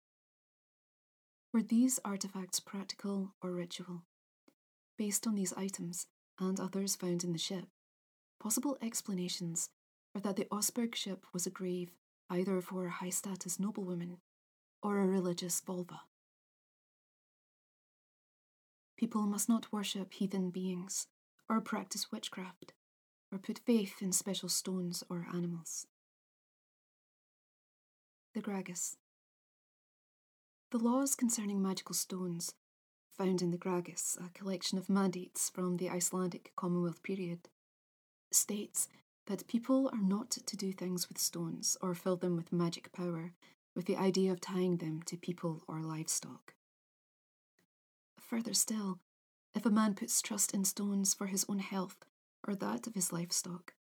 Were 1.54 1.62
these 1.62 2.00
artifacts 2.04 2.60
practical 2.60 3.36
or 3.44 3.52
ritual? 3.52 4.02
Based 4.98 5.28
on 5.28 5.36
these 5.36 5.54
items 5.54 6.08
and 6.40 6.60
others 6.60 6.96
found 6.96 7.24
in 7.24 7.34
the 7.34 7.38
ship, 7.38 7.66
possible 8.40 8.80
explanations 8.82 9.70
are 10.16 10.22
that 10.22 10.36
the 10.36 10.46
Oseberg 10.46 10.96
ship 10.96 11.26
was 11.34 11.46
a 11.46 11.52
grave 11.52 11.92
either 12.30 12.62
for 12.62 12.86
a 12.86 12.92
high 12.92 13.10
status 13.10 13.60
noblewoman 13.60 14.18
or 14.82 15.00
a 15.00 15.06
religious 15.06 15.62
volva. 15.62 16.00
People 18.98 19.22
must 19.28 19.48
not 19.48 19.72
worship 19.72 20.14
heathen 20.14 20.50
beings, 20.50 21.08
or 21.50 21.62
practice 21.62 22.12
witchcraft, 22.12 22.74
or 23.32 23.38
put 23.38 23.60
faith 23.60 24.02
in 24.02 24.12
special 24.12 24.50
stones 24.50 25.04
or 25.10 25.28
animals. 25.34 25.86
The 28.34 28.42
Gragas. 28.42 28.96
The 30.72 30.80
laws 30.80 31.16
concerning 31.16 31.62
magical 31.62 31.96
stones, 31.96 32.56
found 33.18 33.42
in 33.42 33.52
the 33.52 33.58
Gragas, 33.58 34.18
a 34.18 34.30
collection 34.32 34.78
of 34.78 34.90
mandates 34.90 35.50
from 35.50 35.78
the 35.78 35.90
Icelandic 35.90 36.52
Commonwealth 36.56 37.04
period, 37.04 37.50
states 38.32 38.88
that 39.28 39.48
people 39.48 39.90
are 39.94 40.02
not 40.02 40.32
to 40.32 40.58
do 40.58 40.72
things 40.74 41.08
with 41.08 41.18
stones 41.18 41.78
or 41.82 41.94
fill 41.94 42.16
them 42.16 42.36
with 42.36 42.52
magic 42.52 42.92
power 42.92 43.34
with 43.76 43.86
the 43.86 43.96
idea 43.96 44.32
of 44.32 44.42
tying 44.42 44.78
them 44.78 45.02
to 45.06 45.16
people 45.16 45.64
or 45.68 45.82
livestock. 45.82 46.54
Further 48.20 48.54
still, 48.54 49.00
if 49.54 49.66
a 49.66 49.70
man 49.70 49.94
puts 49.94 50.22
trust 50.22 50.54
in 50.54 50.66
stones 50.66 51.14
for 51.14 51.28
his 51.28 51.46
own 51.48 51.60
health 51.60 51.98
or 52.48 52.56
that 52.56 52.88
of 52.88 52.96
his 52.96 53.14
livestock, 53.14 53.74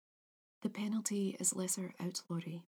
the 0.62 0.70
penalty 0.70 1.36
is 1.39 1.56
lesser 1.56 1.93
outlawry. 2.00 2.64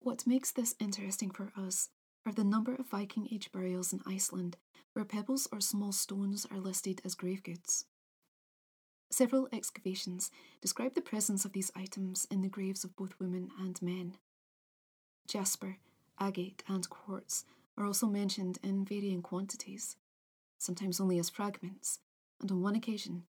What 0.00 0.26
makes 0.26 0.50
this 0.50 0.74
interesting 0.80 1.30
for 1.30 1.52
us 1.56 1.88
are 2.26 2.32
the 2.32 2.44
number 2.44 2.74
of 2.74 2.88
Viking 2.88 3.28
Age 3.30 3.52
burials 3.52 3.92
in 3.92 4.00
Iceland 4.06 4.56
where 4.94 5.04
pebbles 5.04 5.48
or 5.52 5.60
small 5.60 5.92
stones 5.92 6.46
are 6.50 6.58
listed 6.58 7.00
as 7.04 7.14
grave 7.14 7.42
goods. 7.42 7.86
Several 9.14 9.48
excavations 9.52 10.32
describe 10.60 10.94
the 10.94 11.00
presence 11.00 11.44
of 11.44 11.52
these 11.52 11.70
items 11.76 12.26
in 12.32 12.42
the 12.42 12.48
graves 12.48 12.82
of 12.82 12.96
both 12.96 13.14
women 13.20 13.48
and 13.60 13.80
men. 13.80 14.16
Jasper, 15.28 15.78
agate, 16.18 16.64
and 16.66 16.90
quartz 16.90 17.44
are 17.78 17.86
also 17.86 18.08
mentioned 18.08 18.58
in 18.64 18.84
varying 18.84 19.22
quantities, 19.22 19.94
sometimes 20.58 20.98
only 20.98 21.20
as 21.20 21.30
fragments, 21.30 22.00
and 22.40 22.50
on 22.50 22.60
one 22.60 22.74
occasion, 22.74 23.22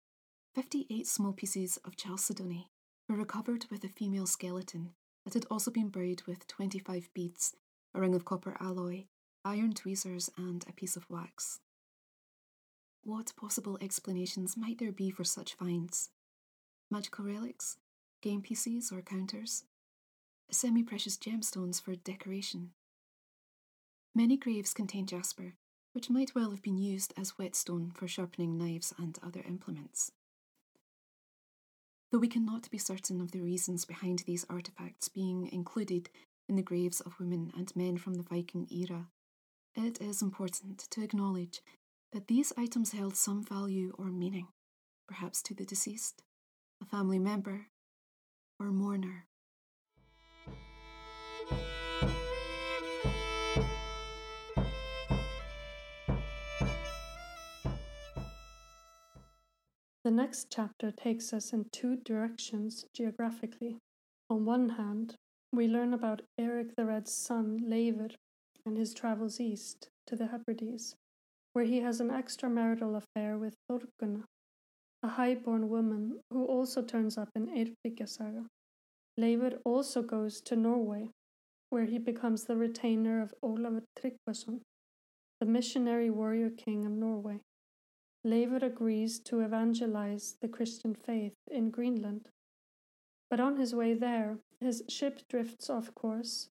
58 0.54 1.06
small 1.06 1.34
pieces 1.34 1.76
of 1.84 1.98
chalcedony 1.98 2.70
were 3.06 3.16
recovered 3.16 3.66
with 3.70 3.84
a 3.84 3.88
female 3.88 4.24
skeleton 4.24 4.94
that 5.26 5.34
had 5.34 5.44
also 5.50 5.70
been 5.70 5.90
buried 5.90 6.22
with 6.26 6.48
25 6.48 7.10
beads, 7.12 7.56
a 7.92 8.00
ring 8.00 8.14
of 8.14 8.24
copper 8.24 8.56
alloy, 8.58 9.04
iron 9.44 9.74
tweezers, 9.74 10.30
and 10.38 10.64
a 10.66 10.72
piece 10.72 10.96
of 10.96 11.10
wax. 11.10 11.60
What 13.06 13.34
possible 13.36 13.76
explanations 13.82 14.56
might 14.56 14.78
there 14.78 14.90
be 14.90 15.10
for 15.10 15.24
such 15.24 15.52
finds? 15.52 16.08
Magical 16.90 17.26
relics? 17.26 17.76
Game 18.22 18.40
pieces 18.40 18.90
or 18.90 19.02
counters? 19.02 19.64
Semi 20.50 20.82
precious 20.82 21.18
gemstones 21.18 21.82
for 21.82 21.96
decoration? 21.96 22.70
Many 24.14 24.38
graves 24.38 24.72
contain 24.72 25.06
jasper, 25.06 25.52
which 25.92 26.08
might 26.08 26.34
well 26.34 26.50
have 26.50 26.62
been 26.62 26.78
used 26.78 27.12
as 27.14 27.36
whetstone 27.36 27.92
for 27.94 28.08
sharpening 28.08 28.56
knives 28.56 28.94
and 28.96 29.18
other 29.22 29.42
implements. 29.46 30.10
Though 32.10 32.20
we 32.20 32.28
cannot 32.28 32.70
be 32.70 32.78
certain 32.78 33.20
of 33.20 33.32
the 33.32 33.42
reasons 33.42 33.84
behind 33.84 34.20
these 34.20 34.46
artifacts 34.48 35.10
being 35.10 35.50
included 35.52 36.08
in 36.48 36.56
the 36.56 36.62
graves 36.62 37.02
of 37.02 37.20
women 37.20 37.52
and 37.54 37.76
men 37.76 37.98
from 37.98 38.14
the 38.14 38.22
Viking 38.22 38.66
era, 38.70 39.08
it 39.74 40.00
is 40.00 40.22
important 40.22 40.78
to 40.90 41.02
acknowledge 41.02 41.60
that 42.14 42.28
these 42.28 42.52
items 42.56 42.92
held 42.92 43.16
some 43.16 43.42
value 43.42 43.92
or 43.98 44.06
meaning, 44.06 44.46
perhaps 45.08 45.42
to 45.42 45.52
the 45.52 45.64
deceased, 45.64 46.22
a 46.80 46.86
family 46.86 47.18
member, 47.18 47.66
or 48.60 48.70
mourner. 48.70 49.26
The 60.04 60.10
next 60.10 60.48
chapter 60.52 60.92
takes 60.92 61.32
us 61.32 61.52
in 61.52 61.64
two 61.72 61.96
directions 61.96 62.84
geographically. 62.94 63.78
On 64.30 64.44
one 64.44 64.68
hand, 64.68 65.16
we 65.52 65.66
learn 65.66 65.92
about 65.92 66.22
Eric 66.38 66.76
the 66.76 66.84
Red's 66.84 67.12
son, 67.12 67.58
Leifr, 67.66 68.12
and 68.64 68.76
his 68.76 68.94
travels 68.94 69.40
east 69.40 69.88
to 70.06 70.14
the 70.14 70.26
Hebrides, 70.26 70.94
where 71.54 71.64
he 71.64 71.80
has 71.80 72.00
an 72.00 72.10
extramarital 72.10 72.96
affair 72.96 73.38
with 73.38 73.54
Thorgunna, 73.70 74.24
a 75.02 75.08
high-born 75.08 75.68
woman 75.68 76.18
who 76.30 76.44
also 76.44 76.82
turns 76.82 77.16
up 77.16 77.28
in 77.36 77.46
Eyrbyggjasaga. 77.46 78.44
Leifr 79.18 79.58
also 79.64 80.02
goes 80.02 80.40
to 80.40 80.56
Norway, 80.56 81.10
where 81.70 81.84
he 81.84 81.98
becomes 81.98 82.44
the 82.44 82.56
retainer 82.56 83.22
of 83.22 83.32
Olafur 83.42 83.84
Tryggvason, 83.96 84.60
the 85.40 85.46
missionary 85.46 86.10
warrior 86.10 86.50
king 86.50 86.84
of 86.84 86.92
Norway. 86.92 87.38
Leifr 88.26 88.62
agrees 88.62 89.20
to 89.20 89.40
evangelize 89.40 90.34
the 90.42 90.48
Christian 90.48 90.94
faith 90.94 91.34
in 91.48 91.70
Greenland. 91.70 92.26
But 93.30 93.38
on 93.38 93.58
his 93.58 93.74
way 93.74 93.94
there, 93.94 94.38
his 94.60 94.82
ship 94.88 95.20
drifts 95.28 95.70
off 95.70 95.94
course, 95.94 96.48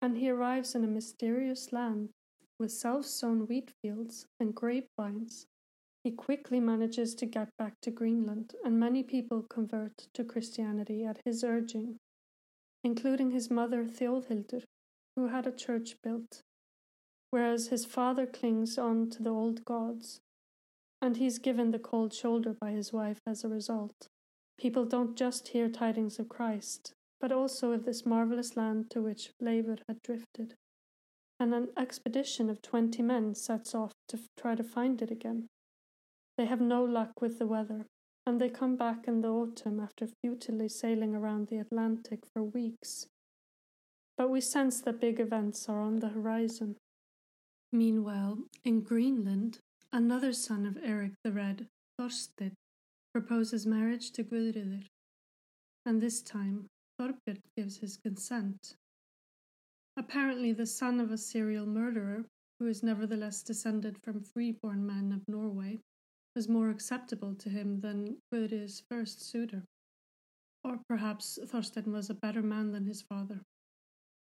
and 0.00 0.16
he 0.16 0.30
arrives 0.30 0.76
in 0.76 0.84
a 0.84 0.88
mysterious 0.88 1.72
land 1.72 2.10
with 2.58 2.72
self 2.72 3.06
sown 3.06 3.46
wheat 3.46 3.70
fields 3.82 4.26
and 4.38 4.54
grapevines. 4.54 5.46
He 6.02 6.10
quickly 6.10 6.60
manages 6.60 7.14
to 7.16 7.26
get 7.26 7.48
back 7.58 7.80
to 7.82 7.90
Greenland, 7.90 8.54
and 8.64 8.78
many 8.78 9.02
people 9.02 9.42
convert 9.42 10.08
to 10.12 10.24
Christianity 10.24 11.04
at 11.04 11.20
his 11.24 11.42
urging, 11.42 11.96
including 12.82 13.30
his 13.30 13.50
mother 13.50 13.84
Theodhildur, 13.84 14.64
who 15.16 15.28
had 15.28 15.46
a 15.46 15.52
church 15.52 15.96
built, 16.02 16.42
whereas 17.30 17.68
his 17.68 17.84
father 17.84 18.26
clings 18.26 18.76
on 18.76 19.08
to 19.10 19.22
the 19.22 19.30
old 19.30 19.64
gods 19.64 20.20
and 21.04 21.18
he's 21.18 21.38
given 21.38 21.70
the 21.70 21.78
cold 21.78 22.14
shoulder 22.14 22.56
by 22.58 22.70
his 22.70 22.90
wife 22.90 23.20
as 23.26 23.44
a 23.44 23.48
result. 23.48 24.08
People 24.58 24.86
don't 24.86 25.18
just 25.18 25.48
hear 25.48 25.68
tidings 25.68 26.18
of 26.18 26.30
Christ, 26.30 26.94
but 27.20 27.30
also 27.30 27.72
of 27.72 27.84
this 27.84 28.06
marvelous 28.06 28.56
land 28.56 28.90
to 28.90 29.02
which 29.02 29.30
Leifr 29.42 29.78
had 29.86 30.00
drifted. 30.02 30.54
And 31.40 31.52
an 31.52 31.68
expedition 31.76 32.48
of 32.48 32.62
twenty 32.62 33.02
men 33.02 33.34
sets 33.34 33.74
off 33.74 33.92
to 34.08 34.18
try 34.38 34.54
to 34.54 34.64
find 34.64 35.02
it 35.02 35.10
again. 35.10 35.48
They 36.38 36.46
have 36.46 36.60
no 36.60 36.84
luck 36.84 37.20
with 37.20 37.38
the 37.38 37.46
weather, 37.46 37.86
and 38.26 38.40
they 38.40 38.48
come 38.48 38.76
back 38.76 39.06
in 39.06 39.20
the 39.20 39.28
autumn 39.28 39.80
after 39.80 40.08
futilely 40.22 40.68
sailing 40.68 41.14
around 41.14 41.48
the 41.48 41.58
Atlantic 41.58 42.20
for 42.32 42.42
weeks. 42.42 43.06
But 44.16 44.30
we 44.30 44.40
sense 44.40 44.80
that 44.82 45.00
big 45.00 45.20
events 45.20 45.68
are 45.68 45.80
on 45.80 45.98
the 45.98 46.08
horizon. 46.08 46.76
Meanwhile, 47.72 48.38
in 48.64 48.80
Greenland, 48.82 49.58
Another 49.94 50.32
son 50.32 50.66
of 50.66 50.76
Eric 50.82 51.12
the 51.22 51.30
Red, 51.30 51.68
Thorstein, 51.96 52.56
proposes 53.12 53.64
marriage 53.64 54.10
to 54.10 54.24
Guðríður, 54.24 54.86
and 55.86 56.00
this 56.00 56.20
time 56.20 56.66
Thorbjörn 57.00 57.38
gives 57.56 57.76
his 57.76 57.96
consent. 57.96 58.74
Apparently, 59.96 60.52
the 60.52 60.66
son 60.66 61.00
of 61.00 61.10
a 61.10 61.18
serial 61.18 61.66
murderer, 61.66 62.24
who 62.58 62.66
is 62.66 62.82
nevertheless 62.82 63.42
descended 63.42 63.96
from 64.02 64.22
freeborn 64.22 64.86
men 64.86 65.12
of 65.12 65.26
Norway, 65.28 65.78
was 66.34 66.48
more 66.48 66.70
acceptable 66.70 67.34
to 67.34 67.48
him 67.48 67.80
than 67.80 68.16
Guðríður's 68.32 68.82
first 68.90 69.22
suitor. 69.22 69.64
Or 70.64 70.80
perhaps 70.88 71.38
Thorstein 71.46 71.92
was 71.92 72.10
a 72.10 72.14
better 72.14 72.42
man 72.42 72.72
than 72.72 72.86
his 72.86 73.02
father. 73.02 73.42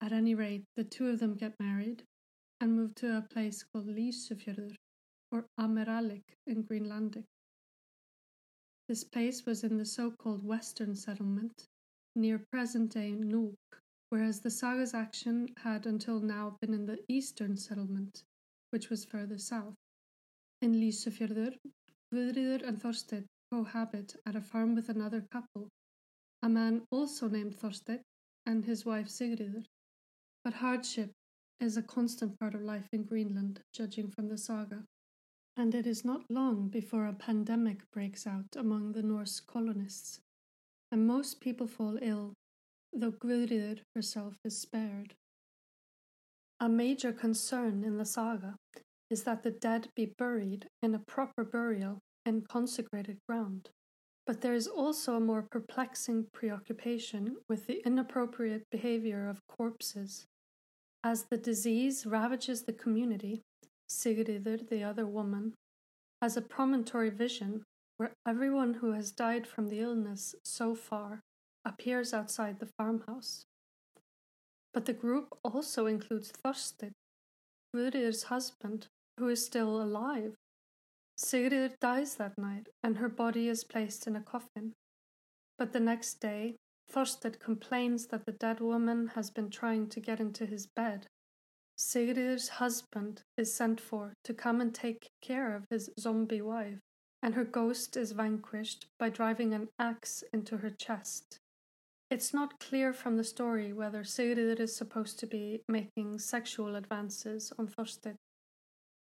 At 0.00 0.12
any 0.12 0.34
rate, 0.34 0.64
the 0.76 0.84
two 0.84 1.08
of 1.08 1.18
them 1.18 1.34
get 1.34 1.54
married 1.58 2.04
and 2.60 2.76
move 2.76 2.94
to 2.96 3.16
a 3.16 3.22
place 3.22 3.64
called 3.64 3.88
Lýsufjörður, 3.88 4.76
or 5.30 5.44
Ameralik 5.60 6.22
in 6.46 6.62
Greenlandic. 6.62 7.24
This 8.88 9.04
place 9.04 9.44
was 9.44 9.64
in 9.64 9.76
the 9.76 9.84
so-called 9.84 10.42
Western 10.42 10.94
settlement, 10.94 11.66
near 12.16 12.42
present-day 12.50 13.12
Nuuk, 13.12 13.54
whereas 14.10 14.40
the 14.40 14.50
saga's 14.50 14.94
action 14.94 15.48
had 15.58 15.86
until 15.86 16.20
now 16.20 16.56
been 16.60 16.74
in 16.74 16.86
the 16.86 16.98
Eastern 17.08 17.56
settlement, 17.56 18.22
which 18.70 18.90
was 18.90 19.04
further 19.04 19.38
south. 19.38 19.74
In 20.62 20.74
Lýsufjörður, 20.74 21.56
Guðríður 22.12 22.66
and 22.66 22.80
Thorstein 22.80 23.26
cohabit 23.52 24.16
at 24.26 24.36
a 24.36 24.40
farm 24.40 24.74
with 24.74 24.88
another 24.88 25.24
couple, 25.30 25.68
a 26.42 26.48
man 26.48 26.82
also 26.90 27.28
named 27.28 27.56
Thorstein 27.56 28.00
and 28.46 28.64
his 28.64 28.84
wife 28.84 29.08
Sigriður. 29.08 29.64
But 30.44 30.54
hardship 30.54 31.12
is 31.60 31.76
a 31.76 31.82
constant 31.82 32.38
part 32.38 32.54
of 32.54 32.62
life 32.62 32.88
in 32.92 33.04
Greenland, 33.04 33.60
judging 33.72 34.10
from 34.10 34.28
the 34.28 34.38
saga 34.38 34.84
and 35.58 35.74
it 35.74 35.88
is 35.88 36.04
not 36.04 36.22
long 36.30 36.68
before 36.68 37.06
a 37.06 37.12
pandemic 37.12 37.78
breaks 37.90 38.28
out 38.28 38.54
among 38.56 38.92
the 38.92 39.02
Norse 39.02 39.40
colonists, 39.40 40.20
and 40.92 41.04
most 41.04 41.40
people 41.40 41.66
fall 41.66 41.98
ill, 42.00 42.32
though 42.92 43.12
Guðríður 43.12 43.80
herself 43.94 44.34
is 44.44 44.60
spared. 44.60 45.14
A 46.60 46.68
major 46.68 47.12
concern 47.12 47.84
in 47.84 47.98
the 47.98 48.04
saga 48.04 48.56
is 49.10 49.22
that 49.22 49.42
the 49.42 49.50
dead 49.50 49.88
be 49.94 50.12
buried 50.18 50.66
in 50.82 50.94
a 50.94 50.98
proper 50.98 51.44
burial 51.44 52.00
in 52.26 52.42
consecrated 52.42 53.18
ground. 53.28 53.70
But 54.26 54.40
there 54.42 54.54
is 54.54 54.66
also 54.66 55.14
a 55.14 55.20
more 55.20 55.46
perplexing 55.50 56.26
preoccupation 56.34 57.36
with 57.48 57.66
the 57.66 57.80
inappropriate 57.86 58.64
behavior 58.70 59.28
of 59.28 59.46
corpses. 59.48 60.26
As 61.02 61.24
the 61.30 61.38
disease 61.38 62.04
ravages 62.04 62.62
the 62.62 62.72
community, 62.72 63.40
Sigriður, 63.88 64.68
the 64.68 64.82
other 64.82 65.06
woman, 65.06 65.54
has 66.20 66.36
a 66.36 66.42
promontory 66.42 67.08
vision 67.08 67.62
where 67.96 68.12
everyone 68.26 68.74
who 68.74 68.92
has 68.92 69.12
died 69.12 69.46
from 69.46 69.68
the 69.68 69.80
illness 69.80 70.34
so 70.44 70.74
far 70.74 71.20
appears 71.68 72.14
outside 72.14 72.58
the 72.58 72.70
farmhouse. 72.78 73.44
But 74.72 74.86
the 74.86 74.92
group 74.92 75.38
also 75.44 75.86
includes 75.86 76.32
Thorstein, 76.42 76.92
Guðríður's 77.74 78.24
husband, 78.24 78.86
who 79.18 79.28
is 79.28 79.44
still 79.44 79.82
alive. 79.82 80.34
Sigriður 81.18 81.74
dies 81.80 82.14
that 82.16 82.38
night 82.38 82.68
and 82.82 82.98
her 82.98 83.08
body 83.08 83.48
is 83.48 83.64
placed 83.64 84.06
in 84.06 84.16
a 84.16 84.20
coffin. 84.20 84.72
But 85.58 85.72
the 85.72 85.80
next 85.80 86.20
day, 86.20 86.56
Thorstein 86.90 87.38
complains 87.40 88.06
that 88.06 88.24
the 88.24 88.32
dead 88.32 88.60
woman 88.60 89.08
has 89.14 89.30
been 89.30 89.50
trying 89.50 89.88
to 89.88 90.00
get 90.00 90.20
into 90.20 90.46
his 90.46 90.66
bed 90.66 91.06
Sigrid's 91.78 92.48
husband 92.48 93.22
is 93.36 93.54
sent 93.54 93.80
for 93.80 94.12
to 94.24 94.34
come 94.34 94.60
and 94.60 94.74
take 94.74 95.10
care 95.22 95.54
of 95.54 95.64
his 95.70 95.88
zombie 95.98 96.42
wife, 96.42 96.80
and 97.22 97.36
her 97.36 97.44
ghost 97.44 97.96
is 97.96 98.10
vanquished 98.10 98.86
by 98.98 99.10
driving 99.10 99.54
an 99.54 99.68
axe 99.78 100.24
into 100.32 100.56
her 100.56 100.70
chest. 100.70 101.38
It's 102.10 102.32
not 102.32 102.58
clear 102.58 102.94
from 102.94 103.16
the 103.16 103.24
story 103.24 103.72
whether 103.74 104.02
Sigrid 104.02 104.60
is 104.60 104.74
supposed 104.74 105.18
to 105.18 105.26
be 105.26 105.60
making 105.68 106.18
sexual 106.18 106.74
advances 106.74 107.52
on 107.58 107.66
Thorstein. 107.66 108.16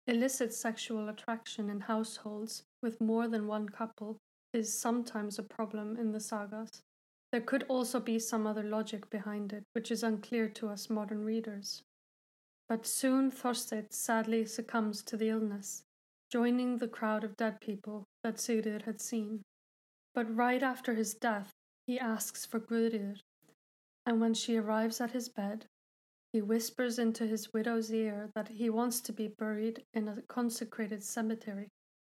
Illicit 0.05 0.53
sexual 0.53 1.07
attraction 1.07 1.69
in 1.69 1.79
households 1.81 2.63
with 2.81 2.99
more 2.99 3.29
than 3.29 3.47
one 3.47 3.69
couple 3.69 4.17
is 4.53 4.77
sometimes 4.77 5.39
a 5.39 5.43
problem 5.43 5.95
in 5.95 6.11
the 6.11 6.19
sagas. 6.19 6.81
There 7.31 7.41
could 7.41 7.63
also 7.69 8.01
be 8.01 8.19
some 8.19 8.45
other 8.45 8.63
logic 8.63 9.09
behind 9.09 9.53
it, 9.53 9.63
which 9.73 9.91
is 9.91 10.03
unclear 10.03 10.49
to 10.49 10.67
us 10.67 10.89
modern 10.89 11.23
readers. 11.23 11.83
But 12.67 12.85
soon 12.85 13.31
Thorstein 13.31 13.87
sadly 13.91 14.45
succumbs 14.45 15.03
to 15.03 15.15
the 15.15 15.29
illness, 15.29 15.83
joining 16.31 16.77
the 16.77 16.87
crowd 16.87 17.23
of 17.23 17.37
dead 17.37 17.61
people 17.61 18.03
that 18.23 18.39
Sigrid 18.39 18.81
had 18.81 18.99
seen. 18.99 19.43
But 20.13 20.35
right 20.35 20.61
after 20.61 20.95
his 20.95 21.13
death, 21.13 21.51
he 21.89 21.97
asks 21.97 22.45
for 22.45 22.59
Guðríður, 22.59 23.17
and 24.05 24.21
when 24.21 24.35
she 24.35 24.55
arrives 24.55 25.01
at 25.01 25.09
his 25.09 25.27
bed, 25.27 25.65
he 26.31 26.39
whispers 26.39 26.99
into 26.99 27.25
his 27.25 27.51
widow's 27.51 27.91
ear 27.91 28.29
that 28.35 28.49
he 28.49 28.69
wants 28.69 29.01
to 29.01 29.11
be 29.11 29.27
buried 29.27 29.83
in 29.95 30.07
a 30.07 30.21
consecrated 30.27 31.03
cemetery. 31.03 31.67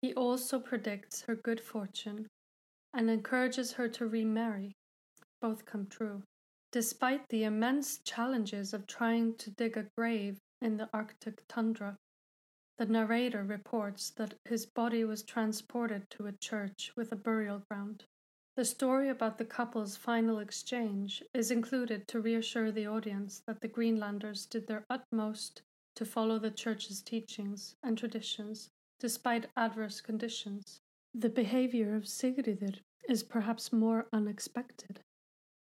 He 0.02 0.14
also 0.14 0.60
predicts 0.60 1.22
her 1.22 1.36
good 1.38 1.62
fortune 1.62 2.28
and 2.94 3.10
encourages 3.10 3.72
her 3.72 3.88
to 3.88 4.08
remarry. 4.08 4.74
Both 5.42 5.66
come 5.66 5.88
true. 5.88 6.24
Despite 6.74 7.30
the 7.30 7.46
immense 7.46 8.00
challenges 8.04 8.74
of 8.74 8.88
trying 8.88 9.36
to 9.36 9.52
dig 9.52 9.78
a 9.78 9.88
grave 9.98 10.38
in 10.62 10.76
the 10.76 10.90
Arctic 10.94 11.44
tundra, 11.48 11.96
the 12.78 12.88
narrator 12.88 13.46
reports 13.46 14.10
that 14.18 14.34
his 14.44 14.66
body 14.66 15.06
was 15.06 15.24
transported 15.24 16.10
to 16.10 16.28
a 16.28 16.34
church 16.42 16.92
with 16.98 17.14
a 17.14 17.16
burial 17.16 17.64
ground. 17.70 18.04
The 18.56 18.66
story 18.66 19.10
about 19.10 19.38
the 19.38 19.46
couple's 19.46 19.96
final 19.96 20.40
exchange 20.40 21.24
is 21.34 21.52
included 21.52 22.08
to 22.10 22.20
reassure 22.20 22.72
the 22.72 22.88
audience 22.88 23.42
that 23.48 23.62
the 23.62 23.68
Greenlanders 23.68 24.46
did 24.46 24.68
their 24.68 24.86
utmost 24.90 25.62
to 25.96 26.06
follow 26.06 26.38
the 26.38 26.52
church's 26.52 27.02
teachings 27.02 27.76
and 27.84 27.98
traditions 27.98 28.70
despite 29.00 29.50
adverse 29.56 30.02
conditions. 30.02 30.82
The 31.14 31.30
behavior 31.30 31.96
of 31.96 32.04
Sigridur 32.04 32.80
is 33.10 33.24
perhaps 33.24 33.74
more 33.74 34.08
unexpected 34.14 35.00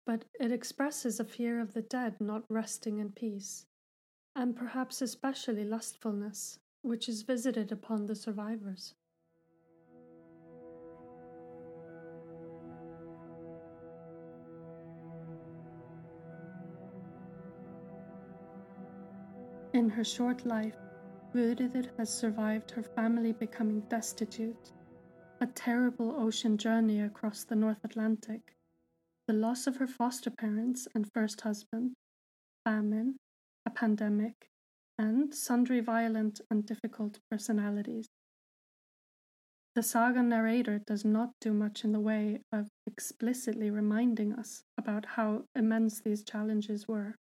but 0.06 0.26
it 0.40 0.52
expresses 0.52 1.20
a 1.20 1.26
fear 1.26 1.60
of 1.60 1.74
the 1.74 1.82
dead 1.82 2.20
not 2.20 2.44
resting 2.50 3.00
in 3.00 3.12
peace, 3.12 3.66
and 4.36 4.56
perhaps 4.56 5.02
especially 5.02 5.64
lustfulness, 5.64 6.60
which 6.82 7.08
is 7.08 7.22
visited 7.22 7.72
upon 7.72 8.06
the 8.06 8.16
survivors. 8.16 8.96
In 19.84 19.90
her 19.90 20.06
short 20.06 20.46
life, 20.46 20.78
Guðríður 21.34 21.90
has 21.98 22.10
survived 22.10 22.72
her 22.72 22.84
family 22.84 23.34
becoming 23.34 23.82
destitute, 23.90 24.72
a 25.42 25.46
terrible 25.46 26.16
ocean 26.16 26.58
journey 26.58 27.02
across 27.02 27.44
the 27.44 27.58
North 27.58 27.84
Atlantic, 27.84 28.56
the 29.28 29.34
loss 29.34 29.68
of 29.68 29.76
her 29.76 29.86
foster 29.86 30.30
parents 30.30 30.88
and 30.96 31.12
first 31.12 31.42
husband, 31.42 31.96
famine, 32.64 33.18
a 33.66 33.70
pandemic, 33.72 34.48
and 34.98 35.36
sundry 35.36 35.82
violent 35.82 36.40
and 36.50 36.66
difficult 36.66 37.20
personalities. 37.30 38.08
The 39.76 39.84
saga 39.84 40.24
narrator 40.24 40.80
does 40.80 41.04
not 41.04 41.32
do 41.42 41.52
much 41.52 41.84
in 41.84 41.92
the 41.92 42.00
way 42.00 42.40
of 42.54 42.70
explicitly 42.88 43.70
reminding 43.70 44.32
us 44.32 44.64
about 44.78 45.06
how 45.18 45.44
immense 45.54 46.00
these 46.00 46.24
challenges 46.24 46.88
were. 46.88 47.18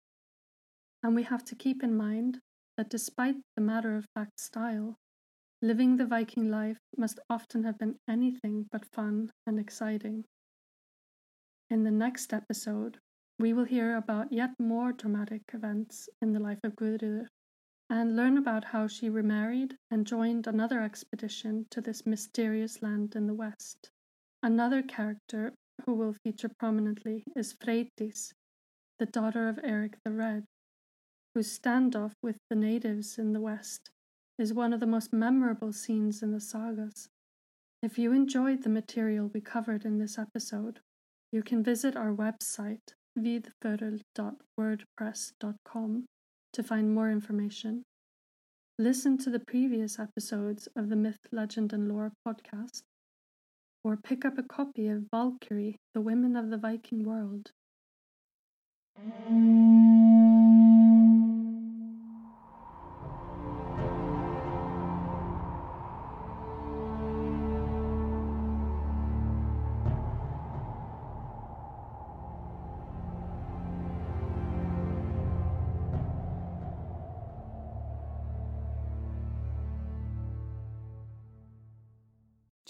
And 1.02 1.16
we 1.16 1.24
have 1.24 1.44
to 1.46 1.56
keep 1.56 1.82
in 1.82 1.96
mind 1.96 2.38
that 2.76 2.90
despite 2.90 3.36
the 3.56 3.62
matter 3.62 3.96
of 3.96 4.06
fact 4.14 4.40
style, 4.40 4.96
living 5.60 5.96
the 5.96 6.06
Viking 6.06 6.50
life 6.50 6.78
must 6.96 7.20
often 7.30 7.64
have 7.64 7.78
been 7.78 7.96
anything 8.08 8.66
but 8.70 8.84
fun 8.84 9.30
and 9.46 9.58
exciting. 9.58 10.24
In 11.70 11.84
the 11.84 11.90
next 11.90 12.32
episode, 12.32 12.98
we 13.38 13.52
will 13.52 13.64
hear 13.64 13.96
about 13.96 14.32
yet 14.32 14.50
more 14.58 14.92
dramatic 14.92 15.42
events 15.52 16.08
in 16.20 16.32
the 16.32 16.40
life 16.40 16.60
of 16.64 16.76
Guðríður 16.76 17.26
and 17.88 18.16
learn 18.16 18.38
about 18.38 18.64
how 18.64 18.86
she 18.86 19.10
remarried 19.10 19.76
and 19.90 20.06
joined 20.06 20.46
another 20.46 20.80
expedition 20.80 21.66
to 21.70 21.80
this 21.80 22.06
mysterious 22.06 22.82
land 22.82 23.14
in 23.14 23.26
the 23.26 23.34
west. 23.34 23.90
Another 24.42 24.82
character 24.82 25.52
who 25.84 25.94
will 25.94 26.14
feature 26.24 26.50
prominently 26.58 27.24
is 27.36 27.54
Freydís, 27.54 28.32
the 28.98 29.06
daughter 29.06 29.48
of 29.48 29.60
Eric 29.62 29.98
the 30.04 30.12
Red, 30.12 30.44
whose 31.34 31.58
standoff 31.58 32.12
with 32.22 32.36
the 32.50 32.56
natives 32.56 33.18
in 33.18 33.32
the 33.32 33.40
west 33.40 33.90
is 34.38 34.52
one 34.52 34.72
of 34.72 34.80
the 34.80 34.86
most 34.86 35.12
memorable 35.12 35.72
scenes 35.72 36.22
in 36.22 36.32
the 36.32 36.40
sagas. 36.40 37.08
If 37.82 37.98
you 37.98 38.12
enjoyed 38.12 38.62
the 38.62 38.68
material 38.68 39.30
we 39.32 39.40
covered 39.40 39.84
in 39.84 39.98
this 39.98 40.18
episode, 40.18 40.80
you 41.32 41.42
can 41.42 41.62
visit 41.62 41.96
our 41.96 42.12
website 42.12 42.94
vidforul.wordpress.com 43.18 46.04
to 46.52 46.62
find 46.62 46.94
more 46.94 47.10
information. 47.10 47.82
Listen 48.78 49.18
to 49.18 49.30
the 49.30 49.40
previous 49.40 49.98
episodes 49.98 50.68
of 50.76 50.88
the 50.88 50.96
Myth, 50.96 51.26
Legend, 51.30 51.72
and 51.72 51.88
Lore 51.88 52.12
podcast, 52.26 52.82
or 53.84 53.96
pick 53.96 54.24
up 54.24 54.38
a 54.38 54.42
copy 54.42 54.88
of 54.88 55.04
Valkyrie, 55.12 55.76
The 55.94 56.00
Women 56.00 56.36
of 56.36 56.50
the 56.50 56.56
Viking 56.56 57.04
World. 57.04 57.52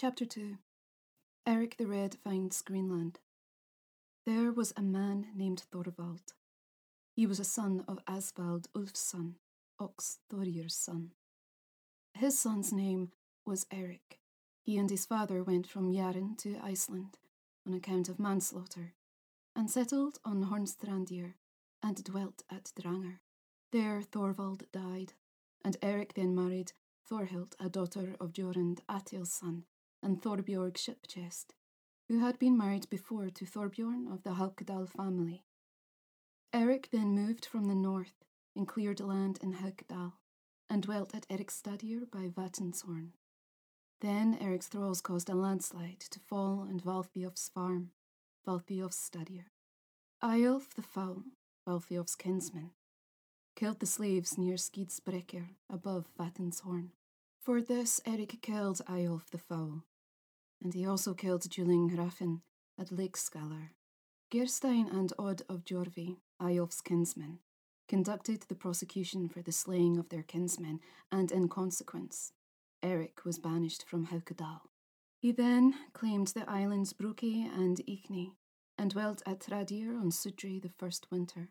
Chapter 0.02 0.26
2 0.26 0.58
Eric 1.46 1.76
the 1.76 1.86
Red 1.86 2.16
finds 2.16 2.60
Greenland. 2.60 3.20
There 4.26 4.50
was 4.50 4.72
a 4.76 4.82
man 4.82 5.28
named 5.32 5.62
Thorvald. 5.70 6.34
He 7.14 7.24
was 7.24 7.38
a 7.38 7.44
son 7.44 7.84
of 7.86 8.04
Asvald 8.06 8.66
Ulfsson, 8.74 9.34
Ox 9.78 10.18
Thorir's 10.28 10.74
son. 10.74 11.12
His 12.14 12.36
son's 12.36 12.72
name 12.72 13.12
was 13.46 13.68
Eric. 13.70 14.18
He 14.64 14.76
and 14.76 14.90
his 14.90 15.06
father 15.06 15.44
went 15.44 15.68
from 15.68 15.92
Jaren 15.92 16.36
to 16.38 16.58
Iceland 16.60 17.18
on 17.64 17.72
account 17.72 18.08
of 18.08 18.18
manslaughter 18.18 18.94
and 19.54 19.70
settled 19.70 20.18
on 20.24 20.46
Hornstrandir 20.46 21.34
and 21.80 22.02
dwelt 22.02 22.42
at 22.50 22.72
Drangr. 22.76 23.20
There 23.70 24.02
Thorvald 24.02 24.64
died, 24.72 25.12
and 25.64 25.76
Eric 25.80 26.14
then 26.14 26.34
married 26.34 26.72
Thorhild, 27.08 27.54
a 27.60 27.68
daughter 27.68 28.16
of 28.18 28.32
Jorund 28.32 28.80
Atil's 28.88 29.32
son, 29.32 29.64
and 30.02 30.20
Thorbjorg 30.20 30.74
Shipchest, 30.74 31.54
who 32.08 32.18
had 32.18 32.38
been 32.38 32.56
married 32.58 32.88
before 32.90 33.30
to 33.30 33.44
Thorbjorn 33.44 34.12
of 34.12 34.22
the 34.22 34.30
Haukdal 34.34 34.88
family. 34.88 35.44
Eric 36.52 36.88
then 36.92 37.14
moved 37.14 37.46
from 37.46 37.66
the 37.66 37.74
north 37.74 38.24
and 38.54 38.68
cleared 38.68 39.00
land 39.00 39.38
in 39.42 39.54
Haukdal 39.54 40.12
and 40.68 40.82
dwelt 40.82 41.14
at 41.14 41.26
Erikstadir 41.28 42.10
by 42.10 42.28
Vatnshorn. 42.28 43.12
Then 44.00 44.36
Eric's 44.40 44.66
thralls 44.66 45.00
caused 45.00 45.28
a 45.28 45.34
landslide 45.34 46.00
to 46.10 46.18
fall 46.18 46.66
on 46.68 46.80
Valthiof's 46.80 47.48
farm, 47.48 47.92
Valthiof's 48.46 48.96
Stadir. 48.96 49.44
Eyjolf 50.22 50.74
the 50.74 50.82
Foul, 50.82 51.22
Valthiof's 51.66 52.16
kinsman, 52.16 52.72
killed 53.54 53.80
the 53.80 53.86
slaves 53.86 54.36
near 54.36 54.56
Skidsbrekkr 54.56 55.50
above 55.70 56.08
Vatnshorn. 56.18 56.90
For 57.40 57.60
this 57.60 58.00
Eric 58.04 58.38
killed 58.42 58.80
Eyjolf 58.88 59.30
the 59.30 59.38
Foul, 59.38 59.84
and 60.62 60.74
he 60.74 60.86
also 60.86 61.14
killed 61.14 61.48
Juling 61.50 61.90
Hrafn 61.90 62.40
at 62.78 62.92
Lake 62.92 63.16
Leikskalar. 63.16 63.70
Geirstein 64.32 64.90
and 64.90 65.12
Odd 65.18 65.42
of 65.48 65.64
Jorvi, 65.64 66.16
Eyjolf's 66.40 66.80
kinsmen, 66.80 67.40
conducted 67.88 68.44
the 68.48 68.54
prosecution 68.54 69.28
for 69.28 69.42
the 69.42 69.52
slaying 69.52 69.98
of 69.98 70.08
their 70.08 70.22
kinsmen, 70.22 70.80
and 71.10 71.30
in 71.30 71.48
consequence, 71.48 72.32
Eric 72.82 73.24
was 73.24 73.38
banished 73.38 73.84
from 73.86 74.06
Haukadal. 74.06 74.60
He 75.18 75.32
then 75.32 75.74
claimed 75.92 76.28
the 76.28 76.48
islands 76.48 76.94
Brukey 76.94 77.46
and 77.46 77.78
Ikni, 77.86 78.32
and 78.78 78.90
dwelt 78.90 79.22
at 79.26 79.40
Tradir 79.40 80.00
on 80.00 80.10
Sudri 80.10 80.60
the 80.60 80.72
first 80.78 81.06
winter. 81.10 81.50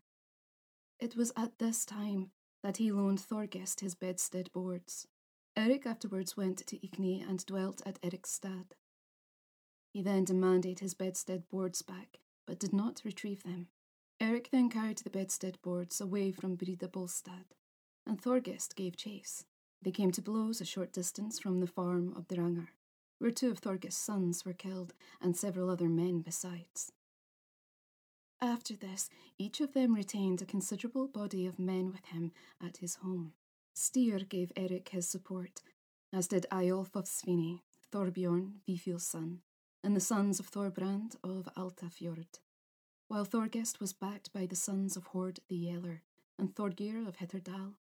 It 1.00 1.16
was 1.16 1.32
at 1.38 1.60
this 1.60 1.86
time 1.86 2.32
that 2.64 2.78
he 2.78 2.92
loaned 2.92 3.20
Thorgest 3.20 3.82
his 3.82 3.96
bedstead 3.96 4.52
boards. 4.52 5.08
Eric 5.56 5.86
afterwards 5.86 6.36
went 6.36 6.66
to 6.68 6.78
Igni 6.80 7.28
and 7.28 7.46
dwelt 7.46 7.82
at 7.86 8.02
Ericstad. 8.02 8.72
He 9.92 10.02
then 10.02 10.26
demanded 10.26 10.80
his 10.80 10.94
bedstead 10.94 11.48
boards 11.50 11.82
back, 11.82 12.20
but 12.48 12.60
did 12.60 12.74
not 12.74 13.02
retrieve 13.04 13.44
them. 13.44 13.68
Eric 14.20 14.50
then 14.52 14.70
carried 14.70 15.00
the 15.00 15.10
bedstead 15.10 15.62
boards 15.62 16.00
away 16.00 16.32
from 16.32 16.56
Brida 16.56 16.88
Bolstad, 16.88 17.56
and 18.06 18.22
Thorgest 18.22 18.76
gave 18.76 18.96
chase. 18.96 19.46
They 19.82 19.92
came 19.92 20.12
to 20.12 20.22
blows 20.22 20.62
a 20.62 20.66
short 20.66 20.94
distance 20.94 21.40
from 21.40 21.60
the 21.60 21.68
farm 21.68 22.14
of 22.16 22.28
Drangar, 22.28 22.70
where 23.20 23.32
two 23.32 23.52
of 23.52 23.60
Thorgest's 23.60 24.02
sons 24.02 24.46
were 24.46 24.54
killed 24.54 24.94
and 25.20 25.36
several 25.36 25.70
other 25.70 25.90
men 25.90 26.22
besides. 26.22 26.92
After 28.40 28.76
this, 28.76 29.10
each 29.38 29.60
of 29.60 29.74
them 29.74 29.94
retained 29.94 30.42
a 30.42 30.46
considerable 30.46 31.08
body 31.08 31.46
of 31.46 31.60
men 31.60 31.92
with 31.92 32.06
him 32.06 32.32
at 32.64 32.78
his 32.78 32.96
home. 32.96 33.34
Styr 33.76 34.28
gave 34.28 34.52
Eric 34.56 34.90
his 34.90 35.08
support, 35.08 35.62
as 36.14 36.28
did 36.28 36.46
Eyjolf 36.52 36.96
of 36.96 37.06
Svini, 37.06 37.62
Thorbjorn, 37.92 38.54
Vifil's 38.68 39.06
son, 39.06 39.42
and 39.84 39.96
the 39.96 40.00
sons 40.00 40.40
of 40.40 40.50
Thorbrand 40.50 41.16
of 41.24 41.50
Altafjord, 41.58 42.40
while 43.08 43.26
Thorgest 43.26 43.80
was 43.80 43.94
backed 43.94 44.32
by 44.32 44.46
the 44.46 44.56
sons 44.56 44.96
of 44.96 45.08
Hord 45.08 45.40
the 45.50 45.56
Yeller, 45.56 46.04
and 46.38 46.54
Thorgir 46.56 47.08
of 47.08 47.18
Hitterdal, 47.18 47.74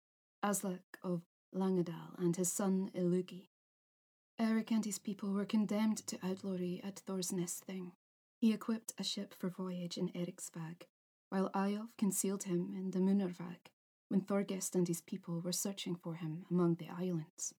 Aslak 0.43 0.97
of 1.03 1.21
Langadal, 1.53 2.17
and 2.17 2.35
his 2.35 2.51
son 2.51 2.89
Illugi. 2.95 3.49
Eric 4.39 4.71
and 4.71 4.85
his 4.85 4.97
people 4.97 5.31
were 5.33 5.45
condemned 5.45 6.05
to 6.07 6.17
outlawry 6.25 6.81
at 6.83 6.99
Thor's 6.99 7.31
Thorsnessthing. 7.31 7.91
He 8.39 8.53
equipped 8.53 8.93
a 8.97 9.03
ship 9.03 9.35
for 9.37 9.49
voyage 9.49 9.97
in 9.97 10.09
Eriksvag, 10.09 10.87
while 11.29 11.51
Eyjolf 11.53 11.95
concealed 11.97 12.43
him 12.43 12.73
in 12.75 12.91
the 12.91 12.99
Munarvag 12.99 13.69
when 14.07 14.21
Thorgest 14.21 14.75
and 14.75 14.87
his 14.87 14.99
people 15.01 15.39
were 15.39 15.53
searching 15.53 15.95
for 15.95 16.15
him 16.15 16.45
among 16.49 16.75
the 16.75 16.89
islands. 16.89 17.53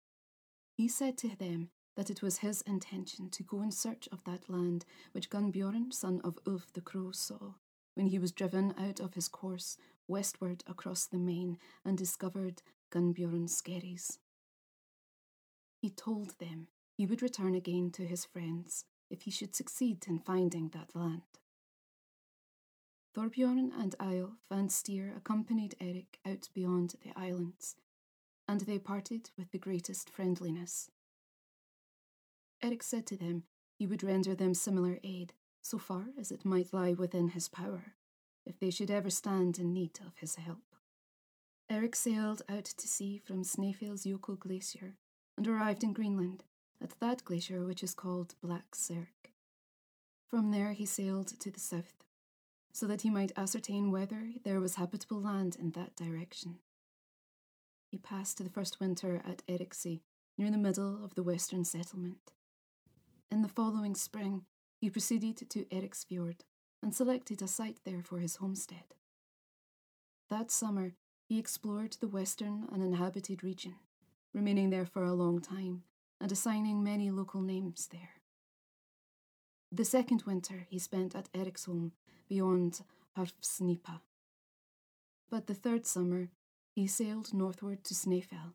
He 0.74 0.88
said 0.88 1.16
to 1.18 1.36
them 1.36 1.70
that 1.96 2.10
it 2.10 2.22
was 2.22 2.38
his 2.38 2.62
intention 2.62 3.28
to 3.30 3.42
go 3.42 3.62
in 3.62 3.70
search 3.70 4.08
of 4.10 4.24
that 4.24 4.48
land 4.48 4.84
which 5.12 5.30
Gunbjorn, 5.30 5.92
son 5.92 6.20
of 6.24 6.38
Ulf 6.46 6.72
the 6.72 6.80
Crow, 6.80 7.12
saw 7.12 7.54
when 7.94 8.06
he 8.06 8.18
was 8.18 8.32
driven 8.32 8.74
out 8.78 9.00
of 9.00 9.14
his 9.14 9.28
course 9.28 9.76
westward 10.08 10.64
across 10.66 11.06
the 11.06 11.18
main 11.18 11.58
and 11.84 11.96
discovered 11.98 12.62
Gunbjorn's 12.90 13.56
skerries. 13.56 14.18
He 15.80 15.90
told 15.90 16.38
them 16.38 16.68
he 16.96 17.06
would 17.06 17.22
return 17.22 17.54
again 17.54 17.90
to 17.92 18.06
his 18.06 18.24
friends 18.24 18.84
if 19.10 19.22
he 19.22 19.30
should 19.30 19.54
succeed 19.54 20.04
in 20.06 20.18
finding 20.18 20.68
that 20.70 20.94
land. 20.94 21.22
Thorbjorn 23.14 23.70
and 23.78 23.94
Eyjolf 23.98 24.38
and 24.50 24.70
Styr 24.70 25.14
accompanied 25.14 25.74
Eric 25.80 26.18
out 26.24 26.48
beyond 26.54 26.94
the 27.02 27.12
islands, 27.14 27.76
and 28.48 28.62
they 28.62 28.78
parted 28.78 29.30
with 29.36 29.50
the 29.50 29.58
greatest 29.58 30.08
friendliness. 30.08 30.90
Eric 32.62 32.82
said 32.82 33.06
to 33.06 33.16
them 33.16 33.44
he 33.74 33.86
would 33.86 34.04
render 34.04 34.34
them 34.34 34.54
similar 34.54 34.98
aid, 35.02 35.32
so 35.60 35.78
far 35.78 36.06
as 36.18 36.30
it 36.30 36.44
might 36.44 36.72
lie 36.72 36.92
within 36.92 37.28
his 37.28 37.48
power, 37.48 37.94
if 38.46 38.58
they 38.58 38.70
should 38.70 38.90
ever 38.90 39.10
stand 39.10 39.58
in 39.58 39.72
need 39.72 39.98
of 40.06 40.16
his 40.18 40.36
help. 40.36 40.76
Eric 41.68 41.96
sailed 41.96 42.42
out 42.48 42.64
to 42.64 42.86
sea 42.86 43.18
from 43.18 43.42
Snæfellsjökull 43.42 44.38
Glacier 44.38 44.96
and 45.36 45.48
arrived 45.48 45.82
in 45.82 45.92
Greenland 45.92 46.44
at 46.80 46.98
that 47.00 47.24
glacier 47.24 47.64
which 47.64 47.82
is 47.82 47.94
called 47.94 48.34
Blaserk. 48.44 49.30
From 50.28 50.50
there 50.50 50.72
he 50.72 50.86
sailed 50.86 51.28
to 51.40 51.50
the 51.50 51.60
south, 51.60 52.04
so 52.72 52.86
that 52.86 53.02
he 53.02 53.10
might 53.10 53.32
ascertain 53.36 53.90
whether 53.90 54.30
there 54.44 54.60
was 54.60 54.76
habitable 54.76 55.20
land 55.20 55.56
in 55.58 55.70
that 55.72 55.96
direction. 55.96 56.58
He 57.90 57.98
passed 57.98 58.38
the 58.38 58.48
first 58.48 58.80
winter 58.80 59.22
at 59.26 59.46
Eriksey, 59.46 60.02
near 60.38 60.50
the 60.50 60.58
middle 60.58 61.04
of 61.04 61.14
the 61.14 61.22
western 61.22 61.64
settlement. 61.64 62.32
In 63.32 63.40
the 63.40 63.48
following 63.48 63.94
spring, 63.94 64.44
he 64.78 64.90
proceeded 64.90 65.48
to 65.48 65.64
Eriksfjord 65.70 66.40
and 66.82 66.94
selected 66.94 67.40
a 67.40 67.48
site 67.48 67.78
there 67.82 68.02
for 68.02 68.18
his 68.18 68.36
homestead. 68.36 68.94
That 70.28 70.50
summer, 70.50 70.92
he 71.30 71.38
explored 71.38 71.96
the 71.98 72.08
western 72.08 72.66
uninhabited 72.70 73.42
region, 73.42 73.76
remaining 74.34 74.68
there 74.68 74.84
for 74.84 75.02
a 75.02 75.14
long 75.14 75.40
time 75.40 75.84
and 76.20 76.30
assigning 76.30 76.84
many 76.84 77.10
local 77.10 77.40
names 77.40 77.88
there. 77.90 78.20
The 79.72 79.86
second 79.86 80.24
winter 80.26 80.66
he 80.68 80.78
spent 80.78 81.16
at 81.16 81.32
Eriksholm 81.32 81.92
beyond 82.28 82.82
Hvarfsgnipa. 83.16 84.02
But 85.30 85.46
the 85.46 85.54
third 85.54 85.86
summer 85.86 86.28
he 86.74 86.86
sailed 86.86 87.32
northward 87.32 87.82
to 87.84 87.94
Snæfell 87.94 88.52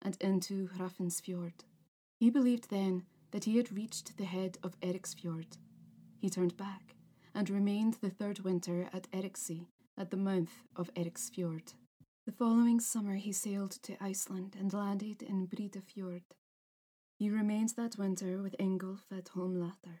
and 0.00 0.16
into 0.20 0.68
Hrafnsfjord. 0.68 1.64
He 2.20 2.30
believed 2.30 2.70
then 2.70 3.06
that 3.30 3.44
he 3.44 3.56
had 3.56 3.72
reached 3.72 4.16
the 4.16 4.24
head 4.24 4.58
of 4.62 4.78
Eriksfjord. 4.80 5.58
He 6.18 6.30
turned 6.30 6.56
back 6.56 6.94
and 7.34 7.48
remained 7.48 7.94
the 7.94 8.10
third 8.10 8.40
winter 8.40 8.88
at 8.92 9.10
Eriksey 9.12 9.66
at 9.96 10.10
the 10.10 10.16
mouth 10.16 10.64
of 10.76 10.92
Eriksfjord. 10.94 11.74
The 12.26 12.32
following 12.32 12.80
summer 12.80 13.16
he 13.16 13.32
sailed 13.32 13.72
to 13.82 14.02
Iceland 14.02 14.56
and 14.58 14.72
landed 14.72 15.22
in 15.22 15.46
Breidafjord. 15.46 16.22
He 17.18 17.30
remained 17.30 17.70
that 17.76 17.98
winter 17.98 18.42
with 18.42 18.56
Ingolf 18.58 19.00
at 19.10 19.26
Holmlatr. 19.34 20.00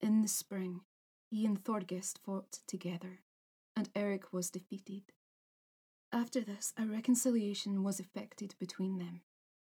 In 0.00 0.22
the 0.22 0.28
spring, 0.28 0.80
he 1.30 1.46
and 1.46 1.62
Thorgest 1.64 2.18
fought 2.24 2.60
together, 2.66 3.20
and 3.76 3.88
Eric 3.94 4.32
was 4.32 4.50
defeated. 4.50 5.12
After 6.12 6.40
this, 6.40 6.72
a 6.78 6.86
reconciliation 6.86 7.82
was 7.82 7.98
effected 7.98 8.54
between 8.58 8.98
them. 8.98 9.22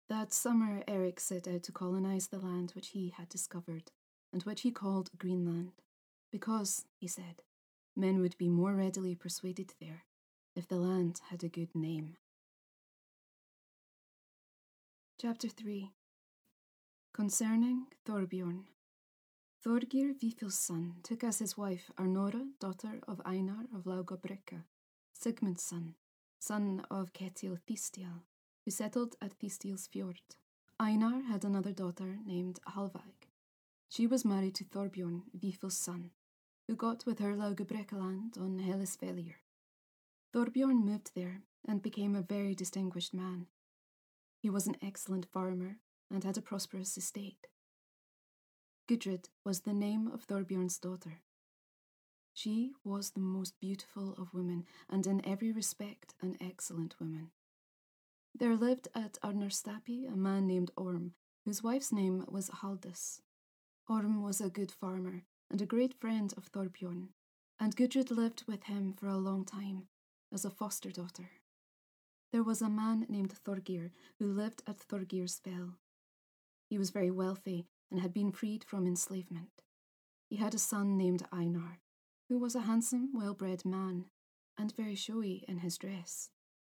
That 0.09 0.33
summer, 0.33 0.83
Eric 0.89 1.21
set 1.21 1.47
out 1.47 1.63
to 1.65 1.73
colonize 1.73 2.29
the 2.29 2.39
land 2.39 2.73
which 2.75 2.89
he 2.89 3.13
had 3.17 3.29
discovered, 3.29 3.91
and 4.33 4.43
which 4.43 4.63
he 4.63 4.71
called 4.71 5.11
Greenland, 5.19 5.73
because, 6.33 6.87
he 6.97 7.07
said, 7.07 7.43
men 7.95 8.21
would 8.21 8.39
be 8.39 8.49
more 8.49 8.75
readily 8.75 9.15
persuaded 9.15 9.75
there 9.81 10.05
if 10.57 10.67
the 10.67 10.77
land 10.77 11.21
had 11.29 11.45
a 11.45 11.49
good 11.49 11.75
name. 11.75 12.17
Chapter 15.21 15.49
3 15.49 15.93
Concerning 17.13 17.87
Thorbjorn. 18.07 18.65
Thorgir 19.67 20.15
Vifil's 20.19 20.59
son 20.59 20.95
took 21.03 21.23
as 21.23 21.41
his 21.41 21.59
wife 21.59 21.91
Arnora, 21.99 22.47
daughter 22.61 23.01
of 23.07 23.21
Einar 23.27 23.67
of 23.75 23.85
Laugarbrekka, 23.85 24.63
Sigmund's 25.13 25.65
son, 25.65 25.97
son 26.39 26.87
of 26.91 27.13
Ketil 27.13 27.59
Thistil, 27.69 28.23
who 28.69 28.73
settled 28.73 29.17
at 29.23 29.33
Thistil's 29.41 29.87
fjord. 29.87 30.21
Einar 30.79 31.23
had 31.23 31.43
another 31.43 31.73
daughter 31.73 32.19
named 32.27 32.61
Hallveig. 32.69 33.31
She 33.89 34.07
was 34.07 34.27
married 34.27 34.57
to 34.57 34.65
Thorbjorn, 34.65 35.23
Vifil's 35.33 35.79
son, 35.79 36.11
who 36.67 36.77
got 36.77 37.07
with 37.07 37.19
her 37.19 37.35
land 37.35 38.35
on 38.39 38.59
Hellisvellir. 38.59 39.37
Thorbjorn 40.35 40.85
moved 40.85 41.13
there 41.15 41.45
and 41.67 41.81
became 41.81 42.15
a 42.15 42.21
very 42.21 42.55
distinguished 42.55 43.15
man. 43.15 43.47
He 44.39 44.51
was 44.51 44.67
an 44.67 44.77
excellent 44.83 45.25
farmer 45.33 45.79
and 46.11 46.23
had 46.23 46.37
a 46.37 46.43
prosperous 46.43 46.99
estate. 46.99 47.47
Gudrid 48.87 49.31
was 49.47 49.61
the 49.61 49.73
name 49.73 50.09
of 50.09 50.27
Thorbjorn's 50.27 50.77
daughter. 50.77 51.23
She 52.35 52.73
was 52.85 53.13
the 53.13 53.21
most 53.21 53.59
beautiful 53.61 54.13
of 54.19 54.35
women, 54.35 54.67
and 54.91 55.07
in 55.07 55.27
every 55.27 55.53
respect 55.53 56.15
an 56.21 56.37
excellent 56.39 57.01
woman. 57.01 57.31
There 58.39 58.55
lived 58.55 58.87
at 58.95 59.19
Arnarstapi 59.21 60.07
a 60.07 60.15
man 60.15 60.47
named 60.47 60.71
Orm, 60.77 61.15
whose 61.45 61.65
wife's 61.65 61.91
name 61.91 62.25
was 62.29 62.49
Haldis. 62.51 63.21
Orm 63.89 64.23
was 64.23 64.41
a 64.41 64.49
good 64.49 64.71
farmer 64.71 65.25
and 65.51 65.61
a 65.61 65.67
great 65.67 65.99
friend 66.01 66.33
of 66.37 66.49
Thorbjorn, 66.53 67.09
and 67.59 67.75
Gudrid 67.75 68.13
lived 68.13 68.45
with 68.47 68.65
him 68.65 68.93
for 68.93 69.09
a 69.09 69.17
long 69.17 69.45
time 69.45 69.89
as 70.33 70.45
a 70.45 70.51
foster 70.51 70.93
daughter. 70.93 71.31
There 72.31 72.45
was 72.45 72.63
a 72.63 72.69
man 72.69 73.07
named 73.09 73.35
Thorgir 73.45 73.91
who 74.21 74.27
lived 74.27 74.63
at 74.69 74.79
Thorgir's 74.79 75.41
Fell. 75.41 75.75
He 76.71 76.79
was 76.79 76.91
very 76.91 77.11
wealthy 77.11 77.67
and 77.91 77.99
had 77.99 78.15
been 78.15 78.31
freed 78.31 78.63
from 78.63 78.87
enslavement. 78.87 79.63
He 80.31 80.37
had 80.37 80.55
a 80.55 80.59
son 80.59 80.97
named 80.97 81.27
Einar, 81.33 81.81
who 82.29 82.39
was 82.39 82.55
a 82.55 82.61
handsome, 82.61 83.11
well 83.13 83.35
bred 83.35 83.65
man 83.65 84.05
and 84.57 84.73
very 84.77 84.95
showy 84.95 85.45
in 85.49 85.59
his 85.59 85.77
dress. 85.77 86.31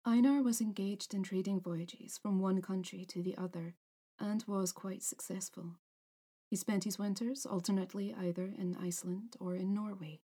Einar 0.04 0.42
was 0.42 0.60
engaged 0.60 1.12
in 1.12 1.22
trading 1.22 1.60
voyages 1.60 2.16
from 2.16 2.40
one 2.40 2.62
country 2.62 3.04
to 3.04 3.22
the 3.22 3.36
other 3.36 3.74
and 4.18 4.42
was 4.46 4.72
quite 4.72 5.02
successful. 5.02 5.76
He 6.48 6.56
spent 6.56 6.84
his 6.84 6.98
winters 6.98 7.44
alternately 7.44 8.14
either 8.14 8.46
in 8.46 8.76
Iceland 8.80 9.36
or 9.38 9.54
in 9.54 9.74
Norway. 9.74 10.20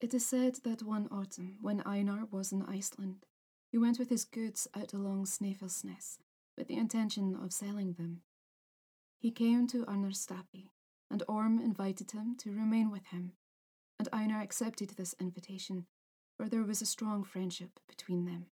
It 0.00 0.14
is 0.14 0.24
said 0.24 0.56
that 0.64 0.82
one 0.82 1.08
autumn, 1.10 1.58
when 1.60 1.82
Einar 1.82 2.26
was 2.30 2.52
in 2.52 2.62
Iceland, 2.62 3.26
he 3.70 3.78
went 3.78 3.98
with 3.98 4.08
his 4.08 4.24
goods 4.24 4.68
out 4.74 4.92
along 4.92 5.24
Snæfellsnes 5.24 6.18
with 6.56 6.68
the 6.68 6.76
intention 6.76 7.34
of 7.34 7.52
selling 7.52 7.94
them. 7.94 8.22
He 9.18 9.30
came 9.30 9.66
to 9.68 9.84
Arnarstapi, 9.84 10.70
and 11.10 11.22
Orm 11.28 11.60
invited 11.60 12.12
him 12.12 12.36
to 12.38 12.52
remain 12.52 12.90
with 12.90 13.06
him, 13.06 13.32
and 13.98 14.08
Einar 14.12 14.40
accepted 14.40 14.90
this 14.90 15.14
invitation, 15.18 15.86
for 16.36 16.48
there 16.48 16.64
was 16.64 16.82
a 16.82 16.86
strong 16.86 17.24
friendship 17.24 17.80
between 17.88 18.26
them. 18.26 18.46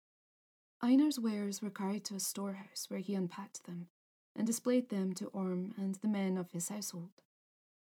Einar's 0.83 1.17
wares 1.17 1.61
were 1.61 1.69
carried 1.69 2.03
to 2.03 2.15
a 2.15 2.19
storehouse 2.19 2.87
where 2.89 2.99
he 2.99 3.15
unpacked 3.15 3.63
them 3.63 3.87
and 4.35 4.45
displayed 4.45 4.89
them 4.89 5.13
to 5.13 5.27
Orm 5.27 5.73
and 5.77 5.95
the 5.95 6.09
men 6.09 6.37
of 6.37 6.51
his 6.51 6.67
household, 6.67 7.21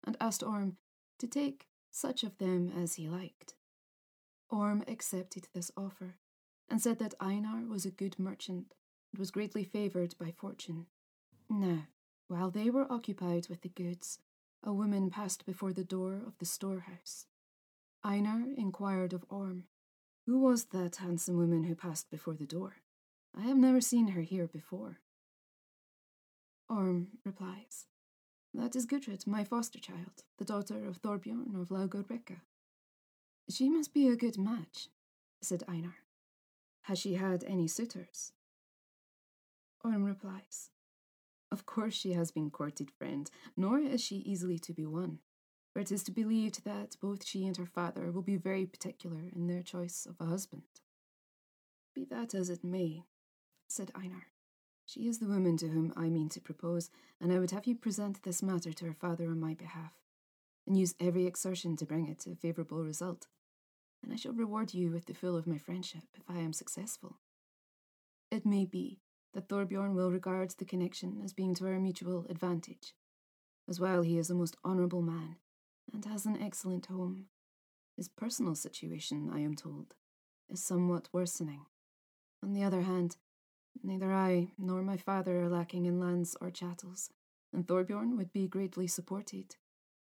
and 0.03 0.15
asked 0.21 0.43
Orm 0.43 0.77
to 1.17 1.25
take 1.25 1.65
such 1.89 2.23
of 2.23 2.37
them 2.37 2.71
as 2.71 2.93
he 2.93 3.09
liked. 3.09 3.55
Orm 4.51 4.83
accepted 4.87 5.47
this 5.51 5.71
offer 5.75 6.19
and 6.69 6.79
said 6.79 6.99
that 6.99 7.15
Einar 7.19 7.65
was 7.65 7.87
a 7.87 7.91
good 7.91 8.19
merchant 8.19 8.75
and 9.11 9.19
was 9.19 9.31
greatly 9.31 9.63
favoured 9.63 10.13
by 10.19 10.29
fortune. 10.29 10.85
Now, 11.49 11.87
while 12.27 12.51
they 12.51 12.69
were 12.69 12.91
occupied 12.91 13.47
with 13.49 13.61
the 13.61 13.69
goods, 13.69 14.19
a 14.61 14.71
woman 14.71 15.09
passed 15.09 15.43
before 15.43 15.73
the 15.73 15.83
door 15.83 16.21
of 16.25 16.37
the 16.37 16.45
storehouse. 16.45 17.25
Einar 18.03 18.43
inquired 18.55 19.11
of 19.11 19.25
Orm, 19.27 19.63
Who 20.25 20.39
was 20.39 20.65
that 20.65 20.95
handsome 20.95 21.37
woman 21.37 21.65
who 21.65 21.75
passed 21.75 22.09
before 22.09 22.33
the 22.33 22.47
door? 22.47 22.77
I 23.37 23.41
have 23.41 23.57
never 23.57 23.79
seen 23.79 24.09
her 24.09 24.21
here 24.21 24.47
before. 24.47 24.99
Orm 26.67 27.09
replies, 27.23 27.85
That 28.51 28.75
is 28.75 28.87
Gudrid, 28.87 29.27
my 29.27 29.43
foster 29.43 29.79
child, 29.79 30.23
the 30.39 30.45
daughter 30.45 30.87
of 30.87 30.99
Thorbjorn 30.99 31.59
of 31.61 31.69
Laugarbrekka. 31.69 32.37
She 33.49 33.69
must 33.69 33.93
be 33.93 34.07
a 34.07 34.15
good 34.15 34.39
match, 34.39 34.87
said 35.41 35.63
Einar. 35.67 35.97
Has 36.83 36.97
she 36.97 37.15
had 37.15 37.43
any 37.43 37.67
suitors? 37.67 38.31
Orm 39.83 40.05
replies, 40.05 40.71
Of 41.51 41.67
course 41.67 41.93
she 41.93 42.13
has 42.13 42.31
been 42.31 42.49
courted, 42.49 42.89
friend, 42.89 43.29
nor 43.55 43.77
is 43.77 44.01
she 44.01 44.15
easily 44.17 44.57
to 44.59 44.73
be 44.73 44.87
won. 44.87 45.19
For 45.75 45.81
it 45.81 45.91
is 45.91 46.03
to 46.03 46.11
be 46.11 46.23
believed 46.23 46.63
that 46.63 46.95
both 47.01 47.27
she 47.27 47.45
and 47.45 47.57
her 47.57 47.65
father 47.65 48.09
will 48.09 48.21
be 48.21 48.37
very 48.37 48.65
particular 48.65 49.23
in 49.35 49.47
their 49.47 49.61
choice 49.61 50.07
of 50.09 50.15
a 50.21 50.29
husband. 50.29 50.63
Be 51.93 52.05
that 52.05 52.33
as 52.33 52.49
it 52.49 52.63
may, 52.63 53.03
said 53.67 53.91
Einar, 53.93 54.27
she 54.85 55.09
is 55.09 55.19
the 55.19 55.27
woman 55.27 55.57
to 55.57 55.67
whom 55.67 55.91
I 55.97 56.07
mean 56.07 56.29
to 56.29 56.39
propose, 56.39 56.91
and 57.19 57.29
I 57.33 57.39
would 57.39 57.51
have 57.51 57.67
you 57.67 57.75
present 57.75 58.23
this 58.23 58.41
matter 58.41 58.71
to 58.71 58.85
her 58.85 58.93
father 58.93 59.25
on 59.25 59.41
my 59.41 59.53
behalf, 59.53 59.91
and 60.65 60.77
use 60.79 60.95
every 60.97 61.27
exertion 61.27 61.75
to 61.75 61.85
bring 61.85 62.07
it 62.07 62.19
to 62.19 62.31
a 62.31 62.35
favourable 62.35 62.81
result. 62.81 63.27
And 64.01 64.13
I 64.13 64.15
shall 64.15 64.31
reward 64.31 64.73
you 64.73 64.91
with 64.91 65.07
the 65.07 65.13
full 65.13 65.35
of 65.35 65.45
my 65.45 65.57
friendship 65.57 66.03
if 66.13 66.23
I 66.29 66.39
am 66.39 66.53
successful. 66.53 67.17
It 68.31 68.45
may 68.45 68.63
be 68.63 69.01
that 69.33 69.49
Thorbjorn 69.49 69.93
will 69.93 70.09
regard 70.09 70.51
the 70.51 70.63
connection 70.63 71.19
as 71.21 71.33
being 71.33 71.53
to 71.55 71.67
our 71.67 71.81
mutual 71.81 72.25
advantage. 72.29 72.93
As 73.67 73.77
well, 73.77 74.03
he 74.03 74.17
is 74.17 74.29
a 74.29 74.35
most 74.35 74.55
honourable 74.63 75.01
man, 75.01 75.35
and 75.93 76.05
has 76.05 76.25
an 76.25 76.41
excellent 76.41 76.87
home. 76.87 77.25
His 77.95 78.09
personal 78.09 78.55
situation, 78.55 79.29
I 79.33 79.39
am 79.39 79.55
told, 79.55 79.95
is 80.49 80.63
somewhat 80.63 81.09
worsening. 81.13 81.65
On 82.43 82.53
the 82.53 82.63
other 82.63 82.81
hand, 82.81 83.17
Neither 83.83 84.11
I 84.11 84.49
nor 84.57 84.81
my 84.81 84.97
father 84.97 85.41
are 85.41 85.49
lacking 85.49 85.85
in 85.85 85.99
lands 85.99 86.35
or 86.41 86.49
chattels, 86.49 87.09
and 87.53 87.67
Thorbjorn 87.67 88.17
would 88.17 88.31
be 88.31 88.47
greatly 88.47 88.87
supported 88.87 89.55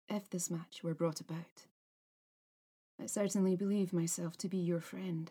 if 0.08 0.28
this 0.28 0.50
match 0.50 0.82
were 0.82 0.94
brought 0.94 1.20
about. 1.20 1.66
I 3.00 3.06
certainly 3.06 3.56
believe 3.56 3.92
myself 3.92 4.36
to 4.38 4.48
be 4.48 4.58
your 4.58 4.80
friend, 4.80 5.30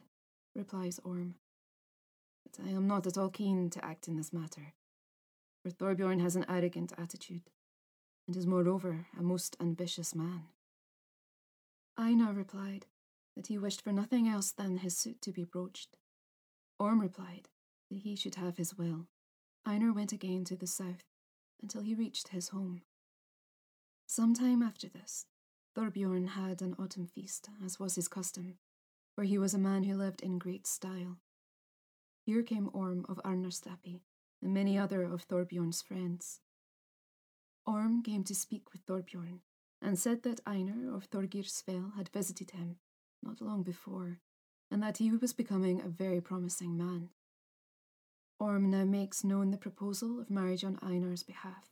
replies 0.55 0.99
Orm, 1.03 1.35
but 2.43 2.65
I 2.65 2.69
am 2.69 2.87
not 2.87 3.05
at 3.07 3.17
all 3.17 3.29
keen 3.29 3.69
to 3.71 3.85
act 3.85 4.07
in 4.07 4.17
this 4.17 4.33
matter, 4.33 4.73
for 5.61 5.69
Thorbjorn 5.69 6.21
has 6.21 6.35
an 6.35 6.45
arrogant 6.49 6.93
attitude, 6.97 7.43
and 8.31 8.37
is 8.37 8.47
moreover 8.47 9.07
a 9.19 9.21
most 9.21 9.57
ambitious 9.59 10.15
man. 10.15 10.43
Einar 11.97 12.31
replied 12.31 12.85
that 13.35 13.47
he 13.47 13.57
wished 13.57 13.81
for 13.81 13.91
nothing 13.91 14.25
else 14.25 14.53
than 14.53 14.77
his 14.77 14.97
suit 14.97 15.21
to 15.23 15.33
be 15.33 15.43
broached. 15.43 15.97
Orm 16.79 17.01
replied 17.01 17.49
that 17.89 17.97
he 18.03 18.15
should 18.15 18.35
have 18.35 18.55
his 18.55 18.73
will, 18.73 19.07
Einar 19.65 19.91
went 19.91 20.13
again 20.13 20.45
to 20.45 20.55
the 20.55 20.65
south 20.65 21.03
until 21.61 21.81
he 21.81 21.93
reached 21.93 22.29
his 22.29 22.49
home. 22.49 22.83
Some 24.07 24.33
time 24.33 24.63
after 24.63 24.87
this, 24.87 25.25
Thorbjorn 25.75 26.29
had 26.29 26.61
an 26.61 26.73
autumn 26.79 27.07
feast, 27.07 27.49
as 27.65 27.81
was 27.81 27.95
his 27.95 28.07
custom, 28.07 28.59
for 29.13 29.25
he 29.25 29.37
was 29.37 29.53
a 29.53 29.59
man 29.59 29.83
who 29.83 29.97
lived 29.97 30.21
in 30.21 30.39
great 30.39 30.65
style. 30.65 31.17
Here 32.25 32.43
came 32.43 32.69
Orm 32.71 33.05
of 33.09 33.19
Arnarstapi 33.25 33.99
and 34.41 34.53
many 34.53 34.77
other 34.77 35.03
of 35.03 35.27
Thorbjorn's 35.27 35.81
friends. 35.81 36.39
Orm 37.65 38.01
came 38.01 38.23
to 38.23 38.35
speak 38.35 38.71
with 38.71 38.85
Thorbjorn 38.85 39.39
and 39.81 39.97
said 39.97 40.23
that 40.23 40.41
Einar 40.45 40.95
of 40.95 41.09
Thorgirsfell 41.09 41.95
had 41.95 42.09
visited 42.09 42.51
him 42.51 42.77
not 43.23 43.41
long 43.41 43.63
before, 43.63 44.19
and 44.71 44.81
that 44.81 44.97
he 44.97 45.11
was 45.11 45.33
becoming 45.33 45.81
a 45.81 45.87
very 45.87 46.21
promising 46.21 46.77
man. 46.77 47.09
Orm 48.39 48.71
now 48.71 48.85
makes 48.85 49.23
known 49.23 49.51
the 49.51 49.57
proposal 49.57 50.19
of 50.19 50.31
marriage 50.31 50.63
on 50.63 50.77
Einar's 50.77 51.23
behalf, 51.23 51.69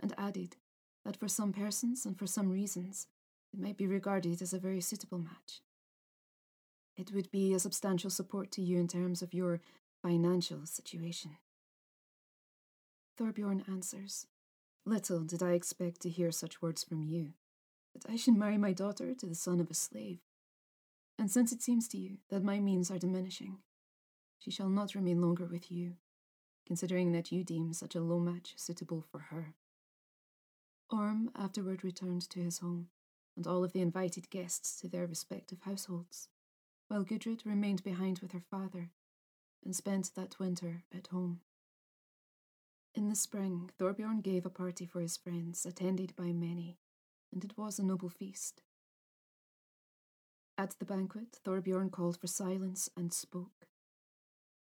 and 0.00 0.12
added 0.18 0.56
that 1.04 1.16
for 1.16 1.28
some 1.28 1.52
persons 1.52 2.04
and 2.04 2.18
for 2.18 2.26
some 2.26 2.50
reasons 2.50 3.06
it 3.52 3.60
might 3.60 3.76
be 3.76 3.86
regarded 3.86 4.42
as 4.42 4.52
a 4.52 4.58
very 4.58 4.80
suitable 4.80 5.18
match. 5.18 5.60
It 6.96 7.12
would 7.12 7.30
be 7.30 7.54
a 7.54 7.58
substantial 7.58 8.10
support 8.10 8.50
to 8.52 8.62
you 8.62 8.78
in 8.78 8.88
terms 8.88 9.22
of 9.22 9.32
your 9.32 9.60
financial 10.02 10.66
situation. 10.66 11.36
Thorbjorn 13.18 13.68
answers, 13.68 14.26
Little 14.84 15.20
did 15.20 15.42
I 15.42 15.52
expect 15.52 16.00
to 16.02 16.10
hear 16.10 16.32
such 16.32 16.62
words 16.62 16.82
from 16.82 17.02
you, 17.02 17.34
that 17.94 18.10
I 18.10 18.16
should 18.16 18.36
marry 18.36 18.58
my 18.58 18.72
daughter 18.72 19.14
to 19.14 19.26
the 19.26 19.34
son 19.34 19.60
of 19.60 19.70
a 19.70 19.74
slave. 19.74 20.20
And 21.18 21.30
since 21.30 21.52
it 21.52 21.62
seems 21.62 21.86
to 21.88 21.98
you 21.98 22.18
that 22.30 22.42
my 22.42 22.60
means 22.60 22.90
are 22.90 22.98
diminishing, 22.98 23.58
she 24.38 24.50
shall 24.50 24.70
not 24.70 24.94
remain 24.94 25.20
longer 25.20 25.46
with 25.46 25.70
you, 25.70 25.96
considering 26.66 27.12
that 27.12 27.30
you 27.30 27.44
deem 27.44 27.72
such 27.72 27.94
a 27.94 28.00
low 28.00 28.18
match 28.18 28.54
suitable 28.56 29.04
for 29.10 29.18
her. 29.18 29.54
Orm 30.88 31.30
afterward 31.36 31.84
returned 31.84 32.28
to 32.30 32.40
his 32.40 32.58
home, 32.58 32.88
and 33.36 33.46
all 33.46 33.62
of 33.62 33.72
the 33.72 33.82
invited 33.82 34.30
guests 34.30 34.80
to 34.80 34.88
their 34.88 35.06
respective 35.06 35.60
households, 35.62 36.28
while 36.88 37.04
Gudrid 37.04 37.44
remained 37.44 37.84
behind 37.84 38.20
with 38.20 38.32
her 38.32 38.42
father 38.50 38.90
and 39.64 39.76
spent 39.76 40.14
that 40.16 40.38
winter 40.38 40.84
at 40.92 41.08
home. 41.08 41.42
In 42.94 43.08
the 43.08 43.14
spring, 43.14 43.70
Thorbjorn 43.78 44.22
gave 44.22 44.44
a 44.44 44.50
party 44.50 44.84
for 44.84 45.00
his 45.00 45.16
friends, 45.16 45.64
attended 45.64 46.16
by 46.16 46.32
many, 46.32 46.78
and 47.32 47.44
it 47.44 47.56
was 47.56 47.78
a 47.78 47.84
noble 47.84 48.08
feast. 48.08 48.62
At 50.58 50.78
the 50.78 50.84
banquet, 50.84 51.38
Thorbjorn 51.44 51.90
called 51.90 52.20
for 52.20 52.26
silence 52.26 52.90
and 52.96 53.12
spoke. 53.12 53.68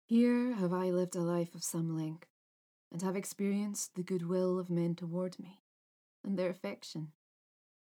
Here 0.06 0.54
have 0.54 0.72
I 0.72 0.92
lived 0.92 1.16
a 1.16 1.22
life 1.22 1.56
of 1.56 1.64
some 1.64 1.98
length, 1.98 2.28
and 2.92 3.02
have 3.02 3.16
experienced 3.16 3.96
the 3.96 4.04
goodwill 4.04 4.60
of 4.60 4.70
men 4.70 4.96
toward 4.96 5.40
me, 5.40 5.64
and 6.24 6.38
their 6.38 6.50
affection, 6.50 7.14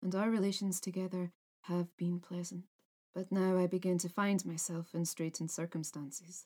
and 0.01 0.15
our 0.15 0.29
relations 0.29 0.79
together 0.79 1.33
have 1.63 1.95
been 1.97 2.19
pleasant. 2.19 2.65
But 3.13 3.31
now 3.31 3.57
I 3.57 3.67
begin 3.67 3.97
to 3.99 4.09
find 4.09 4.45
myself 4.45 4.93
in 4.93 5.05
straitened 5.05 5.51
circumstances, 5.51 6.45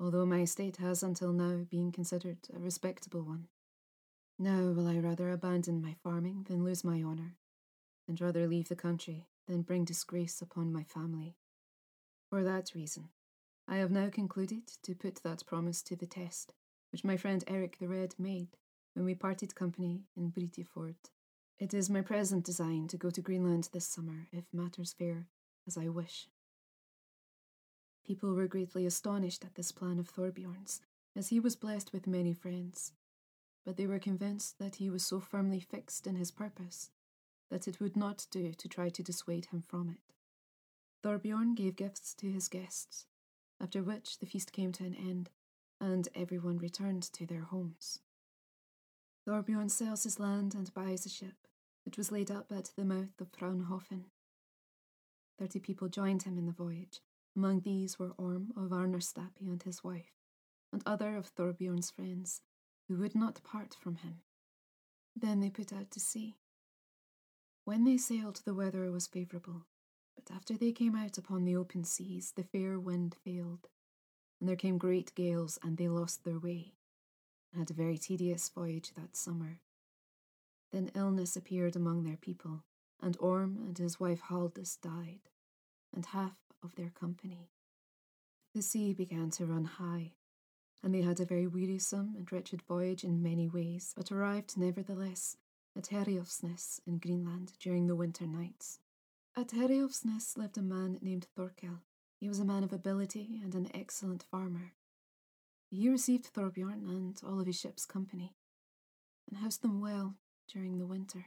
although 0.00 0.26
my 0.26 0.40
estate 0.40 0.78
has 0.78 1.02
until 1.02 1.32
now 1.32 1.64
been 1.70 1.92
considered 1.92 2.38
a 2.54 2.58
respectable 2.58 3.22
one. 3.22 3.48
Now 4.38 4.72
will 4.72 4.88
I 4.88 4.98
rather 4.98 5.30
abandon 5.30 5.80
my 5.80 5.94
farming 6.02 6.46
than 6.48 6.64
lose 6.64 6.82
my 6.82 7.02
honour, 7.02 7.36
and 8.08 8.20
rather 8.20 8.46
leave 8.46 8.68
the 8.68 8.76
country 8.76 9.28
than 9.46 9.62
bring 9.62 9.84
disgrace 9.84 10.42
upon 10.42 10.72
my 10.72 10.82
family. 10.82 11.36
For 12.30 12.42
that 12.42 12.74
reason, 12.74 13.10
I 13.68 13.76
have 13.76 13.90
now 13.90 14.10
concluded 14.10 14.66
to 14.82 14.94
put 14.94 15.22
that 15.22 15.46
promise 15.46 15.82
to 15.82 15.96
the 15.96 16.06
test, 16.06 16.52
which 16.90 17.04
my 17.04 17.16
friend 17.16 17.44
Eric 17.46 17.78
the 17.78 17.86
Red 17.88 18.14
made 18.18 18.56
when 18.94 19.04
we 19.04 19.14
parted 19.14 19.54
company 19.54 20.04
in 20.16 20.30
Briteford. 20.32 20.96
It 21.58 21.72
is 21.72 21.88
my 21.88 22.00
present 22.00 22.44
design 22.44 22.88
to 22.88 22.96
go 22.96 23.10
to 23.10 23.22
Greenland 23.22 23.68
this 23.72 23.86
summer 23.86 24.26
if 24.32 24.44
matters 24.52 24.92
fare 24.92 25.28
as 25.66 25.76
I 25.76 25.88
wish. 25.88 26.28
People 28.04 28.34
were 28.34 28.46
greatly 28.46 28.84
astonished 28.84 29.44
at 29.44 29.54
this 29.54 29.72
plan 29.72 29.98
of 29.98 30.10
Thorbjorn's, 30.10 30.80
as 31.16 31.28
he 31.28 31.40
was 31.40 31.56
blessed 31.56 31.92
with 31.92 32.06
many 32.06 32.34
friends, 32.34 32.92
but 33.64 33.76
they 33.76 33.86
were 33.86 33.98
convinced 33.98 34.58
that 34.58 34.76
he 34.76 34.90
was 34.90 35.04
so 35.04 35.20
firmly 35.20 35.60
fixed 35.60 36.06
in 36.06 36.16
his 36.16 36.30
purpose 36.30 36.90
that 37.50 37.66
it 37.66 37.80
would 37.80 37.96
not 37.96 38.26
do 38.30 38.52
to 38.52 38.68
try 38.68 38.88
to 38.90 39.02
dissuade 39.02 39.46
him 39.46 39.62
from 39.62 39.88
it. 39.88 40.14
Thorbjorn 41.02 41.54
gave 41.54 41.76
gifts 41.76 42.14
to 42.14 42.30
his 42.30 42.48
guests, 42.48 43.06
after 43.60 43.82
which 43.82 44.18
the 44.18 44.26
feast 44.26 44.52
came 44.52 44.72
to 44.72 44.84
an 44.84 44.94
end, 44.94 45.30
and 45.80 46.08
everyone 46.14 46.58
returned 46.58 47.02
to 47.12 47.26
their 47.26 47.42
homes. 47.42 48.00
Thorbjorn 49.26 49.70
sells 49.70 50.04
his 50.04 50.20
land 50.20 50.54
and 50.54 50.72
buys 50.74 51.06
a 51.06 51.08
ship, 51.10 51.46
which 51.84 51.96
was 51.96 52.12
laid 52.12 52.30
up 52.30 52.52
at 52.52 52.70
the 52.76 52.84
mouth 52.84 53.20
of 53.20 53.32
Hraunhofn. 53.32 54.04
Thirty 55.38 55.58
people 55.58 55.88
joined 55.88 56.24
him 56.24 56.38
in 56.38 56.46
the 56.46 56.52
voyage. 56.52 57.00
Among 57.36 57.60
these 57.60 57.98
were 57.98 58.12
Orm 58.12 58.52
of 58.56 58.70
Arnarstapi 58.70 59.48
and 59.48 59.62
his 59.62 59.82
wife, 59.82 60.12
and 60.72 60.82
other 60.86 61.16
of 61.16 61.26
Thorbjorn's 61.26 61.90
friends, 61.90 62.42
who 62.86 62.96
would 62.96 63.14
not 63.14 63.42
part 63.42 63.74
from 63.74 63.96
him. 63.96 64.20
Then 65.16 65.40
they 65.40 65.50
put 65.50 65.72
out 65.72 65.90
to 65.92 66.00
sea. 66.00 66.36
When 67.64 67.84
they 67.84 67.96
sailed, 67.96 68.42
the 68.44 68.54
weather 68.54 68.90
was 68.92 69.06
favourable, 69.06 69.66
but 70.14 70.34
after 70.34 70.56
they 70.56 70.72
came 70.72 70.94
out 70.94 71.18
upon 71.18 71.44
the 71.44 71.56
open 71.56 71.84
seas, 71.84 72.32
the 72.36 72.44
fair 72.44 72.78
wind 72.78 73.16
failed, 73.24 73.68
and 74.38 74.48
there 74.48 74.56
came 74.56 74.78
great 74.78 75.14
gales, 75.14 75.58
and 75.62 75.76
they 75.76 75.88
lost 75.88 76.24
their 76.24 76.38
way, 76.38 76.74
and 77.52 77.60
had 77.60 77.70
a 77.70 77.74
very 77.74 77.98
tedious 77.98 78.48
voyage 78.48 78.92
that 78.94 79.16
summer. 79.16 79.60
Then 80.72 80.90
illness 80.94 81.36
appeared 81.36 81.74
among 81.74 82.04
their 82.04 82.16
people, 82.16 82.64
and 83.00 83.16
Orm 83.18 83.58
and 83.66 83.78
his 83.78 83.98
wife 83.98 84.20
Haldis 84.22 84.76
died, 84.76 85.30
and 85.94 86.06
half 86.06 86.36
of 86.62 86.74
their 86.74 86.90
company. 86.90 87.50
The 88.54 88.62
sea 88.62 88.92
began 88.92 89.30
to 89.30 89.46
run 89.46 89.64
high, 89.64 90.12
and 90.82 90.94
they 90.94 91.02
had 91.02 91.20
a 91.20 91.24
very 91.24 91.46
wearisome 91.46 92.14
and 92.16 92.30
wretched 92.30 92.62
voyage 92.62 93.04
in 93.04 93.22
many 93.22 93.48
ways, 93.48 93.92
but 93.96 94.12
arrived 94.12 94.56
nevertheless 94.56 95.36
at 95.76 95.88
Herjolfsnes 95.88 96.80
in 96.86 96.98
Greenland 96.98 97.52
during 97.58 97.86
the 97.86 97.96
winter 97.96 98.26
nights. 98.26 98.78
At 99.36 99.48
Herjolfsnes 99.48 100.36
lived 100.36 100.56
a 100.56 100.62
man 100.62 100.98
named 101.02 101.26
Thorkel. 101.34 101.80
He 102.20 102.28
was 102.28 102.38
a 102.38 102.44
man 102.44 102.62
of 102.62 102.72
ability 102.72 103.40
and 103.42 103.54
an 103.54 103.68
excellent 103.74 104.22
farmer. 104.22 104.72
He 105.70 105.88
received 105.88 106.32
Thorbjorn 106.32 106.88
and 106.88 107.20
all 107.26 107.40
of 107.40 107.46
his 107.46 107.58
ship's 107.58 107.84
company, 107.84 108.36
and 109.28 109.38
housed 109.38 109.62
them 109.62 109.80
well 109.80 110.14
during 110.46 110.78
the 110.78 110.86
winter. 110.86 111.26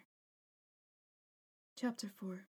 Chapter 1.76 2.08
4 2.08 2.48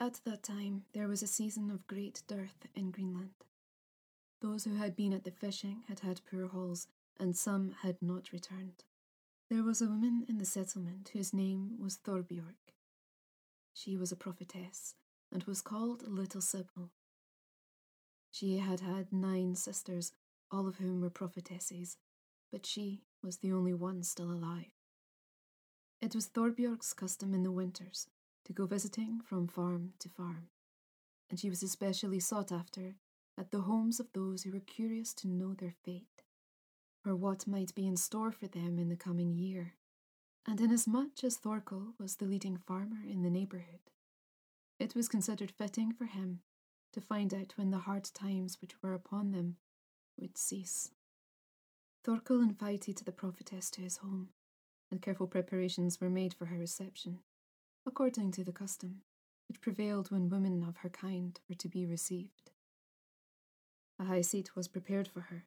At 0.00 0.20
that 0.24 0.44
time 0.44 0.84
there 0.92 1.08
was 1.08 1.24
a 1.24 1.26
season 1.26 1.70
of 1.72 1.88
great 1.88 2.22
dearth 2.28 2.68
in 2.76 2.92
Greenland. 2.92 3.44
Those 4.40 4.62
who 4.62 4.76
had 4.76 4.94
been 4.94 5.12
at 5.12 5.24
the 5.24 5.32
fishing 5.32 5.82
had 5.88 6.00
had 6.00 6.20
poor 6.30 6.46
hauls, 6.46 6.86
and 7.18 7.36
some 7.36 7.72
had 7.82 8.00
not 8.00 8.32
returned. 8.32 8.84
There 9.50 9.64
was 9.64 9.82
a 9.82 9.88
woman 9.88 10.24
in 10.28 10.38
the 10.38 10.44
settlement 10.44 11.10
whose 11.12 11.34
name 11.34 11.78
was 11.80 11.96
Thorbjorg. 11.96 12.54
She 13.74 13.96
was 13.96 14.12
a 14.12 14.16
prophetess, 14.16 14.94
and 15.32 15.42
was 15.44 15.60
called 15.60 16.06
Little 16.06 16.42
Sibyl. 16.42 16.92
She 18.30 18.58
had 18.58 18.78
had 18.78 19.12
nine 19.12 19.56
sisters, 19.56 20.12
all 20.52 20.68
of 20.68 20.76
whom 20.76 21.00
were 21.00 21.10
prophetesses, 21.10 21.96
but 22.52 22.66
she 22.66 23.02
was 23.20 23.38
the 23.38 23.52
only 23.52 23.74
one 23.74 24.04
still 24.04 24.30
alive. 24.30 24.70
It 26.00 26.14
was 26.14 26.28
Thorbjorg's 26.28 26.92
custom 26.92 27.34
in 27.34 27.42
the 27.42 27.50
winters 27.50 28.06
to 28.48 28.54
go 28.54 28.64
visiting 28.64 29.20
from 29.20 29.46
farm 29.46 29.92
to 29.98 30.08
farm, 30.08 30.48
and 31.28 31.38
she 31.38 31.50
was 31.50 31.62
especially 31.62 32.18
sought 32.18 32.50
after 32.50 32.94
at 33.38 33.50
the 33.50 33.60
homes 33.60 34.00
of 34.00 34.10
those 34.14 34.42
who 34.42 34.50
were 34.50 34.58
curious 34.58 35.12
to 35.12 35.28
know 35.28 35.52
their 35.52 35.74
fate, 35.84 36.22
or 37.06 37.14
what 37.14 37.46
might 37.46 37.74
be 37.74 37.86
in 37.86 37.96
store 37.96 38.32
for 38.32 38.48
them 38.48 38.78
in 38.78 38.88
the 38.88 38.96
coming 38.96 39.34
year. 39.34 39.74
And 40.46 40.60
inasmuch 40.62 41.22
as 41.22 41.36
Thorkel 41.36 41.92
was 42.00 42.16
the 42.16 42.24
leading 42.24 42.56
farmer 42.56 43.04
in 43.06 43.22
the 43.22 43.30
neighbourhood, 43.30 43.90
it 44.78 44.94
was 44.94 45.08
considered 45.08 45.50
fitting 45.50 45.92
for 45.92 46.06
him 46.06 46.40
to 46.94 47.02
find 47.02 47.34
out 47.34 47.52
when 47.56 47.70
the 47.70 47.80
hard 47.80 48.04
times 48.14 48.62
which 48.62 48.82
were 48.82 48.94
upon 48.94 49.32
them 49.32 49.56
would 50.16 50.38
cease. 50.38 50.90
Thorkel 52.02 52.40
invited 52.40 52.96
the 52.96 53.12
prophetess 53.12 53.70
to 53.72 53.82
his 53.82 53.98
home, 53.98 54.30
and 54.90 55.02
careful 55.02 55.26
preparations 55.26 56.00
were 56.00 56.08
made 56.08 56.32
for 56.32 56.46
her 56.46 56.56
reception 56.56 57.18
according 57.88 58.30
to 58.30 58.44
the 58.44 58.52
custom 58.52 59.00
which 59.48 59.62
prevailed 59.62 60.10
when 60.10 60.28
women 60.28 60.62
of 60.62 60.76
her 60.76 60.90
kind 60.90 61.40
were 61.48 61.54
to 61.54 61.70
be 61.70 61.86
received. 61.86 62.50
A 63.98 64.04
high 64.04 64.20
seat 64.20 64.54
was 64.54 64.68
prepared 64.68 65.08
for 65.08 65.22
her, 65.22 65.46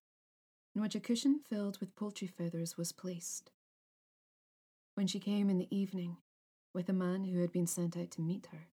in 0.74 0.82
which 0.82 0.96
a 0.96 1.00
cushion 1.00 1.40
filled 1.48 1.80
with 1.80 1.96
poultry 1.96 2.28
feathers 2.28 2.76
was 2.76 2.92
placed. 2.92 3.52
When 4.96 5.06
she 5.06 5.20
came 5.20 5.52
in 5.52 5.60
the 5.60 5.68
evening, 5.70 6.18
with 6.74 6.90
a 6.90 6.94
man 6.94 7.26
who 7.26 7.42
had 7.42 7.52
been 7.52 7.68
sent 7.68 7.96
out 7.96 8.10
to 8.12 8.22
meet 8.22 8.48
her, 8.52 8.70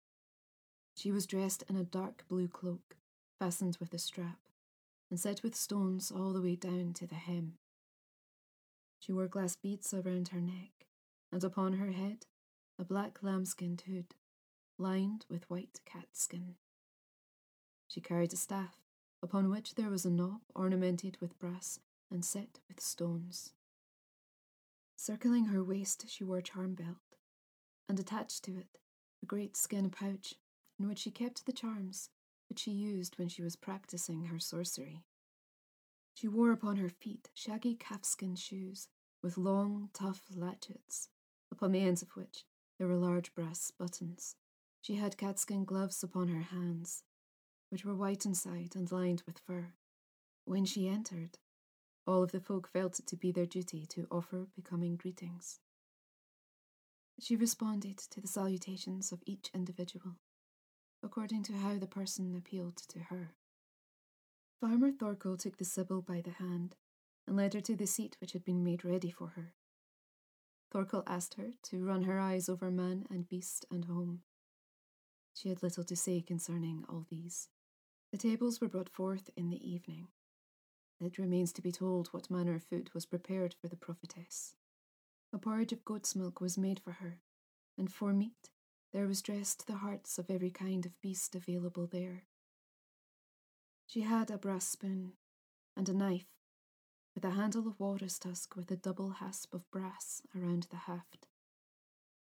she 0.94 1.10
was 1.10 1.26
dressed 1.26 1.64
in 1.68 1.74
a 1.76 1.82
dark 1.82 2.24
blue 2.28 2.47
cloak, 2.47 2.97
fastened 3.40 3.78
with 3.80 3.93
a 3.93 3.98
strap, 3.98 4.38
and 5.10 5.18
set 5.18 5.43
with 5.43 5.56
stones 5.56 6.12
all 6.12 6.32
the 6.32 6.40
way 6.40 6.55
down 6.55 6.93
to 6.94 7.06
the 7.06 7.16
hem. 7.16 7.55
She 9.01 9.12
wore 9.12 9.26
glass 9.26 9.56
beads 9.56 9.93
around 9.93 10.28
her 10.28 10.40
neck, 10.40 10.86
and 11.32 11.43
upon 11.43 11.72
her 11.72 11.90
head 11.90 12.26
a 12.78 12.84
black 12.84 13.22
lambskin 13.22 13.78
hood, 13.86 14.14
lined 14.78 15.24
with 15.30 15.48
white 15.48 15.80
catskin. 15.84 16.56
She 17.88 18.00
carried 18.00 18.32
a 18.32 18.36
staff, 18.36 18.76
upon 19.22 19.48
which 19.48 19.74
there 19.74 19.90
was 19.90 20.04
a 20.04 20.10
knob 20.10 20.40
ornamented 20.54 21.16
with 21.20 21.38
brass 21.38 21.80
and 22.10 22.24
set 22.24 22.60
with 22.68 22.80
stones. 22.80 23.52
Circling 24.96 25.46
her 25.46 25.64
waist, 25.64 26.04
she 26.08 26.24
wore 26.24 26.38
a 26.38 26.42
charm 26.42 26.74
belt, 26.74 27.16
and 27.88 27.98
attached 27.98 28.44
to 28.44 28.58
it 28.58 28.78
a 29.22 29.26
great 29.26 29.56
skin 29.56 29.90
pouch 29.90 30.34
in 30.78 30.86
which 30.86 30.98
she 30.98 31.10
kept 31.10 31.46
the 31.46 31.52
charms 31.52 32.10
which 32.48 32.60
she 32.60 32.70
used 32.70 33.18
when 33.18 33.28
she 33.28 33.42
was 33.42 33.56
practicing 33.56 34.26
her 34.26 34.38
sorcery. 34.38 35.02
She 36.14 36.28
wore 36.28 36.52
upon 36.52 36.76
her 36.76 36.88
feet 36.88 37.30
shaggy 37.34 37.74
calfskin 37.74 38.36
shoes 38.36 38.88
with 39.22 39.36
long, 39.36 39.90
tough 39.92 40.22
latchets, 40.34 41.08
upon 41.50 41.72
the 41.72 41.80
ends 41.80 42.02
of 42.02 42.10
which 42.16 42.44
there 42.78 42.88
were 42.88 42.96
large 42.96 43.34
brass 43.34 43.70
buttons. 43.70 44.36
She 44.82 44.96
had 44.96 45.16
catskin 45.16 45.64
gloves 45.64 46.02
upon 46.02 46.28
her 46.28 46.42
hands, 46.42 47.02
which 47.70 47.84
were 47.84 47.94
white 47.94 48.24
inside 48.24 48.76
and 48.76 48.90
lined 48.92 49.22
with 49.26 49.40
fur. 49.40 49.72
When 50.44 50.64
she 50.64 50.88
entered, 50.88 51.38
all 52.06 52.22
of 52.22 52.30
the 52.32 52.40
folk 52.40 52.68
felt 52.68 53.00
it 53.00 53.06
to 53.08 53.16
be 53.16 53.32
their 53.32 53.46
duty 53.46 53.84
to 53.86 54.06
offer 54.10 54.46
becoming 54.54 54.96
greetings. 54.96 55.58
She 57.18 57.34
responded 57.34 57.98
to 57.98 58.20
the 58.20 58.28
salutations 58.28 59.10
of 59.10 59.22
each 59.26 59.50
individual, 59.54 60.16
according 61.02 61.42
to 61.44 61.54
how 61.54 61.78
the 61.78 61.86
person 61.86 62.36
appealed 62.36 62.76
to 62.88 63.00
her. 63.00 63.34
Farmer 64.60 64.92
Thorkel 64.92 65.36
took 65.36 65.56
the 65.56 65.64
sibyl 65.64 66.02
by 66.02 66.20
the 66.20 66.32
hand 66.32 66.76
and 67.26 67.36
led 67.36 67.54
her 67.54 67.60
to 67.62 67.74
the 67.74 67.86
seat 67.86 68.16
which 68.20 68.32
had 68.32 68.44
been 68.44 68.62
made 68.62 68.84
ready 68.84 69.10
for 69.10 69.28
her. 69.28 69.54
Thorkel 70.70 71.02
asked 71.06 71.34
her 71.34 71.52
to 71.64 71.84
run 71.84 72.02
her 72.02 72.18
eyes 72.18 72.48
over 72.48 72.70
man 72.70 73.06
and 73.10 73.28
beast 73.28 73.64
and 73.70 73.84
home. 73.84 74.22
She 75.32 75.48
had 75.48 75.62
little 75.62 75.84
to 75.84 75.97
say 75.97 76.20
concerning 76.20 76.84
all 76.88 77.06
these. 77.09 77.48
The 78.10 78.18
tables 78.18 78.60
were 78.60 78.68
brought 78.68 78.88
forth 78.88 79.30
in 79.36 79.51
the 79.51 79.68
evening. 79.68 80.09
It 81.01 81.18
remains 81.18 81.52
to 81.55 81.62
be 81.62 81.72
told 81.72 82.09
what 82.09 82.30
manner 82.30 82.55
of 82.55 82.62
food 82.64 82.94
was 82.94 83.05
prepared 83.05 83.55
for 83.55 83.68
the 83.68 83.76
prophetess. 83.76 84.55
A 85.32 85.38
porridge 85.38 85.72
of 85.72 85.84
goat's 85.84 86.16
milk 86.16 86.40
was 86.40 86.56
made 86.56 86.80
for 86.80 86.93
her, 86.93 87.20
and 87.76 87.93
for 87.93 88.12
meat 88.12 88.51
there 88.93 89.06
was 89.06 89.20
dressed 89.20 89.66
the 89.66 89.76
hearts 89.76 90.18
of 90.18 90.30
every 90.30 90.51
kind 90.51 90.86
of 90.86 90.98
beast 91.02 91.34
available 91.34 91.86
there. 91.86 92.24
She 93.86 94.01
had 94.01 94.30
a 94.30 94.38
brass 94.38 94.66
spoon 94.66 95.12
and 95.76 95.88
a 95.88 95.94
knife 95.94 96.35
with 97.16 97.24
a 97.24 97.30
handle 97.30 97.66
of 97.66 97.80
walrus 97.80 98.18
tusk 98.18 98.55
with 98.55 98.70
a 98.70 98.76
double 98.76 99.09
hasp 99.09 99.55
of 99.55 99.68
brass 99.70 100.20
around 100.36 100.66
the 100.70 100.76
haft. 100.76 101.26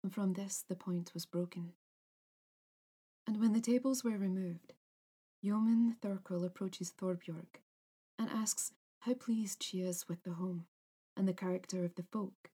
And 0.02 0.12
from 0.12 0.32
this 0.32 0.64
the 0.68 0.74
point 0.74 1.14
was 1.14 1.24
broken. 1.24 1.74
And 3.24 3.38
when 3.40 3.52
the 3.52 3.60
tables 3.60 4.02
were 4.02 4.18
removed, 4.18 4.72
Yeoman 5.40 5.96
Thorkel 6.02 6.44
approaches 6.44 6.92
Thorbjorg 7.00 7.60
and 8.18 8.28
asks 8.28 8.72
how 9.00 9.14
pleased 9.14 9.62
she 9.62 9.82
is 9.82 10.08
with 10.08 10.24
the 10.24 10.34
home 10.34 10.66
and 11.16 11.28
the 11.28 11.32
character 11.32 11.84
of 11.84 11.94
the 11.94 12.06
folk, 12.12 12.50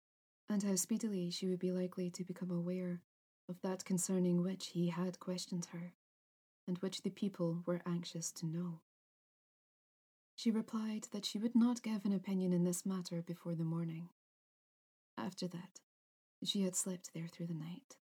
and 0.51 0.63
how 0.63 0.75
speedily 0.75 1.31
she 1.31 1.47
would 1.47 1.59
be 1.59 1.73
likely 1.73 2.11
to 2.11 2.25
become 2.25 2.51
aware 2.51 3.01
of 3.49 3.57
that 3.63 3.87
concerning 3.87 4.43
which 4.43 4.69
he 4.69 4.89
had 4.89 5.19
questioned 5.19 5.69
her, 5.73 5.95
and 6.67 6.77
which 6.79 7.03
the 7.03 7.11
people 7.11 7.63
were 7.65 7.81
anxious 7.87 8.31
to 8.33 8.47
know. 8.47 8.81
She 10.39 10.53
replied 10.53 11.09
that 11.11 11.27
she 11.27 11.37
would 11.37 11.57
not 11.57 11.83
give 11.83 12.05
an 12.05 12.13
opinion 12.13 12.53
in 12.53 12.63
this 12.63 12.87
matter 12.87 13.23
before 13.23 13.57
the 13.57 13.65
morning. 13.65 14.11
After 15.17 15.49
that, 15.49 15.81
she 16.45 16.63
had 16.63 16.77
slept 16.77 17.11
there 17.13 17.27
through 17.27 17.49
the 17.49 17.55
night. 17.55 17.97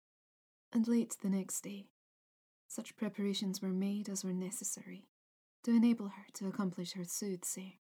And 0.73 0.85
late 0.85 1.15
the 1.21 1.29
next 1.29 1.61
day, 1.61 1.87
such 2.67 2.97
preparations 2.97 3.61
were 3.61 3.69
made 3.69 4.09
as 4.09 4.25
were 4.25 4.33
necessary 4.33 5.07
to 5.63 5.71
enable 5.71 6.09
her 6.09 6.25
to 6.33 6.47
accomplish 6.49 6.91
her 6.95 7.05
soothsaying. 7.05 7.77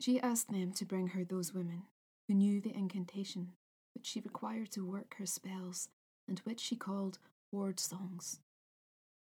She 0.00 0.18
asked 0.18 0.50
them 0.50 0.72
to 0.72 0.86
bring 0.86 1.08
her 1.08 1.24
those 1.24 1.52
women 1.52 1.82
who 2.26 2.32
knew 2.32 2.62
the 2.62 2.74
incantation 2.74 3.52
which 3.94 4.06
she 4.06 4.20
required 4.20 4.70
to 4.72 4.86
work 4.86 5.16
her 5.18 5.26
spells 5.26 5.90
and 6.26 6.38
which 6.44 6.60
she 6.60 6.74
called 6.74 7.18
ward 7.52 7.78
songs. 7.78 8.40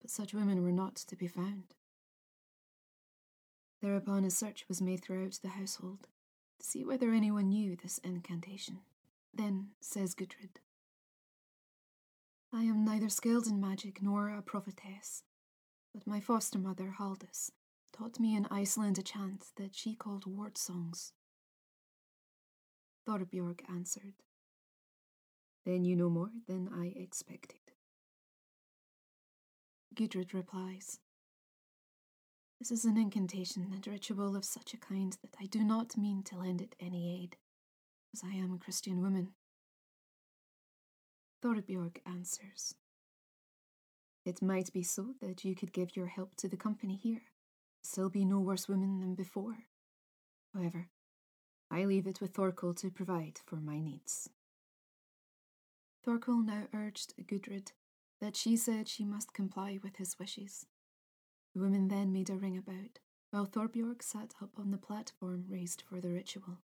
But 0.01 0.11
such 0.11 0.33
women 0.33 0.61
were 0.61 0.73
not 0.73 0.97
to 0.97 1.15
be 1.15 1.27
found. 1.27 1.75
Thereupon 3.81 4.23
a 4.25 4.29
search 4.29 4.65
was 4.67 4.81
made 4.81 5.01
throughout 5.01 5.39
the 5.41 5.49
household 5.49 6.07
to 6.59 6.65
see 6.65 6.85
whether 6.85 7.11
anyone 7.11 7.49
knew 7.49 7.75
this 7.75 7.97
incantation. 7.99 8.79
Then 9.33 9.69
says 9.79 10.13
Gudrid, 10.13 10.59
I 12.53 12.63
am 12.63 12.83
neither 12.83 13.09
skilled 13.09 13.47
in 13.47 13.59
magic 13.59 14.01
nor 14.01 14.29
a 14.29 14.41
prophetess, 14.41 15.23
but 15.93 16.05
my 16.05 16.19
foster 16.19 16.59
mother, 16.59 16.95
Halldis, 16.99 17.51
taught 17.93 18.19
me 18.19 18.35
in 18.35 18.45
Iceland 18.51 18.99
a 18.99 19.01
chant 19.01 19.45
that 19.55 19.73
she 19.73 19.95
called 19.95 20.25
ward 20.25 20.57
songs. 20.57 21.13
Thorbjorg 23.07 23.61
answered, 23.69 24.15
Then 25.65 25.85
you 25.85 25.95
know 25.95 26.09
more 26.09 26.31
than 26.47 26.69
I 26.71 26.93
expected. 26.95 27.57
Gudrid 29.95 30.33
replies, 30.33 30.99
This 32.61 32.69
is 32.69 32.85
an 32.85 32.95
incantation 32.95 33.69
and 33.73 33.87
ritual 33.87 34.35
of 34.35 34.45
such 34.45 34.75
a 34.75 34.77
kind 34.77 35.17
that 35.23 35.35
I 35.41 35.47
do 35.47 35.63
not 35.63 35.97
mean 35.97 36.21
to 36.25 36.37
lend 36.37 36.61
it 36.61 36.75
any 36.79 37.23
aid, 37.23 37.37
as 38.13 38.21
I 38.23 38.35
am 38.35 38.53
a 38.53 38.59
Christian 38.59 39.01
woman. 39.01 39.29
Thorbjorg 41.43 41.97
answers. 42.05 42.75
It 44.25 44.43
might 44.43 44.71
be 44.71 44.83
so 44.83 45.15
that 45.21 45.43
you 45.43 45.55
could 45.55 45.73
give 45.73 45.95
your 45.95 46.05
help 46.05 46.35
to 46.35 46.47
the 46.47 46.55
company 46.55 46.99
here, 47.01 47.23
still 47.81 48.09
be 48.09 48.25
no 48.25 48.39
worse 48.39 48.69
woman 48.69 48.99
than 48.99 49.15
before. 49.15 49.65
However, 50.53 50.89
I 51.71 51.85
leave 51.85 52.05
it 52.05 52.21
with 52.21 52.35
Thorkel 52.35 52.75
to 52.75 52.91
provide 52.91 53.39
for 53.43 53.55
my 53.55 53.79
needs. 53.79 54.29
Thorkel 56.05 56.43
now 56.43 56.67
urged 56.75 57.15
Gudrid 57.25 57.71
that 58.19 58.35
she 58.35 58.55
said 58.55 58.87
she 58.87 59.03
must 59.03 59.33
comply 59.33 59.79
with 59.81 59.95
his 59.95 60.19
wishes. 60.19 60.67
The 61.53 61.61
women 61.61 61.89
then 61.89 62.13
made 62.13 62.29
a 62.29 62.35
ring 62.35 62.57
about, 62.57 62.99
while 63.31 63.45
Thorbjorg 63.45 64.01
sat 64.01 64.35
up 64.41 64.51
on 64.57 64.71
the 64.71 64.77
platform 64.77 65.45
raised 65.49 65.81
for 65.81 65.99
the 65.99 66.11
ritual. 66.11 66.59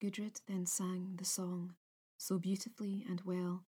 Gudrid 0.00 0.40
then 0.46 0.66
sang 0.66 1.14
the 1.16 1.24
song, 1.24 1.74
so 2.18 2.38
beautifully 2.38 3.04
and 3.08 3.20
well 3.24 3.64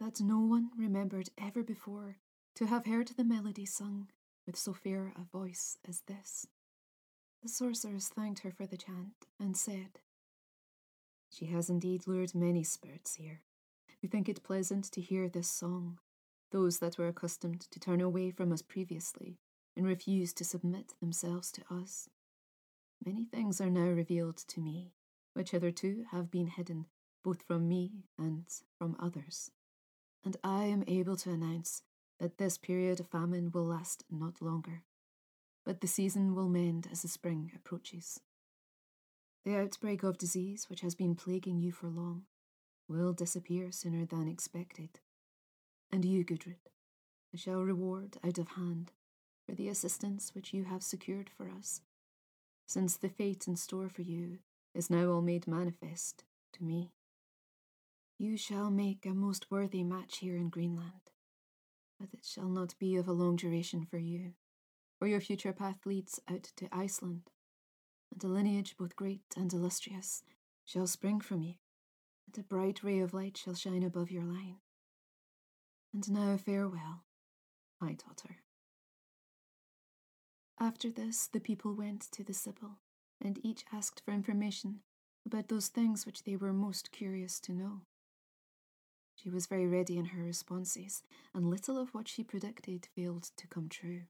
that 0.00 0.20
no 0.20 0.40
one 0.40 0.70
remembered 0.76 1.28
ever 1.38 1.62
before 1.62 2.16
to 2.54 2.66
have 2.66 2.86
heard 2.86 3.08
the 3.08 3.24
melody 3.24 3.66
sung 3.66 4.08
with 4.46 4.56
so 4.56 4.72
fair 4.72 5.12
a 5.16 5.24
voice 5.24 5.76
as 5.86 6.02
this. 6.06 6.46
The 7.42 7.48
sorceress 7.48 8.08
thanked 8.08 8.40
her 8.40 8.50
for 8.50 8.66
the 8.66 8.78
chant 8.78 9.26
and 9.38 9.56
said, 9.56 10.00
She 11.28 11.46
has 11.46 11.68
indeed 11.68 12.06
lured 12.06 12.34
many 12.34 12.62
spirits 12.64 13.16
here. 13.16 13.42
We 14.02 14.08
think 14.08 14.28
it 14.28 14.42
pleasant 14.42 14.84
to 14.92 15.00
hear 15.00 15.28
this 15.28 15.50
song. 15.50 15.98
Those 16.50 16.78
that 16.78 16.96
were 16.96 17.08
accustomed 17.08 17.62
to 17.70 17.80
turn 17.80 18.00
away 18.00 18.30
from 18.30 18.52
us 18.52 18.62
previously 18.62 19.38
and 19.76 19.86
refuse 19.86 20.32
to 20.34 20.44
submit 20.44 20.94
themselves 21.00 21.50
to 21.52 21.62
us. 21.70 22.08
Many 23.04 23.24
things 23.24 23.60
are 23.60 23.70
now 23.70 23.88
revealed 23.88 24.36
to 24.48 24.60
me, 24.60 24.92
which 25.34 25.50
hitherto 25.50 26.04
have 26.10 26.30
been 26.30 26.46
hidden 26.46 26.86
both 27.24 27.42
from 27.42 27.66
me 27.66 28.04
and 28.18 28.44
from 28.78 28.96
others. 29.00 29.50
And 30.24 30.36
I 30.44 30.64
am 30.64 30.84
able 30.86 31.16
to 31.16 31.30
announce 31.30 31.82
that 32.20 32.38
this 32.38 32.58
period 32.58 33.00
of 33.00 33.08
famine 33.08 33.50
will 33.50 33.64
last 33.64 34.04
not 34.10 34.40
longer, 34.40 34.84
but 35.64 35.80
the 35.80 35.86
season 35.86 36.34
will 36.34 36.48
mend 36.48 36.86
as 36.92 37.02
the 37.02 37.08
spring 37.08 37.50
approaches. 37.56 38.20
The 39.44 39.56
outbreak 39.56 40.02
of 40.02 40.18
disease, 40.18 40.70
which 40.70 40.82
has 40.82 40.94
been 40.94 41.14
plaguing 41.14 41.58
you 41.58 41.72
for 41.72 41.88
long, 41.88 42.24
will 42.88 43.12
disappear 43.12 43.72
sooner 43.72 44.06
than 44.06 44.28
expected. 44.28 45.00
And 45.90 46.04
you, 46.04 46.24
Gudrid, 46.24 46.70
I 47.32 47.36
shall 47.36 47.62
reward 47.62 48.18
out 48.24 48.38
of 48.38 48.48
hand 48.48 48.92
for 49.46 49.54
the 49.54 49.68
assistance 49.68 50.34
which 50.34 50.52
you 50.52 50.64
have 50.64 50.82
secured 50.82 51.28
for 51.28 51.50
us, 51.50 51.82
since 52.66 52.96
the 52.96 53.08
fate 53.08 53.46
in 53.46 53.56
store 53.56 53.88
for 53.88 54.02
you 54.02 54.38
is 54.74 54.90
now 54.90 55.08
all 55.08 55.22
made 55.22 55.46
manifest 55.46 56.24
to 56.52 56.64
me. 56.64 56.92
You 58.18 58.36
shall 58.36 58.70
make 58.70 59.04
a 59.04 59.14
most 59.14 59.50
worthy 59.50 59.82
match 59.82 60.18
here 60.18 60.36
in 60.36 60.48
Greenland, 60.48 61.10
but 61.98 62.08
it 62.12 62.24
shall 62.24 62.48
not 62.48 62.74
be 62.78 62.96
of 62.96 63.08
a 63.08 63.12
long 63.12 63.36
duration 63.36 63.84
for 63.84 63.98
you, 63.98 64.32
for 64.98 65.06
your 65.06 65.20
future 65.20 65.52
path 65.52 65.84
leads 65.84 66.20
out 66.30 66.52
to 66.56 66.68
Iceland, 66.72 67.30
and 68.12 68.22
a 68.22 68.32
lineage 68.32 68.76
both 68.78 68.96
great 68.96 69.34
and 69.36 69.52
illustrious 69.52 70.22
shall 70.64 70.86
spring 70.86 71.20
from 71.20 71.42
you, 71.42 71.54
and 72.26 72.38
a 72.38 72.46
bright 72.46 72.82
ray 72.82 73.00
of 73.00 73.12
light 73.12 73.36
shall 73.36 73.54
shine 73.54 73.82
above 73.82 74.10
your 74.10 74.24
line. 74.24 74.56
And 75.92 76.10
now 76.10 76.36
farewell, 76.36 77.04
my 77.80 77.94
daughter. 77.94 78.43
After 80.64 80.90
this, 80.90 81.26
the 81.26 81.40
people 81.40 81.74
went 81.74 82.00
to 82.12 82.24
the 82.24 82.32
Sibyl, 82.32 82.78
and 83.20 83.38
each 83.44 83.66
asked 83.70 84.00
for 84.02 84.12
information 84.12 84.80
about 85.26 85.48
those 85.48 85.68
things 85.68 86.06
which 86.06 86.22
they 86.22 86.36
were 86.36 86.54
most 86.54 86.90
curious 86.90 87.38
to 87.40 87.52
know. 87.52 87.82
She 89.14 89.28
was 89.28 89.44
very 89.44 89.66
ready 89.66 89.98
in 89.98 90.06
her 90.06 90.22
responses, 90.22 91.02
and 91.34 91.50
little 91.50 91.76
of 91.76 91.92
what 91.92 92.08
she 92.08 92.24
predicted 92.24 92.88
failed 92.96 93.24
to 93.36 93.46
come 93.46 93.68
true. 93.68 94.04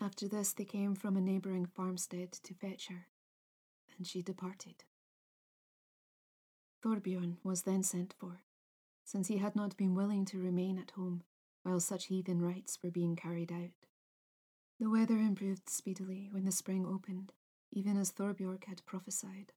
After 0.00 0.26
this, 0.26 0.52
they 0.52 0.64
came 0.64 0.96
from 0.96 1.16
a 1.16 1.20
neighbouring 1.20 1.64
farmstead 1.64 2.32
to 2.32 2.52
fetch 2.52 2.88
her, 2.88 3.06
and 3.96 4.08
she 4.08 4.22
departed. 4.22 4.82
Thorbjorn 6.82 7.36
was 7.44 7.62
then 7.62 7.84
sent 7.84 8.16
for, 8.18 8.40
since 9.04 9.28
he 9.28 9.36
had 9.36 9.54
not 9.54 9.76
been 9.76 9.94
willing 9.94 10.24
to 10.24 10.42
remain 10.42 10.76
at 10.76 10.90
home 10.90 11.22
while 11.62 11.78
such 11.78 12.06
heathen 12.06 12.42
rites 12.42 12.80
were 12.82 12.90
being 12.90 13.14
carried 13.14 13.52
out. 13.52 13.89
The 14.80 14.88
weather 14.88 15.18
improved 15.18 15.68
speedily 15.68 16.30
when 16.32 16.46
the 16.46 16.50
spring 16.50 16.86
opened, 16.86 17.34
even 17.70 17.98
as 17.98 18.12
Thorbjorg 18.12 18.64
had 18.64 18.82
prophesied. 18.86 19.52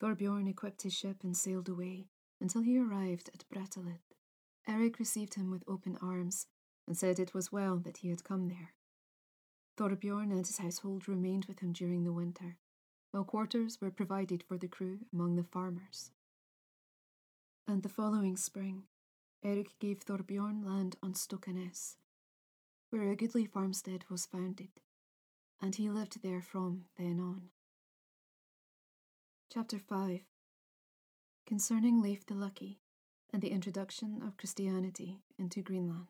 Thorbjorn 0.00 0.48
equipped 0.48 0.82
his 0.82 0.92
ship 0.92 1.22
and 1.22 1.36
sailed 1.36 1.68
away 1.68 2.08
until 2.40 2.62
he 2.62 2.76
arrived 2.76 3.30
at 3.32 3.48
Brattahlid. 3.48 4.00
Eric 4.66 4.98
received 4.98 5.34
him 5.34 5.52
with 5.52 5.62
open 5.68 5.96
arms 6.02 6.48
and 6.88 6.98
said 6.98 7.20
it 7.20 7.34
was 7.34 7.52
well 7.52 7.78
that 7.78 7.98
he 7.98 8.08
had 8.08 8.24
come 8.24 8.48
there. 8.48 8.74
Thorbjorn 9.76 10.32
and 10.32 10.44
his 10.44 10.58
household 10.58 11.08
remained 11.08 11.44
with 11.44 11.60
him 11.60 11.72
during 11.72 12.02
the 12.02 12.12
winter, 12.12 12.56
while 13.12 13.22
quarters 13.22 13.80
were 13.80 13.92
provided 13.92 14.42
for 14.42 14.58
the 14.58 14.66
crew 14.66 15.06
among 15.12 15.36
the 15.36 15.44
farmers. 15.44 16.10
And 17.68 17.84
the 17.84 17.88
following 17.88 18.36
spring, 18.36 18.88
Eric 19.44 19.78
gave 19.78 20.00
Thorbjorn 20.00 20.64
land 20.64 20.96
on 21.00 21.12
Stokkanes, 21.14 21.94
where 22.90 23.10
a 23.10 23.16
goodly 23.16 23.44
farmstead 23.44 24.04
was 24.08 24.26
founded, 24.26 24.70
and 25.60 25.74
he 25.74 25.90
lived 25.90 26.22
there 26.22 26.40
from 26.40 26.84
then 26.96 27.20
on. 27.20 27.50
Chapter 29.52 29.78
5 29.78 30.20
Concerning 31.46 32.00
Leif 32.00 32.24
the 32.26 32.34
Lucky 32.34 32.80
and 33.32 33.42
the 33.42 33.50
introduction 33.50 34.22
of 34.22 34.36
Christianity 34.36 35.20
into 35.38 35.62
Greenland. 35.62 36.08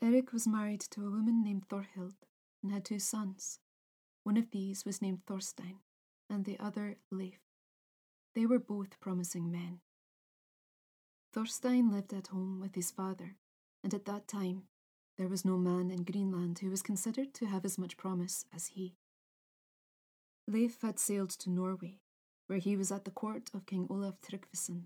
Eric 0.00 0.32
was 0.32 0.46
married 0.46 0.80
to 0.80 1.06
a 1.06 1.10
woman 1.10 1.42
named 1.42 1.68
Thorhild 1.68 2.14
and 2.62 2.70
had 2.70 2.84
two 2.84 3.00
sons. 3.00 3.58
One 4.22 4.36
of 4.36 4.50
these 4.50 4.84
was 4.84 5.02
named 5.02 5.26
Thorstein, 5.26 5.80
and 6.30 6.44
the 6.44 6.58
other 6.60 6.98
Leif. 7.10 7.40
They 8.34 8.46
were 8.46 8.60
both 8.60 9.00
promising 9.00 9.50
men. 9.50 9.80
Thorstein 11.32 11.90
lived 11.90 12.12
at 12.12 12.28
home 12.28 12.60
with 12.60 12.76
his 12.76 12.92
father 12.92 13.36
and 13.82 13.94
at 13.94 14.04
that 14.06 14.28
time 14.28 14.64
there 15.16 15.28
was 15.28 15.44
no 15.44 15.56
man 15.56 15.90
in 15.90 16.04
Greenland 16.04 16.60
who 16.60 16.70
was 16.70 16.82
considered 16.82 17.34
to 17.34 17.46
have 17.46 17.64
as 17.64 17.76
much 17.76 17.96
promise 17.96 18.44
as 18.54 18.66
he. 18.68 18.94
Leif 20.46 20.80
had 20.80 20.98
sailed 20.98 21.30
to 21.30 21.50
Norway, 21.50 21.98
where 22.46 22.58
he 22.58 22.76
was 22.76 22.90
at 22.92 23.04
the 23.04 23.10
court 23.10 23.50
of 23.52 23.66
King 23.66 23.86
Olaf 23.90 24.14
Tryggvason. 24.20 24.84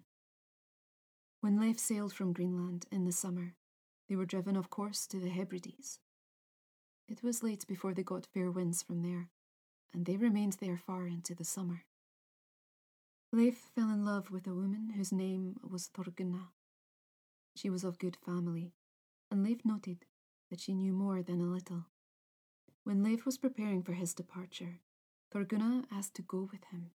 When 1.40 1.60
Leif 1.60 1.78
sailed 1.78 2.12
from 2.12 2.32
Greenland 2.32 2.86
in 2.90 3.05
the 3.05 3.12
summer, 3.12 3.55
they 4.09 4.16
were 4.16 4.27
driven, 4.27 4.56
of 4.56 4.70
course, 4.70 5.06
to 5.09 5.19
the 5.19 5.28
Hebrides. 5.28 6.01
It 7.09 7.23
was 7.23 7.43
late 7.43 7.66
before 7.66 7.94
they 7.94 8.02
got 8.02 8.27
fair 8.27 8.51
winds 8.51 8.82
from 8.82 9.02
there, 9.02 9.28
and 9.93 10.06
they 10.06 10.16
remained 10.16 10.56
there 10.60 10.78
far 10.78 11.06
into 11.06 11.35
the 11.35 11.44
summer. 11.44 11.85
Leif 13.32 13.59
fell 13.74 13.90
in 13.90 14.05
love 14.05 14.31
with 14.31 14.47
a 14.47 14.55
woman 14.55 14.90
whose 14.97 15.12
name 15.12 15.56
was 15.62 15.89
Thorgunna. 15.89 16.48
She 17.55 17.70
was 17.70 17.85
of 17.85 17.98
good 17.98 18.16
family, 18.16 18.73
and 19.32 19.42
Leif 19.42 19.64
noted 19.64 20.04
that 20.50 20.60
she 20.60 20.74
knew 20.74 20.92
more 20.92 21.22
than 21.22 21.40
a 21.40 21.50
little. 21.50 21.86
When 22.84 23.02
Leif 23.02 23.24
was 23.24 23.38
preparing 23.38 23.82
for 23.82 23.94
his 23.94 24.12
departure, 24.12 24.80
Thorgunna 25.32 25.86
asked 25.90 26.14
to 26.16 26.22
go 26.22 26.50
with 26.52 26.64
him. 26.70 26.90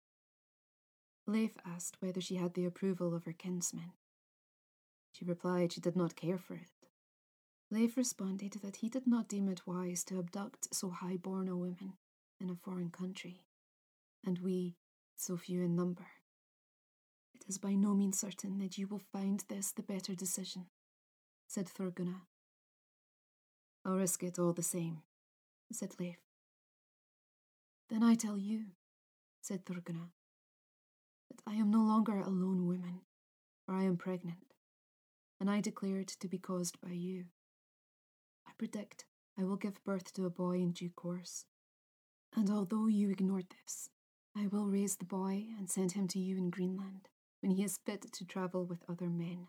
Leif 1.28 1.56
asked 1.64 1.98
whether 2.00 2.20
she 2.20 2.34
had 2.34 2.54
the 2.54 2.64
approval 2.64 3.14
of 3.14 3.24
her 3.24 3.32
kinsmen. 3.32 3.92
She 5.12 5.24
replied 5.24 5.72
she 5.72 5.80
did 5.80 5.94
not 5.94 6.16
care 6.16 6.36
for 6.36 6.54
it. 6.54 6.72
Leif 7.70 7.96
responded 7.96 8.54
that 8.64 8.76
he 8.76 8.88
did 8.88 9.06
not 9.06 9.28
deem 9.28 9.48
it 9.48 9.64
wise 9.64 10.02
to 10.04 10.18
abduct 10.18 10.74
so 10.74 10.90
high 10.90 11.16
born 11.16 11.48
a 11.48 11.56
woman 11.56 11.92
in 12.40 12.50
a 12.50 12.56
foreign 12.56 12.90
country, 12.90 13.44
and 14.26 14.40
we 14.40 14.74
so 15.14 15.36
few 15.36 15.62
in 15.62 15.76
number. 15.76 16.08
It 17.32 17.44
is 17.46 17.58
by 17.58 17.74
no 17.74 17.94
means 17.94 18.18
certain 18.18 18.58
that 18.58 18.76
you 18.76 18.88
will 18.88 19.02
find 19.12 19.44
this 19.48 19.70
the 19.70 19.84
better 19.84 20.16
decision, 20.16 20.66
said 21.54 21.68
Thorgunna. 21.68 22.22
I'll 23.84 23.94
risk 23.94 24.24
it 24.24 24.40
all 24.40 24.52
the 24.52 24.60
same, 24.60 25.02
said 25.70 25.94
Leif. 26.00 26.16
Then 27.88 28.02
I 28.02 28.16
tell 28.16 28.36
you, 28.36 28.72
said 29.40 29.64
Thorgunna, 29.64 30.08
that 31.30 31.42
I 31.46 31.54
am 31.54 31.70
no 31.70 31.78
longer 31.78 32.18
a 32.18 32.28
lone 32.28 32.66
woman, 32.66 33.02
for 33.64 33.76
I 33.76 33.84
am 33.84 33.96
pregnant, 33.96 34.56
and 35.38 35.48
I 35.48 35.60
declare 35.60 36.00
it 36.00 36.16
to 36.18 36.26
be 36.26 36.38
caused 36.38 36.80
by 36.80 36.90
you. 36.90 37.26
I 38.48 38.50
predict 38.58 39.04
I 39.38 39.44
will 39.44 39.54
give 39.54 39.84
birth 39.84 40.12
to 40.14 40.26
a 40.26 40.30
boy 40.30 40.56
in 40.56 40.72
due 40.72 40.90
course, 40.90 41.44
and 42.34 42.50
although 42.50 42.88
you 42.88 43.10
ignored 43.10 43.46
this, 43.62 43.90
I 44.36 44.48
will 44.48 44.66
raise 44.66 44.96
the 44.96 45.04
boy 45.04 45.44
and 45.56 45.70
send 45.70 45.92
him 45.92 46.08
to 46.08 46.18
you 46.18 46.36
in 46.36 46.50
Greenland 46.50 47.10
when 47.42 47.52
he 47.52 47.62
is 47.62 47.78
fit 47.78 48.12
to 48.12 48.24
travel 48.24 48.64
with 48.64 48.82
other 48.88 49.08
men. 49.08 49.46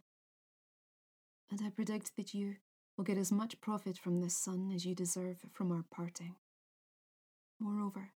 And 1.50 1.62
I 1.64 1.70
predict 1.70 2.16
that 2.16 2.34
you 2.34 2.56
will 2.98 3.04
get 3.04 3.18
as 3.18 3.32
much 3.32 3.62
profit 3.62 3.98
from 3.98 4.20
this 4.20 4.38
son 4.38 4.72
as 4.74 4.86
you 4.86 4.96
deserve 4.96 5.38
from 5.54 5.72
our 5.72 5.86
parting. 5.92 6.36
Moreover, 7.60 8.12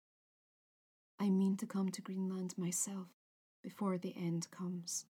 I 1.19 1.29
mean 1.29 1.57
to 1.57 1.65
come 1.65 1.89
to 1.91 2.01
Greenland 2.01 2.55
myself 2.57 3.07
before 3.61 3.97
the 3.97 4.15
end 4.17 4.47
comes. 4.51 5.05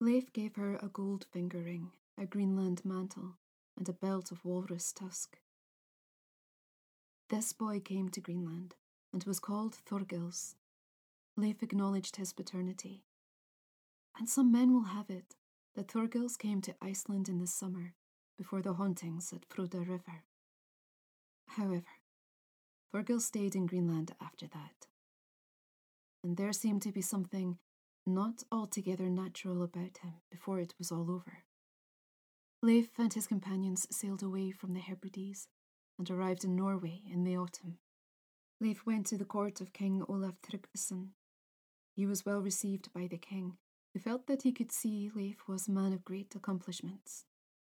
Leif 0.00 0.32
gave 0.32 0.56
her 0.56 0.76
a 0.76 0.88
gold 0.88 1.26
finger 1.32 1.58
ring, 1.58 1.92
a 2.18 2.26
Greenland 2.26 2.84
mantle, 2.84 3.38
and 3.76 3.88
a 3.88 3.92
belt 3.92 4.30
of 4.30 4.44
walrus 4.44 4.92
tusk. 4.92 5.38
This 7.30 7.52
boy 7.52 7.80
came 7.80 8.08
to 8.10 8.20
Greenland 8.20 8.74
and 9.12 9.24
was 9.24 9.40
called 9.40 9.76
Thorgils. 9.88 10.54
Leif 11.36 11.62
acknowledged 11.62 12.16
his 12.16 12.32
paternity. 12.32 13.04
And 14.18 14.28
some 14.28 14.52
men 14.52 14.72
will 14.72 14.84
have 14.84 15.10
it 15.10 15.34
that 15.76 15.88
Thorgils 15.88 16.38
came 16.38 16.62
to 16.62 16.74
Iceland 16.80 17.28
in 17.28 17.38
the 17.38 17.46
summer 17.46 17.92
before 18.38 18.62
the 18.62 18.72
hauntings 18.74 19.32
at 19.32 19.48
Froda 19.48 19.80
River. 19.80 20.24
However, 21.48 21.84
Thorgils 22.92 23.22
stayed 23.22 23.54
in 23.54 23.66
Greenland 23.66 24.12
after 24.20 24.46
that. 24.48 24.88
And 26.24 26.36
there 26.36 26.52
seemed 26.52 26.82
to 26.82 26.92
be 26.92 27.02
something 27.02 27.58
not 28.06 28.42
altogether 28.50 29.10
natural 29.10 29.62
about 29.62 29.98
him 30.02 30.14
before 30.30 30.60
it 30.60 30.74
was 30.78 30.90
all 30.90 31.10
over. 31.10 31.44
Leif 32.62 32.98
and 32.98 33.12
his 33.12 33.26
companions 33.26 33.86
sailed 33.90 34.22
away 34.22 34.50
from 34.50 34.72
the 34.72 34.80
Hebrides 34.80 35.46
and 35.98 36.10
arrived 36.10 36.42
in 36.42 36.56
Norway 36.56 37.02
in 37.12 37.24
the 37.24 37.36
autumn. 37.36 37.78
Leif 38.60 38.86
went 38.86 39.06
to 39.06 39.18
the 39.18 39.26
court 39.26 39.60
of 39.60 39.74
King 39.74 40.02
Olaf 40.08 40.36
Tryggvason. 40.40 41.08
He 41.94 42.06
was 42.06 42.24
well 42.24 42.40
received 42.40 42.92
by 42.94 43.06
the 43.06 43.18
king, 43.18 43.58
who 43.96 44.00
felt 44.00 44.26
that 44.26 44.42
he 44.42 44.52
could 44.52 44.70
see 44.70 45.10
Leif 45.14 45.48
was 45.48 45.68
a 45.68 45.70
man 45.70 45.94
of 45.94 46.04
great 46.04 46.34
accomplishments. 46.34 47.24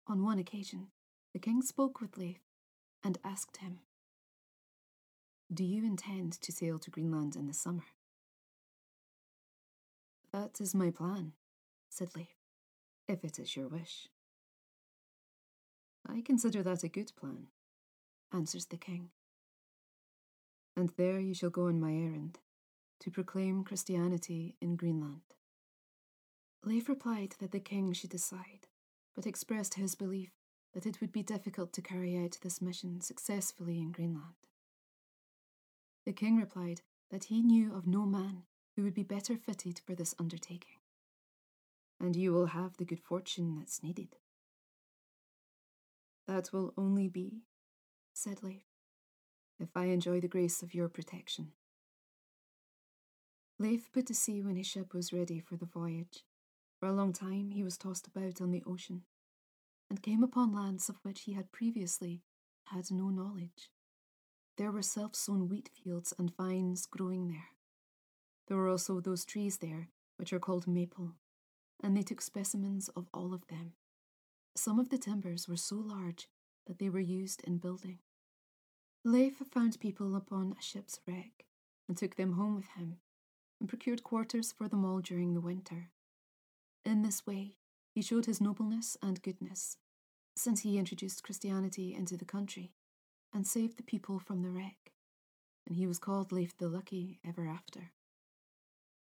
On 0.06 0.24
one 0.24 0.38
occasion, 0.38 0.86
the 1.34 1.38
king 1.38 1.60
spoke 1.60 2.00
with 2.00 2.16
Leif 2.16 2.38
and 3.04 3.18
asked 3.22 3.58
him, 3.58 3.80
Do 5.52 5.62
you 5.62 5.84
intend 5.84 6.40
to 6.40 6.50
sail 6.50 6.78
to 6.78 6.90
Greenland 6.90 7.36
in 7.36 7.46
the 7.46 7.52
summer? 7.52 7.84
That 10.32 10.62
is 10.62 10.74
my 10.74 10.90
plan, 10.90 11.32
said 11.90 12.16
Leif, 12.16 12.38
if 13.06 13.22
it 13.22 13.38
is 13.38 13.54
your 13.54 13.68
wish. 13.68 14.08
I 16.08 16.22
consider 16.22 16.62
that 16.62 16.84
a 16.84 16.88
good 16.88 17.12
plan, 17.20 17.48
answers 18.32 18.64
the 18.64 18.78
king. 18.78 19.10
And 20.74 20.88
there 20.96 21.20
you 21.20 21.34
shall 21.34 21.50
go 21.50 21.66
on 21.66 21.78
my 21.78 21.92
errand, 21.92 22.38
to 23.00 23.10
proclaim 23.10 23.62
Christianity 23.62 24.56
in 24.62 24.76
Greenland. 24.76 25.20
Leif 26.66 26.88
replied 26.88 27.34
that 27.40 27.52
the 27.52 27.60
king 27.60 27.92
should 27.92 28.10
decide, 28.10 28.68
but 29.14 29.26
expressed 29.26 29.74
his 29.74 29.94
belief 29.94 30.30
that 30.72 30.86
it 30.86 31.00
would 31.00 31.12
be 31.12 31.22
difficult 31.22 31.72
to 31.72 31.82
carry 31.82 32.16
out 32.16 32.38
this 32.42 32.62
mission 32.62 33.00
successfully 33.00 33.80
in 33.80 33.92
Greenland. 33.92 34.34
The 36.06 36.12
king 36.12 36.36
replied 36.36 36.80
that 37.10 37.24
he 37.24 37.42
knew 37.42 37.74
of 37.74 37.86
no 37.86 38.06
man 38.06 38.44
who 38.76 38.82
would 38.82 38.94
be 38.94 39.02
better 39.02 39.36
fitted 39.36 39.80
for 39.84 39.94
this 39.94 40.14
undertaking. 40.18 40.78
And 42.00 42.16
you 42.16 42.32
will 42.32 42.46
have 42.46 42.76
the 42.76 42.84
good 42.84 43.00
fortune 43.00 43.56
that's 43.56 43.82
needed. 43.82 44.16
That 46.26 46.50
will 46.52 46.72
only 46.76 47.08
be, 47.08 47.42
said 48.12 48.42
Leif, 48.42 48.64
if 49.60 49.76
I 49.76 49.86
enjoy 49.86 50.20
the 50.20 50.28
grace 50.28 50.62
of 50.62 50.74
your 50.74 50.88
protection. 50.88 51.52
Leif 53.58 53.92
put 53.92 54.06
to 54.06 54.14
sea 54.14 54.42
when 54.42 54.56
his 54.56 54.66
ship 54.66 54.92
was 54.92 55.12
ready 55.12 55.38
for 55.38 55.56
the 55.56 55.66
voyage. 55.66 56.24
For 56.84 56.90
a 56.90 56.92
long 56.92 57.14
time 57.14 57.52
he 57.52 57.62
was 57.62 57.78
tossed 57.78 58.06
about 58.08 58.42
on 58.42 58.50
the 58.50 58.62
ocean, 58.66 59.04
and 59.88 60.02
came 60.02 60.22
upon 60.22 60.52
lands 60.52 60.90
of 60.90 60.98
which 61.02 61.22
he 61.22 61.32
had 61.32 61.50
previously 61.50 62.20
had 62.66 62.90
no 62.90 63.08
knowledge. 63.08 63.70
There 64.58 64.70
were 64.70 64.82
self 64.82 65.16
sown 65.16 65.48
wheat 65.48 65.70
fields 65.72 66.12
and 66.18 66.36
vines 66.36 66.84
growing 66.84 67.28
there. 67.28 67.52
There 68.48 68.58
were 68.58 68.68
also 68.68 69.00
those 69.00 69.24
trees 69.24 69.56
there 69.56 69.88
which 70.18 70.30
are 70.34 70.38
called 70.38 70.66
maple, 70.66 71.14
and 71.82 71.96
they 71.96 72.02
took 72.02 72.20
specimens 72.20 72.90
of 72.90 73.08
all 73.14 73.32
of 73.32 73.46
them 73.46 73.72
some 74.54 74.78
of 74.78 74.90
the 74.90 74.98
timbers 74.98 75.48
were 75.48 75.56
so 75.56 75.76
large 75.76 76.28
that 76.66 76.78
they 76.78 76.90
were 76.90 77.00
used 77.00 77.42
in 77.44 77.56
building. 77.56 78.00
Leif 79.06 79.38
found 79.50 79.80
people 79.80 80.14
upon 80.14 80.54
a 80.58 80.62
ship's 80.62 81.00
wreck 81.08 81.46
and 81.88 81.96
took 81.96 82.16
them 82.16 82.32
home 82.32 82.54
with 82.54 82.68
him 82.76 82.98
and 83.58 83.70
procured 83.70 84.02
quarters 84.02 84.52
for 84.52 84.68
them 84.68 84.84
all 84.84 85.00
during 85.00 85.32
the 85.32 85.40
winter. 85.40 85.88
In 86.84 87.02
this 87.02 87.26
way, 87.26 87.56
he 87.94 88.02
showed 88.02 88.26
his 88.26 88.40
nobleness 88.40 88.96
and 89.02 89.22
goodness, 89.22 89.76
since 90.36 90.60
he 90.60 90.78
introduced 90.78 91.22
Christianity 91.22 91.94
into 91.94 92.16
the 92.16 92.24
country 92.24 92.74
and 93.32 93.46
saved 93.46 93.78
the 93.78 93.82
people 93.82 94.18
from 94.18 94.42
the 94.42 94.50
wreck, 94.50 94.92
and 95.66 95.76
he 95.76 95.86
was 95.86 95.98
called 95.98 96.32
Leif 96.32 96.56
the 96.56 96.68
Lucky 96.68 97.20
ever 97.26 97.46
after. 97.46 97.92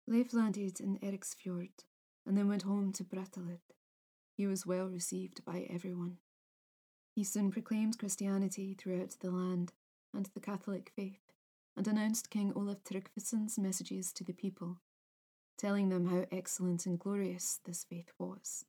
Leif 0.07 0.33
landed 0.33 0.79
in 0.79 0.99
Eriksfjord 0.99 1.83
and 2.25 2.37
then 2.37 2.47
went 2.47 2.63
home 2.63 2.91
to 2.93 3.03
Brattahlid, 3.03 3.59
he 4.35 4.47
was 4.47 4.65
well 4.65 4.87
received 4.87 5.45
by 5.45 5.65
everyone. 5.69 6.17
He 7.13 7.23
soon 7.23 7.51
proclaimed 7.51 7.97
Christianity 7.97 8.73
throughout 8.73 9.15
the 9.21 9.31
land 9.31 9.71
and 10.13 10.29
the 10.33 10.41
Catholic 10.41 10.91
faith, 10.93 11.31
and 11.77 11.87
announced 11.87 12.29
King 12.29 12.51
Olaf 12.55 12.83
Tryggvason's 12.83 13.57
messages 13.57 14.11
to 14.13 14.23
the 14.23 14.33
people, 14.33 14.81
telling 15.57 15.89
them 15.89 16.07
how 16.07 16.25
excellent 16.31 16.85
and 16.85 16.99
glorious 16.99 17.59
this 17.65 17.83
faith 17.83 18.11
was. 18.19 18.65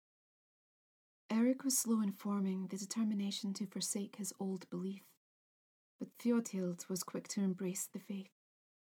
Eric 1.31 1.65
was 1.65 1.77
slow 1.77 2.01
in 2.01 2.13
forming 2.13 2.69
the 2.69 2.77
determination 2.77 3.53
to 3.55 3.67
forsake 3.67 4.17
his 4.17 4.33
old 4.39 4.69
belief, 4.71 5.03
but 5.99 6.09
Theodhild 6.19 6.87
was 6.89 7.03
quick 7.03 7.27
to 7.29 7.41
embrace 7.41 7.89
the 7.93 7.99
faith 7.99 8.31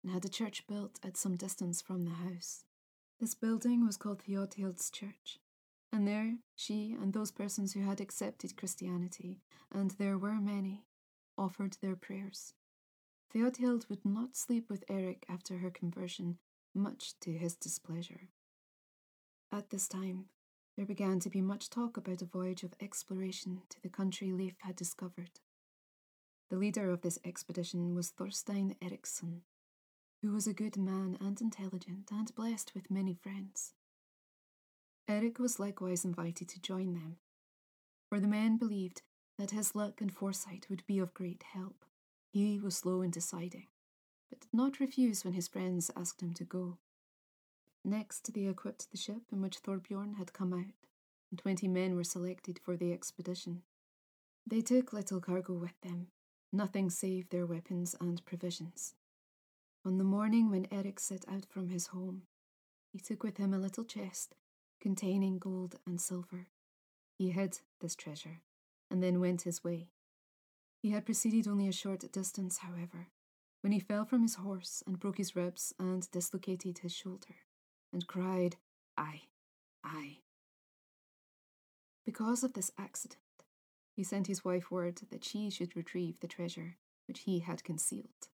and 0.03 0.11
had 0.11 0.23
a 0.26 0.30
church 0.30 0.65
built 0.68 0.99
at 1.03 1.18
some 1.18 1.35
distance 1.35 1.81
from 1.81 2.05
the 2.05 2.11
house. 2.11 2.63
This 3.19 3.35
building 3.35 3.85
was 3.85 3.97
called 3.97 4.22
Theodhild's 4.22 4.89
Church, 4.89 5.39
and 5.91 6.07
there 6.07 6.38
she 6.55 6.95
and 6.99 7.13
those 7.13 7.31
persons 7.31 7.73
who 7.73 7.81
had 7.81 7.99
accepted 7.99 8.57
Christianity, 8.57 9.41
and 9.72 9.91
there 9.91 10.18
were 10.18 10.39
many, 10.39 10.85
offered 11.38 11.77
their 11.81 11.95
prayers. 11.95 12.53
Theodhild 13.31 13.85
would 13.89 14.05
not 14.05 14.35
sleep 14.35 14.69
with 14.69 14.84
Eric 14.89 15.26
after 15.30 15.59
her 15.59 15.69
conversion, 15.69 16.39
much 16.73 17.19
to 17.22 17.31
his 17.31 17.56
displeasure. 17.56 18.30
At 19.52 19.69
this 19.69 19.88
time, 19.88 20.26
there 20.77 20.85
began 20.85 21.19
to 21.19 21.30
be 21.30 21.41
much 21.41 21.69
talk 21.69 21.98
about 21.98 22.22
a 22.22 22.26
voyage 22.26 22.64
of 22.64 22.73
exploration 22.80 23.61
to 23.69 23.81
the 23.81 23.89
country 23.89 24.31
Leif 24.31 24.56
had 24.61 24.76
discovered. 24.76 25.39
The 26.49 26.57
leader 26.57 26.91
of 26.91 27.02
this 27.02 27.19
expedition 27.26 27.95
was 27.95 28.10
Thorstein 28.10 28.76
Eriksson, 28.81 29.41
who 30.22 30.31
was 30.31 30.48
a 30.48 30.53
good 30.53 30.77
man 30.77 31.18
and 31.19 31.39
intelligent 31.41 32.10
and 32.11 32.34
blessed 32.35 32.73
with 32.73 32.91
many 32.91 33.14
friends. 33.14 33.73
Eric 35.07 35.39
was 35.39 35.60
likewise 35.60 36.06
invited 36.06 36.48
to 36.49 36.61
join 36.61 36.93
them, 36.93 37.18
for 38.10 38.19
the 38.19 38.27
men 38.27 38.57
believed 38.57 39.02
that 39.38 39.52
his 39.52 39.76
luck 39.76 39.99
and 39.99 40.14
foresight 40.14 40.68
would 40.69 40.85
be 40.85 40.99
of 40.99 41.14
great 41.14 41.43
help. 41.53 41.85
He 42.31 42.60
was 42.60 42.77
slow 42.77 43.02
in 43.02 43.11
deciding, 43.11 43.68
but 44.32 44.40
did 44.40 44.53
not 44.53 44.80
refuse 44.80 45.24
when 45.24 45.34
his 45.34 45.49
friends 45.49 45.91
asked 45.95 46.22
him 46.22 46.34
to 46.34 46.45
go. 46.45 46.78
Next, 47.84 48.34
they 48.34 48.45
equipped 48.45 48.90
the 48.90 48.98
ship 48.98 49.24
in 49.32 49.41
which 49.41 49.62
Thorbjorn 49.62 50.18
had 50.18 50.34
come 50.34 50.53
out, 50.53 50.88
and 51.30 51.38
twenty 51.38 51.68
men 51.68 51.95
were 51.95 52.03
selected 52.03 52.60
for 52.64 52.78
the 52.78 52.94
expedition. 52.94 53.64
They 54.48 54.62
took 54.62 54.94
little 54.94 55.20
cargo 55.20 55.53
with 55.53 55.80
them, 55.82 56.08
nothing 56.53 56.90
save 56.90 57.30
their 57.30 57.45
weapons 57.45 57.95
and 57.99 58.24
provisions. 58.24 58.94
On 59.86 59.98
the 59.98 60.03
morning 60.03 60.49
when 60.49 60.68
Eric 60.72 60.99
set 60.99 61.26
out 61.28 61.45
from 61.49 61.70
his 61.70 61.88
home, 61.88 62.24
he 62.94 62.99
took 62.99 63.24
with 63.24 63.38
him 63.38 63.53
a 63.53 63.60
little 63.60 63.84
chest 63.84 64.36
containing 64.80 65.40
gold 65.40 65.76
and 65.86 65.99
silver. 65.99 66.48
He 67.18 67.32
hid 67.32 67.60
this 67.82 67.95
treasure, 67.95 68.41
and 68.90 69.03
then 69.03 69.20
went 69.20 69.44
his 69.44 69.64
way. 69.64 69.90
He 70.82 70.91
had 70.91 71.06
proceeded 71.06 71.48
only 71.48 71.68
a 71.68 71.72
short 71.72 72.10
distance, 72.12 72.60
however, 72.60 73.10
when 73.61 73.71
he 73.71 73.79
fell 73.79 74.05
from 74.05 74.23
his 74.23 74.35
horse 74.35 74.83
and 74.85 74.99
broke 74.99 75.17
his 75.17 75.35
ribs 75.35 75.73
and 75.79 76.09
dislocated 76.11 76.79
his 76.79 76.93
shoulder, 76.93 77.35
and 77.93 78.07
cried, 78.07 78.57
Aye, 78.97 79.23
aye. 79.83 80.17
Because 82.05 82.43
of 82.43 82.53
this 82.53 82.71
accident, 82.77 83.19
he 83.95 84.03
sent 84.03 84.27
his 84.27 84.43
wife 84.43 84.71
word 84.71 85.01
that 85.11 85.23
she 85.23 85.49
should 85.49 85.75
retrieve 85.75 86.19
the 86.19 86.27
treasure 86.27 86.77
which 87.07 87.21
he 87.21 87.39
had 87.39 87.63
concealed, 87.63 88.29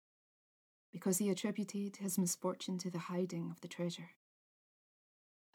because 0.92 1.18
he 1.18 1.28
attributed 1.28 1.96
his 1.96 2.18
misfortune 2.18 2.78
to 2.78 2.90
the 2.90 2.98
hiding 2.98 3.50
of 3.50 3.60
the 3.60 3.68
treasure. 3.68 4.10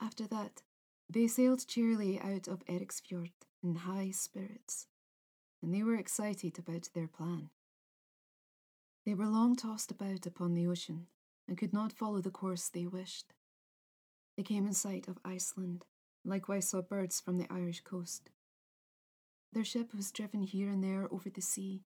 After 0.01 0.27
that, 0.27 0.63
they 1.09 1.27
sailed 1.27 1.67
cheerily 1.67 2.19
out 2.19 2.47
of 2.47 2.65
Eriksfjord 2.65 3.31
in 3.63 3.75
high 3.75 4.11
spirits, 4.11 4.87
and 5.61 5.73
they 5.73 5.83
were 5.83 5.95
excited 5.95 6.57
about 6.57 6.89
their 6.93 7.07
plan. 7.07 7.49
They 9.05 9.13
were 9.13 9.27
long 9.27 9.55
tossed 9.55 9.91
about 9.91 10.25
upon 10.25 10.53
the 10.53 10.67
ocean 10.67 11.07
and 11.47 11.57
could 11.57 11.73
not 11.73 11.91
follow 11.91 12.21
the 12.21 12.29
course 12.29 12.69
they 12.69 12.85
wished. 12.85 13.33
They 14.37 14.43
came 14.43 14.67
in 14.67 14.73
sight 14.73 15.07
of 15.07 15.17
Iceland, 15.25 15.85
likewise 16.23 16.69
saw 16.69 16.81
birds 16.81 17.19
from 17.19 17.37
the 17.37 17.51
Irish 17.51 17.81
coast. 17.81 18.29
Their 19.53 19.65
ship 19.65 19.93
was 19.93 20.11
driven 20.11 20.43
here 20.43 20.69
and 20.69 20.83
there 20.83 21.07
over 21.11 21.29
the 21.29 21.41
sea, 21.41 21.83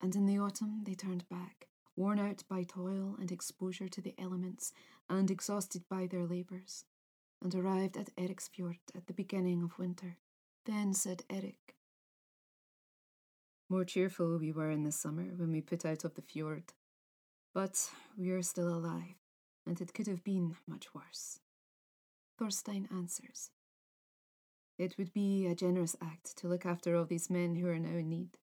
and 0.00 0.14
in 0.14 0.26
the 0.26 0.38
autumn 0.38 0.84
they 0.84 0.94
turned 0.94 1.28
back, 1.28 1.68
worn 1.96 2.18
out 2.18 2.44
by 2.48 2.62
toil 2.62 3.16
and 3.18 3.30
exposure 3.30 3.88
to 3.88 4.00
the 4.00 4.14
elements, 4.18 4.72
and 5.08 5.30
exhausted 5.30 5.82
by 5.88 6.06
their 6.06 6.24
labours, 6.24 6.84
and 7.42 7.54
arrived 7.54 7.96
at 7.96 8.14
Eriksfjord 8.16 8.78
at 8.94 9.06
the 9.06 9.12
beginning 9.12 9.62
of 9.62 9.78
winter. 9.78 10.18
Then 10.64 10.94
said 10.94 11.24
Erik, 11.28 11.76
More 13.74 13.84
cheerful 13.84 14.38
we 14.38 14.52
were 14.52 14.70
in 14.70 14.84
the 14.84 14.92
summer 14.92 15.24
when 15.34 15.50
we 15.50 15.60
put 15.60 15.84
out 15.84 16.04
of 16.04 16.14
the 16.14 16.22
fjord, 16.22 16.74
but 17.52 17.90
we 18.16 18.30
are 18.30 18.40
still 18.40 18.68
alive, 18.68 19.16
and 19.66 19.80
it 19.80 19.92
could 19.92 20.06
have 20.06 20.22
been 20.22 20.54
much 20.64 20.94
worse. 20.94 21.40
Thorstein 22.38 22.88
answers, 22.92 23.50
It 24.78 24.96
would 24.96 25.12
be 25.12 25.48
a 25.48 25.56
generous 25.56 25.96
act 26.00 26.36
to 26.36 26.46
look 26.46 26.64
after 26.64 26.94
all 26.94 27.04
these 27.04 27.28
men 27.28 27.56
who 27.56 27.66
are 27.66 27.80
now 27.80 27.98
in 27.98 28.08
need, 28.08 28.38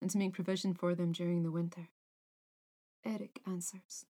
and 0.00 0.10
to 0.10 0.18
make 0.18 0.32
provision 0.32 0.74
for 0.74 0.96
them 0.96 1.12
during 1.12 1.44
the 1.44 1.52
winter. 1.52 1.90
Erik 3.04 3.40
answers, 3.46 4.06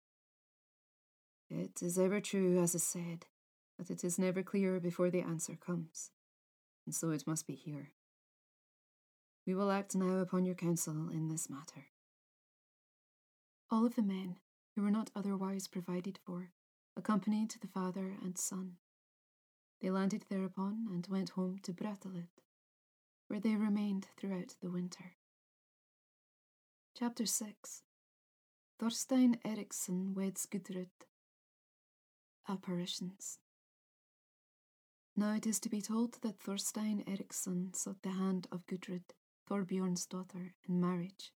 It 1.50 1.82
is 1.82 1.98
ever 1.98 2.20
true, 2.20 2.62
as 2.62 2.76
is 2.76 2.84
said, 2.84 3.28
that 3.78 3.90
it 3.90 4.04
is 4.04 4.20
never 4.20 4.44
clear 4.44 4.82
before 4.82 5.12
the 5.12 5.22
answer 5.22 5.56
comes, 5.56 6.12
and 6.86 6.94
so 6.94 7.12
it 7.12 7.26
must 7.26 7.48
be 7.48 7.56
here. 7.56 7.94
We 9.48 9.56
will 9.56 9.72
act 9.72 9.96
now 9.96 10.18
upon 10.18 10.44
your 10.44 10.56
counsel 10.56 11.08
in 11.10 11.30
this 11.30 11.50
matter. 11.50 11.88
All 13.72 13.86
of 13.86 13.96
the 13.96 14.02
men, 14.04 14.36
who 14.76 14.82
were 14.82 14.92
not 14.92 15.10
otherwise 15.16 15.70
provided 15.70 16.20
for, 16.26 16.52
accompanied 16.98 17.56
the 17.62 17.68
father 17.68 18.18
and 18.22 18.38
son. 18.38 18.74
They 19.82 19.90
landed 19.90 20.26
thereupon 20.30 20.88
and 20.92 21.08
went 21.10 21.30
home 21.30 21.60
to 21.64 21.72
Brattahlid, 21.72 22.28
where 23.30 23.40
they 23.40 23.56
remained 23.56 24.08
throughout 24.18 24.56
the 24.62 24.70
winter. 24.70 25.16
Chapter 26.94 27.26
6 27.26 27.84
Thorstein 28.80 29.38
Eriksson 29.46 30.14
weds 30.14 30.46
Gudrid. 30.46 30.90
Apparitions. 32.50 33.40
Now 35.16 35.36
it 35.36 35.48
is 35.48 35.60
to 35.62 35.70
be 35.70 35.82
told 35.82 36.18
that 36.22 36.40
Thorstein 36.42 37.04
Eriksson 37.08 37.74
sought 37.74 38.02
the 38.04 38.12
hand 38.12 38.48
of 38.52 38.68
Gudrid, 38.68 39.14
Thorbjorn's 39.48 40.06
daughter, 40.06 40.54
in 40.68 40.82
marriage. 40.82 41.32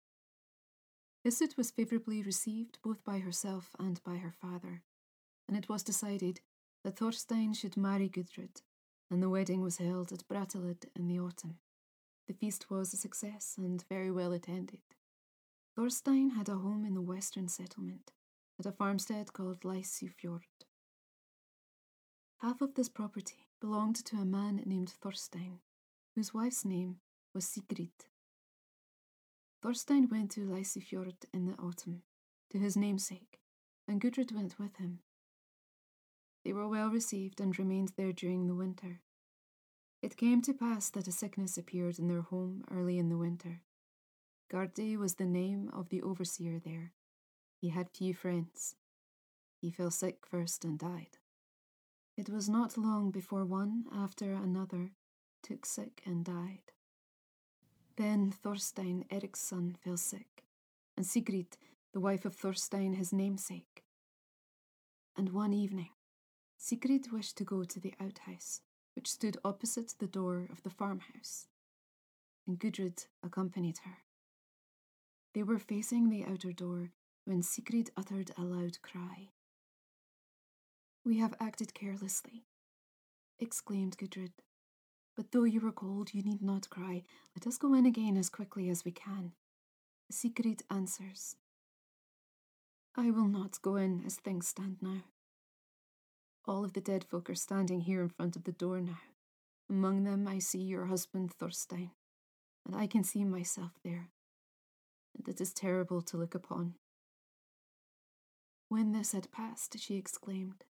His 1.22 1.36
suit 1.36 1.56
was 1.56 1.70
favourably 1.70 2.22
received 2.22 2.78
both 2.82 3.04
by 3.04 3.18
herself 3.18 3.76
and 3.78 4.02
by 4.02 4.16
her 4.16 4.32
father, 4.32 4.82
and 5.46 5.56
it 5.56 5.68
was 5.68 5.82
decided 5.82 6.40
that 6.84 6.96
Thorstein 6.96 7.52
should 7.52 7.76
marry 7.76 8.08
Gudrid, 8.08 8.62
and 9.10 9.22
the 9.22 9.28
wedding 9.28 9.60
was 9.60 9.78
held 9.78 10.12
at 10.12 10.26
Brattahlid 10.28 10.86
in 10.96 11.06
the 11.06 11.18
autumn. 11.18 11.58
The 12.26 12.34
feast 12.34 12.70
was 12.70 12.92
a 12.92 12.96
success 12.96 13.56
and 13.58 13.84
very 13.88 14.10
well 14.10 14.32
attended. 14.32 14.80
Thorstein 15.74 16.30
had 16.30 16.48
a 16.48 16.56
home 16.56 16.84
in 16.84 16.94
the 16.94 17.02
western 17.02 17.48
settlement, 17.48 18.12
at 18.58 18.66
a 18.66 18.72
farmstead 18.72 19.32
called 19.32 19.60
Leysufjord. 19.60 20.64
Half 22.38 22.60
of 22.60 22.74
this 22.74 22.88
property 22.88 23.48
belonged 23.60 23.96
to 24.04 24.16
a 24.16 24.24
man 24.24 24.62
named 24.64 24.90
Thorstein, 24.90 25.60
whose 26.14 26.32
wife's 26.32 26.64
name 26.64 27.00
was 27.34 27.46
Sigrid. 27.46 27.90
Thorstein 29.62 30.08
went 30.08 30.30
to 30.32 30.46
Leysufjord 30.46 31.24
in 31.32 31.46
the 31.46 31.54
autumn, 31.54 32.02
to 32.50 32.58
his 32.58 32.76
namesake, 32.76 33.40
and 33.86 34.00
Gudrid 34.00 34.32
went 34.32 34.58
with 34.58 34.76
him. 34.76 35.00
They 36.44 36.52
were 36.52 36.68
well 36.68 36.88
received 36.88 37.40
and 37.40 37.58
remained 37.58 37.92
there 37.96 38.12
during 38.12 38.46
the 38.46 38.54
winter. 38.54 39.00
It 40.00 40.16
came 40.16 40.42
to 40.42 40.54
pass 40.54 40.90
that 40.90 41.08
a 41.08 41.12
sickness 41.12 41.58
appeared 41.58 41.98
in 41.98 42.06
their 42.06 42.22
home 42.22 42.64
early 42.70 42.98
in 42.98 43.08
the 43.08 43.18
winter. 43.18 43.62
Gardi 44.50 44.96
was 44.96 45.16
the 45.16 45.26
name 45.26 45.70
of 45.72 45.88
the 45.88 46.02
overseer 46.02 46.58
there. 46.58 46.92
He 47.60 47.70
had 47.70 47.90
few 47.90 48.14
friends. 48.14 48.76
He 49.60 49.70
fell 49.70 49.90
sick 49.90 50.24
first 50.24 50.64
and 50.64 50.78
died. 50.78 51.18
It 52.16 52.28
was 52.28 52.48
not 52.48 52.78
long 52.78 53.10
before 53.10 53.44
one 53.44 53.84
after 53.92 54.32
another 54.32 54.92
took 55.42 55.66
sick 55.66 56.02
and 56.06 56.24
died. 56.24 56.72
Then 57.98 58.30
Thorstein 58.30 59.04
Eric's 59.10 59.40
son 59.40 59.76
fell 59.82 59.96
sick, 59.96 60.44
and 60.96 61.04
Sigrid, 61.04 61.56
the 61.92 61.98
wife 61.98 62.24
of 62.24 62.36
Thorstein, 62.36 62.92
his 62.92 63.12
namesake. 63.12 63.82
And 65.16 65.32
one 65.32 65.52
evening, 65.52 65.90
Sigrid 66.56 67.10
wished 67.10 67.36
to 67.38 67.44
go 67.44 67.64
to 67.64 67.80
the 67.80 67.94
outhouse, 68.00 68.60
which 68.94 69.10
stood 69.10 69.36
opposite 69.44 69.96
the 69.98 70.06
door 70.06 70.46
of 70.48 70.62
the 70.62 70.70
farmhouse, 70.70 71.48
and 72.46 72.56
Gudrid 72.60 73.08
accompanied 73.20 73.78
her. 73.78 74.04
They 75.34 75.42
were 75.42 75.58
facing 75.58 76.08
the 76.08 76.24
outer 76.24 76.52
door 76.52 76.92
when 77.24 77.42
Sigrid 77.42 77.90
uttered 77.96 78.30
a 78.38 78.42
loud 78.42 78.80
cry. 78.80 79.30
We 81.04 81.18
have 81.18 81.34
acted 81.40 81.74
carelessly, 81.74 82.46
exclaimed 83.40 83.98
Gudrid. 83.98 84.34
But 85.18 85.32
though 85.32 85.42
you 85.42 85.66
are 85.66 85.72
cold, 85.72 86.14
you 86.14 86.22
need 86.22 86.42
not 86.42 86.70
cry. 86.70 87.02
Let 87.34 87.44
us 87.48 87.58
go 87.58 87.74
in 87.74 87.86
again 87.86 88.16
as 88.16 88.30
quickly 88.30 88.70
as 88.70 88.84
we 88.84 88.92
can. 88.92 89.32
Sigrid 90.12 90.62
answers. 90.70 91.34
I 92.94 93.10
will 93.10 93.26
not 93.26 93.60
go 93.60 93.74
in 93.74 94.04
as 94.06 94.14
things 94.14 94.46
stand 94.46 94.76
now. 94.80 95.02
All 96.46 96.64
of 96.64 96.72
the 96.72 96.80
dead 96.80 97.02
folk 97.02 97.28
are 97.28 97.34
standing 97.34 97.80
here 97.80 98.00
in 98.00 98.10
front 98.10 98.36
of 98.36 98.44
the 98.44 98.52
door 98.52 98.80
now. 98.80 99.00
Among 99.68 100.04
them, 100.04 100.28
I 100.28 100.38
see 100.38 100.62
your 100.62 100.86
husband 100.86 101.32
Thorstein, 101.32 101.90
and 102.64 102.76
I 102.76 102.86
can 102.86 103.02
see 103.02 103.24
myself 103.24 103.72
there. 103.82 104.10
And 105.16 105.26
it 105.26 105.40
is 105.40 105.52
terrible 105.52 106.00
to 106.00 106.16
look 106.16 106.36
upon. 106.36 106.74
When 108.68 108.92
this 108.92 109.10
had 109.10 109.32
passed, 109.32 109.80
she 109.80 109.96
exclaimed, 109.96 110.62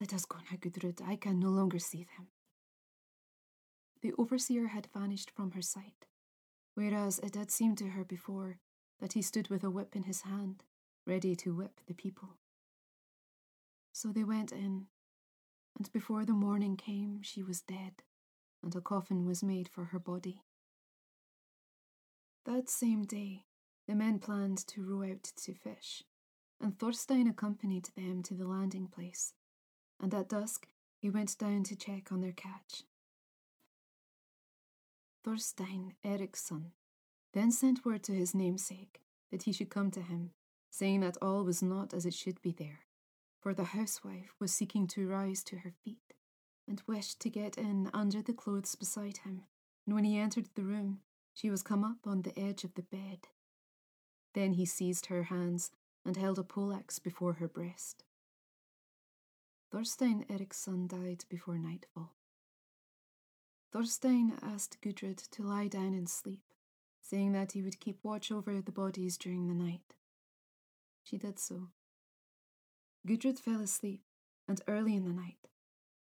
Let 0.00 0.14
us 0.14 0.24
go 0.24 0.38
now, 0.50 0.56
Gudrid. 0.56 1.06
I 1.06 1.16
can 1.16 1.38
no 1.38 1.50
longer 1.50 1.78
see 1.78 2.06
them. 2.16 2.28
The 4.02 4.12
overseer 4.18 4.68
had 4.68 4.88
vanished 4.94 5.30
from 5.30 5.52
her 5.52 5.62
sight, 5.62 6.06
whereas 6.74 7.18
it 7.18 7.34
had 7.34 7.50
seemed 7.50 7.78
to 7.78 7.90
her 7.90 8.04
before 8.04 8.58
that 9.00 9.12
he 9.12 9.22
stood 9.22 9.48
with 9.48 9.64
a 9.64 9.70
whip 9.70 9.94
in 9.94 10.04
his 10.04 10.22
hand, 10.22 10.64
ready 11.06 11.34
to 11.36 11.54
whip 11.54 11.80
the 11.86 11.94
people. 11.94 12.38
So 13.92 14.12
they 14.12 14.24
went 14.24 14.52
in, 14.52 14.86
and 15.76 15.92
before 15.92 16.24
the 16.24 16.32
morning 16.32 16.76
came, 16.76 17.20
she 17.22 17.42
was 17.42 17.60
dead, 17.60 18.02
and 18.62 18.74
a 18.74 18.80
coffin 18.80 19.26
was 19.26 19.42
made 19.42 19.68
for 19.68 19.86
her 19.86 19.98
body. 19.98 20.44
That 22.46 22.70
same 22.70 23.04
day, 23.04 23.44
the 23.86 23.94
men 23.94 24.18
planned 24.18 24.66
to 24.68 24.82
row 24.82 25.10
out 25.10 25.24
to 25.24 25.54
fish, 25.54 26.02
and 26.60 26.78
Thorstein 26.78 27.26
accompanied 27.28 27.90
them 27.96 28.22
to 28.22 28.34
the 28.34 28.46
landing 28.46 28.86
place, 28.86 29.34
and 29.98 30.14
at 30.14 30.28
dusk 30.28 30.68
he 30.98 31.10
went 31.10 31.36
down 31.38 31.64
to 31.64 31.76
check 31.76 32.12
on 32.12 32.20
their 32.20 32.32
catch. 32.32 32.84
Thorstein 35.22 35.94
Eriksson 36.02 36.72
then 37.34 37.52
sent 37.52 37.84
word 37.84 38.02
to 38.04 38.12
his 38.12 38.34
namesake 38.34 39.02
that 39.30 39.42
he 39.42 39.52
should 39.52 39.70
come 39.70 39.90
to 39.90 40.00
him, 40.02 40.30
saying 40.70 41.00
that 41.00 41.18
all 41.20 41.44
was 41.44 41.62
not 41.62 41.92
as 41.92 42.06
it 42.06 42.14
should 42.14 42.40
be 42.40 42.52
there, 42.52 42.80
for 43.40 43.52
the 43.52 43.64
housewife 43.64 44.34
was 44.40 44.52
seeking 44.52 44.86
to 44.88 45.06
rise 45.06 45.44
to 45.44 45.58
her 45.58 45.72
feet, 45.84 46.14
and 46.66 46.82
wished 46.86 47.20
to 47.20 47.30
get 47.30 47.58
in 47.58 47.90
under 47.92 48.22
the 48.22 48.32
clothes 48.32 48.74
beside 48.74 49.18
him, 49.18 49.44
and 49.86 49.94
when 49.94 50.04
he 50.04 50.18
entered 50.18 50.48
the 50.54 50.64
room, 50.64 51.00
she 51.34 51.50
was 51.50 51.62
come 51.62 51.84
up 51.84 52.06
on 52.06 52.22
the 52.22 52.38
edge 52.38 52.64
of 52.64 52.74
the 52.74 52.82
bed. 52.82 53.28
Then 54.34 54.54
he 54.54 54.64
seized 54.64 55.06
her 55.06 55.24
hands 55.24 55.70
and 56.04 56.16
held 56.16 56.38
a 56.38 56.44
poleaxe 56.44 56.98
before 56.98 57.34
her 57.34 57.48
breast. 57.48 58.04
Thorstein 59.70 60.24
Eriksson 60.28 60.86
died 60.86 61.24
before 61.28 61.58
nightfall. 61.58 62.16
Thorstein 63.72 64.36
asked 64.42 64.78
Gudrid 64.82 65.18
to 65.30 65.44
lie 65.44 65.68
down 65.68 65.94
and 65.94 66.08
sleep, 66.08 66.42
saying 67.00 67.32
that 67.32 67.52
he 67.52 67.62
would 67.62 67.78
keep 67.78 67.98
watch 68.02 68.32
over 68.32 68.60
the 68.60 68.72
bodies 68.72 69.16
during 69.16 69.46
the 69.46 69.54
night. 69.54 69.94
She 71.04 71.16
did 71.16 71.38
so. 71.38 71.68
Gudrid 73.06 73.38
fell 73.38 73.60
asleep, 73.60 74.02
and 74.48 74.60
early 74.66 74.96
in 74.96 75.04
the 75.04 75.12
night, 75.12 75.48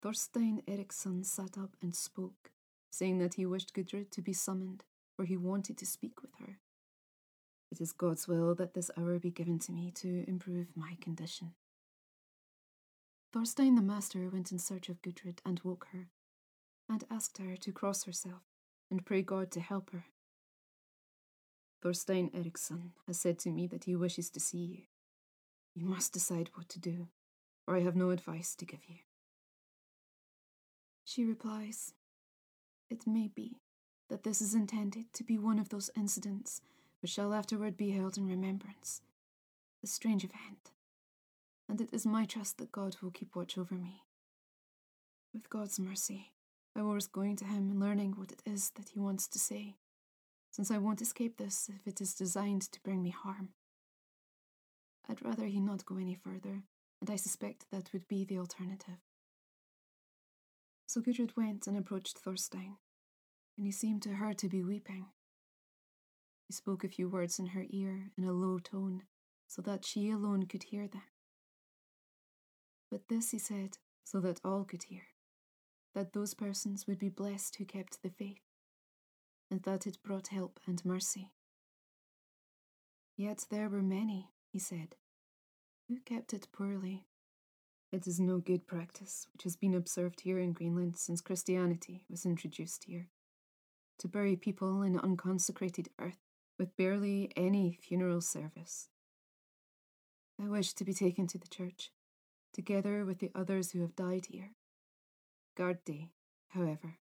Thorstein 0.02 0.62
Eriksson 0.68 1.24
sat 1.24 1.58
up 1.58 1.76
and 1.82 1.94
spoke, 1.94 2.52
saying 2.90 3.18
that 3.18 3.34
he 3.34 3.46
wished 3.46 3.74
Gudrid 3.74 4.12
to 4.12 4.22
be 4.22 4.34
summoned, 4.34 4.86
for 5.16 5.26
he 5.26 5.36
wanted 5.36 5.78
to 5.78 5.86
speak 5.86 6.22
with 6.22 6.36
her. 6.40 6.60
It 7.70 7.82
is 7.82 7.92
God's 7.92 8.30
will 8.30 8.56
that 8.56 8.74
this 8.76 8.90
hour 8.98 9.20
be 9.20 9.30
given 9.30 9.60
to 9.60 9.74
me 9.74 9.92
to 9.96 10.24
improve 10.28 10.68
my 10.76 10.98
condition. 11.02 11.54
Thorstein 13.34 13.76
the 13.76 13.82
master 13.82 14.30
went 14.30 14.54
in 14.54 14.60
search 14.60 14.88
of 14.88 15.02
Gudrid 15.02 15.40
and 15.46 15.60
woke 15.64 15.88
her, 15.92 16.08
and 16.90 17.04
asked 17.10 17.38
her 17.38 17.56
to 17.58 17.72
cross 17.72 18.04
herself 18.04 18.44
and 18.90 19.06
pray 19.06 19.22
God 19.22 19.52
to 19.52 19.60
help 19.60 19.92
her. 19.92 20.06
Thorstein 21.82 22.32
Eriksson 22.34 22.94
has 23.06 23.20
said 23.20 23.38
to 23.40 23.52
me 23.52 23.68
that 23.68 23.84
he 23.84 23.96
wishes 23.96 24.30
to 24.32 24.40
see 24.40 24.58
you. 24.58 24.82
You 25.76 25.86
must 25.86 26.14
decide 26.14 26.50
what 26.56 26.70
to 26.70 26.80
do, 26.80 27.08
or 27.68 27.76
I 27.76 27.82
have 27.82 27.96
no 27.96 28.10
advice 28.10 28.56
to 28.56 28.66
give 28.66 28.86
you. 28.88 28.98
She 31.06 31.24
replies, 31.24 31.94
It 32.90 33.06
may 33.06 33.28
be, 33.28 33.62
that 34.10 34.24
this 34.24 34.42
is 34.42 34.56
intended 34.56 35.14
to 35.14 35.24
be 35.24 35.38
one 35.38 35.60
of 35.60 35.70
those 35.70 35.92
incidents 35.96 36.62
which 37.02 37.12
shall 37.12 37.34
afterward 37.34 37.78
be 37.78 37.92
held 37.92 38.18
in 38.18 38.28
remembrance. 38.28 39.02
A 39.84 39.88
strange 39.88 40.24
event, 40.24 40.72
and 41.70 41.80
it 41.80 41.94
is 41.94 42.06
my 42.06 42.26
trust 42.26 42.58
that 42.58 42.72
God 42.72 42.98
will 43.02 43.12
keep 43.12 43.36
watch 43.36 43.58
over 43.58 43.76
me. 43.76 44.02
With 45.34 45.50
God's 45.50 45.80
mercy, 45.80 46.32
I 46.78 46.82
risk 46.82 47.12
going 47.12 47.36
to 47.38 47.46
Him 47.46 47.72
and 47.72 47.80
learning 47.80 48.14
what 48.18 48.32
it 48.32 48.44
is 48.46 48.72
that 48.76 48.90
He 48.90 49.00
wants 49.00 49.28
to 49.30 49.40
say, 49.40 49.78
since 50.52 50.70
I 50.70 50.78
won't 50.78 51.02
escape 51.02 51.38
this 51.38 51.70
if 51.74 51.88
it 51.88 52.02
is 52.02 52.14
designed 52.14 52.72
to 52.72 52.82
bring 52.82 53.02
me 53.02 53.10
harm. 53.10 53.50
I'd 55.10 55.26
rather 55.26 55.46
He 55.46 55.60
not 55.60 55.86
go 55.86 55.98
any 55.98 56.14
further, 56.14 56.64
and 57.02 57.10
I 57.10 57.16
suspect 57.16 57.66
that 57.72 57.92
would 57.94 58.08
be 58.08 58.26
the 58.26 58.38
alternative. 58.38 59.00
So 60.86 61.02
Gudrid 61.02 61.36
went 61.36 61.66
and 61.66 61.76
approached 61.76 62.20
Thorstein, 62.20 62.78
and 63.58 63.66
he 63.66 63.72
seemed 63.72 64.04
to 64.04 64.16
her 64.16 64.34
to 64.34 64.48
be 64.48 64.64
weeping. 64.64 65.08
He 66.48 66.54
spoke 66.54 66.84
a 66.84 66.90
few 66.90 67.10
words 67.10 67.40
in 67.40 67.48
her 67.48 67.66
ear 67.70 68.12
in 68.18 68.24
a 68.24 68.32
low 68.32 68.60
tone, 68.60 69.04
so 69.48 69.62
that 69.64 69.84
she 69.84 70.12
alone 70.12 70.46
could 70.46 70.64
hear 70.64 70.88
them. 70.88 71.04
But 72.92 73.08
this 73.10 73.32
he 73.32 73.40
said 73.40 73.80
so 74.04 74.20
that 74.22 74.40
all 74.46 74.64
could 74.64 74.84
hear 74.84 75.04
that 75.98 76.14
those 76.14 76.36
persons 76.36 76.86
would 76.86 77.00
be 77.00 77.10
blessed 77.10 77.56
who 77.56 77.66
kept 77.66 78.04
the 78.04 78.10
faith, 78.12 78.44
and 79.50 79.64
that 79.64 79.88
it 79.88 79.98
brought 80.04 80.28
help 80.28 80.60
and 80.68 80.86
mercy. 80.86 81.32
Yet 83.18 83.46
there 83.50 83.68
were 83.68 83.82
many, 83.82 84.30
he 84.54 84.60
said, 84.60 84.96
who 85.88 85.98
kept 86.06 86.34
it 86.34 86.50
poorly. 86.52 87.08
It 87.92 88.06
is 88.06 88.20
no 88.20 88.38
good 88.38 88.68
practice 88.68 89.26
which 89.34 89.42
has 89.42 89.56
been 89.56 89.74
observed 89.74 90.22
here 90.22 90.38
in 90.38 90.54
Greenland 90.54 90.98
since 90.98 91.20
Christianity 91.20 92.06
was 92.12 92.28
introduced 92.28 92.84
here. 92.84 93.08
To 93.98 94.08
bury 94.08 94.36
people 94.36 94.84
in 94.84 95.00
unconsecrated 95.00 95.90
earth 96.00 96.20
with 96.60 96.78
barely 96.78 97.32
any 97.36 97.76
funeral 97.82 98.22
service. 98.22 98.90
I 100.40 100.48
wish 100.48 100.74
to 100.74 100.86
be 100.86 100.94
taken 100.94 101.26
to 101.26 101.40
the 101.40 101.48
church, 101.48 101.90
together 102.54 103.04
with 103.04 103.18
the 103.18 103.32
others 103.34 103.72
who 103.72 103.82
have 103.82 103.96
died 103.96 104.28
here. 104.30 104.57
Gardi, 105.58 106.10
however. 106.50 106.98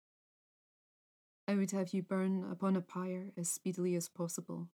I 1.46 1.54
would 1.54 1.70
have 1.72 1.92
you 1.92 2.02
burn 2.02 2.44
upon 2.50 2.74
a 2.76 2.80
pyre 2.80 3.32
as 3.36 3.50
speedily 3.50 3.94
as 3.94 4.08
possible, 4.08 4.68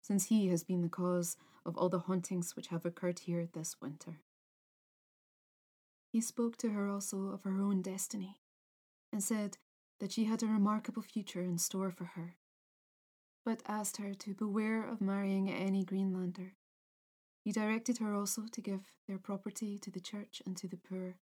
since 0.00 0.26
he 0.26 0.48
has 0.48 0.64
been 0.64 0.82
the 0.82 0.88
cause 0.88 1.36
of 1.66 1.76
all 1.76 1.88
the 1.88 2.00
hauntings 2.00 2.56
which 2.56 2.68
have 2.68 2.86
occurred 2.86 3.20
here 3.20 3.48
this 3.52 3.76
winter. 3.80 4.20
He 6.10 6.20
spoke 6.20 6.56
to 6.58 6.70
her 6.70 6.88
also 6.88 7.26
of 7.26 7.42
her 7.42 7.60
own 7.60 7.82
destiny, 7.82 8.40
and 9.12 9.22
said 9.22 9.58
that 10.00 10.12
she 10.12 10.24
had 10.24 10.42
a 10.42 10.46
remarkable 10.46 11.02
future 11.02 11.42
in 11.42 11.58
store 11.58 11.90
for 11.90 12.04
her 12.04 12.36
but 13.44 13.62
asked 13.66 13.96
her 13.96 14.14
to 14.14 14.34
beware 14.34 14.84
of 14.86 15.00
marrying 15.00 15.50
any 15.50 15.84
Greenlander. 15.84 16.54
He 17.44 17.50
directed 17.50 17.98
her 17.98 18.14
also 18.14 18.42
to 18.52 18.60
give 18.60 18.82
their 19.08 19.18
property 19.18 19.78
to 19.78 19.90
the 19.90 20.00
church 20.00 20.40
and 20.46 20.56
to 20.56 20.68
the 20.68 20.76
poor, 20.76 21.16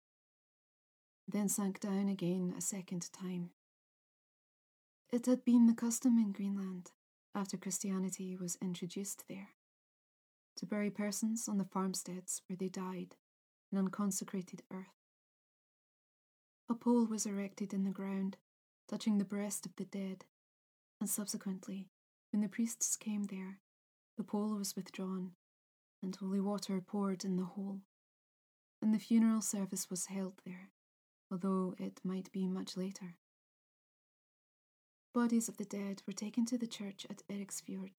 then 1.32 1.48
sank 1.48 1.80
down 1.80 2.08
again 2.08 2.54
a 2.56 2.60
second 2.60 3.10
time. 3.12 3.50
It 5.12 5.26
had 5.26 5.44
been 5.44 5.66
the 5.66 5.74
custom 5.74 6.18
in 6.18 6.32
Greenland, 6.32 6.92
after 7.34 7.56
Christianity 7.56 8.36
was 8.36 8.58
introduced 8.62 9.24
there, 9.28 9.50
to 10.56 10.66
bury 10.66 10.90
persons 10.90 11.48
on 11.48 11.58
the 11.58 11.64
farmsteads 11.64 12.42
where 12.46 12.56
they 12.56 12.68
died 12.68 13.16
in 13.72 13.78
unconsecrated 13.78 14.62
earth. 14.72 14.86
A 16.68 16.74
pole 16.74 17.06
was 17.06 17.26
erected 17.26 17.72
in 17.72 17.84
the 17.84 17.90
ground, 17.90 18.36
touching 18.88 19.18
the 19.18 19.24
breast 19.24 19.66
of 19.66 19.74
the 19.76 19.84
dead, 19.84 20.24
and 21.00 21.10
subsequently 21.10 21.88
when 22.32 22.42
the 22.42 22.48
priests 22.48 22.96
came 22.96 23.24
there, 23.24 23.58
the 24.16 24.24
pole 24.24 24.56
was 24.56 24.76
withdrawn, 24.76 25.32
and 26.02 26.14
holy 26.14 26.40
water 26.40 26.80
poured 26.80 27.24
in 27.24 27.36
the 27.36 27.44
hole, 27.44 27.80
and 28.80 28.94
the 28.94 28.98
funeral 28.98 29.40
service 29.40 29.90
was 29.90 30.06
held 30.06 30.34
there, 30.44 30.70
although 31.30 31.74
it 31.78 32.00
might 32.04 32.30
be 32.32 32.46
much 32.46 32.76
later. 32.76 33.16
Bodies 35.14 35.48
of 35.48 35.56
the 35.56 35.64
dead 35.64 36.02
were 36.06 36.12
taken 36.12 36.46
to 36.46 36.58
the 36.58 36.66
church 36.66 37.06
at 37.10 37.22
Eriksfjord, 37.28 37.92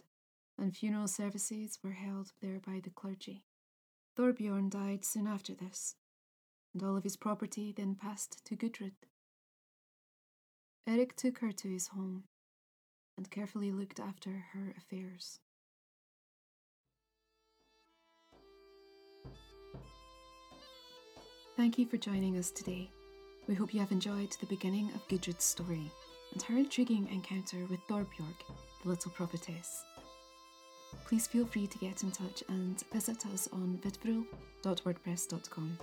and 0.58 0.76
funeral 0.76 1.08
services 1.08 1.80
were 1.84 1.92
held 1.92 2.32
there 2.42 2.60
by 2.60 2.80
the 2.82 2.90
clergy. 2.90 3.44
Thorbjorn 4.18 4.70
died 4.70 5.04
soon 5.06 5.28
after 5.28 5.54
this, 5.54 5.96
and 6.74 6.84
all 6.84 6.96
of 6.96 7.04
his 7.04 7.18
property 7.18 7.74
then 7.76 7.96
passed 7.96 8.44
to 8.46 8.56
Gudrid. 8.56 8.94
Eric 10.88 11.16
took 11.16 11.40
her 11.40 11.52
to 11.52 11.68
his 11.68 11.90
home 11.90 12.24
and 13.18 13.30
carefully 13.30 13.72
looked 13.72 14.00
after 14.00 14.46
her 14.54 14.74
affairs. 14.78 15.40
Thank 21.58 21.78
you 21.78 21.86
for 21.86 21.98
joining 21.98 22.38
us 22.38 22.50
today. 22.52 22.90
We 23.52 23.58
hope 23.58 23.74
you 23.74 23.82
have 23.82 23.92
enjoyed 23.92 24.32
the 24.40 24.46
beginning 24.46 24.90
of 24.96 25.06
Gudrid's 25.10 25.44
story 25.44 25.92
and 26.32 26.42
her 26.44 26.56
intriguing 26.56 27.10
encounter 27.12 27.66
with 27.70 27.86
Thorbjorg, 27.86 28.38
the 28.82 28.88
little 28.88 29.12
prophetess. 29.12 29.84
Please 31.06 31.28
feel 31.28 31.46
free 31.46 31.68
to 31.68 31.78
get 31.78 32.02
in 32.02 32.12
touch 32.12 32.46
and 32.48 32.82
visit 32.94 33.26
us 33.26 33.50
on 33.52 33.78
vidforul.wordpress.com, 33.84 35.78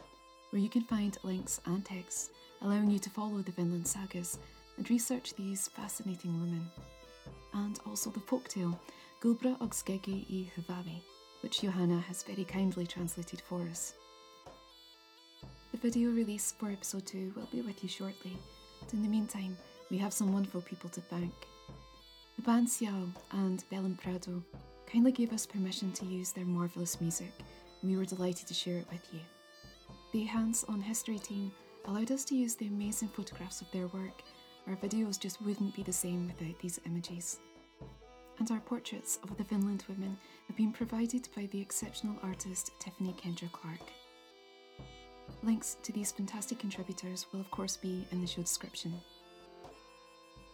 where 0.48 0.62
you 0.62 0.70
can 0.70 0.80
find 0.84 1.18
links 1.22 1.60
and 1.66 1.84
texts 1.84 2.30
allowing 2.62 2.90
you 2.90 2.98
to 3.00 3.10
follow 3.10 3.42
the 3.42 3.52
Vinland 3.52 3.86
sagas 3.86 4.38
and 4.78 4.88
research 4.88 5.34
these 5.34 5.68
fascinating 5.68 6.40
women 6.40 6.70
and 7.52 7.80
also 7.84 8.08
the 8.08 8.20
folktale 8.20 8.78
Gullbrá 9.20 9.60
og 9.60 9.74
Skeggi 9.74 10.24
i 10.30 10.50
Hvammi, 10.56 11.02
which 11.42 11.60
Johanna 11.62 12.00
has 12.00 12.22
very 12.22 12.44
kindly 12.44 12.86
translated 12.86 13.42
for 13.42 13.60
us. 13.70 13.92
The 15.80 15.90
video 15.90 16.10
release 16.10 16.50
for 16.58 16.72
episode 16.72 17.06
2 17.06 17.34
will 17.36 17.46
be 17.52 17.60
with 17.60 17.84
you 17.84 17.88
shortly, 17.88 18.36
but 18.80 18.92
in 18.92 19.00
the 19.00 19.08
meantime, 19.08 19.56
we 19.92 19.98
have 19.98 20.12
some 20.12 20.32
wonderful 20.32 20.60
people 20.62 20.90
to 20.90 21.00
thank. 21.00 21.32
The 22.34 22.42
band 22.42 22.66
Själ 22.66 23.12
and 23.30 23.62
Belen 23.70 23.96
Prado 23.96 24.42
kindly 24.90 25.12
gave 25.12 25.32
us 25.32 25.46
permission 25.46 25.92
to 25.92 26.04
use 26.04 26.32
their 26.32 26.44
marvellous 26.44 27.00
music, 27.00 27.30
and 27.80 27.92
we 27.92 27.96
were 27.96 28.04
delighted 28.04 28.48
to 28.48 28.54
share 28.54 28.78
it 28.78 28.88
with 28.90 29.06
you. 29.12 29.20
The 30.12 30.24
Hands 30.24 30.64
on 30.68 30.80
History 30.80 31.20
team 31.20 31.52
allowed 31.84 32.10
us 32.10 32.24
to 32.24 32.34
use 32.34 32.56
the 32.56 32.66
amazing 32.66 33.10
photographs 33.10 33.60
of 33.60 33.70
their 33.70 33.86
work 33.86 34.24
our 34.66 34.74
videos 34.76 35.16
just 35.16 35.40
wouldn't 35.42 35.76
be 35.76 35.84
the 35.84 35.92
same 35.92 36.26
without 36.26 36.58
these 36.58 36.80
images. 36.86 37.38
And 38.40 38.50
our 38.50 38.60
portraits 38.60 39.20
of 39.22 39.36
the 39.36 39.44
Vinland 39.44 39.84
women 39.88 40.18
have 40.48 40.56
been 40.56 40.72
provided 40.72 41.28
by 41.36 41.46
the 41.46 41.60
exceptional 41.60 42.16
artist 42.24 42.72
Tiffany 42.80 43.14
Kendra 43.14 43.52
Clark. 43.52 43.92
Links 45.42 45.76
to 45.82 45.92
these 45.92 46.12
fantastic 46.12 46.58
contributors 46.58 47.26
will, 47.32 47.40
of 47.40 47.50
course, 47.50 47.76
be 47.76 48.06
in 48.10 48.20
the 48.20 48.26
show 48.26 48.42
description. 48.42 49.00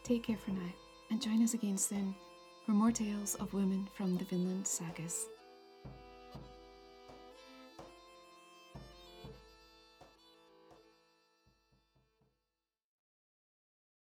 Take 0.02 0.24
care 0.24 0.36
for 0.36 0.50
now, 0.50 0.72
and 1.10 1.22
join 1.22 1.42
us 1.42 1.54
again 1.54 1.78
soon 1.78 2.14
for 2.66 2.72
more 2.72 2.92
tales 2.92 3.34
of 3.36 3.54
women 3.54 3.88
from 3.96 4.16
the 4.16 4.24
Vinland 4.24 4.66
sagas. 4.66 5.26